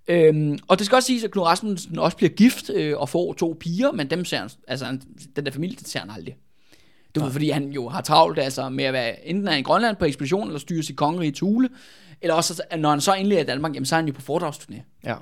Øhm, 0.09 0.59
og 0.68 0.78
det 0.78 0.86
skal 0.86 0.97
også 0.97 1.07
siges, 1.07 1.24
at 1.24 1.30
Knud 1.30 1.45
Rasmussen 1.45 1.99
også 1.99 2.16
bliver 2.16 2.30
gift 2.30 2.70
øh, 2.70 2.99
og 2.99 3.09
får 3.09 3.32
to 3.32 3.57
piger, 3.61 3.93
men 3.93 4.11
dem 4.11 4.24
ser 4.24 4.38
han, 4.38 4.51
altså 4.68 4.99
den 5.36 5.47
der 5.47 5.53
familie, 5.53 5.76
den 5.76 5.86
ser 5.86 6.01
han 6.01 6.11
aldrig. 6.11 6.36
Du 7.14 7.20
ved, 7.20 7.30
fordi 7.30 7.50
han 7.50 7.68
jo 7.68 7.88
har 7.88 8.00
travlt 8.00 8.38
altså, 8.38 8.68
med 8.68 8.84
at 8.84 8.92
være 8.92 9.28
enten 9.28 9.48
er 9.48 9.56
i 9.56 9.62
Grønland 9.62 9.96
på 9.96 10.04
ekspedition, 10.04 10.46
eller 10.46 10.58
styrer 10.61 10.82
sit 10.82 10.96
kongerige 10.96 11.28
i 11.28 11.34
Thule, 11.34 11.68
eller 12.22 12.34
også, 12.34 12.54
så- 12.54 12.62
når 12.78 12.90
han 12.90 13.00
så 13.00 13.14
endelig 13.14 13.36
er 13.36 13.40
i 13.42 13.44
Danmark, 13.44 13.74
jamen, 13.74 13.86
så 13.86 13.94
er 13.94 13.98
han 14.00 14.08
jo 14.08 14.14
på 14.14 14.20
foredragsturné. 14.32 14.80
Ja. 15.04 15.14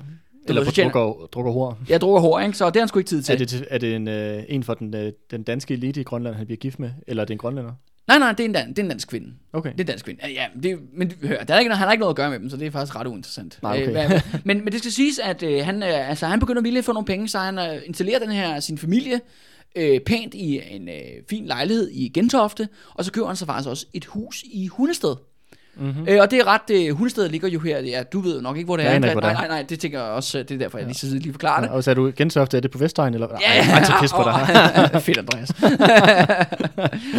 Eller 0.47 0.61
ved, 0.61 0.67
på 0.67 0.73
tjener- 0.73 0.91
drukker, 0.91 1.25
drukker 1.25 1.51
hår. 1.51 1.77
Jeg 1.89 2.01
drukker 2.01 2.19
hår, 2.21 2.39
ikke? 2.39 2.57
Så 2.57 2.65
det 2.65 2.75
har 2.75 2.81
han 2.81 2.87
sgu 2.87 2.99
ikke 2.99 3.07
tid 3.09 3.21
til. 3.23 3.33
Er 3.33 3.37
det, 3.37 3.65
er 3.69 3.77
det 3.77 3.95
en, 3.95 4.07
øh, 4.07 4.43
en 4.49 4.63
for 4.63 4.73
den, 4.73 4.95
øh, 4.95 5.11
den 5.31 5.43
danske 5.43 5.73
elite 5.73 6.01
i 6.01 6.03
Grønland, 6.03 6.35
han 6.35 6.45
bliver 6.45 6.57
gift 6.57 6.79
med? 6.79 6.89
Eller 7.07 7.23
er 7.23 7.25
det 7.25 7.33
en 7.33 7.37
grønlænder? 7.37 7.71
Nej, 8.07 8.19
nej, 8.19 8.31
det 8.31 8.39
er 8.39 8.45
en, 8.45 8.55
dan- 8.55 8.69
det 8.69 8.79
er 8.79 8.83
en 8.83 8.89
dansk 8.89 9.07
kvinde. 9.07 9.33
Okay. 9.53 9.71
Det 9.71 9.79
er 9.79 9.83
en 9.83 9.87
dansk 9.87 10.05
kvinde. 10.05 10.21
Ja, 10.23 10.29
Ja, 10.31 10.45
det, 10.63 10.79
men 10.93 11.11
hør, 11.23 11.43
der 11.43 11.53
er 11.55 11.59
ikke, 11.59 11.71
han 11.75 11.85
har 11.87 11.91
ikke 11.91 11.99
noget 11.99 12.11
at 12.13 12.15
gøre 12.15 12.29
med 12.29 12.39
dem, 12.39 12.49
så 12.49 12.57
det 12.57 12.67
er 12.67 12.71
faktisk 12.71 12.95
ret 12.95 13.07
uinteressant. 13.07 13.59
Nej, 13.61 13.71
okay. 13.77 13.85
Øh, 13.87 13.91
hvad- 13.91 14.21
men, 14.43 14.57
men 14.63 14.67
det 14.73 14.79
skal 14.79 14.91
siges, 14.91 15.19
at 15.19 15.43
øh, 15.43 15.65
han, 15.65 15.83
øh, 15.83 16.09
altså, 16.09 16.25
han 16.25 16.39
begynder 16.39 16.77
at 16.79 16.85
få 16.85 16.93
nogle 16.93 17.05
penge, 17.05 17.27
så 17.27 17.39
han 17.39 17.57
øh, 17.59 17.81
installerer 17.85 18.19
den 18.19 18.31
her, 18.31 18.59
sin 18.59 18.77
familie 18.77 19.21
øh, 19.75 19.99
pænt 19.99 20.33
i 20.33 20.61
en 20.71 20.89
øh, 20.89 20.95
fin 21.29 21.45
lejlighed 21.45 21.89
i 21.91 22.09
Gentofte, 22.09 22.67
og 22.93 23.05
så 23.05 23.11
køber 23.11 23.27
han 23.27 23.35
så 23.35 23.45
faktisk 23.45 23.69
også 23.69 23.85
et 23.93 24.05
hus 24.05 24.43
i 24.43 24.67
Hundested. 24.67 25.15
Mm-hmm. 25.79 26.05
Øh, 26.07 26.21
og 26.21 26.31
det 26.31 26.39
er 26.39 26.47
ret, 26.47 26.61
øh, 26.71 26.95
Hundested 26.95 27.29
ligger 27.29 27.47
jo 27.47 27.59
her, 27.59 27.79
ja, 27.79 28.03
du 28.03 28.19
ved 28.19 28.35
jo 28.35 28.41
nok 28.41 28.57
ikke, 28.57 28.65
hvor 28.65 28.77
det 28.77 28.85
er. 28.85 28.99
nej, 28.99 29.09
er. 29.09 29.19
nej, 29.19 29.47
nej, 29.47 29.65
det 29.69 29.79
tænker 29.79 29.99
jeg 29.99 30.09
også, 30.09 30.39
øh, 30.39 30.43
det 30.43 30.55
er 30.55 30.57
derfor, 30.57 30.77
jeg 30.77 30.87
lige, 30.87 30.97
så 30.97 31.07
lige 31.07 31.33
forklarer 31.33 31.61
det. 31.61 31.67
Ja, 31.67 31.73
og 31.73 31.83
så 31.83 31.91
er 31.91 31.95
du 31.95 32.11
Gentofte, 32.15 32.57
er 32.57 32.61
det 32.61 32.71
på 32.71 32.77
Vestegn? 32.77 33.13
Eller? 33.13 33.27
Ja, 33.41 33.47
Ej, 33.47 33.79
ej, 33.79 34.07
på 34.15 34.23
dig. 34.23 35.01
Fedt, 35.05 35.17
Andreas. 35.17 35.51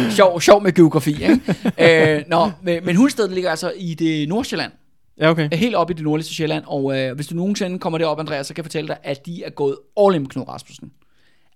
sjov, 0.15 0.41
sjov 0.41 0.63
med 0.63 0.71
geografi, 0.71 1.11
ikke? 1.23 2.15
øh, 2.17 2.23
nå, 2.27 2.51
men, 2.61 2.85
men 2.85 2.95
Hundested 2.95 3.29
ligger 3.29 3.49
altså 3.49 3.73
i 3.77 3.93
det 3.93 4.29
Nordsjælland. 4.29 4.71
Ja, 5.19 5.29
okay. 5.29 5.49
Helt 5.53 5.75
op 5.75 5.89
i 5.89 5.93
det 5.93 6.03
nordligste 6.03 6.33
Sjælland. 6.33 6.63
Og 6.67 6.99
øh, 6.99 7.15
hvis 7.15 7.27
du 7.27 7.35
nogensinde 7.35 7.79
kommer 7.79 7.97
derop, 7.97 8.19
Andreas, 8.19 8.47
så 8.47 8.53
kan 8.53 8.61
jeg 8.61 8.65
fortælle 8.65 8.87
dig, 8.87 8.97
at 9.03 9.25
de 9.25 9.43
er 9.43 9.49
gået 9.49 9.77
all 9.99 10.15
in 10.15 10.21
med 10.21 10.29
Knud 10.29 10.47
Rasmussen. 10.47 10.91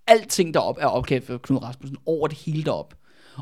Alting 0.08 0.54
derop 0.54 0.78
er 0.80 0.86
opkaldt 0.86 1.26
for 1.26 1.38
Knud 1.38 1.64
Rasmussen. 1.64 1.98
Over 2.06 2.28
det 2.28 2.38
hele 2.38 2.64
derop. 2.64 2.94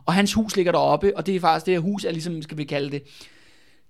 Og 0.06 0.14
hans 0.14 0.34
hus 0.34 0.56
ligger 0.56 0.72
deroppe, 0.72 1.18
og 1.18 1.26
det 1.26 1.36
er 1.36 1.40
faktisk, 1.40 1.66
det 1.66 1.74
her 1.74 1.80
hus 1.80 2.06
er 2.06 2.12
ligesom, 2.12 2.42
skal 2.42 2.58
vi 2.58 2.64
kalde 2.64 2.92
det, 2.92 3.04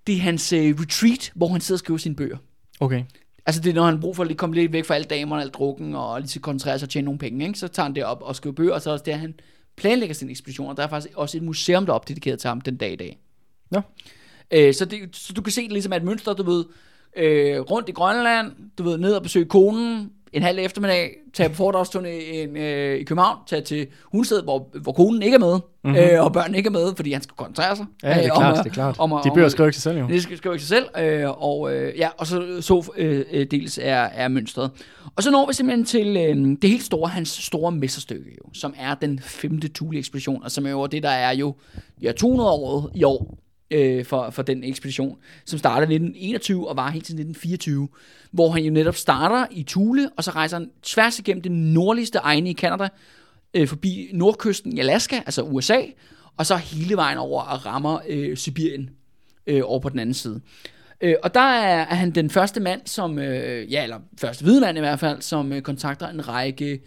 det 0.06 0.14
er 0.14 0.18
hans 0.18 0.52
øh, 0.52 0.80
retreat, 0.80 1.32
hvor 1.34 1.48
han 1.48 1.60
sidder 1.60 1.76
og 1.76 1.78
skriver 1.78 1.98
sine 1.98 2.16
bøger. 2.16 2.36
Okay. 2.80 3.04
Altså 3.46 3.60
det 3.62 3.70
er, 3.70 3.74
når 3.74 3.84
han 3.84 3.94
har 3.94 4.00
brug 4.00 4.16
for 4.16 4.22
at 4.22 4.26
lige 4.26 4.38
komme 4.38 4.54
lidt 4.54 4.72
væk 4.72 4.84
fra 4.84 4.94
alle 4.94 5.04
damerne, 5.04 5.42
alt 5.42 5.54
drukken, 5.54 5.94
og 5.94 6.20
lige 6.20 6.28
så 6.28 6.40
koncentrere 6.40 6.78
sig 6.78 6.86
og 6.86 6.90
tjene 6.90 7.04
nogle 7.04 7.18
penge, 7.18 7.46
ikke? 7.46 7.58
så 7.58 7.68
tager 7.68 7.84
han 7.84 7.94
det 7.94 8.04
op 8.04 8.22
og 8.22 8.36
skriver 8.36 8.54
bøger, 8.54 8.74
og 8.74 8.82
så 8.82 8.90
er 8.90 8.92
det 8.92 9.00
også 9.00 9.10
der, 9.10 9.16
han 9.16 9.34
planlægger 9.76 10.14
sine 10.14 10.30
ekspeditioner. 10.30 10.74
Der 10.74 10.82
er 10.82 10.88
faktisk 10.88 11.16
også 11.16 11.36
et 11.36 11.42
museum 11.42 11.86
deroppe 11.86 12.08
dedikeret 12.08 12.38
til 12.38 12.48
ham 12.48 12.60
den 12.60 12.76
dag 12.76 12.92
i 12.92 12.96
dag. 12.96 13.18
Nå. 13.70 13.80
Øh, 14.50 14.74
så, 14.74 14.84
det, 14.84 15.16
så 15.16 15.32
du 15.32 15.42
kan 15.42 15.52
se 15.52 15.62
det 15.62 15.72
ligesom 15.72 15.92
er 15.92 15.96
et 15.96 16.04
mønster, 16.04 16.32
du 16.32 16.42
ved, 16.42 16.64
øh, 17.16 17.60
rundt 17.60 17.88
i 17.88 17.92
Grønland, 17.92 18.52
du 18.78 18.82
ved, 18.82 18.98
ned 18.98 19.14
og 19.14 19.22
besøge 19.22 19.46
konen, 19.46 20.12
en 20.36 20.42
halv 20.42 20.58
eftermiddag, 20.58 21.10
tage 21.34 21.48
på 21.48 21.54
foredragsturné 21.54 22.06
i, 22.08 22.46
øh, 22.46 22.98
i 23.00 23.04
København, 23.04 23.38
tage 23.46 23.62
til 23.62 23.86
Hundested, 24.12 24.42
hvor, 24.42 24.68
hvor 24.82 24.92
konen 24.92 25.22
ikke 25.22 25.34
er 25.34 25.38
med, 25.38 25.58
mm-hmm. 25.84 25.98
øh, 26.16 26.24
og 26.24 26.32
børnene 26.32 26.56
ikke 26.58 26.66
er 26.68 26.70
med, 26.70 26.92
fordi 26.96 27.12
han 27.12 27.22
skal 27.22 27.34
koncentrere 27.36 27.76
sig. 27.76 27.86
Ja, 28.02 28.08
det 28.08 28.16
er 28.16 28.24
øh, 28.24 28.30
om 28.30 28.40
klart, 28.40 28.58
at- 28.58 28.64
det 28.64 28.70
er 28.70 28.74
klart. 28.74 28.96
om 28.98 29.10
De 29.10 29.14
om 29.14 29.22
bøger 29.34 29.46
at- 29.46 29.52
skriver 29.52 29.68
ikke 29.68 29.76
sig 29.76 29.82
selv 29.82 29.98
jo. 29.98 30.06
det 30.08 30.22
skal 30.22 30.36
skrive 30.36 30.54
ikke 30.54 30.64
sig 30.64 30.76
selv, 30.96 31.04
øh, 31.22 31.42
og, 31.42 31.74
øh, 31.74 31.98
ja, 31.98 32.08
og 32.18 32.26
så 32.26 32.58
så 32.60 32.92
øh, 32.96 33.24
øh, 33.32 33.46
dels 33.50 33.78
er, 33.82 33.94
er 33.96 34.28
mønstret. 34.28 34.70
Og 35.16 35.22
så 35.22 35.30
når 35.30 35.46
vi 35.46 35.52
simpelthen 35.54 35.84
til 35.86 36.16
øh, 36.16 36.56
det 36.62 36.70
helt 36.70 36.82
store, 36.84 37.08
hans 37.08 37.28
store 37.28 37.72
mesterstykke, 37.72 38.30
jo, 38.44 38.50
som 38.54 38.74
er 38.78 38.94
den 38.94 39.18
femte 39.18 39.68
Thule-ekspedition, 39.68 40.44
og 40.44 40.50
som 40.50 40.66
er 40.66 40.70
jo 40.70 40.86
det, 40.86 41.02
der 41.02 41.08
er 41.10 41.32
jo 41.32 41.54
ja, 42.02 42.12
200 42.12 42.50
år 42.50 42.90
i 42.94 43.04
år 43.04 43.38
øh, 43.70 44.04
for, 44.04 44.30
for 44.30 44.42
den 44.42 44.64
ekspedition, 44.64 45.18
som 45.44 45.58
startede 45.58 45.92
i 45.92 45.96
1921 45.96 46.68
og 46.68 46.76
var 46.76 46.90
helt 46.90 47.04
til 47.04 47.12
1924, 47.12 47.88
hvor 48.30 48.50
han 48.50 48.62
jo 48.62 48.72
netop 48.72 48.96
starter 48.96 49.46
i 49.50 49.62
Thule, 49.62 50.10
og 50.16 50.24
så 50.24 50.30
rejser 50.30 50.58
han 50.58 50.70
tværs 50.82 51.18
igennem 51.18 51.42
det 51.42 51.52
nordligste 51.52 52.18
egne 52.18 52.50
i 52.50 52.54
Canada, 52.54 52.88
øh, 53.54 53.68
forbi 53.68 54.10
nordkysten 54.12 54.76
i 54.76 54.80
Alaska, 54.80 55.16
altså 55.16 55.42
USA, 55.42 55.80
og 56.36 56.46
så 56.46 56.56
hele 56.56 56.96
vejen 56.96 57.18
over 57.18 57.42
og 57.42 57.66
rammer 57.66 57.98
øh, 58.08 58.36
Sibirien 58.36 58.90
øh, 59.46 59.62
over 59.64 59.80
på 59.80 59.88
den 59.88 59.98
anden 59.98 60.14
side. 60.14 60.40
Øh, 61.00 61.14
og 61.22 61.34
der 61.34 61.40
er, 61.40 61.80
er 61.80 61.94
han 61.94 62.10
den 62.10 62.30
første 62.30 62.60
mand, 62.60 62.80
som, 62.84 63.18
øh, 63.18 63.72
ja, 63.72 63.82
eller 63.82 63.98
første 64.18 64.42
hvide 64.42 64.60
mand 64.60 64.76
i 64.76 64.80
hvert 64.80 65.00
fald, 65.00 65.22
som 65.22 65.52
øh, 65.52 65.62
kontakter 65.62 66.08
en 66.08 66.28
række 66.28 66.80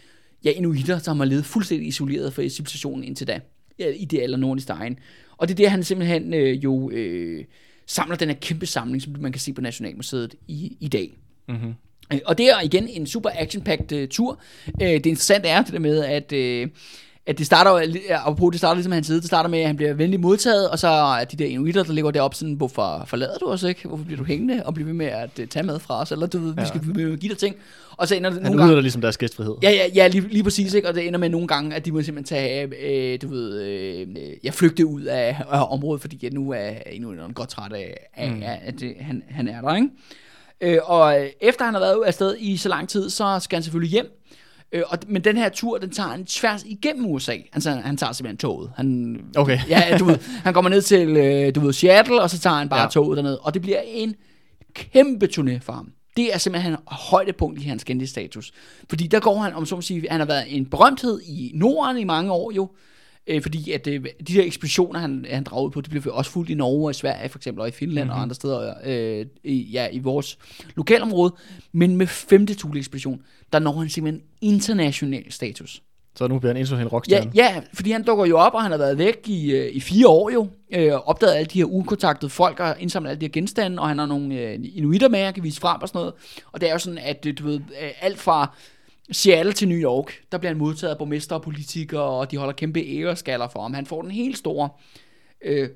ja, 0.44 0.52
inuitter, 0.52 0.98
som 0.98 1.18
har 1.18 1.26
levet 1.26 1.46
fuldstændig 1.46 1.88
isoleret 1.88 2.34
fra 2.34 2.50
civilisationen 2.50 3.04
indtil 3.04 3.28
da, 3.28 3.40
ja, 3.80 3.88
i 3.88 4.06
det 4.06 4.20
aller 4.22 4.38
nordligste 4.38 4.74
egen. 4.74 5.00
Og 5.38 5.48
det 5.48 5.54
er 5.54 5.64
der, 5.64 5.70
han 5.70 5.84
simpelthen 5.84 6.34
øh, 6.34 6.64
jo 6.64 6.90
øh, 6.90 7.46
samler 7.86 8.16
den 8.16 8.30
her 8.30 8.36
kæmpe 8.36 8.66
samling, 8.66 9.02
som 9.02 9.16
man 9.20 9.32
kan 9.32 9.42
se 9.42 9.54
på 9.54 9.62
Nationalmuseet 9.62 10.36
i, 10.48 10.78
i 10.80 10.88
dag. 10.88 11.18
Mm-hmm. 11.48 11.74
Øh, 12.14 12.20
Og 12.26 12.38
det 12.38 12.50
er 12.50 12.62
igen 12.62 12.88
en 12.88 13.08
super 13.08 13.30
action-packed 13.30 14.04
uh, 14.04 14.10
tur. 14.10 14.40
Uh, 14.68 14.88
det 14.88 15.06
interessante 15.06 15.48
er 15.48 15.62
det 15.62 15.74
der 15.74 15.80
med, 15.80 16.04
at, 16.04 16.34
uh, 16.34 16.70
at 17.28 17.38
det 17.38 17.46
starter 17.46 17.80
ja, 18.10 18.28
apropos 18.28 18.52
det 18.52 18.60
starter 18.60 18.76
ligesom 18.76 18.92
hans 18.92 19.08
side, 19.08 19.18
det 19.18 19.26
starter 19.26 19.50
med, 19.50 19.60
at 19.60 19.68
han 19.68 19.76
bliver 19.78 19.94
venligt 19.94 20.22
modtaget, 20.22 20.70
og 20.70 20.80
så 20.80 20.88
er 20.88 21.24
de 21.24 21.38
der 21.38 21.46
inuitter, 21.46 21.84
der 21.84 21.94
ligger 21.94 22.12
deroppe 22.12 22.38
sådan, 22.38 22.54
hvorfor 22.54 23.04
forlader 23.08 23.38
du 23.38 23.46
os 23.46 23.64
ikke? 23.64 23.88
Hvorfor 23.88 24.04
bliver 24.04 24.18
du 24.18 24.24
hængende 24.24 24.62
og 24.66 24.74
bliver 24.74 24.86
ved 24.86 24.94
med 24.94 25.06
at 25.06 25.30
uh, 25.40 25.46
tage 25.46 25.64
med 25.64 25.80
fra 25.80 26.02
os? 26.02 26.12
Eller 26.12 26.28
du 26.28 26.40
ved, 26.40 26.54
vi 26.56 26.66
skal 26.66 26.82
blive 26.82 26.96
ved 26.96 27.04
med 27.06 27.14
at 27.14 27.20
give 27.20 27.30
dig 27.30 27.38
ting. 27.38 27.56
Og 27.98 28.08
så 28.08 28.16
ender 28.16 28.30
det 28.30 28.42
Han 28.42 28.52
nogle 28.52 28.68
gange... 28.68 28.82
ligesom 28.82 29.02
deres 29.02 29.18
gæstfrihed. 29.18 29.56
Ja, 29.64 29.72
ja, 29.72 29.88
ja 29.96 30.08
lige, 30.08 30.28
lige 30.28 30.44
præcis, 30.44 30.74
ikke? 30.74 30.88
og 30.88 30.96
det 30.96 31.08
ender 31.08 31.20
med 31.20 31.30
nogle 31.30 31.48
gange, 31.48 31.76
at 31.76 31.86
de 31.86 31.92
må 31.92 32.02
simpelthen 32.02 32.38
tage, 32.38 33.14
øh, 33.14 33.22
du 33.22 33.28
ved, 33.28 33.62
øh, 33.62 34.08
jeg 34.44 34.54
flygte 34.54 34.86
ud 34.86 35.02
af, 35.02 35.44
af 35.52 35.66
området, 35.70 36.02
fordi 36.02 36.20
jeg 36.22 36.32
nu 36.32 36.52
er 36.52 36.72
inuitterne 36.92 37.34
godt 37.34 37.50
træt 37.50 37.74
af, 37.74 38.08
af 38.16 38.32
mm. 38.32 38.44
at 38.44 38.80
det, 38.80 38.94
han, 39.00 39.24
han 39.30 39.48
er 39.48 39.62
der, 39.62 39.76
ikke? 39.76 39.90
Øh, 40.62 40.80
og 40.84 41.22
øh, 41.22 41.30
efter 41.42 41.66
han 41.66 41.74
har 41.74 41.82
været 41.82 42.04
afsted 42.06 42.36
i 42.40 42.58
så 42.58 42.70
lang 42.70 42.90
tid, 42.90 43.10
så 43.10 43.40
skal 43.42 43.56
han 43.56 43.64
selvfølgelig 43.64 43.92
hjem. 43.92 44.12
Øh, 44.72 44.84
og, 44.88 44.97
men 45.07 45.24
den 45.24 45.38
her 45.38 45.49
tur, 45.49 45.78
den 45.78 45.89
tager 45.89 46.09
han 46.09 46.26
tværs 46.26 46.63
igennem 46.63 47.05
USA. 47.05 47.38
Altså, 47.53 47.72
han 47.72 47.97
tager 47.97 48.13
simpelthen 48.13 48.38
toget. 48.38 48.72
Han, 48.76 49.20
Okay. 49.38 49.59
ja, 49.70 49.97
du 49.99 50.05
ved, 50.05 50.18
han 50.43 50.53
kommer 50.53 50.70
ned 50.70 50.82
til, 50.82 51.18
øh, 51.18 51.55
du 51.55 51.59
ved, 51.59 51.74
Seattle, 51.74 52.22
og 52.22 52.30
så 52.30 52.39
tager 52.39 52.55
han 52.55 52.70
bare 52.70 52.82
ja. 52.82 52.88
Toget 52.88 53.18
derned. 53.18 53.38
Og 53.41 53.53
det 53.53 53.61
bliver 53.61 53.82
en 53.86 54.15
kæmpe 54.74 55.26
turné 55.26 55.59
for 55.59 55.74
ham. 55.74 55.91
Det 56.18 56.34
er 56.34 56.38
simpelthen 56.38 56.76
højdepunkt 56.88 57.61
i 57.61 57.63
hans 57.63 57.86
status. 58.05 58.51
Fordi 58.89 59.07
der 59.07 59.20
går 59.20 59.39
han, 59.39 59.53
om 59.53 59.65
så 59.65 59.76
må 59.76 59.82
sige, 59.82 60.07
han 60.09 60.20
har 60.20 60.28
været 60.28 60.55
en 60.55 60.65
berømthed 60.65 61.22
i 61.22 61.51
Norden 61.55 61.97
i 61.97 62.03
mange 62.03 62.32
år 62.32 62.51
jo. 62.51 62.70
Øh, 63.28 63.42
fordi 63.42 63.72
at 63.72 63.88
øh, 63.88 64.06
de 64.28 64.34
der 64.34 64.44
ekspeditioner, 64.44 65.00
han, 65.00 65.26
han 65.30 65.44
drager 65.44 65.66
ud 65.66 65.72
på, 65.72 65.82
det 65.82 65.90
bliver 65.90 66.12
også 66.14 66.32
fuldt 66.32 66.50
i 66.50 66.54
Norge 66.54 66.88
og 66.88 66.92
i 66.92 66.94
Sverige 66.94 67.30
for 67.30 67.40
eksempel, 67.40 67.62
og 67.62 67.68
i 67.68 67.72
Finland 67.72 68.06
mm-hmm. 68.06 68.18
og 68.18 68.22
andre 68.22 68.36
steder 68.36 68.74
øh, 68.86 69.26
i, 69.44 69.62
ja, 69.62 69.88
i 69.92 70.00
vores 70.00 70.38
lokalområde. 70.76 71.34
Men 71.72 71.96
med 71.96 72.08
femte 72.08 72.54
Thule-ekspedition, 72.54 73.22
der 73.54 73.60
når 73.60 73.72
han 73.72 73.90
simpelthen 73.90 74.24
international 74.42 75.32
status. 75.32 75.82
Så 76.16 76.28
nu 76.28 76.40
bliver 76.40 76.54
han 76.54 76.58
international 76.58 76.90
Ja, 76.92 76.96
rockstjerne. 76.96 77.32
ja, 77.36 77.62
fordi 77.74 77.92
han 77.92 78.04
dukker 78.04 78.26
jo 78.26 78.38
op, 78.38 78.54
og 78.54 78.62
han 78.62 78.72
har 78.72 78.78
været 78.78 78.98
væk 78.98 79.18
i, 79.26 79.52
øh, 79.52 79.76
i 79.76 79.80
fire 79.80 80.08
år 80.08 80.30
jo, 80.30 80.48
øh, 80.74 80.92
opdaget 80.94 81.34
alle 81.34 81.46
de 81.46 81.60
her 81.60 81.66
ukontaktede 81.66 82.30
folk, 82.30 82.60
og 82.60 82.76
indsamlet 82.80 83.10
alle 83.10 83.22
de 83.22 83.26
her 83.26 83.32
genstande, 83.32 83.80
og 83.82 83.88
han 83.88 84.00
har 84.00 84.06
nogle 84.06 84.36
øh, 84.36 84.60
inuitter 84.74 85.10
med, 85.10 85.20
han 85.20 85.34
kan 85.34 85.44
vise 85.44 85.62
frem 85.62 85.82
og 85.82 85.88
sådan 85.88 86.00
noget. 86.00 86.14
Og 86.52 86.62
det 86.62 86.70
er 86.70 86.74
jo 86.74 86.80
sådan, 86.80 86.98
at 86.98 87.26
øh, 87.26 87.34
du 87.38 87.44
ved, 87.44 87.56
øh, 87.56 87.90
alt 88.02 88.20
fra 88.20 88.56
Seattle 89.12 89.53
til 89.53 89.68
New 89.68 89.78
York, 89.78 90.14
der 90.32 90.38
bliver 90.38 90.49
han 90.51 90.58
modtaget 90.58 90.91
af 90.91 90.97
borgmester 90.97 91.36
og 91.36 91.41
politikere, 91.41 92.01
og 92.01 92.32
de 92.32 92.38
holder 92.38 92.53
kæmpe 92.53 92.80
æreskaller 92.80 93.47
for 93.47 93.62
ham. 93.62 93.74
Han 93.74 93.86
får 93.86 94.01
den 94.01 94.12
helt 94.12 94.38
store, 94.38 94.70
øh, 95.45 95.70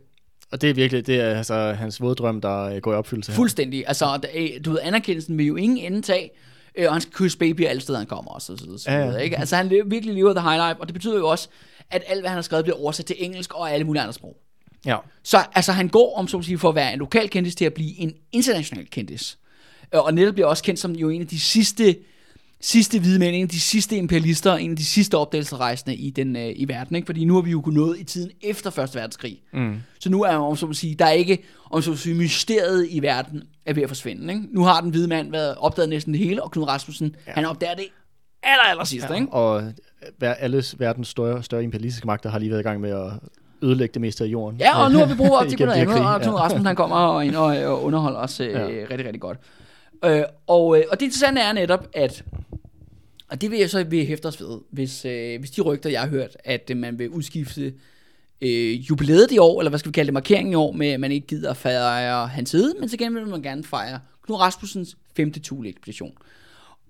Og 0.51 0.61
det 0.61 0.69
er 0.69 0.73
virkelig, 0.73 1.07
det 1.07 1.15
er 1.19 1.37
altså 1.37 1.55
hans 1.55 2.01
våddrøm, 2.01 2.41
der 2.41 2.61
øh, 2.63 2.77
går 2.81 2.93
i 2.93 2.95
opfyldelse 2.95 3.31
her. 3.31 3.35
fuldstændig. 3.35 3.83
Altså, 3.87 4.05
der, 4.23 4.59
du 4.65 4.71
ved, 4.71 4.79
anerkendelsen 4.83 5.37
vil 5.37 5.45
jo 5.45 5.55
ingen 5.55 5.77
ende 5.77 6.01
tage, 6.01 6.29
øh, 6.75 6.85
og 6.87 6.93
han 6.93 7.01
skal 7.01 7.13
kysse 7.13 7.37
baby 7.37 7.65
alle 7.65 7.81
steder, 7.81 7.97
han 7.99 8.07
kommer 8.07 8.31
også, 8.31 8.53
og 8.53 8.59
så 8.59 8.65
videre, 8.65 8.79
så 8.79 8.91
Ja, 8.91 9.09
ja. 9.09 9.17
ikke? 9.17 9.37
Altså, 9.39 9.55
han 9.55 9.67
lever, 9.67 9.85
virkelig 9.85 10.15
lever 10.15 10.33
the 10.33 10.49
high 10.49 10.69
life, 10.69 10.81
og 10.81 10.87
det 10.87 10.93
betyder 10.93 11.17
jo 11.17 11.27
også, 11.27 11.49
at 11.89 12.03
alt, 12.07 12.21
hvad 12.21 12.29
han 12.29 12.37
har 12.37 12.41
skrevet, 12.41 12.65
bliver 12.65 12.77
oversat 12.77 13.05
til 13.05 13.15
engelsk 13.19 13.53
og 13.53 13.71
alle 13.71 13.83
mulige 13.85 14.01
andre 14.01 14.13
sprog. 14.13 14.37
Ja. 14.85 14.97
Så 15.23 15.37
altså, 15.55 15.71
han 15.71 15.87
går, 15.87 16.15
om 16.17 16.27
så 16.27 16.37
at 16.37 16.45
sige, 16.45 16.57
for 16.57 16.69
at 16.69 16.75
være 16.75 16.93
en 16.93 16.99
lokal 16.99 17.29
kendis 17.29 17.55
til 17.55 17.65
at 17.65 17.73
blive 17.73 17.99
en 17.99 18.13
international 18.31 18.85
kendis. 18.89 19.37
Øh, 19.95 20.05
Og 20.05 20.13
netop 20.13 20.33
bliver 20.33 20.47
også 20.47 20.63
kendt 20.63 20.79
som 20.79 20.91
jo 20.91 21.09
en 21.09 21.21
af 21.21 21.27
de 21.27 21.39
sidste, 21.39 21.95
sidste 22.61 22.99
hvide 22.99 23.19
mænd, 23.19 23.35
en 23.35 23.43
af 23.43 23.49
de 23.49 23.59
sidste 23.59 23.97
imperialister, 23.97 24.55
en 24.55 24.71
af 24.71 24.77
de 24.77 24.85
sidste 24.85 25.17
opdagelsesrejsende 25.17 25.95
i, 25.95 26.09
den, 26.09 26.35
øh, 26.35 26.51
i 26.55 26.67
verden. 26.67 26.95
Ikke? 26.95 27.05
Fordi 27.05 27.25
nu 27.25 27.33
har 27.33 27.41
vi 27.41 27.51
jo 27.51 27.63
nået 27.65 27.99
i 27.99 28.03
tiden 28.03 28.31
efter 28.41 28.69
Første 28.69 28.95
Verdenskrig. 28.99 29.41
Mm. 29.53 29.75
Så 29.99 30.09
nu 30.09 30.23
er 30.23 30.35
om 30.35 30.55
så 30.55 30.67
at 30.67 30.75
sige, 30.75 30.95
der 30.95 31.05
er 31.05 31.11
ikke, 31.11 31.43
om 31.71 31.81
så 31.81 31.91
at 31.91 31.97
sige, 31.97 32.15
mysteriet 32.15 32.87
i 32.89 32.99
verden 32.99 33.43
er 33.65 33.73
ved 33.73 33.83
at 33.83 33.89
forsvinde. 33.89 34.33
Ikke? 34.33 34.45
Nu 34.51 34.63
har 34.63 34.81
den 34.81 34.89
hvide 34.89 35.07
mand 35.07 35.31
været 35.31 35.55
opdaget 35.57 35.89
næsten 35.89 36.13
det 36.13 36.19
hele, 36.19 36.43
og 36.43 36.51
Knud 36.51 36.67
Rasmussen, 36.67 37.15
ja. 37.27 37.31
han 37.31 37.45
opdager 37.45 37.75
det 37.75 37.85
aller, 38.43 38.63
aller 38.63 38.83
sidste. 38.83 39.13
Ja. 39.13 39.19
Ikke? 39.19 39.33
Og 39.33 39.63
alle 40.21 40.63
verdens 40.77 41.07
større, 41.07 41.43
større 41.43 41.63
imperialistiske 41.63 42.07
magter 42.07 42.29
har 42.29 42.39
lige 42.39 42.49
været 42.49 42.61
i 42.61 42.63
gang 42.63 42.81
med 42.81 42.91
at 42.91 43.11
ødelægge 43.63 43.93
det 43.93 44.01
meste 44.01 44.23
af 44.23 44.27
jorden. 44.27 44.59
Ja, 44.59 44.83
og 44.83 44.91
nu 44.91 44.97
har 44.97 45.05
vi 45.05 45.15
brug 45.15 45.27
for 45.27 45.43
til 45.49 45.53
Igennem 45.53 45.67
noget 45.67 45.81
andet, 45.81 46.15
og 46.15 46.21
Knud 46.21 46.33
Rasmussen 46.33 46.65
han 46.65 46.75
kommer 46.75 46.95
og, 46.95 47.25
ind 47.25 47.35
og, 47.35 47.57
og 47.57 47.83
underholder 47.83 48.19
os 48.19 48.39
øh, 48.39 48.51
Ja. 48.51 48.65
rigtig, 48.65 49.05
rigtig 49.05 49.21
godt. 49.21 49.37
Øh, 50.05 50.23
og, 50.47 50.77
øh, 50.77 50.83
og 50.91 50.99
det 50.99 51.05
interessante 51.05 51.41
er 51.41 51.53
netop, 51.53 51.87
at 51.93 52.23
og 53.31 53.41
det 53.41 53.51
vil 53.51 53.59
jeg 53.59 53.69
så 53.69 53.83
vil 53.83 54.05
hæfte 54.05 54.25
os 54.25 54.41
ved, 54.41 54.59
hvis, 54.69 55.05
øh, 55.05 55.39
hvis 55.39 55.51
de 55.51 55.61
rygter, 55.61 55.89
jeg 55.89 56.01
har 56.01 56.07
hørt, 56.07 56.37
at 56.43 56.69
øh, 56.71 56.77
man 56.77 56.99
vil 56.99 57.09
udskifte 57.09 57.73
øh, 58.41 58.73
jubilæet 58.89 59.31
i 59.31 59.37
år, 59.37 59.61
eller 59.61 59.69
hvad 59.69 59.79
skal 59.79 59.89
vi 59.89 59.93
kalde 59.93 60.07
det, 60.07 60.13
markeringen 60.13 60.51
i 60.51 60.55
år, 60.55 60.71
med 60.71 60.87
at 60.87 60.99
man 60.99 61.11
ikke 61.11 61.27
gider 61.27 61.49
at 61.49 61.57
fejre 61.57 62.27
hans 62.27 62.49
side, 62.49 62.75
men 62.79 62.89
til 62.89 62.99
gengæld 62.99 63.23
vil 63.23 63.31
man 63.31 63.41
gerne 63.41 63.63
fejre 63.63 63.99
Knud 64.25 64.37
Rasmussens 64.37 64.97
5. 65.15 65.33
Thule-ekspedition. 65.33 66.13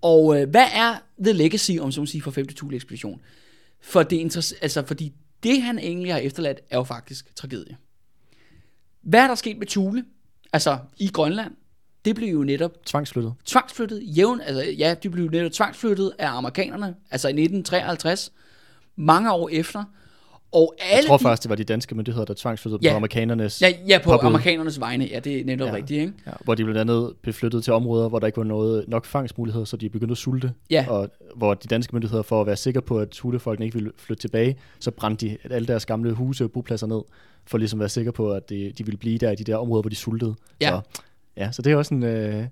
Og 0.01 0.41
øh, 0.41 0.49
hvad 0.49 0.65
er 0.73 0.95
the 1.23 1.33
legacy, 1.33 1.71
om 1.79 1.91
så 1.91 2.05
siger, 2.05 2.21
for 2.21 2.31
5. 2.31 2.47
Thule-ekspedition? 2.47 3.21
For 3.81 4.03
det 4.03 4.19
interess- 4.25 4.59
altså, 4.61 4.85
fordi 4.85 5.13
det, 5.43 5.61
han 5.61 5.79
egentlig 5.79 6.13
har 6.13 6.19
efterladt, 6.19 6.61
er 6.69 6.77
jo 6.77 6.83
faktisk 6.83 7.35
tragedie. 7.35 7.77
Hvad 9.01 9.19
er 9.19 9.27
der 9.27 9.35
sket 9.35 9.57
med 9.57 9.67
Thule? 9.67 10.05
Altså, 10.53 10.77
i 10.97 11.07
Grønland, 11.07 11.53
det 12.05 12.15
blev 12.15 12.29
jo 12.33 12.43
netop 12.43 12.71
Tvangsflyttet. 12.85 13.33
tvangsflyttet, 13.45 14.01
jævn, 14.17 14.41
altså 14.41 14.63
ja, 14.77 14.95
de 15.03 15.09
blev 15.09 15.29
netop 15.29 15.51
tvangsflyttet 15.51 16.11
af 16.19 16.29
amerikanerne, 16.37 16.95
altså 17.11 17.27
i 17.27 17.31
1953, 17.31 18.31
mange 18.95 19.31
år 19.33 19.49
efter, 19.51 19.83
og 20.53 20.75
alle 20.79 20.95
Jeg 20.97 21.03
tror 21.07 21.17
de, 21.17 21.23
faktisk, 21.23 21.43
det 21.43 21.49
var 21.49 21.55
de 21.55 21.63
danske 21.63 21.95
myndigheder, 21.95 22.25
der 22.25 22.33
tvangsflyttede 22.37 22.79
Ja. 22.83 22.91
på 22.91 22.95
amerikanernes... 22.95 23.61
ja, 23.61 23.73
ja, 23.87 23.97
på 24.03 24.09
påbud. 24.11 24.25
amerikanernes 24.27 24.79
vegne, 24.79 25.05
ja, 25.05 25.19
det 25.19 25.39
er 25.39 25.45
netop 25.45 25.67
ja. 25.67 25.73
Rigtigt, 25.73 26.01
ikke? 26.01 26.13
Ja, 26.27 26.31
hvor 26.43 26.55
de 26.55 26.63
blandt 26.63 26.79
andet 26.79 27.13
blev 27.21 27.33
flyttet 27.33 27.63
til 27.63 27.73
områder, 27.73 28.09
hvor 28.09 28.19
der 28.19 28.27
ikke 28.27 28.37
var 28.37 28.43
noget, 28.43 28.85
nok 28.87 29.05
fangstmuligheder, 29.05 29.65
så 29.65 29.77
de 29.77 29.89
begyndte 29.89 30.11
at 30.11 30.17
sulte. 30.17 30.53
Ja. 30.69 30.85
Og 30.89 31.09
hvor 31.35 31.53
de 31.53 31.67
danske 31.67 31.95
myndigheder, 31.95 32.23
for 32.23 32.41
at 32.41 32.47
være 32.47 32.55
sikre 32.55 32.81
på, 32.81 32.99
at 32.99 33.19
hulefolkene 33.19 33.65
ikke 33.65 33.75
ville 33.77 33.91
flytte 33.97 34.23
tilbage, 34.23 34.57
så 34.79 34.91
brændte 34.91 35.27
de 35.27 35.37
alle 35.51 35.67
deres 35.67 35.85
gamle 35.85 36.11
huse 36.13 36.43
og 36.43 36.51
bopladser 36.51 36.87
ned, 36.87 37.01
for 37.45 37.57
ligesom 37.57 37.79
at 37.79 37.81
være 37.81 37.89
sikre 37.89 38.11
på, 38.11 38.31
at 38.31 38.49
de, 38.49 38.73
de 38.77 38.85
ville 38.85 38.97
blive 38.97 39.17
der 39.17 39.31
i 39.31 39.35
de 39.35 39.43
der 39.43 39.55
områder, 39.57 39.81
hvor 39.81 39.89
de 39.89 39.95
sultede. 39.95 40.35
Ja. 40.61 40.69
Så, 40.69 41.01
ja, 41.45 41.51
så 41.51 41.61
det 41.61 41.71
er 41.71 41.75
også 41.75 41.93
en 41.93 42.03
øh, 42.03 42.45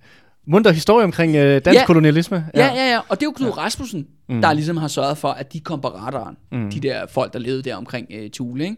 munter 0.48 0.72
historie 0.72 1.04
omkring 1.04 1.36
øh, 1.36 1.62
dansk 1.66 1.80
Ja. 1.80 1.86
kolonialisme. 1.86 2.46
Ja, 2.56 2.66
ja, 2.68 2.92
ja, 2.92 3.00
og 3.00 3.20
det 3.20 3.22
er 3.24 3.28
jo 3.28 3.32
Knud 3.32 3.48
ja. 3.50 3.54
Rasmussen, 3.56 4.08
Mm. 4.30 4.42
der 4.42 4.54
ligesom 4.54 4.78
har 4.78 4.88
sørget 4.88 5.18
for, 5.18 5.28
at 5.28 5.54
de 5.54 5.60
kom 5.60 5.82
på 5.82 5.88
radaren, 5.88 6.38
Mm. 6.52 6.72
de 6.72 6.80
der 6.80 7.08
folk, 7.08 7.34
der 7.34 7.40
levede 7.40 7.62
der 7.62 7.76
omkring 7.76 8.08
øh, 8.12 8.30
Thule, 8.30 8.64
ikke? 8.64 8.76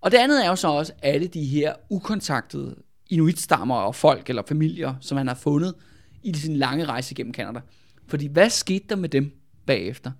Og 0.00 0.10
det 0.10 0.18
andet 0.18 0.44
er 0.44 0.48
jo 0.48 0.56
så 0.56 0.68
også 0.68 0.92
alle 1.02 1.26
de 1.26 1.44
her 1.44 1.72
ukontaktede 1.90 2.74
inuitstammer 3.10 3.74
og 3.76 3.94
folk 3.94 4.28
eller 4.28 4.42
familier, 4.48 4.94
som 5.00 5.18
han 5.18 5.28
har 5.28 5.34
fundet 5.34 5.74
i 6.22 6.34
sin 6.34 6.56
lange 6.56 6.84
rejse 6.84 7.14
gennem 7.14 7.32
Kanada. 7.32 7.60
Fordi 8.08 8.26
hvad 8.26 8.50
skete 8.50 8.84
der 8.88 8.96
med 8.96 9.08
dem 9.08 9.32
bagefter? 9.66 10.10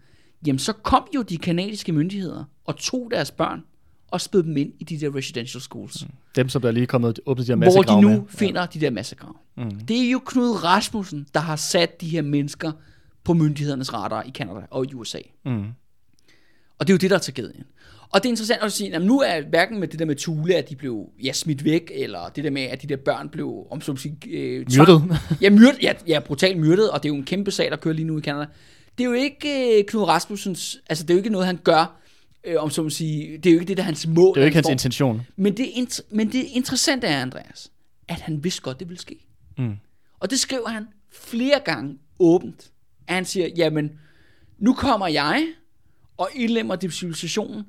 Jamen 0.46 0.58
så 0.58 0.72
kom 0.72 1.06
jo 1.14 1.22
de 1.22 1.38
kanadiske 1.38 1.92
myndigheder 1.92 2.44
og 2.64 2.76
tog 2.76 3.08
deres 3.10 3.30
børn 3.30 3.62
og 4.11 4.20
spød 4.20 4.42
dem 4.42 4.56
ind 4.56 4.72
i 4.78 4.84
de 4.84 5.00
der 5.00 5.16
residential 5.16 5.61
schools. 5.62 6.04
Mm. 6.04 6.11
Dem, 6.36 6.48
som 6.48 6.62
der 6.62 6.68
er 6.68 6.72
lige 6.72 6.86
kommet 6.86 7.20
åbnet 7.26 7.46
de 7.46 7.52
Hvor 7.54 7.56
massegrave 7.56 7.96
de 7.96 8.02
nu 8.02 8.08
med. 8.08 8.20
finder 8.28 8.66
de 8.66 8.80
der 8.80 8.90
massegrave. 8.90 9.34
Mm. 9.56 9.70
Det 9.70 10.06
er 10.06 10.11
jo 10.11 10.20
Knud 10.26 10.64
Rasmussen, 10.64 11.26
der 11.34 11.40
har 11.40 11.56
sat 11.56 12.00
de 12.00 12.08
her 12.08 12.22
mennesker 12.22 12.72
på 13.24 13.34
myndighedernes 13.34 13.92
radar 13.92 14.22
i 14.22 14.30
Kanada 14.30 14.61
og 14.70 14.90
i 14.90 14.94
USA. 14.94 15.18
Mm. 15.44 15.64
Og 16.78 16.86
det 16.86 16.92
er 16.92 16.94
jo 16.94 16.98
det, 16.98 17.11
der 17.11 17.16
er 17.16 17.20
tragedien. 17.20 17.64
Og 18.12 18.22
det 18.22 18.28
er 18.28 18.30
interessant 18.30 18.62
at 18.62 18.72
sige, 18.72 18.94
at 18.94 19.02
nu 19.02 19.20
er 19.20 19.40
hverken 19.48 19.80
med 19.80 19.88
det 19.88 19.98
der 19.98 20.04
med 20.04 20.16
Thule, 20.16 20.54
at 20.54 20.70
de 20.70 20.76
blev 20.76 21.08
ja, 21.24 21.32
smidt 21.32 21.64
væk, 21.64 21.90
eller 21.94 22.28
det 22.28 22.44
der 22.44 22.50
med, 22.50 22.62
at 22.62 22.82
de 22.82 22.86
der 22.86 22.96
børn 22.96 23.28
blev, 23.28 23.66
om 23.70 23.80
at 23.88 23.98
sige, 23.98 24.16
øh, 24.30 24.66
Myrdet. 24.78 25.02
ja, 25.40 25.50
myrdet, 25.50 25.82
ja, 25.82 25.92
ja, 26.06 26.20
brutalt 26.20 26.58
myrdet, 26.58 26.90
og 26.90 27.02
det 27.02 27.08
er 27.08 27.12
jo 27.12 27.18
en 27.18 27.24
kæmpe 27.24 27.50
sag, 27.50 27.70
der 27.70 27.76
kører 27.76 27.94
lige 27.94 28.06
nu 28.06 28.18
i 28.18 28.20
Canada. 28.22 28.46
Det 28.98 29.04
er 29.04 29.08
jo 29.08 29.12
ikke 29.14 29.78
øh, 29.78 29.84
Knud 29.84 30.02
Rasmussens, 30.02 30.80
altså 30.88 31.04
det 31.04 31.11
er 31.11 31.14
jo 31.14 31.18
ikke 31.18 31.30
noget, 31.30 31.46
han 31.46 31.58
gør, 31.64 31.99
øh, 32.45 32.62
om 32.62 32.70
så 32.70 32.86
at 32.86 32.93
sige, 32.93 33.38
det 33.38 33.47
er 33.51 33.55
jo 33.55 33.61
ikke 33.61 33.68
det, 33.68 33.76
der 33.76 33.82
er 33.82 33.86
hans 33.86 34.07
mål. 34.07 34.34
Det 34.34 34.41
er 34.41 34.45
jo 34.45 34.47
ikke 34.47 34.55
han 34.55 34.55
hans 34.55 34.66
står- 34.66 34.72
intention. 34.72 35.22
men 35.36 35.57
det, 35.57 35.64
int- 35.66 36.01
men 36.11 36.32
det 36.32 36.45
interessante 36.53 37.07
er, 37.07 37.22
Andreas, 37.22 37.72
at 38.09 38.20
han 38.20 38.45
vidste 38.45 38.62
godt, 38.62 38.80
det 38.80 38.88
ville 38.88 39.01
ske. 39.01 39.26
Mm. 39.59 39.74
Og 40.20 40.30
det 40.30 40.41
skriver 40.41 40.68
han 40.68 40.86
flere 41.12 41.61
gange 41.64 41.99
åbent. 42.18 42.70
At 43.07 43.14
han 43.14 43.24
siger, 43.24 43.49
jamen, 43.57 43.91
nu 44.59 44.74
kommer 44.74 45.07
jeg 45.07 45.47
og 46.16 46.28
indlemmer 46.34 46.76
det 46.76 46.93
civilisationen. 46.93 47.62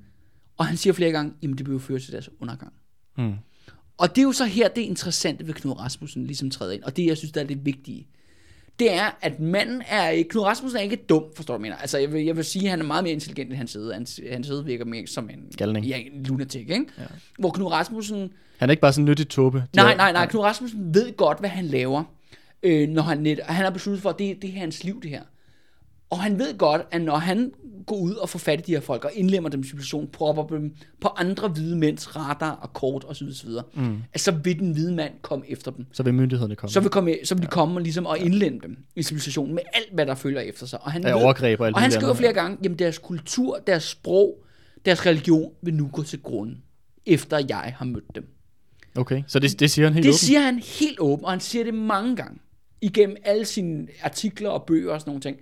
Og 0.57 0.65
han 0.67 0.77
siger 0.77 0.93
flere 0.93 1.11
gange, 1.11 1.33
jamen 1.41 1.57
det 1.57 1.65
jo 1.73 1.79
føre 1.79 1.99
til 1.99 2.11
deres 2.11 2.29
undergang. 2.39 2.73
Mm. 3.17 3.33
Og 3.97 4.09
det 4.09 4.17
er 4.17 4.23
jo 4.23 4.31
så 4.31 4.45
her, 4.45 4.67
det 4.69 4.81
interessante 4.81 5.47
ved 5.47 5.53
Knud 5.53 5.73
Rasmussen 5.79 6.25
ligesom 6.25 6.49
træder 6.49 6.71
ind. 6.71 6.83
Og 6.83 6.97
det, 6.97 7.05
jeg 7.05 7.17
synes, 7.17 7.31
der 7.31 7.41
er 7.41 7.45
det 7.45 7.65
vigtige. 7.65 8.07
Det 8.81 8.93
er, 8.93 9.17
at 9.21 9.39
manden 9.39 9.83
er 9.87 10.09
ikke, 10.09 10.29
Knud 10.29 10.43
Rasmussen 10.43 10.77
er 10.79 10.83
ikke 10.83 10.95
dum, 10.95 11.23
forstår 11.35 11.57
du, 11.57 11.61
mener. 11.61 11.75
Altså, 11.75 11.97
jeg 11.97 12.13
vil, 12.13 12.25
jeg 12.25 12.35
vil 12.35 12.45
sige, 12.45 12.65
at 12.65 12.69
han 12.69 12.79
er 12.79 12.85
meget 12.85 13.03
mere 13.03 13.13
intelligent 13.13 13.49
end 13.49 13.57
hans 13.57 13.71
side. 13.71 13.93
Hans, 13.93 14.19
hans 14.31 14.47
side 14.47 14.65
virker 14.65 14.85
mere 14.85 15.07
som 15.07 15.29
en... 15.29 15.39
Galning. 15.57 15.85
Ja, 15.85 15.97
en 15.97 16.23
lunatic, 16.23 16.61
ikke? 16.61 16.85
Ja. 16.97 17.03
Hvor 17.39 17.51
Knud 17.51 17.67
Rasmussen 17.67 18.31
Han 18.57 18.69
er 18.69 18.71
ikke 18.71 18.81
bare 18.81 18.93
sådan 18.93 19.03
en 19.03 19.09
nyttig 19.09 19.29
tåbe. 19.29 19.63
Nej, 19.75 19.95
nej, 19.95 20.11
nej. 20.11 20.25
Knud 20.25 20.41
Rasmussen 20.41 20.93
ved 20.93 21.17
godt, 21.17 21.39
hvad 21.39 21.49
han 21.49 21.65
laver, 21.65 22.03
øh, 22.63 22.89
når 22.89 23.01
han, 23.01 23.17
net, 23.17 23.39
han 23.43 23.63
har 23.63 23.71
besluttet 23.71 24.01
for, 24.01 24.09
at 24.09 24.19
det, 24.19 24.41
det 24.41 24.49
er 24.49 24.59
hans 24.59 24.83
liv, 24.83 25.01
det 25.01 25.09
her. 25.09 25.21
Og 26.11 26.21
han 26.21 26.39
ved 26.39 26.57
godt, 26.57 26.81
at 26.91 27.01
når 27.01 27.15
han 27.15 27.51
går 27.85 27.95
ud 27.95 28.13
og 28.13 28.29
får 28.29 28.39
fat 28.39 28.59
i 28.59 28.63
de 28.65 28.71
her 28.71 28.79
folk, 28.79 29.05
og 29.05 29.11
indlemmer 29.13 29.49
dem 29.49 29.61
i 29.61 29.63
civilisationen, 29.63 30.07
propper 30.07 30.47
dem 30.47 30.75
på 31.01 31.07
andre 31.07 31.47
hvide 31.47 31.75
mænds 31.75 32.15
radar 32.15 32.51
og 32.51 32.73
kort 32.73 33.05
osv., 33.07 33.27
osv. 33.27 33.49
Mm. 33.73 33.97
at 34.13 34.21
så 34.21 34.31
vil 34.31 34.59
den 34.59 34.71
hvide 34.71 34.93
mand 34.93 35.13
komme 35.21 35.45
efter 35.49 35.71
dem. 35.71 35.85
Så 35.91 36.03
vil 36.03 36.13
myndighederne 36.13 36.55
komme. 36.55 36.71
Så 36.71 36.79
vil, 36.79 36.89
komme, 36.89 37.15
så 37.23 37.35
vil 37.35 37.43
de 37.43 37.47
komme 37.47 37.75
og, 37.75 37.81
ligesom, 37.81 38.05
og 38.05 38.19
indlemme 38.19 38.59
dem 38.63 38.77
i 38.95 39.03
civilisationen 39.03 39.55
med 39.55 39.63
alt, 39.73 39.93
hvad 39.93 40.05
der 40.05 40.15
følger 40.15 40.41
efter 40.41 40.65
sig. 40.65 40.83
Og 40.83 40.91
han, 40.91 41.05
overgreb 41.05 41.59
og 41.59 41.67
alt 41.67 41.75
og 41.75 41.81
han 41.81 41.91
skriver 41.91 42.13
flere 42.13 42.33
gange, 42.33 42.57
jamen 42.63 42.79
deres 42.79 42.97
kultur, 42.97 43.59
deres 43.67 43.83
sprog, 43.83 44.43
deres 44.85 45.05
religion 45.05 45.51
vil 45.61 45.73
nu 45.73 45.89
gå 45.93 46.03
til 46.03 46.21
grunden, 46.21 46.57
efter 47.05 47.41
jeg 47.49 47.75
har 47.77 47.85
mødt 47.85 48.15
dem. 48.15 48.27
Okay, 48.95 49.23
så 49.27 49.39
det, 49.39 49.59
det 49.59 49.71
siger 49.71 49.87
han 49.87 49.93
helt 49.93 50.03
Det 50.03 50.09
åbent? 50.09 50.19
siger 50.19 50.39
han 50.39 50.59
helt 50.59 50.99
åbent, 50.99 51.25
og 51.25 51.31
han 51.31 51.39
siger 51.39 51.63
det 51.63 51.73
mange 51.73 52.15
gange. 52.15 52.39
Igennem 52.81 53.17
alle 53.23 53.45
sine 53.45 53.87
artikler 54.03 54.49
og 54.49 54.63
bøger 54.63 54.93
og 54.93 54.99
sådan 54.99 55.09
nogle 55.09 55.21
ting. 55.21 55.37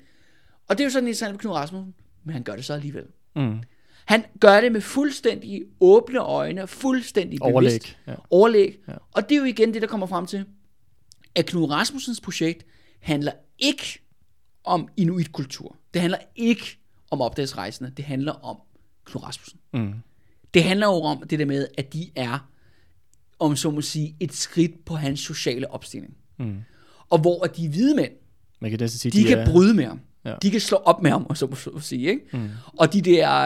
Og 0.69 0.77
det 0.77 0.83
er 0.83 0.85
jo 0.85 0.91
sådan 0.91 1.07
interessant 1.07 1.31
med 1.31 1.39
Knud 1.39 1.51
Rasmussen, 1.51 1.93
men 2.23 2.33
han 2.33 2.43
gør 2.43 2.55
det 2.55 2.65
så 2.65 2.73
alligevel. 2.73 3.05
Mm. 3.35 3.59
Han 4.05 4.23
gør 4.39 4.61
det 4.61 4.71
med 4.71 4.81
fuldstændig 4.81 5.63
åbne 5.79 6.19
øjne, 6.19 6.67
fuldstændig 6.67 7.39
bevidst. 7.39 7.55
Overlæg, 7.55 7.97
ja. 8.07 8.15
Overlæg. 8.29 8.77
Ja. 8.87 8.93
Og 9.11 9.29
det 9.29 9.35
er 9.35 9.39
jo 9.39 9.45
igen 9.45 9.73
det, 9.73 9.81
der 9.81 9.87
kommer 9.87 10.07
frem 10.07 10.25
til, 10.25 10.45
at 11.35 11.45
Knud 11.45 11.69
Rasmussens 11.69 12.21
projekt 12.21 12.65
handler 12.99 13.31
ikke 13.59 13.99
om 14.63 14.87
inuitkultur. 14.97 15.75
Det 15.93 16.01
handler 16.01 16.19
ikke 16.35 16.79
om 17.11 17.21
opdagelsesrejsende. 17.21 17.91
Det 17.97 18.05
handler 18.05 18.31
om 18.31 18.57
Knud 19.05 19.23
Rasmussen. 19.23 19.59
Mm. 19.73 19.93
Det 20.53 20.63
handler 20.63 20.87
jo 20.87 20.93
om 20.93 21.27
det 21.29 21.39
der 21.39 21.45
med, 21.45 21.67
at 21.77 21.93
de 21.93 22.09
er, 22.15 22.49
om 23.39 23.55
så 23.55 23.71
må 23.71 23.81
sige, 23.81 24.15
et 24.19 24.33
skridt 24.33 24.85
på 24.85 24.95
hans 24.95 25.19
sociale 25.19 25.71
opstilling. 25.71 26.13
Mm. 26.39 26.57
Og 27.09 27.19
hvor 27.19 27.43
at 27.43 27.57
de 27.57 27.69
hvide 27.69 27.95
mænd, 27.95 28.11
Man 28.59 28.71
kan 28.71 28.89
sige, 28.89 29.11
de, 29.11 29.17
de 29.17 29.23
kan 29.23 29.39
er, 29.39 29.51
bryde 29.51 29.73
med 29.73 29.85
ham. 29.85 29.99
Ja. 30.29 30.35
De 30.41 30.51
kan 30.51 30.59
slå 30.59 30.77
op 30.77 31.01
med 31.01 31.11
ham, 31.11 31.25
om 31.29 31.35
så 31.35 31.47
må 31.47 31.55
så 31.55 31.79
sige. 31.79 32.09
Ikke? 32.09 32.21
Mm. 32.33 32.49
Og 32.79 32.93
de 32.93 33.01
der 33.01 33.41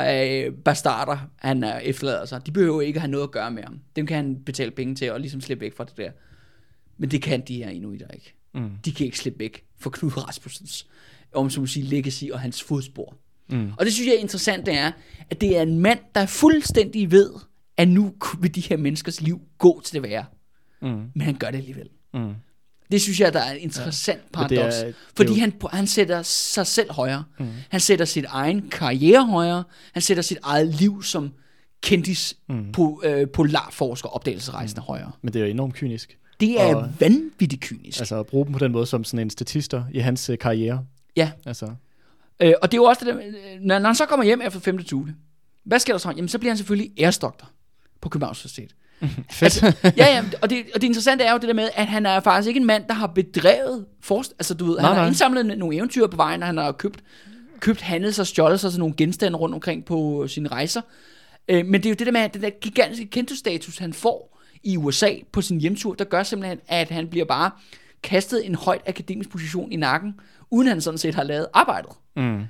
øh, 0.48 0.54
bastarder, 0.54 1.18
han 1.36 1.64
er 1.64 1.80
efterlader 1.80 2.26
sig, 2.26 2.46
de 2.46 2.52
behøver 2.52 2.82
ikke 2.82 3.00
have 3.00 3.12
noget 3.12 3.24
at 3.24 3.32
gøre 3.32 3.52
med 3.52 3.64
ham. 3.64 3.80
Dem 3.96 4.06
kan 4.06 4.16
han 4.16 4.44
betale 4.46 4.72
penge 4.72 4.96
til 4.96 5.12
og 5.12 5.20
ligesom 5.20 5.42
slippe 5.42 5.62
væk 5.62 5.78
fra 5.78 5.84
det 5.84 5.98
der. 5.98 6.12
Men 6.98 7.12
det 7.12 7.22
kan 7.22 7.44
de 7.48 7.64
her 7.64 7.70
inuiter 7.70 8.08
ikke. 8.08 8.34
Mm. 8.54 8.70
De 8.86 8.92
kan 8.92 9.06
ikke 9.06 9.18
slippe 9.18 9.40
væk 9.40 9.64
fra 9.80 9.90
Knud 9.94 10.18
Rasmussens, 10.28 10.88
om 11.34 11.50
så 11.50 11.60
må 11.60 11.66
sige, 11.68 11.86
legacy 11.86 12.26
og 12.32 12.40
hans 12.40 12.64
fodspor. 12.64 13.18
Mm. 13.50 13.72
Og 13.78 13.86
det 13.86 13.94
synes 13.94 14.08
jeg 14.08 14.16
er 14.16 14.20
interessant, 14.20 14.66
det 14.66 14.78
er, 14.78 14.92
at 15.30 15.42
det 15.42 15.58
er 15.58 15.62
en 15.62 15.80
mand, 15.80 16.00
der 16.16 16.26
fuldstændig 16.26 17.12
ved, 17.12 17.30
at 17.78 17.88
nu 17.88 18.14
vil 18.40 18.56
de 18.56 18.62
her 18.62 18.78
menneskers 18.78 19.22
liv 19.22 19.42
gå 19.58 19.82
til 19.86 19.94
det 19.94 20.04
værre. 20.04 20.26
Mm. 20.82 20.88
Men 21.16 21.22
han 21.22 21.36
gør 21.36 21.52
det 21.52 21.58
alligevel. 21.58 21.90
Mm. 22.14 22.34
Det 22.92 23.02
synes 23.02 23.20
jeg, 23.20 23.34
der 23.34 23.40
er 23.40 23.52
en 23.52 23.60
interessant 23.62 24.22
ja, 24.22 24.28
paradoks. 24.34 24.76
er 24.76 24.92
fordi 25.18 25.34
jo- 25.34 25.40
han, 25.40 25.54
han 25.72 25.88
sætter 25.88 26.22
sig 26.22 26.68
selv 26.68 26.92
højere. 26.92 27.24
Mm. 27.40 27.48
Han 27.70 27.80
sætter 27.80 28.06
sit 28.06 28.26
egen 28.28 28.70
karriere 28.70 29.26
højere. 29.26 29.64
Han 29.94 30.02
sætter 30.02 30.24
sit 30.24 30.38
eget 30.44 30.68
liv 30.68 31.04
som 31.04 31.34
kendis 31.82 32.34
mm. 32.50 32.72
på, 32.72 33.02
øh, 33.06 33.28
polarforsker 33.30 34.10
opdagelsesrejsende 34.10 34.82
mm. 34.82 34.86
højere. 34.86 35.12
Men 35.22 35.34
det 35.34 35.40
er 35.42 35.46
jo 35.46 35.52
enormt 35.52 35.74
kynisk. 35.74 36.18
Det 36.40 36.62
er 36.62 36.76
Og- 36.76 36.90
vanvittigt 37.00 37.62
kynisk. 37.62 38.00
Altså, 38.00 38.20
at 38.20 38.26
bruge 38.28 38.46
dem 38.46 38.54
på 38.54 38.60
den 38.60 38.72
måde 38.72 38.86
som 38.86 39.04
sådan 39.04 39.20
en 39.20 39.30
statister 39.30 39.84
i 39.92 40.00
hans 40.00 40.30
øh, 40.30 40.38
karriere. 40.38 40.86
ja, 41.16 41.32
Altså, 41.46 41.66
øh, 42.40 42.54
og 42.62 42.72
det 42.72 42.78
er 42.78 42.82
jo 42.82 42.84
også 42.84 43.06
det 43.06 43.14
der, 43.16 43.22
øh, 43.28 43.34
når, 43.62 43.80
når 43.80 43.86
han 43.90 43.96
så 43.96 44.06
kommer 44.06 44.26
hjem 44.26 44.42
efter 44.46 44.60
5. 44.60 44.84
tule, 44.84 45.16
hvad 45.64 45.80
sker 45.80 45.94
der 45.94 45.98
så? 45.98 46.10
Jamen, 46.16 46.28
så 46.30 46.40
bliver 46.40 46.52
han 46.52 46.58
selvfølgelig 46.58 46.92
æresdoktor 47.00 47.50
på 48.02 48.10
Københavns 48.10 48.40
Universitet. 48.40 48.76
fedt. 49.32 49.44
Altså, 49.44 49.74
ja, 49.84 49.91
ja, 50.06 50.24
og 50.41 50.50
det, 50.50 50.64
og 50.76 50.82
det 50.82 50.88
interessante 50.88 51.24
er 51.24 51.32
jo 51.32 51.38
det 51.38 51.48
der 51.48 51.54
med, 51.54 51.70
at 51.76 51.88
han 51.88 52.06
er 52.06 52.20
faktisk 52.20 52.48
ikke 52.48 52.60
en 52.60 52.66
mand, 52.66 52.84
der 52.88 52.94
har 52.94 53.08
bedrevet 53.08 53.86
forst. 54.02 54.34
Altså, 54.39 54.54
du 54.54 54.66
ved, 54.66 54.76
Nej, 54.76 54.86
han 54.86 54.96
har 54.96 55.02
nej. 55.02 55.08
indsamlet 55.08 55.58
nogle 55.58 55.76
eventyr 55.78 56.08
på 56.08 56.18
vejen, 56.18 56.41
og 56.44 56.48
han 56.48 56.58
har 56.58 56.72
købt, 56.72 57.04
købt 57.60 57.82
handlet 57.82 58.16
sig, 58.16 58.28
stjålet 58.28 58.60
sig 58.60 58.72
sådan 58.72 58.80
nogle 58.80 58.96
genstande 58.98 59.38
rundt 59.38 59.56
omkring 59.56 59.86
på 59.86 60.28
sine 60.28 60.50
rejser. 60.50 60.82
Øh, 61.48 61.66
men 61.66 61.74
det 61.74 61.86
er 61.86 61.89
jo 61.89 61.96
det 61.96 62.08
der 62.08 62.14
med, 62.14 62.22
at 62.22 62.34
den 62.34 62.41
der 62.41 62.50
gigantiske 62.50 63.06
kentostatus, 63.06 63.78
han 63.78 63.94
får 63.94 64.39
i 64.64 64.78
USA 64.78 65.10
på 65.32 65.41
sin 65.41 65.62
hjemtur, 65.62 65.94
der 65.94 66.06
gør 66.06 66.24
simpelthen, 66.24 66.60
at 66.68 66.89
han 66.89 67.08
bliver 67.08 67.26
bare 67.26 67.52
kastet 68.04 68.46
en 68.46 68.56
højt 68.56 68.82
akademisk 68.88 69.30
position 69.30 69.72
i 69.72 69.76
nakken, 69.76 70.14
uden 70.52 70.68
han 70.68 70.82
sådan 70.82 70.98
set 70.98 71.16
har 71.16 71.24
lavet 71.24 71.48
arbejdet. 71.54 71.91
mm. 72.16 72.44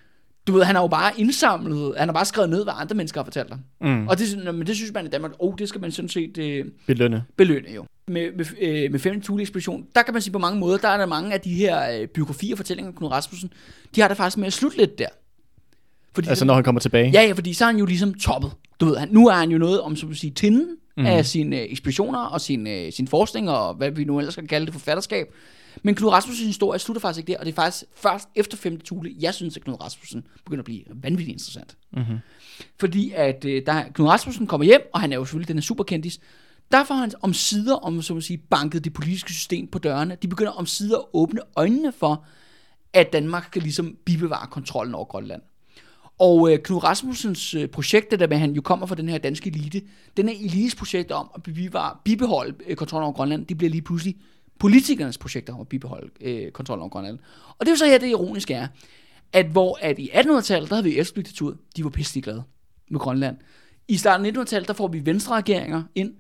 Du 0.48 0.54
ved, 0.54 0.64
han 0.64 0.76
har 0.76 0.82
jo 0.82 0.88
bare 0.88 1.12
indsamlet, 1.18 1.94
han 1.98 2.08
har 2.08 2.14
bare 2.14 2.26
skrevet 2.26 2.50
ned, 2.50 2.64
hvad 2.64 2.74
andre 2.78 2.96
mennesker 2.96 3.20
har 3.20 3.24
fortalt 3.24 3.50
ham. 3.50 3.60
Mm. 3.82 4.08
Og 4.08 4.18
det, 4.20 4.56
men 4.56 4.68
det 4.68 4.76
synes 4.76 4.94
man 4.94 5.06
i 5.06 5.10
Danmark, 5.10 5.32
oh, 5.40 5.54
det 5.58 5.70
skal 5.70 5.82
man 5.82 5.92
sådan 5.92 6.10
set... 6.10 6.38
Øh, 6.38 6.66
Belønne. 6.88 7.24
belønne 7.38 7.72
jo. 7.76 7.86
Med, 8.08 8.32
med, 8.38 8.46
øh, 8.62 8.92
med 8.92 9.00
15 9.00 9.22
Thule 9.22 9.42
ekspedition, 9.42 9.86
der 9.96 10.02
kan 10.02 10.14
man 10.14 10.22
sige 10.22 10.34
på 10.34 10.40
mange 10.40 10.60
måder, 10.60 10.78
der 10.78 10.88
er 10.88 10.98
der 10.98 11.06
mange 11.06 11.34
af 11.34 11.42
de 11.42 11.54
her 11.54 12.00
øh, 12.00 12.08
biografier 12.08 12.54
og 12.54 12.58
fortællinger 12.58 12.92
af 12.92 12.98
Knud 12.98 13.12
Rasmussen, 13.12 13.54
de 13.96 14.02
har 14.02 14.08
det 14.08 14.18
faktisk 14.18 14.38
med 14.38 14.48
at 14.48 14.54
slutte 14.54 14.78
lidt 14.78 15.00
der. 15.00 15.08
Fordi 16.14 16.28
Altså 16.30 16.46
når 16.46 16.54
han 16.54 16.64
kommer 16.64 16.82
tilbage. 16.82 17.12
Ja, 17.12 17.22
ja, 17.22 17.34
fordi 17.34 17.54
så 17.54 17.66
er 17.66 17.70
han 17.72 17.78
jo 17.78 17.86
ligesom 17.86 18.14
toppet. 18.14 18.52
Du 18.80 18.86
ved, 18.86 18.98
han, 18.98 19.10
nu 19.12 19.28
er 19.28 19.34
han 19.34 19.52
jo 19.52 19.58
noget 19.58 19.82
om, 19.82 19.96
så 19.96 20.08
at 20.08 20.18
sige, 20.18 20.32
tinden 20.32 20.68
mm. 20.98 21.06
af 21.06 21.26
sine 21.26 21.60
øh, 21.60 21.66
ekspeditioner 21.70 22.20
og 22.20 22.42
sin, 22.42 22.68
øh, 22.68 22.92
sin 22.92 23.08
forskning 23.08 23.50
og 23.50 23.74
hvad 23.74 23.92
vi 23.92 24.04
nu 24.04 24.20
ellers 24.20 24.34
skal 24.34 24.48
kalde 24.48 24.66
det 24.66 24.74
forfatterskab. 24.74 25.28
Men 25.84 25.96
Knud 25.96 26.10
Rasmussens 26.10 26.48
historie 26.48 26.80
slutter 26.80 27.02
faktisk 27.02 27.20
ikke 27.20 27.32
der, 27.32 27.40
og 27.40 27.46
det 27.46 27.52
er 27.52 27.56
faktisk 27.56 27.84
først 27.96 28.30
efter 28.36 28.58
5. 28.58 28.80
Thule, 28.80 29.16
jeg 29.20 29.34
synes, 29.34 29.58
at 29.58 29.64
Knud 29.64 29.82
Rasmussen 29.82 30.28
begynder 30.46 30.62
at 30.62 30.66
blive 30.66 30.84
vanvittigt 30.88 31.34
interessant. 31.34 31.78
Mm-hmm. 31.92 32.18
Fordi 32.80 33.12
at 33.16 33.46
øh, 33.46 33.66
der, 33.66 33.84
Knud 33.94 34.08
Rasmussen 34.08 34.48
kommer 34.48 34.66
hjem, 34.66 34.82
og 34.94 35.02
han 35.02 35.12
er 35.12 35.16
jo 35.16 35.26
selvfølgelig 35.26 35.48
den 35.48 35.58
er 35.58 35.62
superkendis, 35.62 36.20
der 36.72 36.84
får 36.84 36.96
han 36.96 37.12
om 37.22 37.34
sider, 37.34 37.76
om 37.76 38.02
så 38.02 38.18
at 38.18 38.24
sige, 38.24 38.38
banket 38.38 38.84
det 38.84 38.94
politiske 38.94 39.34
system 39.34 39.68
på 39.68 39.80
dørene. 39.80 40.18
De 40.22 40.28
begynder 40.28 40.52
om 40.52 40.66
sider 40.66 40.98
at 40.98 41.06
åbne 41.14 41.42
øjnene 41.56 41.92
for, 41.92 42.26
at 42.94 43.14
Danmark 43.14 43.50
kan 43.52 43.62
ligesom 43.62 43.98
bibevare 44.06 44.48
kontrollen 44.48 44.96
over 44.96 45.06
Grønland. 45.06 45.42
Og 46.20 46.52
øh, 46.52 46.60
Knud 46.60 46.84
Rasmussens 46.84 47.54
øh, 47.54 47.68
projekt, 47.68 48.12
det 48.12 48.20
der 48.20 48.28
med, 48.28 48.38
han 48.38 48.52
jo 48.52 48.62
kommer 48.62 48.86
fra 48.86 48.96
den 48.96 49.10
her 49.10 49.18
danske 49.18 49.50
elite, 49.50 49.82
den 50.18 50.30
her 50.30 50.36
elites 50.36 50.76
projekt 50.76 51.12
om 51.12 51.30
at 51.36 51.44
bevare, 51.44 51.98
bibeholde 52.04 52.56
øh, 52.68 52.76
kontrollen 52.76 53.04
over 53.04 53.14
Grønland, 53.14 53.46
det 53.46 53.58
bliver 53.58 53.72
lige 53.72 53.82
pludselig 53.82 54.16
politikernes 54.64 55.18
projekt 55.18 55.50
om 55.50 55.62
at 55.62 55.68
bibeholde 55.68 56.10
øh, 56.22 56.52
kontrollen 56.52 56.82
over 56.82 56.90
Grønland. 56.90 57.20
Og 57.48 57.56
det 57.60 57.68
er 57.68 57.72
jo 57.72 57.76
så 57.76 57.86
her, 57.86 57.98
det 57.98 58.08
ironiske 58.08 58.54
er, 58.54 58.68
at 59.34 59.46
hvor 59.46 59.78
at 59.82 60.00
i 60.00 60.10
1800-tallet, 60.10 60.70
der 60.70 60.76
havde 60.76 60.84
vi 60.84 60.98
Elfsdiktaturet, 60.98 61.58
de 61.78 61.84
var 61.84 61.90
pisselig 61.90 62.24
glade 62.24 62.44
med 62.92 63.00
Grønland. 63.00 63.38
I 63.88 63.98
starten 63.98 64.26
af 64.26 64.32
1900-tallet, 64.32 64.68
der 64.68 64.74
får 64.74 64.88
vi 64.88 65.06
venstre 65.06 65.36
regeringer 65.36 65.84
ind, 65.96 66.14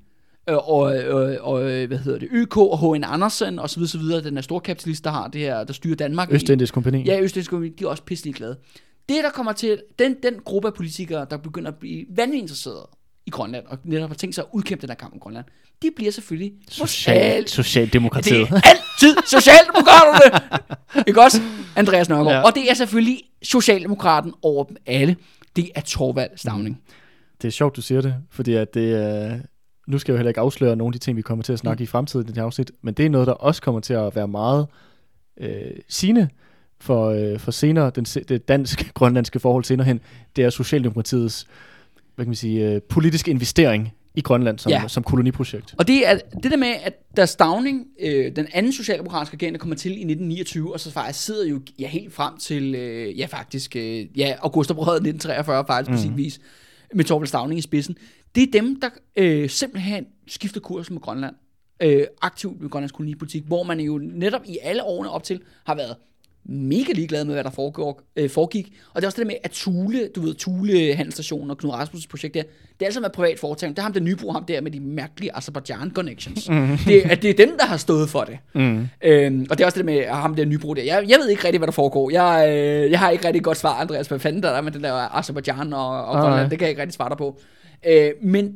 øh, 0.49 0.55
og, 0.55 0.81
og, 0.81 1.37
og, 1.41 1.71
øh, 1.71 1.87
hvad 1.87 1.97
hedder 1.97 2.19
det, 2.19 2.29
ØK 2.31 2.57
og 2.57 2.95
H.N. 2.95 3.03
Andersen 3.03 3.59
og 3.59 3.69
så 3.69 3.75
videre, 3.75 3.89
så 3.89 3.97
videre, 3.97 4.23
den 4.23 4.37
er 4.37 4.41
storkapitalist, 4.41 5.03
der 5.03 5.11
har 5.11 5.27
det 5.27 5.41
her, 5.41 5.63
der 5.63 5.73
styrer 5.73 5.95
Danmark. 5.95 6.31
Østindisk 6.31 6.73
kompani. 6.73 7.03
Ja, 7.03 7.21
Østdansk 7.21 7.49
Kommune, 7.49 7.69
de 7.79 7.83
er 7.83 7.87
også 7.87 8.03
pisselig 8.03 8.35
glade. 8.35 8.57
Det, 9.09 9.23
der 9.23 9.29
kommer 9.29 9.51
til, 9.51 9.81
den, 9.99 10.15
den 10.23 10.33
gruppe 10.45 10.67
af 10.67 10.73
politikere, 10.73 11.25
der 11.29 11.37
begynder 11.37 11.71
at 11.71 11.77
blive 11.77 12.05
vanvittigt 12.09 12.41
interesserede 12.41 12.89
i 13.25 13.29
Grønland, 13.29 13.65
og 13.67 13.77
netop 13.83 14.09
har 14.09 14.15
tænkt 14.15 14.35
sig 14.35 14.41
at 14.41 14.47
udkæmpe 14.53 14.81
den 14.81 14.89
her 14.89 14.95
kamp 14.95 15.13
om 15.13 15.19
Grønland, 15.19 15.45
de 15.81 15.91
bliver 15.95 16.11
selvfølgelig 16.11 16.53
Social, 16.69 17.41
Det 17.41 17.49
Socialdemokratiet. 17.49 18.41
er 18.49 18.61
altid 18.65 19.15
Socialdemokraterne! 19.27 20.39
ikke 21.07 21.21
også, 21.21 21.41
Andreas 21.75 22.09
Nørgaard? 22.09 22.35
Ja. 22.35 22.41
Og 22.41 22.55
det 22.55 22.69
er 22.69 22.73
selvfølgelig 22.73 23.21
Socialdemokraten 23.43 24.33
over 24.41 24.63
dem 24.63 24.77
alle. 24.85 25.15
Det 25.55 25.69
er 25.75 25.81
Torvald 25.81 26.31
Stavning. 26.35 26.81
Det 27.41 27.47
er 27.47 27.51
sjovt, 27.51 27.75
du 27.75 27.81
siger 27.81 28.01
det, 28.01 28.15
fordi 28.31 28.53
at 28.53 28.73
det 28.73 28.93
er... 28.93 29.39
Nu 29.87 29.99
skal 29.99 30.11
jeg 30.11 30.15
jo 30.15 30.17
heller 30.17 30.29
ikke 30.29 30.41
afsløre 30.41 30.75
nogle 30.75 30.89
af 30.89 30.99
de 30.99 31.05
ting, 31.05 31.17
vi 31.17 31.21
kommer 31.21 31.43
til 31.43 31.53
at 31.53 31.59
snakke 31.59 31.81
mm. 31.81 31.83
i 31.83 31.87
fremtiden 31.87 32.25
i 32.25 32.27
det 32.27 32.37
her 32.37 32.43
afsnit, 32.43 32.71
men 32.81 32.93
det 32.93 33.05
er 33.05 33.09
noget, 33.09 33.27
der 33.27 33.33
også 33.33 33.61
kommer 33.61 33.81
til 33.81 33.93
at 33.93 34.15
være 34.15 34.27
meget 34.27 34.67
øh, 35.39 35.71
sigende 35.89 36.29
for, 36.79 37.09
øh, 37.09 37.39
for 37.39 37.51
senere, 37.51 37.89
den, 37.95 38.03
det 38.03 38.47
dansk-grønlandske 38.47 39.39
forhold 39.39 39.63
senere 39.63 39.87
hen, 39.87 40.01
det 40.35 40.43
er 40.43 40.49
Socialdemokratiets 40.49 41.47
hvad 42.15 42.25
kan 42.25 42.29
man 42.29 42.35
sige, 42.35 42.69
øh, 42.71 42.81
politiske 42.81 43.31
investering 43.31 43.91
i 44.15 44.21
Grønland 44.21 44.59
som, 44.59 44.69
Ja. 44.69 44.81
ja. 44.81 44.87
som 44.87 45.03
koloniprojekt. 45.03 45.75
Og 45.77 45.87
det 45.87 46.07
er 46.07 46.19
det 46.43 46.51
der 46.51 46.57
med, 46.57 46.73
at 46.83 46.93
da 47.17 47.25
Stavning, 47.25 47.87
øh, 47.99 48.35
den 48.35 48.47
anden 48.53 48.73
socialdemokratiske 48.73 49.33
regering, 49.35 49.53
der 49.53 49.59
kommer 49.59 49.75
til 49.75 49.91
i 49.91 49.93
1929, 49.93 50.73
og 50.73 50.79
så 50.79 50.91
faktisk 50.91 51.25
sidder 51.25 51.47
jo 51.47 51.61
ja, 51.79 51.87
helt 51.87 52.13
frem 52.13 52.37
til, 52.37 52.75
øh, 52.75 53.19
ja 53.19 53.25
faktisk, 53.25 53.75
øh, 53.75 54.19
ja, 54.19 54.35
Augustoprøret 54.41 54.95
1943 54.95 55.65
faktisk 55.67 55.91
på 55.91 55.97
sin 56.01 56.17
vis, 56.17 56.39
med 56.95 57.05
Torvald 57.05 57.27
Stavning 57.27 57.59
i 57.59 57.61
spidsen. 57.61 57.95
Det 58.35 58.43
er 58.43 58.51
dem, 58.61 58.79
der 58.79 58.89
øh, 59.15 59.49
simpelthen 59.49 60.05
skifter 60.27 60.59
kurs 60.59 60.91
med 60.91 60.99
Grønland. 61.01 61.35
Øh, 61.83 62.03
aktivt 62.21 62.61
med 62.61 62.69
Grønlands 62.69 62.91
kolonipolitik, 62.91 63.43
hvor 63.47 63.63
man 63.63 63.79
jo 63.79 63.97
netop 63.97 64.41
i 64.45 64.57
alle 64.63 64.83
årene 64.83 65.09
op 65.09 65.23
til 65.23 65.41
har 65.65 65.75
været 65.75 65.95
mega 66.45 66.91
ligeglad 66.93 67.25
med, 67.25 67.33
hvad 67.33 67.43
der 67.43 67.49
foregår, 67.49 68.01
øh, 68.15 68.29
foregik. 68.29 68.73
Og 68.93 69.01
det 69.01 69.03
er 69.03 69.07
også 69.07 69.15
det 69.15 69.27
der 69.27 69.33
med, 69.33 69.35
at 69.43 69.51
Thule, 69.51 70.09
du 70.15 70.21
ved, 70.21 70.35
Thule 70.35 70.95
handelsstationen 70.95 71.49
og 71.49 71.57
Knud 71.57 71.71
Rasmussens 71.71 72.07
projekt 72.07 72.33
der, 72.33 72.41
det 72.43 72.81
er 72.81 72.85
altså 72.85 72.99
med 72.99 73.09
privat 73.09 73.39
foretagende. 73.39 73.75
Det 73.75 73.79
er 73.79 73.83
ham, 73.83 73.93
der 73.93 73.99
Nybro, 73.99 74.31
ham 74.31 74.45
der 74.45 74.61
med 74.61 74.71
de 74.71 74.79
mærkelige 74.79 75.37
Azerbaijan 75.37 75.91
connections. 75.95 76.49
Mm. 76.49 76.77
Det, 76.85 77.11
er, 77.11 77.15
det 77.15 77.29
er 77.29 77.45
dem, 77.45 77.57
der 77.57 77.65
har 77.65 77.77
stået 77.77 78.09
for 78.09 78.23
det. 78.23 78.37
Mm. 78.55 78.87
Øhm, 79.03 79.47
og 79.49 79.57
det 79.57 79.63
er 79.63 79.65
også 79.65 79.77
det 79.77 79.85
med 79.85 79.97
at 79.97 80.15
ham 80.15 80.35
der 80.35 80.45
Nybro 80.45 80.73
der. 80.73 80.83
Jeg, 80.83 81.05
jeg 81.07 81.17
ved 81.19 81.29
ikke 81.29 81.43
rigtig, 81.43 81.59
hvad 81.59 81.67
der 81.67 81.73
foregår. 81.73 82.09
Jeg, 82.09 82.49
øh, 82.49 82.91
jeg 82.91 82.99
har 82.99 83.09
ikke 83.09 83.25
rigtig 83.25 83.39
et 83.39 83.43
godt 83.43 83.57
svar, 83.57 83.73
Andreas. 83.73 84.07
Hvad 84.07 84.19
fanden 84.19 84.43
der 84.43 84.49
er 84.49 84.61
med 84.61 84.71
den 84.71 84.83
der 84.83 85.17
Azerbaijan 85.17 85.73
og, 85.73 86.05
og. 86.05 86.21
Grønland? 86.21 86.49
Det 86.49 86.59
kan 86.59 86.65
jeg 86.65 86.69
ikke 86.69 86.81
rigtig 86.81 86.93
svare 86.93 87.09
dig 87.09 87.17
på. 87.17 87.41
Øh, 87.87 88.11
men 88.21 88.53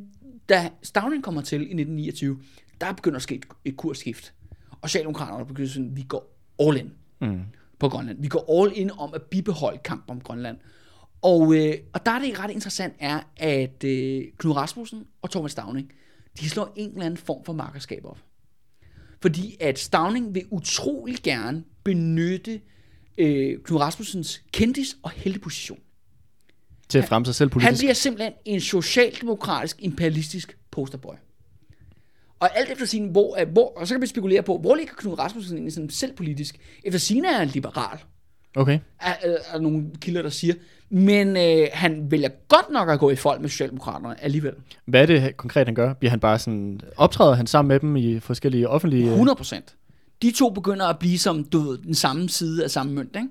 da 0.48 0.68
Stavning 0.82 1.24
kommer 1.24 1.40
til 1.42 1.60
i 1.60 1.62
1929, 1.62 2.38
der 2.80 2.92
begynder 2.92 3.16
at 3.16 3.22
ske 3.22 3.34
et, 3.34 3.44
et 3.64 3.76
kursskift. 3.76 4.32
Og 4.82 4.88
Socialdemokraterne 4.88 5.46
begynder 5.46 5.70
sådan, 5.70 5.90
vi 5.96 6.02
går 6.02 6.38
all 6.60 6.76
in 6.76 6.90
Mm. 7.20 7.40
På 7.78 7.88
Grønland. 7.88 8.22
Vi 8.22 8.28
går 8.28 8.62
all 8.64 8.72
in 8.76 8.90
om 8.90 9.14
at 9.14 9.22
bibeholde 9.22 9.78
kampen 9.78 10.10
om 10.10 10.20
Grønland. 10.20 10.56
Og, 11.22 11.54
øh, 11.54 11.74
og 11.92 12.06
der 12.06 12.12
er 12.12 12.18
det 12.18 12.38
ret 12.38 12.50
interessant, 12.50 12.94
er, 12.98 13.20
at 13.36 13.84
øh, 13.84 14.24
Knud 14.38 14.52
Rasmussen 14.56 15.04
og 15.22 15.30
Thomas 15.30 15.52
Stavning, 15.52 15.92
de 16.40 16.48
slår 16.50 16.72
en 16.76 16.90
eller 16.90 17.04
anden 17.04 17.16
form 17.16 17.44
for 17.44 17.52
markerskab 17.52 18.04
op. 18.04 18.18
Fordi 19.22 19.56
at 19.60 19.78
Stavning 19.78 20.34
vil 20.34 20.44
utrolig 20.50 21.16
gerne 21.22 21.64
benytte 21.84 22.60
øh, 23.18 23.58
Knud 23.64 23.80
Rasmussens 23.80 24.42
kendis- 24.52 24.96
og 25.02 25.10
helteposition. 25.10 25.78
Til 26.88 26.98
at 26.98 27.04
fremme 27.04 27.26
sig 27.26 27.34
selv 27.34 27.46
Han 27.46 27.50
politisk. 27.50 27.80
bliver 27.80 27.94
simpelthen 27.94 28.32
en 28.44 28.60
socialdemokratisk, 28.60 29.76
imperialistisk 29.82 30.58
posterboy. 30.70 31.14
Og 32.40 32.58
alt 32.58 32.70
efter 32.70 32.86
sin, 32.86 33.08
hvor, 33.08 33.40
øh, 33.40 33.48
hvor, 33.48 33.72
og 33.76 33.88
så 33.88 33.94
kan 33.94 34.02
vi 34.02 34.06
spekulere 34.06 34.42
på, 34.42 34.58
hvor 34.58 34.74
ligger 34.74 34.92
Knud 34.96 35.18
Rasmussen 35.18 35.56
egentlig 35.56 35.72
sådan 35.72 35.90
selv 35.90 36.12
politisk? 36.16 36.56
Efter 36.84 36.98
sine 36.98 37.28
er 37.28 37.38
han 37.38 37.48
liberal, 37.48 37.98
Okay. 38.56 38.78
er, 39.00 39.14
er, 39.22 39.36
er 39.52 39.58
nogle 39.58 39.84
kilder, 40.00 40.22
der 40.22 40.28
siger. 40.28 40.54
Men 40.90 41.36
øh, 41.36 41.68
han 41.72 42.10
vælger 42.10 42.28
godt 42.48 42.70
nok 42.72 42.88
at 42.88 42.98
gå 42.98 43.10
i 43.10 43.16
folk 43.16 43.40
med 43.40 43.48
Socialdemokraterne 43.48 44.24
alligevel. 44.24 44.52
Hvad 44.86 45.02
er 45.02 45.06
det 45.06 45.36
konkret, 45.36 45.66
han 45.66 45.74
gør? 45.74 45.92
Bliver 45.92 46.10
han 46.10 46.20
bare 46.20 46.38
sådan... 46.38 46.80
Optræder 46.96 47.34
han 47.34 47.46
sammen 47.46 47.68
med 47.68 47.80
dem 47.80 47.96
i 47.96 48.20
forskellige 48.20 48.68
offentlige... 48.68 49.10
100 49.10 49.36
procent. 49.36 49.74
De 50.22 50.30
to 50.30 50.50
begynder 50.50 50.86
at 50.86 50.98
blive 50.98 51.18
som, 51.18 51.44
du 51.44 51.58
ved, 51.58 51.78
den 51.78 51.94
samme 51.94 52.28
side 52.28 52.64
af 52.64 52.70
samme 52.70 52.92
mønt, 52.92 53.16
ikke? 53.16 53.28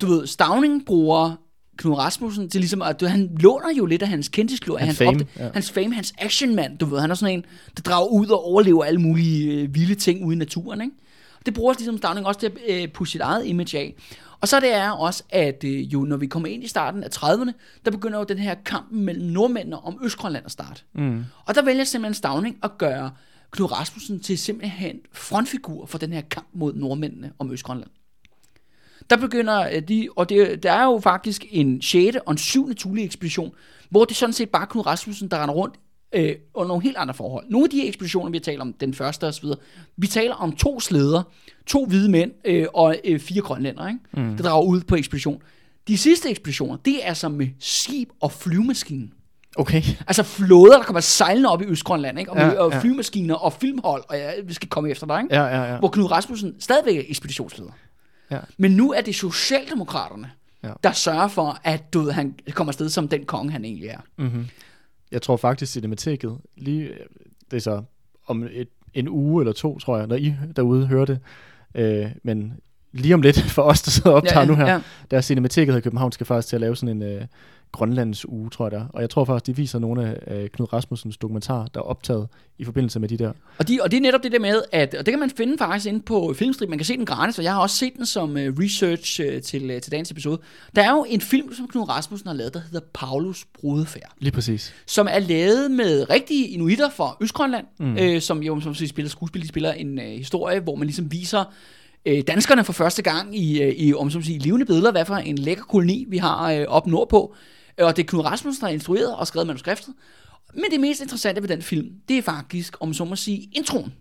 Du 0.00 0.06
ved, 0.06 0.26
Stavning 0.26 0.86
bruger 0.86 1.36
Knud 1.78 1.94
Rasmussen 1.94 2.48
til 2.50 2.60
ligesom, 2.60 2.82
at 2.82 3.00
du, 3.00 3.06
han 3.06 3.30
låner 3.40 3.74
jo 3.78 3.86
lidt 3.86 4.02
af 4.02 4.08
hans 4.08 4.28
kendtisklorie, 4.28 4.84
Hans 4.84 4.98
hans, 4.98 5.10
fame, 5.10 5.22
opda- 5.22 5.42
ja. 5.44 5.50
hans 5.54 5.70
fame, 5.70 5.94
hans 5.94 6.12
actionman, 6.18 6.76
du 6.76 6.86
ved, 6.86 7.00
han 7.00 7.10
er 7.10 7.14
sådan 7.14 7.34
en, 7.34 7.44
der 7.76 7.82
drager 7.82 8.08
ud 8.08 8.26
og 8.26 8.44
overlever 8.44 8.84
alle 8.84 9.00
mulige 9.00 9.52
øh, 9.62 9.74
vilde 9.74 9.94
ting 9.94 10.24
ude 10.24 10.34
i 10.36 10.38
naturen, 10.38 10.80
ikke? 10.80 10.92
Og 11.40 11.46
det 11.46 11.54
bruger 11.54 11.74
ligesom 11.78 11.98
Stavning 11.98 12.26
også 12.26 12.40
til 12.40 12.46
at 12.46 12.82
øh, 12.82 12.88
pusse 12.88 13.12
sit 13.12 13.20
eget 13.20 13.46
image 13.46 13.78
af. 13.78 13.94
Og 14.40 14.48
så 14.48 14.60
det 14.60 14.74
er 14.74 14.90
også, 14.90 15.22
at 15.30 15.64
øh, 15.64 15.80
jo, 15.92 16.00
når 16.04 16.16
vi 16.16 16.26
kommer 16.26 16.48
ind 16.48 16.64
i 16.64 16.68
starten 16.68 17.04
af 17.04 17.08
30'erne, 17.16 17.50
der 17.84 17.90
begynder 17.90 18.18
jo 18.18 18.24
den 18.24 18.38
her 18.38 18.54
kamp 18.64 18.92
mellem 18.92 19.26
nordmændene 19.26 19.84
om 19.84 19.98
Østgrønland 20.04 20.44
at 20.46 20.52
starte. 20.52 20.82
Mm. 20.94 21.24
Og 21.44 21.54
der 21.54 21.62
vælger 21.62 21.84
simpelthen 21.84 22.14
Stavning 22.14 22.56
at 22.62 22.78
gøre 22.78 23.10
Knud 23.50 23.72
Rasmussen 23.72 24.20
til 24.20 24.38
simpelthen 24.38 24.96
frontfigur 25.12 25.86
for 25.86 25.98
den 25.98 26.12
her 26.12 26.20
kamp 26.20 26.46
mod 26.52 26.74
nordmændene 26.74 27.32
om 27.38 27.52
Østgrønland. 27.52 27.90
Der 29.10 29.16
begynder 29.16 29.68
øh, 29.72 29.82
de, 29.82 30.08
og 30.16 30.28
det, 30.28 30.62
der 30.62 30.72
er 30.72 30.84
jo 30.84 31.00
faktisk 31.02 31.46
en 31.50 31.82
6. 31.82 32.16
og 32.26 32.32
en 32.32 32.38
7. 32.38 32.74
Thule 32.74 33.02
ekspedition, 33.02 33.52
hvor 33.90 34.04
det 34.04 34.16
sådan 34.16 34.32
set 34.32 34.48
bare 34.50 34.66
Knud 34.66 34.86
Rasmussen, 34.86 35.28
der 35.28 35.42
render 35.42 35.54
rundt 35.54 35.74
øh, 36.14 36.34
under 36.54 36.68
nogle 36.68 36.82
helt 36.82 36.96
andre 36.96 37.14
forhold. 37.14 37.44
Nogle 37.48 37.64
af 37.64 37.70
de 37.70 37.76
her 37.76 37.88
ekspeditioner, 37.88 38.30
vi 38.30 38.38
taler 38.38 38.60
om, 38.60 38.72
den 38.72 38.94
første 38.94 39.26
og 39.26 39.34
så 39.34 39.40
videre, 39.42 39.58
vi 39.96 40.06
taler 40.06 40.34
om 40.34 40.52
to 40.56 40.80
slæder, 40.80 41.22
to 41.66 41.86
hvide 41.86 42.10
mænd 42.10 42.32
øh, 42.44 42.66
og 42.74 42.96
øh, 43.04 43.20
fire 43.20 43.40
grønlænder, 43.42 43.88
ikke? 43.88 44.00
Mm. 44.12 44.36
der 44.36 44.42
drager 44.42 44.64
ud 44.66 44.80
på 44.80 44.96
ekspedition. 44.96 45.42
De 45.88 45.98
sidste 45.98 46.30
ekspeditioner, 46.30 46.76
det 46.76 47.04
er 47.04 47.08
altså 47.08 47.28
med 47.28 47.48
skib 47.60 48.08
og 48.20 48.32
flyvemaskine. 48.32 49.08
Okay. 49.56 49.82
Altså 50.06 50.22
flåder, 50.22 50.76
der 50.76 50.84
kommer 50.84 51.00
sejlende 51.00 51.48
op 51.48 51.62
i 51.62 51.64
Østgrønland, 51.64 52.18
ikke? 52.18 52.30
Og, 52.30 52.38
Ja, 52.38 52.46
med, 52.46 52.56
og 52.56 52.72
ja. 52.72 52.78
flymaskiner 52.80 53.34
og 53.34 53.52
filmhold, 53.52 54.04
og 54.08 54.16
ja, 54.16 54.30
vi 54.44 54.54
skal 54.54 54.68
komme 54.68 54.90
efter 54.90 55.06
dig, 55.06 55.20
ikke? 55.22 55.34
Ja, 55.34 55.44
ja, 55.44 55.72
ja. 55.72 55.78
hvor 55.78 55.88
Knud 55.88 56.10
Rasmussen 56.10 56.54
stadigvæk 56.60 56.96
er 56.96 57.02
ekspeditionsleder. 57.08 57.70
Ja. 58.30 58.38
Men 58.56 58.70
nu 58.70 58.92
er 58.92 59.00
det 59.00 59.14
Socialdemokraterne, 59.14 60.30
Ja. 60.62 60.68
ja. 60.68 60.74
der 60.84 60.92
sørger 60.92 61.28
for, 61.28 61.58
at 61.64 61.92
du 61.92 62.10
han 62.10 62.34
kommer 62.52 62.70
afsted 62.70 62.88
som 62.88 63.08
den 63.08 63.24
konge, 63.24 63.52
han 63.52 63.64
egentlig 63.64 63.88
er. 63.88 64.00
Mm-hmm. 64.16 64.46
Jeg 65.12 65.22
tror 65.22 65.36
faktisk, 65.36 65.72
Cinemateket, 65.72 66.38
lige, 66.56 66.90
det 67.50 67.56
er 67.56 67.60
så 67.60 67.82
om 68.26 68.42
et, 68.52 68.68
en 68.94 69.08
uge 69.08 69.42
eller 69.42 69.52
to, 69.52 69.78
tror 69.78 69.98
jeg, 69.98 70.06
når 70.06 70.16
I 70.16 70.34
derude 70.56 70.86
hører 70.86 71.04
det. 71.04 71.18
Øh, 71.74 72.06
men 72.24 72.52
lige 72.92 73.14
om 73.14 73.22
lidt, 73.22 73.40
for 73.56 73.62
os, 73.62 73.82
der 73.82 73.90
sidder 73.90 74.10
og 74.10 74.16
optager 74.16 74.44
nu 74.44 74.54
her, 74.54 74.66
Ja. 74.66 74.80
der 75.10 75.16
er 75.16 75.20
Cinemateket 75.20 75.74
her 75.74 75.78
i 75.78 75.82
København, 75.82 76.12
skal 76.12 76.26
faktisk 76.26 76.48
til 76.48 76.56
at 76.56 76.60
lave 76.60 76.76
sådan 76.76 77.02
en 77.02 77.02
øh, 77.02 77.24
Grønlands 77.72 78.28
uge, 78.28 78.50
tror 78.50 78.64
jeg 78.64 78.72
der. 78.72 78.84
Og 78.88 79.00
jeg 79.00 79.10
tror 79.10 79.24
faktisk, 79.24 79.46
de 79.46 79.56
viser 79.56 79.78
nogle 79.78 80.06
af 80.06 80.34
øh, 80.34 80.48
Knud 80.48 80.72
Rasmussens 80.72 81.16
dokumentarer, 81.16 81.66
der 81.66 81.80
er 81.80 81.84
optaget 81.84 82.28
i 82.58 82.64
forbindelse 82.64 83.00
med 83.00 83.08
de 83.08 83.16
der. 83.16 83.32
Og, 83.58 83.68
de, 83.68 83.78
og 83.82 83.90
det 83.90 83.96
er 83.96 84.00
netop 84.00 84.22
det 84.22 84.32
der 84.32 84.38
med, 84.38 84.62
at 84.72 84.94
og 84.94 85.06
det 85.06 85.12
kan 85.12 85.18
man 85.18 85.30
finde 85.30 85.58
faktisk 85.58 85.86
inde 85.86 86.00
på 86.00 86.34
Filmstrip. 86.36 86.68
Man 86.68 86.78
kan 86.78 86.84
se 86.84 86.96
den 86.96 87.06
gratis, 87.06 87.38
og 87.38 87.44
jeg 87.44 87.52
har 87.52 87.60
også 87.60 87.76
set 87.76 87.92
den 87.96 88.06
som 88.06 88.30
uh, 88.30 88.36
research 88.36 89.20
uh, 89.20 89.42
til, 89.42 89.80
til 89.80 89.92
dagens 89.92 90.10
episode. 90.10 90.40
Der 90.76 90.82
er 90.82 90.90
jo 90.90 91.06
en 91.08 91.20
film, 91.20 91.54
som 91.54 91.68
Knud 91.68 91.88
Rasmussen 91.88 92.28
har 92.28 92.34
lavet, 92.34 92.54
der 92.54 92.60
hedder 92.60 92.86
Paulus 92.94 93.44
Brudefærd. 93.60 94.12
Lige 94.18 94.32
præcis. 94.32 94.74
som 94.86 95.08
er 95.10 95.18
lavet 95.18 95.70
med 95.70 96.10
rigtige 96.10 96.48
inuitter 96.48 96.90
fra 96.90 97.16
Østgrønland, 97.20 97.66
mm. 97.78 97.96
øh, 97.98 98.20
som 98.20 98.42
jo 98.42 98.60
som 98.60 98.74
spiller 98.74 99.10
skuespil, 99.10 99.42
de 99.42 99.48
spiller 99.48 99.72
en 99.72 99.98
øh, 99.98 100.04
historie, 100.04 100.60
hvor 100.60 100.74
man 100.74 100.86
ligesom 100.86 101.12
viser 101.12 101.44
øh, 102.06 102.22
danskerne 102.26 102.64
for 102.64 102.72
første 102.72 103.02
gang 103.02 103.38
i, 103.38 103.62
øh, 103.62 103.74
i 103.76 103.94
om 103.94 104.10
som 104.10 104.22
siger, 104.22 104.40
levende 104.40 104.66
billeder, 104.66 104.90
hvad 104.90 105.04
for 105.04 105.14
en 105.14 105.38
lækker 105.38 105.64
koloni 105.64 106.06
vi 106.08 106.16
har 106.16 106.52
øh, 106.52 106.64
op 106.68 106.86
nordpå. 106.86 107.34
Og 107.78 107.96
det 107.96 108.02
er 108.02 108.06
Knud 108.06 108.24
Rasmussen, 108.24 108.60
der 108.60 108.66
har 108.66 108.72
instrueret 108.72 109.16
og 109.16 109.26
skrevet 109.26 109.46
manuskriptet. 109.46 109.94
Men 110.54 110.64
det 110.70 110.80
mest 110.80 111.00
interessante 111.00 111.42
ved 111.42 111.48
den 111.48 111.62
film, 111.62 111.90
det 112.08 112.18
er 112.18 112.22
faktisk, 112.22 112.76
om 112.80 112.94
så 112.94 113.04
må 113.04 113.16
sige, 113.16 113.50
introen. 113.52 113.94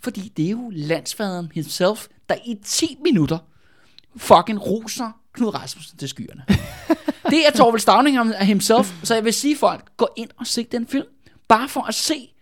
Fordi 0.00 0.32
det 0.36 0.46
er 0.46 0.50
jo 0.50 0.70
landsfaderen 0.74 1.50
himself, 1.54 2.06
der 2.28 2.34
i 2.46 2.56
10 2.64 2.96
minutter 3.04 3.38
fucking 4.16 4.66
roser 4.66 5.10
Knud 5.32 5.54
Rasmussen 5.54 5.98
til 5.98 6.08
skyerne. 6.08 6.44
det 7.32 7.46
er 7.46 7.50
Torvald 7.50 7.80
Stavning 7.80 8.36
himself, 8.44 8.92
så 9.02 9.14
jeg 9.14 9.24
vil 9.24 9.32
sige 9.32 9.56
folk, 9.56 9.96
gå 9.96 10.08
ind 10.16 10.30
og 10.36 10.46
se 10.46 10.64
den 10.64 10.86
film, 10.86 11.06
bare 11.48 11.68
for 11.68 11.80
at 11.80 11.94
se 11.94 12.34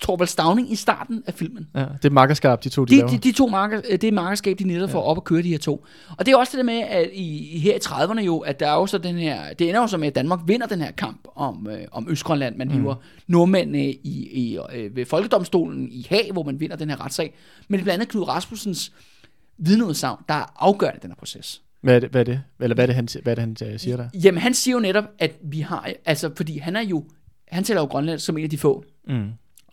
Torvald 0.00 0.28
Stavning 0.28 0.72
i 0.72 0.76
starten 0.76 1.22
af 1.26 1.34
filmen. 1.34 1.68
Ja, 1.74 1.80
det 1.80 2.04
er 2.04 2.10
makkerskab, 2.10 2.64
de 2.64 2.68
to, 2.68 2.84
de, 2.84 2.90
De, 2.92 2.96
laver. 2.96 3.10
de, 3.10 3.18
de 3.18 3.32
to 3.32 3.46
marker, 3.46 3.80
øh, 3.90 4.00
det 4.00 4.04
er 4.04 4.12
markerskab, 4.12 4.58
de 4.58 4.64
netop 4.64 4.90
får 4.90 5.02
op 5.02 5.16
at 5.16 5.24
køre 5.24 5.42
de 5.42 5.48
her 5.48 5.58
to. 5.58 5.84
Og 6.18 6.26
det 6.26 6.32
er 6.32 6.36
også 6.36 6.50
det 6.50 6.58
der 6.58 6.64
med, 6.64 6.80
at 6.80 7.10
i, 7.12 7.58
her 7.58 7.74
i 7.74 7.78
30'erne 7.84 8.20
jo, 8.20 8.38
at 8.38 8.60
der 8.60 8.68
er 8.68 8.74
jo 8.74 8.86
så 8.86 8.98
den 8.98 9.16
her, 9.18 9.52
det 9.54 9.68
ender 9.68 9.80
jo 9.80 9.86
så 9.86 9.96
med, 9.96 10.08
at 10.08 10.14
Danmark 10.14 10.40
vinder 10.46 10.66
den 10.66 10.80
her 10.80 10.90
kamp 10.90 11.28
om, 11.34 11.68
øh, 11.70 11.78
om 11.92 12.06
Østgrønland. 12.10 12.56
Man 12.56 12.70
hiver 12.70 12.94
nordmændene 13.26 13.84
i, 13.92 14.28
i, 14.32 14.58
øh, 14.74 14.96
ved 14.96 15.06
Folkedomstolen 15.06 15.88
i 15.92 16.06
Haag, 16.10 16.32
hvor 16.32 16.42
man 16.42 16.60
vinder 16.60 16.76
den 16.76 16.90
her 16.90 17.04
retssag. 17.04 17.34
Men 17.68 17.78
det 17.78 17.80
er 17.80 17.84
blandt 17.84 18.02
andet 18.02 18.08
Knud 18.12 18.28
Rasmussens 18.28 18.92
vidneudsagn, 19.58 20.18
der 20.28 20.34
er 20.34 20.52
afgørende 20.58 21.00
den 21.02 21.10
her 21.10 21.16
proces. 21.16 21.62
Hvad 21.80 21.96
er 21.96 22.00
det, 22.00 22.10
hvad 22.10 22.20
er 22.20 22.24
det? 22.24 22.40
Eller 22.60 22.74
hvad 22.74 22.84
er 22.84 22.86
det, 22.86 22.94
han, 22.94 23.08
hvad 23.22 23.38
er 23.38 23.44
det, 23.44 23.56
han 23.62 23.72
øh, 23.72 23.80
siger 23.80 23.96
der? 23.96 24.08
Jamen, 24.24 24.40
han 24.40 24.54
siger 24.54 24.74
jo 24.74 24.80
netop, 24.80 25.04
at 25.18 25.36
vi 25.42 25.60
har, 25.60 25.88
altså, 26.04 26.30
fordi 26.36 26.58
han 26.58 26.76
er 26.76 26.80
jo, 26.82 27.04
han 27.48 27.64
tæller 27.64 27.80
jo 27.82 27.86
Grønland 27.86 28.18
som 28.18 28.38
en 28.38 28.44
af 28.44 28.50
de 28.50 28.58
få, 28.58 28.84
Mm. 29.08 29.28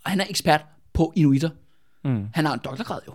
Og 0.05 0.11
han 0.11 0.21
er 0.21 0.25
ekspert 0.29 0.65
på 0.93 1.13
inuitter. 1.15 1.49
Mm. 2.03 2.27
Han 2.33 2.45
har 2.45 2.53
en 2.53 2.59
doktorgrad 2.63 2.99
jo. 3.07 3.13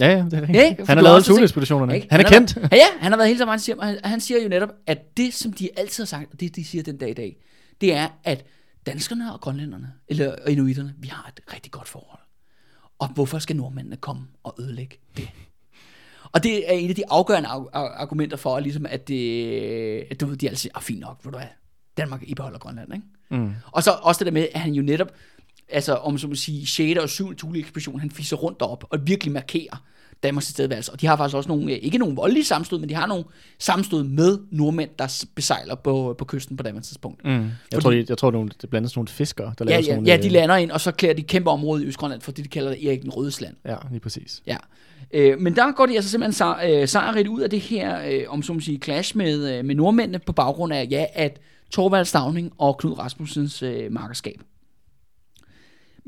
Ja, 0.00 0.08
ja, 0.10 0.24
det 0.24 0.32
er 0.32 0.40
rigtigt. 0.40 0.58
Ja, 0.58 0.74
han 0.86 0.96
har 0.96 1.04
lavet 1.04 1.24
Thule-ekspeditionerne. 1.24 1.94
Ikke? 1.94 2.08
Han 2.10 2.20
er 2.20 2.28
kendt. 2.28 2.56
Været, 2.56 2.72
ja, 2.72 2.86
han 3.00 3.12
har 3.12 3.16
været 3.16 3.28
hele 3.28 3.38
tiden, 3.38 3.48
han 3.48 3.60
siger, 3.60 3.76
og 3.76 3.86
han, 3.86 3.98
han 4.04 4.20
siger 4.20 4.42
jo 4.42 4.48
netop, 4.48 4.68
at 4.86 5.16
det, 5.16 5.34
som 5.34 5.52
de 5.52 5.68
altid 5.76 6.04
har 6.04 6.06
sagt, 6.06 6.32
og 6.32 6.40
det, 6.40 6.56
de 6.56 6.64
siger 6.64 6.82
den 6.82 6.96
dag 6.96 7.10
i 7.10 7.14
dag, 7.14 7.36
det 7.80 7.94
er, 7.94 8.08
at 8.24 8.44
danskerne 8.86 9.32
og 9.32 9.40
grønlænderne, 9.40 9.92
eller 10.08 10.34
og 10.44 10.50
inuitterne, 10.50 10.94
vi 10.98 11.08
har 11.08 11.32
et 11.36 11.54
rigtig 11.54 11.72
godt 11.72 11.88
forhold. 11.88 12.20
Og 12.98 13.08
hvorfor 13.08 13.38
skal 13.38 13.56
nordmændene 13.56 13.96
komme 13.96 14.22
og 14.42 14.54
ødelægge 14.60 14.96
det? 15.16 15.28
Og 16.32 16.42
det 16.42 16.72
er 16.72 16.78
et 16.78 16.88
af 16.88 16.94
de 16.94 17.02
afgørende 17.10 17.48
ar- 17.48 17.68
ar- 17.72 17.94
argumenter 18.02 18.36
for, 18.36 18.60
ligesom, 18.60 18.86
at, 18.86 19.08
det, 19.08 20.04
at 20.10 20.20
du 20.20 20.26
ved, 20.26 20.36
de 20.36 20.48
altid 20.48 20.56
siger, 20.56 20.72
ah, 20.76 20.82
fint 20.82 21.00
nok, 21.00 21.20
ved 21.24 21.32
du 21.32 21.38
hvad, 21.38 21.48
Danmark, 21.96 22.22
I 22.22 22.34
beholder 22.34 22.58
Grønland, 22.58 22.94
ikke? 22.94 23.06
Mm. 23.42 23.54
Og 23.72 23.82
så 23.82 23.90
også 23.90 24.18
det 24.18 24.26
der 24.26 24.32
med, 24.32 24.48
at 24.54 24.60
han 24.60 24.72
jo 24.72 24.82
netop, 24.82 25.12
altså 25.70 25.94
om 25.94 26.18
så 26.18 26.28
må 26.28 26.34
sige, 26.34 26.66
6. 26.66 26.98
og 27.00 27.08
7. 27.08 27.36
Thule 27.36 27.58
ekspedition, 27.58 28.00
han 28.00 28.10
fisser 28.10 28.36
rundt 28.36 28.62
op 28.62 28.84
og 28.90 28.98
virkelig 29.06 29.32
markerer 29.32 29.82
Danmarks 30.22 30.46
tilstedeværelse. 30.46 30.92
Og 30.92 31.00
de 31.00 31.06
har 31.06 31.16
faktisk 31.16 31.36
også 31.36 31.48
nogle, 31.48 31.72
øh, 31.72 31.78
ikke 31.82 31.98
nogle 31.98 32.14
voldelige 32.16 32.44
sammenstød, 32.44 32.78
men 32.78 32.88
de 32.88 32.94
har 32.94 33.06
nogle 33.06 33.24
sammenstød 33.58 34.02
med 34.04 34.38
nordmænd, 34.50 34.90
der 34.98 35.24
besejler 35.34 35.74
på, 35.74 36.14
på 36.18 36.24
kysten 36.24 36.56
på 36.56 36.62
daværende 36.62 36.86
tidspunkt. 36.88 37.24
Mm. 37.24 37.30
Jeg, 37.30 37.42
Fordi- 37.72 37.82
tror, 37.82 37.90
de, 37.90 38.04
jeg 38.08 38.18
tror, 38.18 38.30
nogle, 38.30 38.50
det 38.60 38.70
blandes 38.70 38.96
nogle 38.96 39.08
fiskere, 39.08 39.54
der 39.58 39.64
laver 39.64 39.76
Ja, 39.76 39.82
sådan 39.82 39.90
ja, 39.90 39.94
nogle... 39.96 40.10
ja, 40.10 40.16
de 40.16 40.26
øh, 40.26 40.32
lander 40.32 40.56
ind, 40.56 40.70
og 40.70 40.80
så 40.80 40.92
klæder 40.92 41.14
de 41.14 41.22
kæmpe 41.22 41.50
område 41.50 41.84
i 41.84 41.86
Østgrønland, 41.86 42.20
for 42.20 42.32
det, 42.32 42.44
de 42.44 42.48
kalder 42.48 42.70
det 42.70 42.86
Erik 42.86 43.02
den 43.02 43.10
Rødes 43.10 43.40
land. 43.40 43.54
Ja, 43.64 43.76
lige 43.90 44.00
præcis. 44.00 44.42
Ja. 44.46 44.56
Øh, 45.10 45.40
men 45.40 45.56
der 45.56 45.72
går 45.72 45.86
de 45.86 45.94
altså 45.94 46.10
simpelthen 46.10 46.48
øh, 46.70 46.88
sejrigt 46.88 47.28
ud 47.28 47.40
af 47.40 47.50
det 47.50 47.60
her, 47.60 48.00
øh, 48.10 48.22
om 48.28 48.42
så 48.42 48.52
må 48.52 48.60
sige, 48.60 48.78
clash 48.78 49.16
med, 49.16 49.58
øh, 49.58 49.64
med 49.64 49.74
nordmændene 49.74 50.18
på 50.18 50.32
baggrund 50.32 50.72
af, 50.72 50.88
ja, 50.90 51.04
at 51.14 51.40
Torvald 51.70 52.04
Stavning 52.04 52.52
og 52.58 52.78
Knud 52.78 52.98
Rasmussens 52.98 53.62
øh, 53.62 53.92
markerskab. 53.92 54.40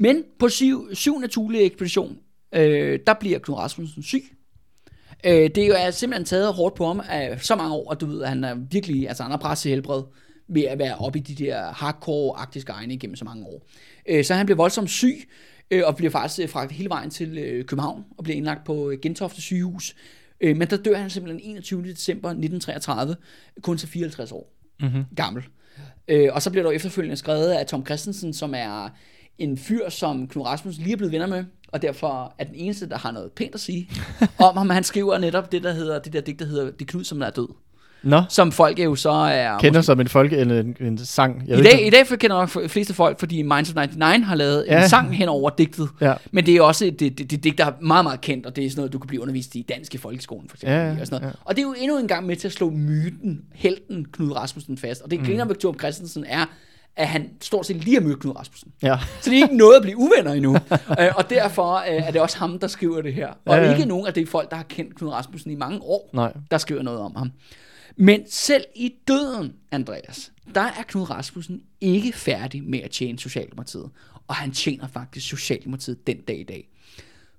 Men 0.01 0.24
på 0.38 0.48
syv, 0.48 0.94
syvende 0.94 1.28
Thule 1.28 1.61
ekspedition, 1.61 2.18
øh, 2.55 2.98
der 3.07 3.14
bliver 3.20 3.38
Knud 3.38 3.57
Rasmussen 3.57 4.03
syg. 4.03 4.22
Øh, 5.24 5.32
det 5.32 5.59
er 5.59 5.66
jo 5.66 5.74
er 5.78 5.90
simpelthen 5.90 6.24
taget 6.24 6.55
hårdt 6.55 6.74
på 6.74 6.86
ham 6.86 7.01
af 7.09 7.40
så 7.40 7.57
mange 7.57 7.74
år, 7.74 7.92
at 7.92 8.01
du 8.01 8.07
ved, 8.07 8.22
at 8.22 8.28
han 8.28 8.44
er 8.44 8.55
virkelig, 8.55 9.09
altså 9.09 9.22
han 9.22 9.30
har 9.30 9.38
presset 9.38 9.70
helbred 9.70 10.03
ved 10.48 10.62
at 10.62 10.78
være 10.78 10.96
oppe 10.96 11.18
i 11.18 11.22
de 11.22 11.44
der 11.44 11.72
hardcore 11.72 12.38
arktiske 12.38 12.72
egne 12.72 12.94
igennem 12.94 13.16
så 13.16 13.24
mange 13.24 13.46
år. 13.46 13.66
Øh, 14.09 14.24
så 14.24 14.34
han 14.34 14.46
bliver 14.46 14.57
voldsomt 14.57 14.90
syg, 14.90 15.28
øh, 15.70 15.82
og 15.86 15.96
bliver 15.96 16.11
faktisk 16.11 16.42
øh, 16.42 16.48
fragtet 16.48 16.76
hele 16.76 16.88
vejen 16.88 17.11
til 17.11 17.38
øh, 17.38 17.64
København, 17.64 18.05
og 18.18 18.24
bliver 18.24 18.36
indlagt 18.36 18.64
på 18.64 18.90
øh, 18.90 18.98
Gentofte 19.03 19.42
sygehus. 19.42 19.96
Øh, 20.40 20.57
men 20.57 20.70
der 20.70 20.76
dør 20.76 20.96
han 20.96 21.11
simpelthen 21.11 21.51
21. 21.51 21.82
december 21.82 22.28
1933, 22.28 23.16
kun 23.62 23.78
til 23.78 23.88
54 23.88 24.32
år 24.32 24.57
Mm-hmm. 24.82 25.05
gammel. 25.16 25.44
Øh, 26.09 26.28
og 26.32 26.42
så 26.42 26.51
bliver 26.51 26.64
der 26.64 26.70
efterfølgende 26.70 27.16
skrevet 27.16 27.51
af 27.51 27.66
Tom 27.66 27.86
Christensen, 27.86 28.32
som 28.32 28.55
er 28.55 28.88
en 29.39 29.59
fyr, 29.59 29.89
som 29.89 30.28
Knud 30.28 30.45
Rasmussen 30.45 30.83
lige 30.83 30.93
er 30.93 30.97
blevet 30.97 31.12
venner 31.12 31.26
med, 31.26 31.45
og 31.68 31.83
derfor 31.83 32.35
er 32.39 32.45
den 32.45 32.55
eneste, 32.55 32.89
der 32.89 32.99
har 32.99 33.11
noget 33.11 33.33
pænt 33.33 33.55
at 33.55 33.61
sige 33.61 33.91
om 34.39 34.57
ham. 34.57 34.70
Han 34.70 34.85
skriver 34.85 35.18
netop 35.18 35.53
det, 35.53 35.62
der 35.62 35.72
hedder, 35.72 35.99
det 35.99 36.12
der 36.12 36.20
digt, 36.20 36.39
der 36.39 36.47
hedder 36.47 36.70
Det 36.70 36.87
Knud, 36.87 37.05
som 37.05 37.22
er 37.22 37.31
død. 37.31 37.49
Nå, 38.03 38.22
Som 38.28 38.53
folk 38.53 38.78
jo 38.78 38.95
så 38.95 39.11
er... 39.11 39.59
kender 39.59 39.81
som 39.81 40.01
en 40.01 40.09
folke 40.09 40.37
eller 40.37 40.61
en, 40.61 40.76
en 40.81 40.99
sang. 40.99 41.43
Jeg 41.47 41.59
I 41.59 41.62
dag, 41.62 41.87
I 41.87 41.91
dag 41.91 42.07
kender 42.07 42.37
nok 42.37 42.70
fleste 42.70 42.95
folk, 42.95 43.18
fordi 43.18 43.43
Minds 43.43 43.70
of 43.70 43.74
99 43.74 44.26
har 44.26 44.35
lavet 44.35 44.64
ja. 44.68 44.83
En 44.83 44.89
sang 44.89 45.16
hen 45.16 45.28
over 45.28 45.51
digtet. 45.51 45.89
Ja. 46.01 46.14
Men 46.31 46.47
det 46.47 46.57
er 46.57 46.62
også 46.62 46.85
et 46.85 47.01
det, 47.01 47.18
det, 47.18 47.31
det 47.31 47.45
digt, 47.45 47.59
der 47.59 47.66
er 47.66 47.72
meget, 47.81 48.05
meget 48.05 48.20
kendt, 48.20 48.47
og 48.47 48.57
det 48.57 48.64
er 48.64 48.70
sådan 48.70 48.81
noget, 48.81 48.93
du 48.93 48.99
kan 48.99 49.09
blive 49.09 49.22
undervist 49.22 49.55
i 49.55 49.66
dansk 49.68 49.95
i 49.95 49.99
folkeskolen, 49.99 50.49
for 50.49 50.57
eksempel. 50.57 50.78
Ja, 50.78 50.91
og, 51.01 51.07
sådan 51.07 51.20
noget. 51.20 51.35
ja. 51.35 51.39
og 51.45 51.57
det 51.57 51.62
er 51.62 51.66
jo 51.66 51.74
endnu 51.78 51.99
en 51.99 52.09
gang 52.09 52.26
med 52.26 52.37
til 52.37 52.49
at 52.49 52.53
slå 52.53 52.70
myten, 52.70 53.41
helten 53.55 54.07
Knud 54.12 54.33
Rasmussen 54.33 54.78
fast. 54.78 55.03
Og 55.03 55.11
det 55.11 55.49
mm. 55.49 55.55
Tom 55.55 55.78
Christensen 55.78 56.24
er, 56.28 56.45
at 57.01 57.09
han 57.09 57.30
stort 57.40 57.66
set 57.66 57.84
lige 57.84 57.94
har 57.94 58.01
mødt 58.09 58.20
Knud 58.20 58.36
Rasmussen. 58.36 58.72
Ja. 58.82 58.98
Så 59.20 59.30
det 59.30 59.38
er 59.38 59.42
ikke 59.42 59.57
noget 59.57 59.76
at 59.76 59.82
blive 59.82 59.96
uvenner 59.96 60.32
endnu. 60.32 60.57
øh, 61.01 61.16
og 61.16 61.30
derfor 61.30 61.74
øh, 61.74 61.84
er 61.88 62.11
det 62.11 62.20
også 62.20 62.38
ham, 62.38 62.59
der 62.59 62.66
skriver 62.66 63.03
det 63.03 63.14
her. 63.14 63.28
Og 63.28 63.57
Ja, 63.57 63.62
ja. 63.62 63.72
ikke 63.72 63.88
nogen 63.88 64.07
af 64.07 64.14
de 64.14 64.26
folk, 64.26 64.51
der 64.51 64.57
har 64.57 64.62
kendt 64.62 64.94
Knud 64.94 65.11
Rasmussen 65.11 65.51
i 65.51 65.55
mange 65.55 65.80
år, 65.82 66.11
Nej. 66.12 66.32
der 66.51 66.59
skriver 66.59 66.82
noget 66.82 67.01
om 67.01 67.16
ham. 67.16 67.30
Men 67.96 68.20
selv 68.30 68.64
i 68.76 68.92
døden, 69.09 69.53
Andreas, 69.72 70.32
der 70.55 70.61
er 70.61 70.82
Knud 70.88 71.11
Rasmussen 71.11 71.61
ikke 71.80 72.12
færdig 72.12 72.62
med 72.64 72.80
at 72.80 72.90
tjene 72.90 73.18
Socialdemokratiet. 73.18 73.90
Og 74.28 74.34
han 74.34 74.53
tjener 74.53 74.88
faktisk 74.88 75.28
Socialdemokratiet 75.28 76.07
den 76.07 76.16
dag 76.16 76.40
i 76.40 76.44
dag. 76.44 76.68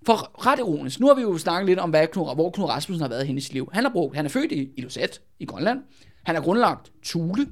For 0.06 0.46
ret 0.48 0.60
ironisk, 0.60 1.00
nu 1.00 1.08
har 1.08 1.14
vi 1.14 1.22
jo 1.22 1.38
snakket 1.38 1.66
lidt 1.66 1.80
om, 1.80 1.90
hvad 1.90 2.08
Knud, 2.08 2.36
hvor 2.36 2.50
Knud 2.50 2.66
Rasmussen 2.66 3.02
har 3.02 3.10
været 3.10 3.28
hen 3.28 3.38
i 3.38 3.42
sit 3.42 3.54
liv. 3.54 3.70
Han, 3.74 3.84
har 3.84 3.92
brugt, 3.92 4.16
han 4.16 4.26
er 4.26 4.30
født 4.30 4.52
i 4.52 4.70
Ilulissat 4.78 5.22
i 5.40 5.46
Grønland. 5.46 5.80
Han 6.24 6.36
har 6.36 6.42
grundlagt 6.42 6.92
Thule, 7.04 7.48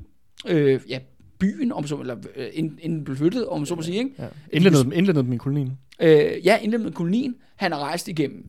øh, 0.48 0.82
ja, 0.90 1.00
byen, 1.40 1.72
om 1.72 1.88
så, 1.88 1.96
eller 1.96 2.16
øh, 2.36 2.48
inden, 2.54 2.80
inden 2.82 2.98
den 2.98 3.04
blev 3.06 3.18
flyttet, 3.18 3.48
om 3.48 3.66
så 3.66 3.76
må 3.76 3.82
sige. 3.82 3.98
Ikke? 3.98 4.10
Ja. 4.20 4.26
Indledede, 4.54 4.96
indledede 4.96 5.24
min 5.24 5.40
kolonien. 5.40 5.72
Øh, 6.02 6.32
ja, 6.46 6.58
indlemmet 6.62 6.94
kolonien. 6.96 7.36
Han 7.56 7.72
har 7.72 7.80
rejst 7.80 8.08
igennem 8.08 8.46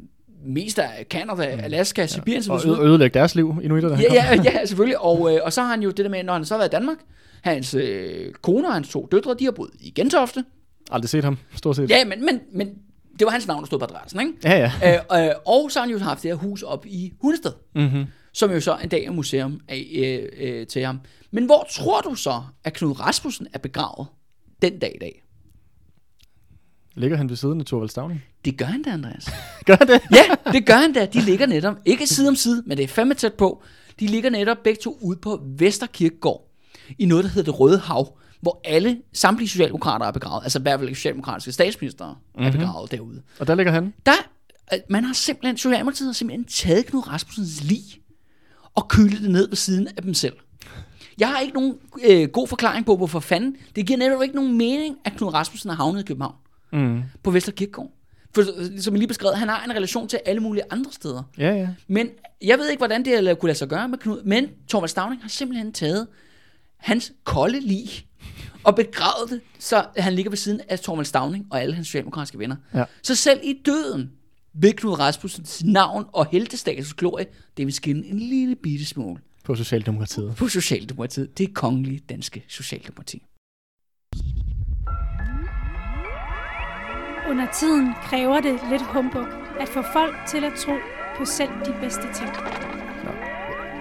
mest 0.47 0.79
af 0.79 1.07
Canada, 1.11 1.43
Alaska, 1.43 2.07
Sibirien, 2.07 2.43
så 2.43 2.53
Og 2.53 2.61
øde- 2.67 2.81
ødelægge 2.81 3.15
deres 3.19 3.35
liv, 3.35 3.61
inuiterne. 3.63 3.97
Ja, 3.97 4.15
ja, 4.15 4.43
ja, 4.45 4.65
selvfølgelig. 4.67 4.99
Og, 5.01 5.35
øh, 5.35 5.41
og 5.45 5.53
så 5.53 5.61
har 5.63 5.69
han 5.71 5.83
jo 5.83 5.91
det 5.91 6.05
der 6.05 6.09
med, 6.11 6.25
når 6.25 6.33
han 6.33 6.45
så 6.45 6.55
har 6.55 6.59
været 6.59 6.69
i 6.71 6.75
Danmark, 6.75 6.97
hans 7.43 7.75
øh, 7.75 8.33
kone 8.43 8.69
og 8.69 8.75
hans 8.75 8.89
to 8.89 9.09
døtre, 9.13 9.35
de 9.39 9.45
har 9.45 9.53
boet 9.53 9.71
i 9.81 9.91
Gentofte. 9.91 10.45
Aldrig 10.91 11.09
set 11.09 11.25
ham, 11.25 11.39
stort 11.57 11.77
set. 11.77 11.91
Ja, 11.91 12.05
men, 12.05 12.25
men, 12.25 12.41
men 12.53 12.69
det 13.19 13.25
var 13.25 13.31
hans 13.31 13.47
navn, 13.47 13.61
der 13.61 13.67
stod 13.67 13.79
på 13.79 13.85
adressen, 13.85 14.21
ikke? 14.21 14.33
Ja, 14.45 14.71
ja. 14.83 14.95
Øh, 15.21 15.27
øh, 15.29 15.35
og 15.47 15.71
så 15.71 15.79
har 15.79 15.87
han 15.87 15.93
jo 15.97 15.99
haft 16.03 16.23
det 16.23 16.31
her 16.31 16.37
hus 16.37 16.63
op 16.63 16.87
i 16.87 17.13
Hundested, 17.21 17.53
Mm-hmm. 17.75 18.05
som 18.33 18.51
jo 18.53 18.61
så 18.61 18.77
en 18.83 18.89
dag 18.89 19.05
er 19.05 19.11
museum 19.11 19.61
af, 19.69 19.87
øh, 20.41 20.49
øh, 20.61 20.67
til 20.67 20.85
ham. 20.85 21.01
Men 21.31 21.45
hvor 21.45 21.67
tror 21.71 22.01
du 22.01 22.15
så, 22.15 22.43
at 22.65 22.73
Knud 22.73 23.01
Rasmussen 23.01 23.47
er 23.53 23.59
begravet 23.59 24.07
den 24.63 24.79
dag 24.79 24.93
i 24.97 24.99
dag? 24.99 25.23
Ligger 26.95 27.17
han 27.17 27.29
ved 27.29 27.37
siden 27.37 27.61
af 27.61 27.67
Torvald 27.67 27.91
Stavning? 27.91 28.23
Det 28.45 28.59
gør 28.59 28.65
han 28.67 28.83
da, 28.83 28.91
Andreas. 28.91 29.31
Gør 29.67 29.77
han 29.79 29.89
det? 29.89 30.01
Ja, 30.15 30.53
det 30.53 30.67
gør 30.67 30.75
han 30.75 30.93
da. 30.93 31.07
De 31.07 31.21
ligger 31.21 31.47
netop, 31.47 31.77
ikke 31.85 32.07
side 32.07 32.29
om 32.29 32.37
side, 32.37 32.63
men 32.67 32.77
det 32.77 32.85
er 32.85 32.89
fandme 32.89 33.15
tæt 33.15 33.35
på. 33.35 33.63
De 34.01 34.07
ligger 34.07 34.31
netop 34.31 34.57
begge 34.65 34.81
to 34.83 34.99
ude 35.01 35.17
på 35.19 35.41
Vesterkirkegård, 35.59 36.51
i 36.99 37.07
noget, 37.07 37.25
der 37.25 37.31
hedder 37.31 37.53
det 37.53 37.61
Røde 37.61 37.79
Hav, 37.79 38.19
hvor 38.41 38.61
alle, 38.65 39.03
samtlige 39.13 39.49
socialdemokrater 39.49 40.07
er 40.07 40.11
begravet, 40.11 40.43
altså 40.43 40.59
i 40.59 40.63
hvert 40.63 40.81
fald 40.81 40.95
socialdemokratiske 40.95 41.53
statsminister 41.53 42.05
er 42.35 42.43
Mhm. 42.43 42.53
begravet 42.59 42.91
derude. 42.91 43.23
Og 43.41 43.47
der 43.47 43.55
ligger 43.55 43.73
han. 43.73 43.95
Der, 44.07 44.13
øh, 44.73 44.79
man 44.91 45.05
har 45.05 45.13
simpelthen, 45.13 45.57
Socialdemokratiet 45.57 46.09
har 46.09 46.13
simpelthen 46.13 46.45
taget 46.45 46.87
Knud 46.87 47.09
Rasmussens 47.09 47.63
lig 47.65 47.83
og 48.75 48.89
kølet 48.89 49.21
det 49.21 49.31
ned 49.31 49.49
ved 49.49 49.57
siden 49.57 49.89
af 49.97 50.03
dem 50.03 50.15
selv. 50.15 50.35
Jeg 51.19 51.29
har 51.29 51.41
ikke 51.41 51.55
nogen 51.55 51.75
øh, 52.11 52.29
god 52.29 52.49
forklaring 52.49 52.87
på, 52.87 52.97
hvorfor 52.97 53.21
fanden. 53.21 53.57
Det 53.77 53.87
giver 53.87 53.99
netop 53.99 54.23
ikke 54.23 54.35
nogen 54.35 54.59
mening, 54.59 54.97
at 55.05 55.13
Knud 55.13 55.35
Rasmussen 55.35 55.71
har 55.71 55.77
havnet 55.77 56.01
i 56.01 56.05
København 56.05 56.35
Mm. 56.73 57.03
på 57.23 57.31
Vesterkirkegård. 57.31 57.91
For 58.35 58.41
øh, 58.57 58.81
som 58.81 58.95
jeg 58.95 58.99
lige 58.99 59.09
beskrev, 59.09 59.35
han 59.35 59.49
har 59.49 59.65
en 59.65 59.71
relation 59.71 60.09
til 60.09 60.21
alle 60.27 60.41
mulige 60.43 60.63
andre 60.71 60.93
steder. 60.93 61.23
Ja, 61.39 61.55
ja. 61.55 61.69
Men 61.89 62.09
jeg 62.43 62.59
ved 62.59 62.69
ikke, 62.69 62.81
hvordan 62.81 63.05
det 63.05 63.39
kunne 63.39 63.49
lade 63.49 63.59
sig 63.59 63.69
gøre 63.69 63.89
med 63.89 63.99
Knud, 63.99 64.23
men 64.25 64.49
Torvald 64.69 64.89
Stavning 64.89 65.23
har 65.23 65.29
simpelthen 65.29 65.73
taget 65.73 66.07
hans 66.77 67.13
kolde 67.25 67.61
lig 67.61 67.89
og 68.65 68.75
begravet 68.77 69.31
det, 69.31 69.41
så 69.59 69.85
han 69.97 70.13
ligger 70.13 70.31
ved 70.31 70.37
siden 70.37 70.61
af 70.69 70.81
Torvald 70.81 71.07
Stavning 71.07 71.47
og 71.51 71.63
alle 71.63 71.75
hans 71.75 71.87
socialdemokratiske 71.87 72.39
venner. 72.39 72.57
Ja. 72.75 72.85
Så 73.03 73.15
selv 73.15 73.41
i 73.43 73.61
døden 73.67 74.11
vil 74.55 74.77
Knud 74.77 74.99
Rasmussens 74.99 75.65
navn 75.65 76.05
og 76.13 76.27
heltestatus 76.27 76.95
glorie, 76.95 77.27
det 77.57 77.67
vil 77.67 77.75
skinne 77.75 78.07
en 78.07 78.19
lille 78.19 78.57
bitte 78.57 78.87
smule 78.87 79.21
På 79.51 79.55
Socialdemokratiet. 79.55 80.35
på 80.37 80.49
Socialdemokratiet. 80.49 81.39
Det 81.39 81.49
er 81.49 81.53
kongelige 81.55 82.01
danske 82.09 82.45
Socialdemokrati. 82.49 83.23
Under 87.31 87.47
tiden 87.61 87.95
kræver 88.03 88.41
det 88.41 88.61
lidt 88.71 88.83
humbug 88.83 89.27
at 89.61 89.69
få 89.69 89.83
folk 89.93 90.15
til 90.29 90.45
at 90.45 90.53
tro 90.57 90.73
på 91.17 91.25
selv 91.25 91.51
de 91.67 91.75
bedste 91.81 92.03
ting. 92.03 92.31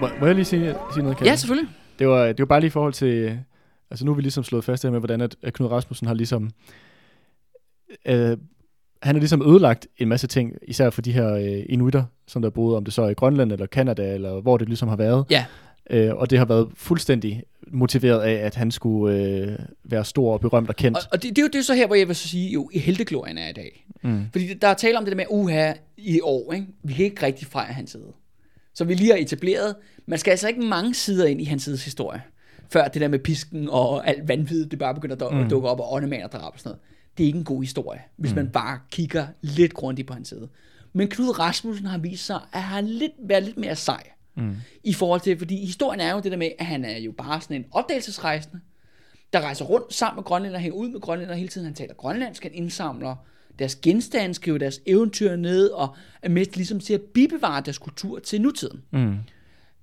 Må, 0.02 0.08
må 0.20 0.26
jeg 0.26 0.36
lige 0.36 0.46
sige, 0.46 0.76
sige 0.94 1.04
noget, 1.04 1.18
Kalle? 1.18 1.30
Ja, 1.30 1.36
selvfølgelig. 1.36 1.70
Det 2.00 2.08
var, 2.08 2.26
det 2.26 2.40
var 2.40 2.46
bare 2.46 2.60
lige 2.60 2.68
i 2.68 2.72
forhold 2.72 2.94
til... 2.94 3.40
Altså 3.90 4.06
nu 4.06 4.12
er 4.12 4.16
vi 4.16 4.22
ligesom 4.22 4.44
slået 4.44 4.64
fast 4.64 4.84
her 4.84 4.92
med, 4.92 5.00
hvordan 5.00 5.22
at, 5.22 5.36
at 5.42 5.54
Knud 5.54 5.72
Rasmussen 5.72 6.08
har 6.08 6.14
ligesom... 6.14 6.50
Øh, 8.06 8.38
han 9.02 9.16
har 9.16 9.20
ligesom 9.20 9.42
ødelagt 9.42 9.88
en 9.98 10.08
masse 10.08 10.28
ting, 10.28 10.54
især 10.68 10.90
for 10.90 11.02
de 11.02 11.12
her 11.12 11.34
øh, 11.34 11.66
inuitter, 11.70 12.04
som 12.30 12.42
der 12.42 12.50
boede, 12.50 12.78
om 12.78 12.86
det 12.86 12.94
så 12.94 13.02
er 13.02 13.10
i 13.10 13.14
Grønland 13.14 13.52
eller 13.52 13.66
Kanada, 13.66 14.14
eller 14.14 14.42
hvor 14.42 14.58
det 14.58 14.68
ligesom 14.68 14.90
har 14.90 14.96
været. 14.96 15.26
Ja. 15.30 15.46
Øh, 15.90 16.16
og 16.16 16.30
det 16.30 16.38
har 16.38 16.46
været 16.46 16.68
fuldstændig 16.76 17.44
motiveret 17.68 18.22
af, 18.22 18.34
at 18.34 18.56
han 18.56 18.72
skulle 18.72 19.18
øh, 19.18 19.60
være 19.84 20.06
stor 20.06 20.34
og 20.34 20.42
berømt 20.42 20.70
og 20.70 20.76
kendt. 20.76 20.98
Og, 20.98 21.04
og 21.12 21.24
det, 21.24 21.30
det, 21.30 21.38
er 21.38 21.42
jo, 21.42 21.48
det 21.48 21.60
er 21.60 21.64
så 21.64 21.74
her, 21.74 21.88
hvor 21.88 21.96
jeg 21.96 22.08
vil 22.08 22.16
så 22.16 22.28
sige, 22.28 22.52
jo, 22.52 22.70
i 22.74 22.80
helteglorien 22.80 23.38
er 23.38 23.50
i 23.50 23.54
dag. 23.54 23.86
Mm. 24.02 24.26
Fordi 24.32 24.54
der 24.54 24.68
er 24.68 24.74
tale 24.74 24.98
om 24.98 25.06
det 25.06 25.12
der 25.12 25.18
med, 25.18 25.26
uha, 25.30 25.74
i 25.98 26.20
år, 26.22 26.54
ikke? 26.54 26.68
vi 26.84 26.94
kan 26.94 27.06
ikke 27.06 27.26
rigtig 27.26 27.48
fejre 27.48 27.74
hans 27.74 27.92
side. 27.92 28.14
Så 28.74 28.86
vi 28.86 28.94
lige 28.94 29.12
har 29.12 29.18
etableret, 29.18 29.76
man 30.06 30.20
skal 30.20 30.32
altså 30.32 30.48
ikke 30.48 30.62
mange 30.62 30.94
sider 30.94 31.26
ind 31.26 31.42
i 31.42 31.44
hans 31.44 31.64
sides 31.64 31.86
historie, 31.86 32.22
før 32.70 32.88
det 32.88 33.02
der 33.02 33.08
med 33.08 33.20
pisken 33.20 33.70
og 33.70 34.08
alt 34.08 34.28
vanvid, 34.28 34.66
det 34.66 34.80
bare 34.80 34.94
begynder 34.94 35.26
at, 35.26 35.34
mm. 35.34 35.44
at 35.44 35.50
dukke 35.50 35.70
op, 35.70 35.80
og 35.80 35.94
åndemand 35.94 36.24
og 36.24 36.32
drab 36.32 36.54
og 36.54 36.60
sådan 36.60 36.70
noget. 36.70 36.82
Det 37.18 37.24
er 37.24 37.28
ikke 37.28 37.40
en 37.40 37.46
god 37.46 37.62
historie, 37.62 38.00
hvis 38.18 38.32
mm. 38.32 38.36
man 38.36 38.50
bare 38.50 38.80
kigger 38.92 39.28
lidt 39.42 39.74
grundigt 39.74 40.08
på 40.08 40.14
hans 40.14 40.28
side. 40.28 40.48
Men 40.94 41.08
Knud 41.08 41.40
Rasmussen 41.40 41.86
har 41.86 41.98
vist 41.98 42.26
sig 42.26 42.40
at 42.54 42.62
have 42.62 42.86
lidt, 42.86 43.12
være 43.24 43.42
lidt 43.42 43.58
mere 43.58 43.76
sej. 43.76 44.04
Mm. 44.36 44.56
I 44.84 44.94
forhold 44.94 45.22
til, 45.22 45.38
fordi 45.38 45.66
historien 45.66 46.00
er 46.00 46.14
jo 46.14 46.20
det 46.20 46.32
der 46.32 46.38
med, 46.38 46.50
at 46.60 46.66
han 46.66 46.86
er 46.86 46.98
jo 46.98 47.12
bare 47.12 47.42
sådan 47.42 47.56
en 47.56 47.66
opdagelsesrejsende, 47.72 48.60
der 49.34 49.42
rejser 49.42 49.66
rundt 49.66 49.94
sammen 49.94 50.18
med 50.18 50.24
grønlænder, 50.24 50.60
hænger 50.60 50.78
ud 50.78 50.90
med 50.90 51.00
grønlænder 51.00 51.36
hele 51.36 51.50
tiden. 51.50 51.66
Han 51.66 51.74
taler 51.74 51.94
grønlandsk, 51.94 52.44
han 52.44 52.54
indsamler 52.54 53.16
deres 53.60 53.76
genstande, 53.76 54.34
skriver 54.34 54.58
deres 54.58 54.80
eventyr 54.86 55.36
ned, 55.36 55.68
og 55.68 55.96
er 56.22 56.30
med 56.30 56.46
ligesom 56.56 56.80
til 56.80 56.94
at 56.94 57.02
bibevare 57.02 57.62
deres 57.62 57.78
kultur 57.78 58.20
til 58.20 58.42
nutiden. 58.42 58.82
Mm. 58.92 59.16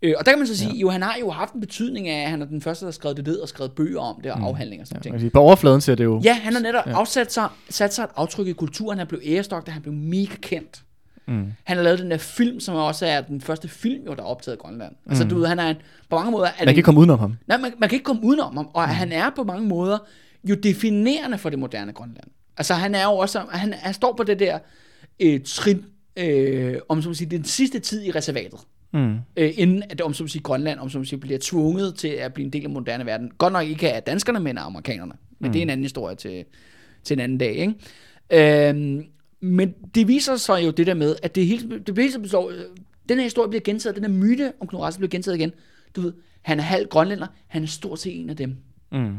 Øh, 0.02 0.14
og 0.18 0.26
der 0.26 0.32
kan 0.32 0.38
man 0.38 0.46
så 0.46 0.56
sige, 0.56 0.72
ja. 0.74 0.78
jo 0.80 0.90
han 0.90 1.02
har 1.02 1.16
jo 1.20 1.30
haft 1.30 1.54
en 1.54 1.60
betydning 1.60 2.08
af, 2.08 2.22
at 2.24 2.30
han 2.30 2.42
er 2.42 2.46
den 2.46 2.60
første, 2.60 2.84
der 2.84 2.86
har 2.86 2.92
skrevet 2.92 3.16
det 3.16 3.26
ned 3.26 3.38
og 3.38 3.48
skrevet 3.48 3.72
bøger 3.72 4.00
om 4.00 4.20
det, 4.22 4.32
og 4.32 4.38
mm. 4.38 4.44
afhandlinger 4.44 4.82
og 4.84 4.88
sådan 4.88 5.12
Ja, 5.12 5.18
ting. 5.18 5.32
på 5.32 5.40
overfladen 5.40 5.80
ser 5.80 5.94
det 5.94 6.04
jo... 6.04 6.20
Ja, 6.24 6.34
han 6.34 6.52
har 6.52 6.60
netop 6.60 6.86
ja. 6.86 6.92
afsat 6.92 7.32
sig, 7.32 7.48
sat 7.70 7.94
sig 7.94 8.02
et 8.02 8.10
aftryk 8.16 8.46
i 8.46 8.52
kulturen. 8.52 8.98
Han 8.98 9.06
blev 9.06 9.20
ærestok, 9.24 9.66
da 9.66 9.70
han 9.70 9.82
blev 9.82 9.94
mega 9.94 10.34
kendt. 10.40 10.82
Mm. 11.28 11.52
Han 11.64 11.76
har 11.76 11.84
lavet 11.84 11.98
den 11.98 12.10
der 12.10 12.18
film, 12.18 12.60
som 12.60 12.74
også 12.74 13.06
er 13.06 13.20
den 13.20 13.40
første 13.40 13.68
film, 13.68 14.04
jo, 14.06 14.14
der 14.14 14.22
er 14.22 14.26
optaget 14.26 14.56
i 14.56 14.58
Grønland. 14.58 14.92
Mm. 15.04 15.10
Altså, 15.10 15.24
du 15.24 15.38
ved, 15.38 15.46
han 15.46 15.58
er 15.58 15.68
en, 15.68 15.76
på 16.10 16.16
mange 16.16 16.30
måder... 16.30 16.46
Er 16.46 16.50
Man 16.58 16.66
kan 16.66 16.76
ikke 16.76 16.82
komme 16.82 17.00
udenom 17.00 17.18
ham. 17.18 17.36
Nej, 17.46 17.58
man, 17.58 17.72
man 17.78 17.88
kan 17.88 17.96
ikke 17.96 18.04
komme 18.04 18.24
udenom 18.24 18.56
ham, 18.56 18.68
og 18.74 18.84
mm. 18.86 18.94
han 18.94 19.12
er 19.12 19.30
på 19.36 19.44
mange 19.44 19.68
måder 19.68 19.98
jo 20.44 20.54
definerende 20.54 21.38
for 21.38 21.50
det 21.50 21.58
moderne 21.58 21.92
Grønland. 21.92 22.26
Altså 22.56 22.74
han 22.74 22.94
er 22.94 23.04
jo 23.04 23.12
også, 23.12 23.40
han, 23.50 23.72
han 23.72 23.94
står 23.94 24.14
på 24.16 24.22
det 24.22 24.38
der 24.38 24.58
øh, 25.20 25.40
trin 25.44 25.84
øh, 26.16 26.76
om 26.88 26.98
at 26.98 27.16
sige, 27.16 27.30
den 27.30 27.44
sidste 27.44 27.78
tid 27.78 28.04
i 28.04 28.10
reservatet. 28.10 28.60
Mm. 28.92 29.16
Øh, 29.36 29.52
inden 29.56 29.82
at 29.90 30.00
om 30.00 30.14
så 30.14 30.24
at 30.24 30.30
sige, 30.30 30.42
Grønland 30.42 30.78
om 30.78 30.90
så 30.90 31.00
at 31.00 31.06
sige, 31.06 31.18
bliver 31.18 31.38
tvunget 31.42 31.94
til 31.94 32.08
at 32.08 32.34
blive 32.34 32.44
en 32.44 32.52
del 32.52 32.64
af 32.64 32.70
moderne 32.70 33.06
verden. 33.06 33.30
Godt 33.38 33.52
nok 33.52 33.66
ikke 33.66 33.92
af 33.92 34.02
danskerne, 34.02 34.40
men 34.40 34.58
af 34.58 34.66
amerikanerne. 34.66 35.12
Men 35.38 35.48
mm. 35.48 35.52
det 35.52 35.58
er 35.58 35.62
en 35.62 35.70
anden 35.70 35.84
historie 35.84 36.16
til, 36.16 36.44
til 37.04 37.14
en 37.14 37.20
anden 37.20 37.38
dag. 37.38 37.54
Ikke? 37.54 38.68
Øhm, 38.68 39.04
men 39.40 39.74
det 39.94 40.08
viser 40.08 40.36
sig 40.36 40.66
jo 40.66 40.70
det 40.70 40.86
der 40.86 40.94
med, 40.94 41.16
at 41.22 41.34
det 41.34 41.46
hele, 41.46 41.78
det 41.86 41.98
hele 41.98 42.18
består, 42.18 42.50
øh, 42.50 42.56
den 43.08 43.16
her 43.18 43.24
historie 43.24 43.48
bliver 43.48 43.62
gentaget, 43.62 43.96
den 43.96 44.04
her 44.04 44.10
myte 44.12 44.52
om 44.60 44.66
Knud 44.68 44.80
Rasmussen 44.80 45.00
bliver 45.00 45.10
gentaget 45.10 45.36
igen. 45.38 45.52
Du 45.96 46.00
ved, 46.00 46.12
han 46.42 46.58
er 46.58 46.62
halv 46.62 46.88
grønlænder, 46.88 47.26
han 47.46 47.62
er 47.62 47.66
stort 47.66 47.98
set 47.98 48.20
en 48.20 48.30
af 48.30 48.36
dem. 48.36 48.56
Mm. 48.92 49.16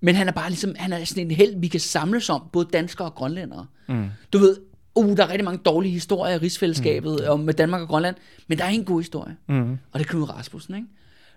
Men 0.00 0.14
han 0.14 0.28
er 0.28 0.32
bare 0.32 0.48
ligesom, 0.50 0.74
han 0.78 0.92
er 0.92 1.04
sådan 1.04 1.24
en 1.24 1.30
held, 1.30 1.60
vi 1.60 1.68
kan 1.68 1.80
samles 1.80 2.30
om, 2.30 2.42
både 2.52 2.68
danskere 2.72 3.08
og 3.08 3.14
grønlændere. 3.14 3.66
Mm. 3.88 4.06
Du 4.32 4.38
ved, 4.38 4.56
uh, 4.94 5.16
der 5.16 5.24
er 5.24 5.28
rigtig 5.28 5.44
mange 5.44 5.60
dårlige 5.64 5.92
historier 5.92 6.34
i 6.34 6.38
rigsfællesskabet 6.38 7.20
mm. 7.22 7.30
om 7.30 7.40
med 7.40 7.54
Danmark 7.54 7.80
og 7.82 7.88
Grønland, 7.88 8.16
men 8.48 8.58
der 8.58 8.64
er 8.64 8.68
en 8.68 8.84
god 8.84 9.00
historie, 9.00 9.36
Mm. 9.48 9.72
og 9.72 10.00
det 10.00 10.06
er 10.06 10.10
Knud 10.10 10.30
Rasmussen, 10.30 10.74
ikke? 10.74 10.86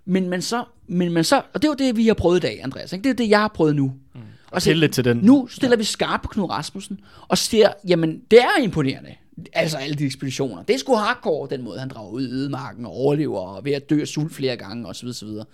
Men 0.05 0.29
man 0.29 0.41
så, 0.41 0.63
men 0.87 1.11
man 1.11 1.23
så, 1.23 1.41
og 1.53 1.61
det 1.61 1.63
er 1.63 1.69
jo 1.69 1.87
det, 1.87 1.97
vi 1.97 2.07
har 2.07 2.13
prøvet 2.13 2.37
i 2.37 2.41
dag, 2.41 2.59
Andreas, 2.63 2.93
ikke? 2.93 3.03
Det 3.03 3.09
er 3.09 3.13
det, 3.13 3.29
jeg 3.29 3.39
har 3.39 3.47
prøvet 3.47 3.75
nu. 3.75 3.93
Mm. 4.15 4.21
Og 4.53 4.61
til 4.61 4.77
lidt 4.77 4.93
til 4.93 5.05
den. 5.05 5.17
Nu 5.17 5.47
stiller 5.47 5.75
ja. 5.75 5.79
vi 5.79 5.83
skarpt 5.83 6.23
på 6.23 6.29
Knud 6.29 6.49
Rasmussen, 6.49 6.99
og 7.27 7.37
ser, 7.37 7.73
jamen, 7.87 8.21
det 8.31 8.39
er 8.39 8.63
imponerende. 8.63 9.15
Altså 9.53 9.77
alle 9.77 9.95
de 9.95 10.05
ekspeditioner. 10.05 10.63
Det 10.63 10.73
er 10.73 10.77
sgu 10.77 10.95
hardcore, 10.95 11.49
den 11.49 11.61
måde, 11.61 11.79
han 11.79 11.89
drager 11.89 12.09
ud 12.09 12.27
i 12.27 12.31
ødemarken 12.31 12.85
og 12.85 12.91
overlever, 12.91 13.39
og 13.39 13.65
ved 13.65 13.71
at 13.71 13.89
dø 13.89 14.01
af 14.01 14.07
sult 14.07 14.33
flere 14.33 14.55
gange, 14.55 14.87
og 14.87 14.95
så 14.95 15.01
videre, 15.01 15.15
så 15.15 15.25
videre. 15.25 15.45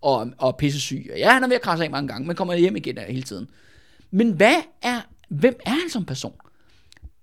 Og, 0.00 0.30
og 0.38 0.56
pissesyg. 0.56 1.10
Ja, 1.16 1.32
han 1.32 1.44
er 1.44 1.48
ved 1.48 1.56
at 1.56 1.62
krasse 1.62 1.84
af 1.84 1.90
mange 1.90 2.08
gange, 2.08 2.26
men 2.26 2.36
kommer 2.36 2.54
hjem 2.54 2.76
igen 2.76 2.98
hele 3.08 3.22
tiden. 3.22 3.48
Men 4.10 4.30
hvad 4.30 4.56
er, 4.82 5.00
hvem 5.28 5.56
er 5.66 5.70
han 5.70 5.90
som 5.90 6.04
person? 6.04 6.32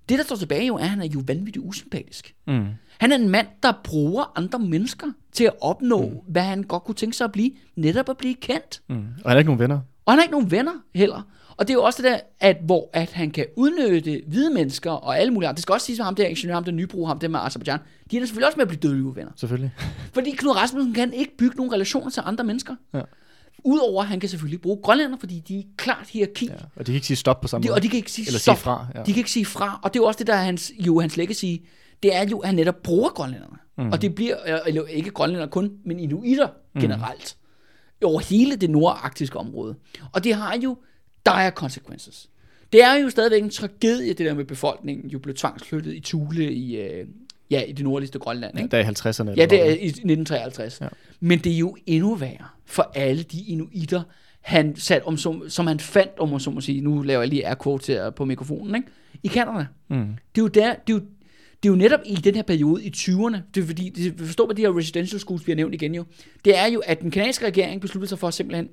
Det, 0.10 0.18
der 0.18 0.24
står 0.24 0.36
tilbage 0.36 0.68
jo, 0.68 0.76
er, 0.76 0.80
at 0.80 0.90
han 0.90 1.02
er 1.02 1.06
jo 1.06 1.24
vanvittigt 1.28 1.66
usympatisk. 1.66 2.34
Mm. 2.48 2.66
Han 2.98 3.12
er 3.12 3.16
en 3.16 3.30
mand, 3.30 3.48
der 3.64 3.74
bruger 3.84 4.32
andre 4.36 4.60
mennesker 4.60 5.08
til 5.32 5.44
at 5.44 5.54
opnå, 5.62 6.10
mm. 6.10 6.16
hvad 6.28 6.42
han 6.42 6.64
godt 6.64 6.84
kunne 6.84 6.96
tænke 6.96 7.18
sig 7.18 7.26
at 7.26 7.32
blive. 7.32 7.52
Netop 7.76 8.10
at 8.10 8.18
blive 8.18 8.36
kendt. 8.36 8.82
Mm. 8.90 8.96
Og 8.96 9.02
han 9.02 9.32
har 9.32 9.38
ikke 9.38 9.48
nogen 9.48 9.60
venner. 9.60 9.80
Og 10.06 10.14
han 10.14 10.20
har 10.20 10.24
ikke 10.24 10.32
nogen 10.32 10.52
venner 10.52 10.72
heller. 10.96 11.22
Og 11.58 11.68
det 11.68 11.74
er 11.74 11.78
jo 11.78 11.84
også 11.84 12.02
det 12.02 12.12
der, 12.12 12.20
at, 12.40 12.58
hvor 12.66 12.90
at 12.94 13.12
han 13.12 13.32
kan 13.32 13.46
udnytte 13.58 14.22
hvide 14.28 14.54
mennesker 14.54 14.92
og 14.92 15.20
alle 15.20 15.34
mulige 15.34 15.48
andre. 15.50 15.56
Det 15.56 15.62
skal 15.62 15.74
også 15.74 15.86
siges 15.86 16.00
med 16.00 16.06
ham 16.06 16.16
der 16.16 16.26
ingeniør, 16.26 16.54
ham 16.54 16.64
der 16.64 16.72
nybro, 16.72 17.06
ham 17.06 17.20
der 17.20 17.28
med 17.28 17.40
Azerbaijan. 17.44 17.80
De 18.12 18.16
er 18.16 18.20
da 18.22 18.26
selvfølgelig 18.26 18.48
også 18.48 18.58
med 18.58 18.62
at 18.62 18.68
blive 18.68 18.80
dødelige 18.80 19.06
uvenner. 19.06 19.32
Selvfølgelig. 19.36 19.72
Fordi 20.14 20.32
Knud 20.32 20.56
Rasmussen 20.56 20.94
kan 20.94 21.14
ikke 21.14 21.38
bygge 21.38 21.56
nogen 21.58 21.74
relationer 21.74 22.10
til 22.10 22.24
andre 22.26 22.44
mennesker. 22.44 22.76
Ja. 22.94 23.02
Udover 23.66 24.02
at 24.02 24.08
han 24.08 24.20
kan 24.20 24.30
selvfølgelig 24.30 24.62
bruge 24.62 24.78
grønlænder, 24.84 25.18
fordi 25.20 25.40
de 25.40 25.58
er 25.60 25.64
klart 25.78 26.08
hierarki. 26.10 26.46
Ja. 26.46 26.54
Og 26.76 26.80
de 26.80 26.86
kan 26.86 26.94
ikke 26.94 27.08
sige 27.08 27.18
stop 27.18 27.42
på 27.42 27.48
samme 27.48 27.64
De, 27.64 27.68
måde. 27.70 27.76
og 27.78 27.84
de 27.84 27.90
kan 27.90 27.98
ikke 27.98 28.12
sige 28.12 28.28
Eller 28.28 28.40
stop. 28.40 28.56
sige 28.56 28.64
fra. 28.64 28.86
Ja. 28.96 29.00
De 29.00 29.14
kan 29.14 29.18
ikke 29.18 29.32
sige 29.32 29.46
fra. 29.46 29.80
Og 29.84 29.94
det 29.94 30.00
er 30.00 30.04
jo 30.04 30.08
også 30.08 30.18
det, 30.18 30.28
der 30.28 30.34
er 30.34 30.44
hans, 30.44 30.72
jo 30.80 31.00
hans 31.00 31.18
legacy. 31.18 31.46
Det 32.04 32.16
er 32.16 32.26
jo, 32.30 32.38
at 32.40 32.48
han 32.48 32.56
netop 32.56 32.76
bruger 32.84 33.10
grønlænderne. 33.10 33.58
Mm. 33.78 33.92
Og 33.92 34.02
det 34.02 34.16
bliver, 34.16 34.36
eller 34.68 34.84
ikke 34.86 35.10
grønlænder 35.12 35.48
kun, 35.48 35.72
men 35.86 36.00
inuitter 36.00 36.48
Mm. 36.76 36.82
generelt. 36.82 37.36
Over 38.04 38.20
hele 38.20 38.56
det 38.56 38.70
nordarktiske 38.70 39.38
område. 39.38 39.76
Og 40.12 40.24
det 40.24 40.34
har 40.34 40.58
jo 40.64 40.78
dire 41.26 41.50
consequences. 41.50 42.30
Det 42.74 42.84
er 42.84 42.94
jo 42.94 43.10
stadigvæk 43.10 43.44
en 43.44 43.50
tragedie, 43.50 44.08
det 44.08 44.26
der 44.26 44.34
med 44.34 44.46
befolkningen 44.46 45.10
jo 45.10 45.20
blev 45.20 45.36
tvangsflyttet 45.36 45.94
i 45.94 46.00
Thule 46.00 46.54
i, 46.54 46.78
øh, 46.78 47.08
ja, 47.52 47.62
i 47.62 47.72
det 47.72 47.84
nordligste 47.84 48.20
Grønland. 48.20 48.60
Ikke? 48.60 48.70
Der 48.70 48.78
er 48.78 48.82
i 48.82 48.86
50'erne. 48.86 49.36
Ja, 49.38 49.46
det 49.46 49.62
er 49.62 49.66
i 49.66 49.86
1953. 49.86 50.82
Ja. 50.82 50.86
Ja. 50.86 50.90
Men 51.20 51.40
det 51.40 51.54
er 51.54 51.58
jo 51.58 51.76
endnu 51.86 52.16
værre 52.16 52.48
for 52.66 52.92
alle 52.96 53.24
de 53.24 53.42
inuitter, 53.42 54.02
han 54.42 54.76
sat 54.76 55.04
om, 55.06 55.18
som, 55.18 55.50
som 55.50 55.68
han 55.68 55.80
fandt, 55.80 56.12
om 56.20 56.30
man 56.30 56.40
så 56.40 56.52
må 56.52 56.62
sige, 56.62 56.82
nu 56.82 57.02
laver 57.02 57.22
jeg 57.22 57.30
lige 57.30 57.48
air 57.48 57.56
quotes 57.64 57.88
her 57.88 58.10
på 58.10 58.26
mikrofonen, 58.26 58.76
ikke? 58.76 58.88
i 59.24 59.28
Canada. 59.28 59.66
Mm. 59.88 59.98
Det 60.36 60.42
er 60.42 60.44
jo 60.44 60.48
der, 60.48 60.74
det 60.88 60.94
er 60.94 60.98
jo, 60.98 61.02
det 61.64 61.70
er 61.70 61.74
jo 61.74 61.76
netop 61.78 62.00
i 62.06 62.16
den 62.16 62.36
her 62.36 62.42
periode 62.44 62.84
i 62.84 62.94
20'erne, 62.98 63.38
det 63.56 63.62
er 63.64 63.66
fordi, 63.68 63.90
det, 63.90 64.14
forstår 64.26 64.46
hvad 64.46 64.56
de 64.56 64.62
her 64.62 64.78
residential 64.78 65.20
schools, 65.20 65.48
vi 65.48 65.52
har 65.52 65.56
nævnt 65.56 65.74
igen 65.74 65.96
jo, 65.96 66.04
det 66.46 66.58
er 66.58 66.66
jo, 66.66 66.80
at 66.86 67.02
den 67.02 67.12
kanadiske 67.12 67.46
regering 67.46 67.82
besluttede 67.82 68.10
sig 68.10 68.20
for 68.20 68.30
simpelthen, 68.30 68.68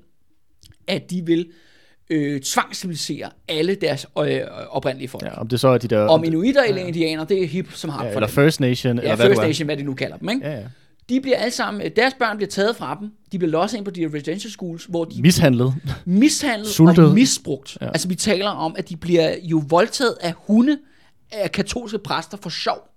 at 0.87 1.09
de 1.11 1.25
vil 1.25 1.47
øh, 2.09 2.41
tvangscivilisere 2.41 3.29
alle 3.47 3.75
deres 3.75 4.05
øh, 4.19 4.39
oprindelige 4.69 5.07
folk. 5.07 5.23
Ja, 5.23 5.29
Ja. 5.29 5.41
om 5.41 5.47
det 5.47 5.59
så 5.59 5.67
er 5.67 5.77
de 5.77 5.87
der... 5.87 5.99
Om 5.99 6.23
inuitter 6.23 6.63
eller 6.63 6.81
indianer, 6.85 7.23
det 7.23 7.43
er 7.43 7.47
hip 7.47 7.71
som 7.73 7.89
har 7.89 8.03
ja, 8.05 8.09
for 8.11 8.15
eller 8.15 8.27
dem. 8.27 8.33
First 8.33 8.59
Nation, 8.59 8.95
Ja, 8.97 9.01
eller 9.03 9.15
hvad 9.15 9.25
First. 9.27 9.41
Nation, 9.41 9.65
hvad 9.65 9.77
de 9.77 9.83
nu 9.83 9.93
kalder 9.93 10.17
dem, 10.17 10.29
ikke? 10.29 10.47
Ja, 10.47 10.53
ja. 10.59 10.63
De 11.09 11.21
bliver 11.21 11.37
alle 11.37 11.51
sammen, 11.51 11.91
deres 11.95 12.13
børn 12.19 12.37
bliver 12.37 12.49
taget 12.49 12.75
fra 12.75 12.97
dem, 13.01 13.09
de 13.31 13.37
bliver 13.37 13.51
losset 13.51 13.77
ind 13.77 13.85
på 13.85 13.91
de 13.91 13.99
her 14.01 14.13
residential 14.13 14.51
schools, 14.51 14.85
hvor 14.85 15.05
de 15.05 15.21
Mishandlet. 15.21 15.73
mishandlet 16.05 16.67
Sultet. 16.69 17.05
og 17.05 17.13
misbrugt. 17.13 17.77
Ja. 17.81 17.85
Ja. 17.85 17.91
Altså 17.91 18.07
vi 18.07 18.15
taler 18.15 18.49
om, 18.49 18.75
at 18.77 18.89
de 18.89 18.95
bliver 18.97 19.35
jo 19.43 19.63
voldtaget 19.69 20.15
af 20.21 20.33
hunde 20.37 20.77
af 21.31 21.51
katolske 21.51 21.97
præster 21.99 22.37
for 22.37 22.49
sjov. 22.49 22.87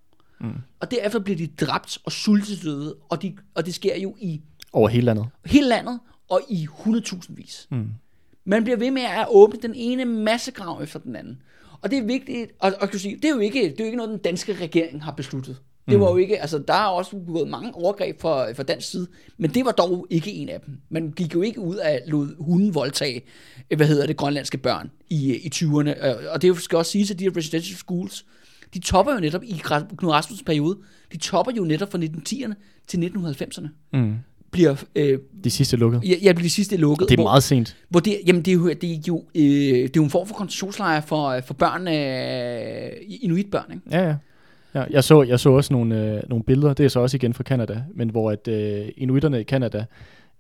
Mm. 0.40 0.52
Og 0.81 0.90
derefter 0.90 1.19
bliver 1.19 1.36
de 1.36 1.47
dræbt 1.47 1.98
og 2.05 2.12
sultedøde, 2.12 2.97
og, 3.09 3.23
de, 3.23 3.36
og 3.55 3.66
det 3.66 3.74
sker 3.74 3.97
jo 3.97 4.16
i 4.20 4.40
Over 4.73 4.89
hele 4.89 5.05
landet. 5.05 5.27
hele 5.47 5.69
landet 5.69 6.01
og 6.31 6.40
i 6.51 6.69
100.000 6.78 7.20
vis. 7.28 7.66
Mm. 7.70 7.89
Man 8.44 8.65
bliver 8.65 8.77
ved 8.77 8.90
med 8.90 9.02
at 9.02 9.27
åbne 9.31 9.61
den 9.62 9.73
ene 9.74 10.05
massegrav 10.05 10.82
efter 10.82 10.98
den 10.98 11.16
anden. 11.16 11.43
Og 11.82 11.90
det 11.90 11.98
er 11.98 12.02
vigtigt, 12.02 12.52
og, 12.61 12.73
og 12.81 12.90
kan 12.90 12.98
sige, 12.98 13.16
det 13.16 13.24
er 13.24 13.28
jo 13.31 13.39
ikke, 13.39 13.62
det 13.62 13.70
er 13.70 13.74
jo 13.78 13.85
ikke 13.85 13.97
noget, 13.97 14.11
den 14.11 14.19
danske 14.19 14.55
regering 14.55 15.05
har 15.05 15.12
besluttet. 15.12 15.61
Det 15.89 16.01
var 16.01 16.11
jo 16.11 16.16
ikke, 16.16 16.40
altså 16.40 16.59
der 16.59 16.74
er 16.74 16.86
også 16.86 17.16
gået 17.27 17.48
mange 17.48 17.74
overgreb 17.74 18.20
fra, 18.20 18.52
fra 18.52 18.62
dansk 18.62 18.90
side, 18.90 19.06
men 19.39 19.51
det 19.51 19.65
var 19.65 19.70
dog 19.73 20.06
ikke 20.11 20.32
en 20.32 20.48
af 20.48 20.61
dem. 20.66 20.74
Man 20.90 21.11
gik 21.16 21.35
jo 21.35 21.43
ikke 21.43 21.61
ud 21.61 21.77
af 21.77 22.01
lod 22.06 22.28
hunden 22.44 22.74
voldtage, 22.74 23.23
øh, 23.70 23.77
hvad 23.77 23.86
hedder 23.86 24.06
det, 24.06 24.16
grønlandske 24.16 24.59
børn 24.59 24.90
i, 25.11 25.35
i 25.35 25.51
20'erne. 25.55 26.06
Øh, 26.06 26.15
Og 26.32 26.43
det 26.43 26.56
skal 26.62 26.78
også 26.78 26.93
sige, 26.93 27.06
at 27.12 27.19
de 27.19 27.24
her 27.24 27.36
residential 27.36 27.77
schools, 27.77 28.24
de 28.74 28.78
topper 28.81 29.15
jo 29.15 29.20
netop 29.20 29.43
i 29.44 29.62
Knud 29.97 30.11
Rasmussens 30.12 30.43
periode, 30.47 30.78
de 31.12 31.16
topper 31.19 31.52
jo 31.56 31.65
netop 31.65 31.90
fra 31.93 31.98
1910'erne 31.98 32.55
til 32.89 32.98
1990'erne. 33.16 33.69
Mm. 33.93 34.15
Bliver, 34.51 34.77
øh, 34.97 35.19
De 35.44 35.51
sidste 35.51 35.77
lukket. 35.77 36.01
ja, 36.05 36.15
ja, 36.23 36.32
bliver 36.32 36.43
de 36.47 36.51
sidste 36.51 36.77
lukket. 36.77 37.09
Det 37.09 37.15
er 37.15 37.16
hvor- 37.23 37.31
meget 37.31 37.43
sent. 37.43 37.77
hvor 37.89 38.01
det, 38.01 38.19
jamen 38.27 38.43
det 38.43 38.51
er 38.51 38.55
jo, 38.55 38.69
det 38.69 38.85
er 38.93 38.98
jo, 39.09 39.24
øh, 39.35 39.43
det 39.43 39.85
er 39.85 39.90
jo 39.97 40.05
en 40.05 40.11
form 40.11 40.27
for 40.27 40.35
koncentrationslejr 40.35 41.01
for, 41.01 41.40
for 41.47 41.55
børn, 41.55 41.89
øh, 41.89 42.93
inuitbørn, 43.23 43.65
ikke? 43.73 43.82
Ja, 43.90 44.09
ja. 44.09 44.15
Ja 44.75 44.85
jeg, 44.91 45.05
så, 45.05 45.23
jeg 45.23 45.41
så 45.41 45.51
også 45.51 45.73
nogle, 45.73 46.13
øh, 46.15 46.23
nogle 46.29 46.45
billeder, 46.45 46.75
det 46.75 46.85
er 46.85 46.89
så 46.89 47.01
også 47.01 47.17
igen 47.17 47.35
fra 47.35 47.45
Canada, 47.45 47.83
men 47.95 48.09
hvor 48.11 48.31
at 48.31 48.49
øh, 48.49 48.89
inuiterne 48.97 49.41
i 49.41 49.45
Canada, 49.45 49.85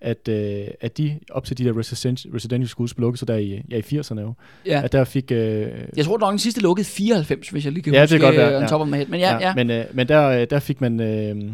at, 0.00 0.28
øh, 0.28 0.66
at 0.80 0.98
de 0.98 1.18
op 1.30 1.44
til 1.44 1.58
de 1.58 1.64
der 1.64 1.78
residential, 1.78 2.34
residential 2.34 2.68
schools 2.68 2.94
blev 2.94 3.04
lukket, 3.06 3.18
så 3.20 3.24
der 3.26 3.36
i, 3.36 3.62
ja, 3.70 3.76
i 3.76 3.80
80'erne 3.80 4.20
jo, 4.20 4.32
Ja. 4.66 4.80
at 4.84 4.92
der 4.92 5.04
fik... 5.04 5.32
Øh, 5.32 5.68
Jeg 5.96 6.04
tror 6.04 6.18
nok, 6.18 6.30
den 6.30 6.38
sidste 6.38 6.60
lukkede 6.60 6.86
94, 6.86 7.48
hvis 7.48 7.64
jeg 7.64 7.72
lige 7.72 7.82
kan 7.82 7.92
Ja, 7.94 8.00
det 8.02 8.10
huske 8.10 8.18
kan 8.18 8.26
godt 8.28 8.36
være, 8.36 8.54
øh, 8.56 8.62
ja. 8.62 8.66
top 8.66 8.80
of 8.80 8.88
my 8.88 8.94
head. 8.94 9.06
Men 9.06 9.20
ja, 9.20 9.32
ja. 9.34 9.40
ja. 9.48 9.54
Men, 9.54 9.70
øh, 9.70 9.84
men 9.92 10.08
der, 10.08 10.28
øh, 10.28 10.46
der 10.50 10.58
fik 10.58 10.80
man 10.80 11.00
øh, 11.00 11.28
sådan 11.28 11.52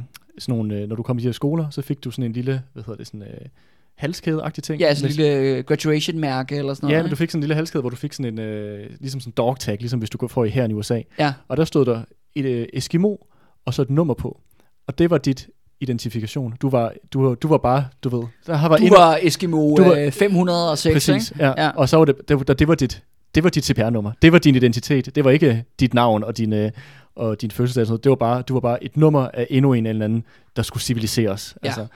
nogle, 0.49 0.77
øh, 0.77 0.89
når 0.89 0.97
du 0.97 1.03
kom 1.03 1.19
i 1.19 1.21
de 1.21 1.27
her 1.27 1.33
skoler, 1.33 1.71
så 1.71 1.83
fik 1.83 2.05
du 2.05 2.11
sådan 2.11 2.25
en 2.25 2.33
lille, 2.33 2.63
hvad 2.73 2.83
hedder 2.87 2.97
det, 2.97 3.07
sådan 3.07 3.23
øh, 3.23 3.47
halskæde-agtig 3.95 4.63
ting. 4.63 4.81
ja, 4.81 4.89
Med- 5.03 5.11
en 5.11 5.17
lille 5.17 5.63
graduation-mærke 5.63 6.57
eller 6.57 6.75
sådan 6.75 6.87
noget. 6.87 6.97
Ja, 6.97 7.03
men 7.03 7.11
du 7.11 7.17
fik 7.17 7.31
sådan 7.31 7.39
en 7.39 7.43
lille 7.43 7.55
halskæde, 7.55 7.81
hvor 7.81 7.91
du 7.91 7.97
fik 7.97 8.13
sådan 8.13 8.33
en, 8.33 8.39
øh, 8.41 8.87
ligesom 9.01 9.21
sådan 9.21 9.31
en 9.31 9.35
dog 9.37 9.59
tag, 9.59 9.77
ligesom 9.81 9.99
hvis 9.99 10.11
du 10.11 10.19
går 10.19 10.27
for 10.29 10.45
i 10.45 10.49
her 10.49 10.69
i 10.69 10.73
USA. 10.73 11.01
Ja. 11.19 11.33
Og 11.49 11.57
der 11.57 11.65
stod 11.65 11.85
der 11.87 12.01
et 12.35 12.45
øh, 12.45 12.67
Eskimo, 12.73 13.17
og 13.65 13.75
så 13.75 13.83
et 13.83 13.91
nummer 13.91 14.15
på. 14.15 14.41
Og 14.87 14.99
det 14.99 15.11
var 15.11 15.19
dit 15.19 15.49
identifikation. 15.81 16.55
Du 16.63 16.71
var, 16.71 16.93
du, 17.13 17.35
du 17.35 17.49
var 17.49 17.59
bare, 17.59 17.85
du 18.05 18.09
ved, 18.09 18.27
der 18.47 18.69
var 18.69 18.77
Du 18.77 18.89
var 18.89 19.19
Eskimo 19.23 19.77
Du 19.77 19.83
var- 19.85 19.95
øh, 19.97 20.13
506, 20.13 20.95
præcis, 20.95 21.31
ikke? 21.31 21.45
ja. 21.45 21.65
Ja. 21.65 21.71
Og 21.71 21.89
så 21.89 21.97
var 21.97 22.05
det, 22.05 22.29
det, 22.29 22.37
var- 22.49 22.55
det 22.55 22.69
var 22.69 22.75
dit, 22.75 23.03
det 23.35 23.45
var 23.45 23.51
dit 23.51 23.65
CPR-nummer. 23.65 24.13
Det 24.23 24.33
var 24.33 24.39
din 24.39 24.55
identitet. 24.55 25.15
Det 25.15 25.25
var 25.25 25.31
ikke 25.31 25.65
dit 25.81 25.95
navn 25.95 26.25
og 26.25 26.37
din, 26.39 26.53
øh, 26.53 26.71
og 27.15 27.41
din 27.41 27.51
fødselsdag. 27.51 27.81
og 27.83 27.87
sådan 27.87 27.93
noget. 27.93 28.05
Det 28.05 28.11
var 28.11 28.17
bare, 28.17 28.43
du 28.43 28.53
var 28.55 28.61
bare 28.61 28.85
et 28.85 28.97
nummer 28.97 29.29
af 29.35 29.47
endnu 29.51 29.73
en 29.73 29.87
eller 29.87 30.05
anden, 30.05 30.25
der 30.57 30.63
skulle 30.63 30.83
civiliseres. 30.83 31.57
Ja. 31.63 31.67
Altså, 31.69 31.87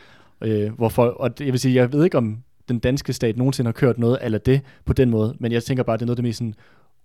øh, 0.41 0.73
hvorfor, 0.73 1.05
og 1.07 1.39
det, 1.39 1.45
jeg 1.45 1.53
vil 1.53 1.61
sige, 1.61 1.75
jeg 1.75 1.93
ved 1.93 2.05
ikke 2.05 2.19
om 2.19 2.39
den 2.69 2.79
danske 2.79 3.13
stat 3.13 3.37
nogensinde 3.37 3.69
har 3.69 3.73
kørt 3.73 3.99
noget 3.99 4.19
eller 4.23 4.39
det 4.39 4.61
på 4.85 4.93
den 4.93 5.11
måde, 5.11 5.35
men 5.41 5.53
jeg 5.53 5.65
tænker 5.65 5.83
bare, 5.85 5.97
det 5.97 6.03
er 6.03 6.07
noget 6.07 6.17
af 6.19 6.23
det 6.23 6.25
mest 6.29 6.39
sådan, 6.39 6.55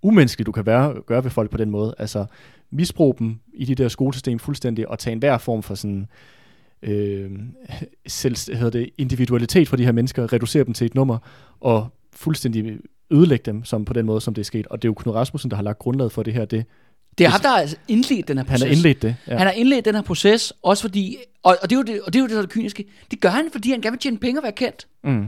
umenneskelige, 0.02 0.46
du 0.46 0.52
kan 0.52 0.66
være, 0.66 0.94
gøre 1.08 1.24
ved 1.24 1.32
folk 1.32 1.52
på 1.52 1.58
den 1.58 1.70
måde. 1.70 1.96
Altså 1.98 2.26
misbruge 2.72 3.16
dem 3.20 3.40
i 3.54 3.66
de 3.66 3.76
der 3.76 3.88
skolesystem 3.88 4.40
fuldstændig, 4.40 4.88
og 4.90 5.00
tage 5.00 5.12
enhver 5.12 5.38
form 5.38 5.64
for 5.64 5.76
sådan 5.76 6.08
øh, 6.82 7.32
selv, 8.08 8.36
hedder 8.56 8.70
det, 8.70 8.90
individualitet 8.98 9.68
for 9.68 9.76
de 9.78 9.86
her 9.86 9.92
mennesker, 9.92 10.34
reducere 10.34 10.64
dem 10.64 10.74
til 10.74 10.86
et 10.86 10.96
nummer, 10.96 11.18
og 11.60 11.88
fuldstændig 12.14 12.78
ødelægge 13.12 13.44
dem 13.52 13.64
som 13.66 13.86
på 13.86 13.94
den 13.94 14.06
måde, 14.06 14.22
som 14.22 14.34
det 14.34 14.42
er 14.42 14.46
sket. 14.46 14.68
Og 14.68 14.82
det 14.82 14.88
er 14.88 14.90
jo 14.90 14.94
Knud 14.94 15.16
Rasmussen, 15.16 15.52
der 15.52 15.56
har 15.56 15.64
lagt 15.64 15.80
grundlaget 15.80 16.12
for 16.12 16.24
det 16.24 16.34
her. 16.34 16.46
Det, 16.46 16.66
Det 17.18 17.26
er 17.26 17.30
ham, 17.30 17.42
der 17.42 17.50
har 17.50 17.74
indledt 17.88 18.28
den 18.28 18.38
her 18.38 18.46
han 18.46 18.50
proces. 18.52 18.68
har 18.68 18.72
indledt 18.76 19.02
det. 19.02 19.16
Ja. 19.28 19.38
Han 19.38 19.48
har 19.48 19.54
indledt 19.54 19.86
den 19.86 19.96
her 19.96 20.02
proces, 20.02 20.54
også 20.64 20.84
fordi, 20.84 21.18
og, 21.44 21.58
og, 21.62 21.70
det, 21.70 21.76
er 21.76 21.80
jo 21.80 21.84
det, 21.84 22.02
og 22.02 22.14
det 22.14 22.20
er 22.20 22.24
jo 22.24 22.28
det, 22.28 22.32
der 22.32 22.38
er 22.38 22.42
det 22.42 22.52
kyniske, 22.52 22.86
det 23.12 23.22
gør 23.22 23.30
han, 23.30 23.50
fordi 23.52 23.70
han 23.72 23.82
gerne 23.82 23.92
vil 23.94 24.00
tjene 24.00 24.18
penge 24.18 24.40
og 24.40 24.44
være 24.44 24.52
kendt. 24.52 24.88
mm. 25.04 25.26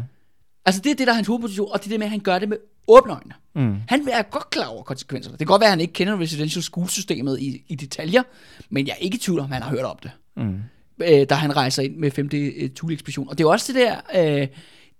Altså 0.66 0.82
det 0.84 0.92
er 0.92 0.96
det, 0.96 1.08
der 1.08 1.14
er 1.14 1.16
hans 1.16 1.28
hovedposition, 1.28 1.68
og 1.72 1.80
det 1.80 1.86
er 1.86 1.90
det 1.90 2.00
med, 2.00 2.06
at 2.08 2.12
han 2.12 2.20
gør 2.20 2.40
det 2.40 2.50
med 2.50 2.58
åbne 2.88 3.14
øjne. 3.14 3.34
Mm. 3.56 3.76
Han 3.88 4.08
er 4.12 4.22
godt 4.22 4.50
klar 4.50 4.66
over 4.68 4.84
konsekvenserne. 4.84 5.32
Det 5.34 5.40
kan 5.40 5.48
godt 5.48 5.60
være, 5.60 5.68
at 5.68 5.72
han 5.72 5.82
ikke 5.82 5.94
kender 5.94 6.20
residential 6.20 6.64
school-systemet 6.64 7.40
i, 7.40 7.64
i 7.68 7.76
detaljer, 7.76 8.24
men 8.70 8.88
jeg 8.88 8.94
er 8.94 9.04
ikke 9.04 9.16
i 9.16 9.20
tvivl 9.20 9.40
om, 9.40 9.46
at 9.46 9.54
han 9.54 9.62
har 9.62 9.70
hørt 9.70 9.86
om 9.86 9.98
det, 10.04 10.12
Mm. 10.36 10.56
øh, 11.04 11.26
da 11.30 11.36
han 11.36 11.56
rejser 11.56 11.84
ind 11.84 11.96
med 11.96 12.12
5. 12.12 12.30
Øh, 12.34 12.70
Thule-ekspedition. 12.70 13.30
Og 13.30 13.38
det 13.38 13.44
er 13.44 13.48
også 13.50 13.74
det 13.74 13.82
der, 13.82 14.42
øh, 14.42 14.48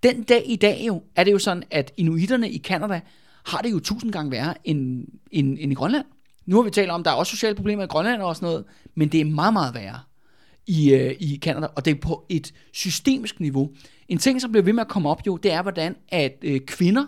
den 0.04 0.24
dag 0.24 0.44
i 0.46 0.56
dag 0.56 0.84
jo, 0.88 1.02
er 1.16 1.24
det 1.24 1.32
jo 1.32 1.40
sådan, 1.40 1.64
at 1.72 1.92
inuiterne 1.98 2.52
i 2.52 2.58
Kanada 2.58 3.02
har 3.46 3.62
det 3.62 3.72
jo 3.72 3.80
tusind 3.80 4.12
gange 4.12 4.32
værre 4.32 4.54
end, 4.64 5.08
end, 5.32 5.58
end 5.60 5.72
i 5.72 5.76
Grønland. 5.76 6.06
Nu 6.46 6.56
har 6.56 6.64
vi 6.64 6.70
talt 6.70 6.92
om, 6.92 7.02
at 7.02 7.06
der 7.06 7.12
er 7.12 7.16
også 7.16 7.30
sociale 7.30 7.56
problemer 7.56 7.84
i 7.84 7.88
Grønland 7.88 8.22
og 8.22 8.36
sådan 8.36 8.46
noget, 8.46 8.64
men 8.96 9.08
det 9.10 9.22
er 9.22 9.26
meget, 9.26 9.54
meget 9.54 9.76
værre 9.76 10.00
i, 10.68 10.94
øh, 10.94 11.16
i 11.20 11.40
Canada, 11.44 11.68
og 11.76 11.86
det 11.86 11.92
er 11.92 12.00
på 12.02 12.26
et 12.30 12.54
systemisk 12.74 13.40
niveau. 13.40 13.72
En 14.08 14.18
ting, 14.18 14.42
som 14.42 14.52
bliver 14.52 14.64
ved 14.64 14.74
med 14.74 14.82
at 14.82 14.88
komme 14.88 15.10
op 15.10 15.22
jo, 15.28 15.38
det 15.38 15.52
er, 15.52 15.62
hvordan 15.62 15.96
at 16.10 16.38
øh, 16.42 16.60
kvinder 16.60 17.06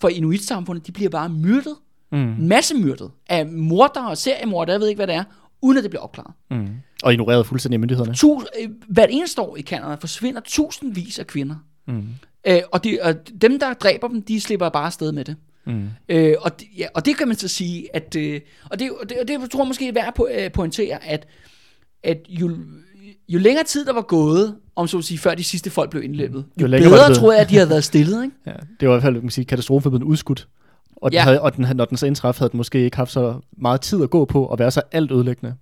fra 0.00 0.08
Inuit-samfundet, 0.08 0.86
de 0.86 0.92
bliver 0.92 1.10
bare 1.10 1.28
myrdet, 1.28 1.76
Mm. 2.12 2.34
masse 2.38 2.74
myrdet, 2.74 3.10
af 3.28 3.46
mordere 3.46 4.08
og 4.10 4.18
seriemordere, 4.18 4.72
jeg 4.72 4.80
ved 4.80 4.88
ikke, 4.88 4.98
hvad 4.98 5.06
det 5.06 5.14
er, 5.14 5.24
uden 5.62 5.78
at 5.78 5.82
det 5.84 5.90
bliver 5.90 6.02
opklaret. 6.02 6.34
Mm. 6.50 6.68
Og 7.02 7.12
ignoreret 7.12 7.46
fuldstændig 7.46 7.76
af 7.76 7.80
myndighederne. 7.80 8.14
Tu, 8.14 8.42
øh, 8.62 8.68
hvert 8.88 9.08
eneste 9.12 9.42
år 9.42 9.56
i 9.56 9.62
Canada 9.62 9.94
forsvinder 9.94 10.40
tusindvis 10.44 11.18
af 11.18 11.26
kvinder. 11.26 11.56
Mm. 11.88 12.02
Øh, 12.46 12.60
og, 12.72 12.84
de, 12.84 12.98
og 13.02 13.14
dem, 13.42 13.58
der 13.58 13.72
dræber 13.74 14.08
dem, 14.08 14.22
de 14.22 14.40
slipper 14.40 14.68
bare 14.68 14.86
afsted 14.86 15.12
med 15.12 15.24
det. 15.24 15.36
Mm. 15.66 15.88
Øh, 16.08 16.34
og, 16.40 16.60
det- 16.60 16.68
ja, 16.78 16.86
og 16.94 17.06
det 17.06 17.16
kan 17.16 17.28
man 17.28 17.36
så 17.36 17.48
sige, 17.48 17.96
at, 17.96 18.16
øh, 18.16 18.40
og, 18.70 18.78
det, 18.78 18.90
og, 18.90 19.08
det, 19.08 19.16
og 19.20 19.28
det 19.28 19.50
tror 19.50 19.60
jeg 19.60 19.66
måske 19.68 19.88
er 19.88 19.92
værd 19.92 20.14
at 20.30 20.44
øh, 20.44 20.52
pointere, 20.52 21.04
at, 21.04 21.26
at 22.02 22.18
jo, 22.28 22.56
jo 23.32 23.38
længere 23.38 23.64
tid 23.64 23.84
der 23.84 23.92
var 23.92 24.02
gået, 24.02 24.56
om 24.76 24.86
så 24.88 24.98
at 24.98 25.04
sige, 25.04 25.18
før 25.18 25.34
de 25.34 25.44
sidste 25.44 25.70
folk 25.70 25.90
blev 25.90 26.02
indlemmet, 26.02 26.44
jo, 26.60 26.66
Jo 26.66 26.90
bedre 26.90 27.14
tror 27.14 27.32
jeg, 27.32 27.40
at 27.40 27.50
de 27.50 27.54
havde 27.54 27.70
været 27.70 27.84
stillet. 27.84 28.22
Ikke? 28.24 28.36
Ja, 28.46 28.52
det 28.80 28.88
var 28.88 28.94
i 28.94 28.96
hvert 28.96 29.02
fald, 29.02 29.14
man 29.14 29.22
kan 29.22 29.30
sige, 29.30 29.44
katastrofen 29.44 29.90
blevet 29.90 30.04
udskudt. 30.04 30.48
Og, 30.96 31.10
den 31.10 31.14
Ja. 31.16 31.22
havde, 31.22 31.40
og 31.40 31.56
den, 31.56 31.76
når 31.76 31.84
den 31.84 31.96
så 31.96 32.06
indtraf, 32.06 32.38
havde 32.38 32.50
den 32.50 32.56
måske 32.56 32.84
ikke 32.84 32.96
haft 32.96 33.12
så 33.12 33.34
meget 33.58 33.80
tid 33.80 34.02
at 34.02 34.10
gå 34.10 34.24
på, 34.24 34.44
og 34.44 34.58
være 34.58 34.70
så 34.70 34.82
alt 34.92 35.10
ødelæggende. 35.12 35.54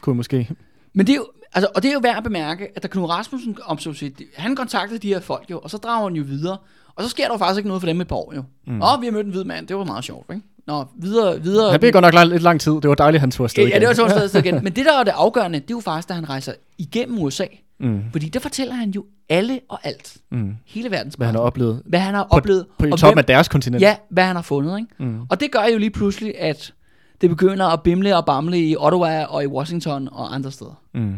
Kunne 0.00 0.16
måske. 0.16 0.50
Men 0.94 1.06
det 1.06 1.12
er 1.12 1.16
jo, 1.16 1.26
altså, 1.54 1.68
og 1.74 1.82
det 1.82 1.88
er 1.88 1.92
jo 1.92 2.00
værd 2.02 2.16
at 2.16 2.22
bemærke, 2.24 2.68
at 2.76 2.82
da 2.82 2.88
Knud 2.88 3.04
Rasmussen, 3.04 3.56
om 3.64 3.78
så 3.78 3.90
at 3.90 3.96
sige, 3.96 4.14
han 4.36 4.56
kontaktede 4.56 4.98
de 4.98 5.08
her 5.08 5.20
folk 5.20 5.50
jo, 5.50 5.58
og 5.58 5.70
så 5.70 5.76
drager 5.76 6.08
han 6.08 6.16
jo 6.16 6.22
videre, 6.26 6.56
og 6.96 7.02
så 7.04 7.08
sker 7.10 7.24
der 7.24 7.32
jo 7.34 7.38
faktisk 7.38 7.58
ikke 7.58 7.68
noget 7.68 7.82
for 7.82 7.86
dem 7.86 8.00
et 8.00 8.08
par 8.08 8.16
år 8.16 8.32
jo. 8.36 8.42
Mm. 8.66 8.82
Åh, 8.82 9.00
vi 9.00 9.06
har 9.06 9.12
mødt 9.12 9.26
en 9.26 9.32
hvid 9.32 9.44
mand, 9.44 9.66
det 9.66 9.76
var 9.76 9.84
meget 9.84 10.04
sjovt, 10.04 10.30
ikke? 10.34 10.46
Nå, 10.66 10.84
videre, 10.96 11.42
videre. 11.42 11.70
Han 11.70 11.80
blev 11.80 11.92
godt 11.92 12.02
nok 12.02 12.14
lang, 12.14 12.28
lidt 12.28 12.42
lang 12.42 12.60
tid. 12.60 12.72
Det 12.72 12.88
var 12.88 12.94
dejligt, 12.94 13.20
han 13.20 13.30
tog 13.30 13.44
afsted 13.44 13.64
Ja, 13.64 13.68
ja, 13.68 13.74
det 13.80 13.98
var 13.98 14.04
igen. 14.06 14.18
så 14.20 14.28
stadig 14.28 14.46
igen. 14.46 14.64
Men 14.64 14.72
det, 14.72 14.84
der 14.86 14.98
er 15.00 15.04
det 15.04 15.10
afgørende, 15.10 15.58
det 15.58 15.70
er 15.70 15.74
jo 15.74 15.80
faktisk, 15.80 16.08
da 16.08 16.14
han 16.14 16.28
rejser 16.28 16.52
igennem 16.78 17.18
USA. 17.18 17.44
Mm. 17.80 18.00
Fordi 18.12 18.28
der 18.28 18.40
fortæller 18.40 18.74
han 18.74 18.90
jo 18.90 19.04
alle 19.28 19.60
og 19.68 19.78
alt. 19.82 20.16
Mm. 20.30 20.54
Hele 20.66 20.90
verdens 20.90 21.14
Hvad 21.14 21.26
han 21.26 21.34
har 21.34 21.42
oplevet 21.42 21.82
hvad 21.86 22.00
han 22.00 22.14
har 22.14 22.22
på, 22.22 22.28
oplevet. 22.36 22.66
på 22.78 22.86
og 22.92 22.98
toppen 22.98 23.18
af 23.18 23.24
deres 23.24 23.48
kontinent. 23.48 23.82
Ja, 23.82 23.96
hvad 24.10 24.24
han 24.24 24.36
har 24.36 24.42
fundet. 24.42 24.78
Ikke? 24.78 25.04
Mm. 25.12 25.20
Og 25.30 25.40
det 25.40 25.50
gør 25.52 25.64
jo 25.72 25.78
lige 25.78 25.90
pludselig, 25.90 26.40
at 26.40 26.72
det 27.20 27.30
begynder 27.30 27.66
at 27.66 27.82
bimle 27.82 28.16
og 28.16 28.26
bamle 28.26 28.60
i 28.60 28.76
Ottawa 28.78 29.24
og 29.24 29.44
i 29.44 29.46
Washington 29.46 30.08
og 30.12 30.34
andre 30.34 30.50
steder. 30.50 30.80
Mm. 30.94 31.14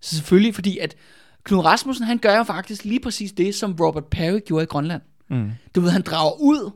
Så 0.00 0.16
selvfølgelig, 0.16 0.54
fordi 0.54 0.78
at 0.78 0.94
Knud 1.44 1.64
Rasmussen, 1.64 2.04
han 2.06 2.18
gør 2.18 2.36
jo 2.36 2.42
faktisk 2.42 2.84
lige 2.84 3.00
præcis 3.00 3.32
det, 3.32 3.54
som 3.54 3.76
Robert 3.80 4.04
Perry 4.04 4.38
gjorde 4.46 4.62
i 4.62 4.66
Grønland. 4.66 5.02
Mm. 5.30 5.50
Du 5.74 5.80
ved, 5.80 5.90
han 5.90 6.02
drager 6.02 6.40
ud 6.40 6.70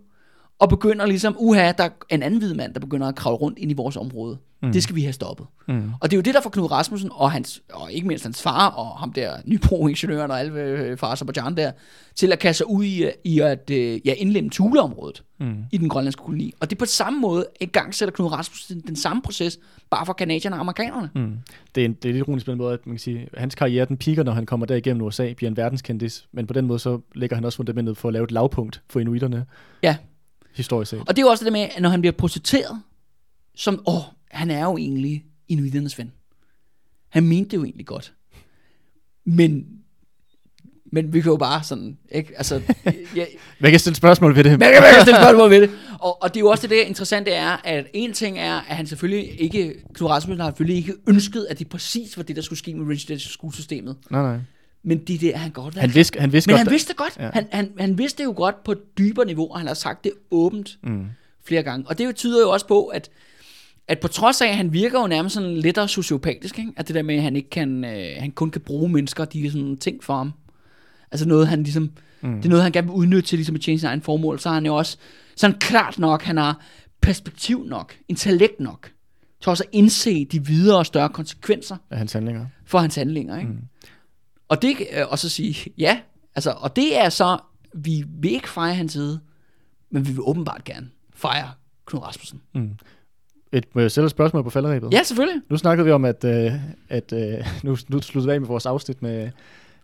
og 0.59 0.69
begynder 0.69 1.07
ligesom, 1.07 1.37
uha, 1.39 1.73
der 1.73 1.85
er 1.85 1.89
en 2.11 2.23
anden 2.23 2.39
hvid 2.39 2.55
mand, 2.55 2.75
der 2.75 2.81
begynder 2.81 3.09
at 3.09 3.15
kravle 3.15 3.37
rundt 3.37 3.59
ind 3.59 3.71
i 3.71 3.75
vores 3.75 3.97
område. 3.97 4.39
Mm. 4.63 4.73
Det 4.73 4.83
skal 4.83 4.97
vi 4.97 5.03
have 5.03 5.13
stoppet. 5.13 5.47
Mm. 5.69 5.91
Og 6.01 6.11
det 6.11 6.17
er 6.17 6.19
jo 6.19 6.23
det, 6.23 6.35
der 6.35 6.41
får 6.41 6.51
Knud 6.51 6.71
Rasmussen 6.71 7.11
og, 7.13 7.33
hans, 7.33 7.63
og 7.73 7.93
ikke 7.93 8.07
mindst 8.07 8.25
hans 8.25 8.43
far 8.43 8.69
og 8.69 8.99
ham 8.99 9.13
der 9.13 9.37
Nybro-ingeniøren 9.45 10.31
og 10.31 10.41
alle 10.41 10.61
øh, 10.61 10.99
fra 10.99 11.13
Azerbaijan 11.13 11.57
der, 11.57 11.73
til 12.15 12.33
at 12.33 12.39
kaste 12.39 12.59
sig 12.59 12.71
ud 12.71 12.85
i, 12.85 13.05
i 13.25 13.41
at 13.41 13.71
øh, 13.71 14.07
ja, 14.07 14.13
indlemme 14.13 14.51
Thule-området 14.51 15.23
Mm. 15.41 15.55
i 15.73 15.79
den 15.79 15.89
grønlandske 15.89 16.23
koloni. 16.23 16.55
Og 16.61 16.71
det 16.71 16.77
er 16.77 16.79
på 16.79 16.85
samme 16.87 17.21
måde 17.21 17.47
en 17.61 17.69
gang 17.69 17.95
sætter 17.95 18.13
Knud 18.13 18.33
Rasmussen 18.33 18.77
den, 18.77 18.87
den 18.89 18.97
samme 18.97 19.23
proces, 19.23 19.59
bare 19.91 20.07
for 20.07 20.13
kanadierne 20.13 20.57
og 20.57 20.61
amerikanerne. 20.61 21.11
Mm. 21.15 21.33
Det, 21.75 21.81
er 21.81 21.85
en, 21.85 21.93
det 21.93 22.09
er 22.09 22.13
lidt 22.13 22.27
ironisk 22.27 22.47
på 22.47 22.51
den 22.51 22.59
måde, 22.59 22.73
at 22.75 22.87
man 22.87 22.95
kan 22.95 23.01
sige, 23.01 23.29
hans 23.37 23.55
karriere 23.55 23.85
den 23.85 23.97
piker, 23.97 24.23
når 24.23 24.33
han 24.33 24.47
kommer 24.47 24.67
der 24.67 24.75
igennem 24.75 25.03
USA, 25.03 25.33
bliver 25.33 25.51
en 25.51 25.57
verdenskendis, 25.57 26.27
men 26.33 26.47
på 26.47 26.53
den 26.53 26.67
måde 26.67 26.79
så 26.79 27.01
lægger 27.15 27.37
han 27.37 27.45
også 27.45 27.57
fundamentet 27.57 27.97
for 27.97 28.09
at 28.09 28.13
lave 28.13 28.25
et 28.25 28.33
lavpunkt 28.33 28.83
for 28.91 29.01
inuiterne, 29.01 29.45
Ja, 29.83 29.97
historisk 30.55 30.91
set. 30.91 31.01
og 31.01 31.09
det 31.09 31.19
er 31.19 31.27
jo 31.27 31.31
også 31.31 31.45
det 31.45 31.53
med, 31.53 31.61
at 31.61 31.83
når 31.83 31.89
han 31.89 32.01
bliver 32.01 32.13
portrætteret, 32.13 32.83
som, 33.57 33.83
åh, 33.87 34.03
han 34.31 34.51
er 34.51 34.65
jo 34.65 34.77
egentlig 34.77 35.25
inuiternes 35.49 35.99
ven. 35.99 36.13
Han 37.09 37.25
mente 37.27 37.51
det 37.51 37.57
jo 37.57 37.65
egentlig 37.65 37.87
godt. 37.87 38.15
Men, 39.25 39.67
men 40.93 41.13
vi 41.13 41.21
kan 41.21 41.31
jo 41.31 41.37
bare 41.37 41.63
sådan, 41.63 41.99
ikke? 42.13 42.33
Altså, 42.37 42.63
ja, 43.17 43.25
Hvad 43.61 43.71
kan 43.71 43.81
stille 43.81 43.97
spørgsmål 43.97 44.37
ved 44.37 44.45
det? 44.45 44.59
Man 44.59 44.73
kan, 44.73 44.83
man 44.83 44.95
kan 44.95 45.03
stille 45.03 45.21
spørgsmål 45.21 45.51
ved 45.51 45.61
det. 45.61 45.71
Og, 46.01 46.23
og 46.23 46.35
det 46.35 46.37
er 46.37 46.41
jo 46.41 46.49
også 46.51 46.63
det, 46.63 46.71
der 46.71 46.83
er 46.83 46.87
interessant, 46.87 47.27
det 47.27 47.35
er, 47.37 47.57
at 47.65 47.87
en 47.95 48.13
ting 48.13 48.39
er, 48.39 48.55
at 48.55 48.77
han 48.77 48.87
selvfølgelig 48.87 49.41
ikke, 49.41 49.75
Knud 49.95 50.11
Rasmussen 50.11 50.41
har 50.41 50.51
selvfølgelig 50.51 50.77
ikke 50.77 50.95
ønsket, 51.09 51.47
at 51.51 51.59
det 51.59 51.69
præcis 51.69 52.17
var 52.17 52.23
det, 52.23 52.37
der 52.37 52.43
skulle 52.43 52.59
ske 52.59 52.75
med 52.75 52.95
residential 52.95 53.31
school-systemet. 53.31 53.97
Nej, 54.11 54.23
nej. 54.23 54.39
Men 54.85 54.99
det, 54.99 55.21
det 55.21 55.35
er 55.35 55.39
han 55.39 55.51
godt. 55.51 55.75
Han 55.75 55.95
vidste, 55.95 56.21
han 56.21 56.33
vidste 56.33 56.49
men 56.49 56.53
godt, 56.55 56.67
han 56.67 56.73
vidste 56.73 56.89
det 56.89 56.97
godt. 56.97 57.17
Ja. 57.19 57.31
Han, 57.35 57.47
han, 57.53 57.71
han 57.79 57.99
vidste 57.99 58.19
det 58.19 58.25
jo 58.25 58.33
godt 58.37 58.65
på 58.65 58.73
et 58.73 58.99
dybere 58.99 59.27
niveau, 59.27 59.51
og 59.51 59.59
han 59.59 59.67
har 59.67 59.75
sagt 59.75 60.05
det 60.05 60.13
åbent 60.31 60.79
Mm. 60.83 61.05
flere 61.45 61.63
gange. 61.63 61.89
Og 61.89 61.99
det 61.99 62.17
tyder 62.17 62.41
jo 62.41 62.51
også 62.51 62.67
på, 62.67 62.85
at, 62.87 63.11
at 63.89 64.01
på 64.01 64.09
trods 64.09 64.41
af, 64.41 64.49
at 64.49 64.57
han 64.57 64.73
virker 64.73 65.01
jo 65.01 65.07
nærmest 65.07 65.35
sådan 65.35 65.57
lidt 65.57 65.79
sociopatisk, 65.91 66.59
ikke? 66.59 66.73
at 66.77 66.89
det 66.89 66.95
der 66.95 67.03
med, 67.03 67.15
at 67.15 67.23
han, 67.23 67.37
ikke 67.37 67.51
kan, 67.51 67.85
øh, 67.85 68.07
han 68.19 68.31
kun 68.31 68.51
kan 68.51 68.61
bruge 68.61 68.89
mennesker, 68.89 69.25
de 69.25 69.47
er 69.47 69.51
sådan 69.51 69.77
ting 69.77 70.05
for 70.05 70.17
ham. 70.17 70.33
Altså 71.13 71.29
noget, 71.29 71.49
han 71.49 71.63
ligesom, 71.63 71.91
mm. 72.23 72.37
det 72.37 72.45
er 72.45 72.49
noget, 72.49 72.63
han 72.63 72.73
gerne 72.73 72.87
vil 72.87 72.95
udnytte 72.95 73.29
til 73.29 73.39
ligesom 73.39 73.55
at 73.55 73.61
tjene 73.61 73.79
sin 73.79 73.89
egen 73.89 74.03
formål. 74.03 74.39
Så 74.41 74.49
er 74.49 74.53
han 74.55 74.67
jo 74.67 74.77
også 74.77 74.97
sådan 75.37 75.59
klart 75.59 75.99
nok, 75.99 76.23
han 76.23 76.37
har 76.37 76.61
perspektiv 77.01 77.65
nok, 77.67 77.95
intellekt 78.09 78.61
nok, 78.61 78.91
til 79.41 79.51
også 79.51 79.65
at 79.65 79.71
indse 79.73 80.25
de 80.25 80.47
videre 80.47 80.79
og 80.79 80.87
større 80.87 81.09
konsekvenser 81.09 81.77
af 81.91 81.99
hans 81.99 82.13
handlinger. 82.13 82.47
for 82.65 82.79
hans 82.79 82.95
handlinger. 82.95 83.39
Ikke? 83.39 83.51
Mm. 83.51 83.59
Og 84.55 84.63
det 84.63 84.77
øh, 84.93 85.05
og 85.09 85.19
så 85.19 85.29
sige, 85.29 85.73
ja, 85.79 85.99
altså, 86.35 86.51
og 86.51 86.77
det 86.77 86.99
er 87.01 87.09
så, 87.09 87.39
vi 87.75 88.05
vil 88.21 88.33
ikke 88.33 88.49
fejre 88.49 88.75
hans 88.75 88.93
side, 88.93 89.21
men 89.91 90.07
vi 90.07 90.13
vil 90.13 90.21
åbenbart 90.23 90.65
gerne 90.65 90.89
fejre 91.17 91.49
Knud 91.87 92.03
Rasmussen. 92.03 92.41
Et, 93.53 93.65
må 93.75 93.81
jeg 93.81 93.91
stille 93.91 94.05
et 94.05 94.11
spørgsmål 94.11 94.43
på 94.45 94.51
falderæbet? 94.51 94.93
Ja, 94.93 95.03
selvfølgelig. 95.03 95.43
Nu 95.51 95.57
snakkede 95.57 95.85
vi 95.87 95.93
om, 95.93 96.05
at, 96.05 96.25
øh, 96.25 96.53
at 96.89 97.13
øh, 97.13 97.47
nu, 97.63 97.77
nu 97.89 98.01
sluttede 98.01 98.27
vi 98.27 98.33
af 98.33 98.41
med 98.41 98.49
vores 98.49 98.67
afsnit 98.67 99.03
med, 99.03 99.31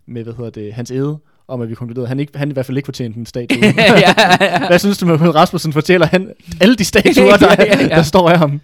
med 0.06 0.22
hvad 0.22 0.34
hedder 0.34 0.50
det, 0.50 0.72
hans 0.74 0.90
æde, 0.90 1.18
om 1.48 1.60
at 1.60 1.68
vi 1.68 1.74
konkluderede, 1.74 2.04
at 2.04 2.08
han, 2.08 2.20
ikke, 2.20 2.38
han 2.38 2.50
i 2.50 2.52
hvert 2.52 2.66
fald 2.66 2.76
ikke 2.76 2.86
fortjente 2.86 3.18
en 3.18 3.26
statue. 3.26 3.58
ja, 3.76 3.98
ja. 4.40 4.66
Hvad 4.66 4.78
synes 4.78 4.98
du 4.98 5.06
med 5.06 5.18
Knud 5.18 5.34
Rasmussen 5.34 5.72
fortæller 5.72 6.06
han 6.06 6.32
alle 6.60 6.76
de 6.76 6.84
statuer, 6.84 7.36
der, 7.36 7.54
Ja, 7.58 7.64
ja, 7.64 7.82
ja. 7.82 7.88
der 7.88 8.02
står 8.02 8.30
af 8.30 8.38
ham? 8.38 8.60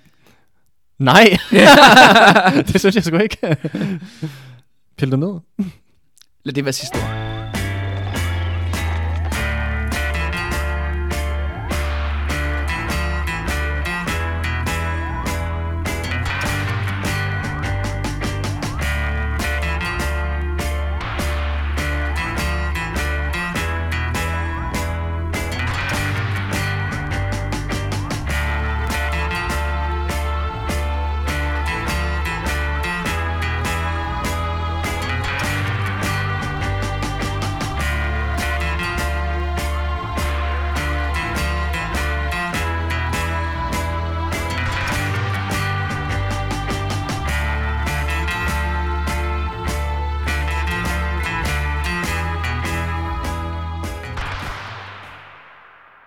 Nej, 0.99 1.37
det 2.73 2.81
synes 2.81 2.95
jeg 2.95 3.05
sgu 3.05 3.17
ikke. 3.17 3.57
Pille 4.97 5.13
dem 5.13 5.21
ned. 5.21 5.67
Lad 6.47 6.55
det 6.55 6.65
være 6.65 6.73
sidste 6.73 6.97
ord. 6.97 7.26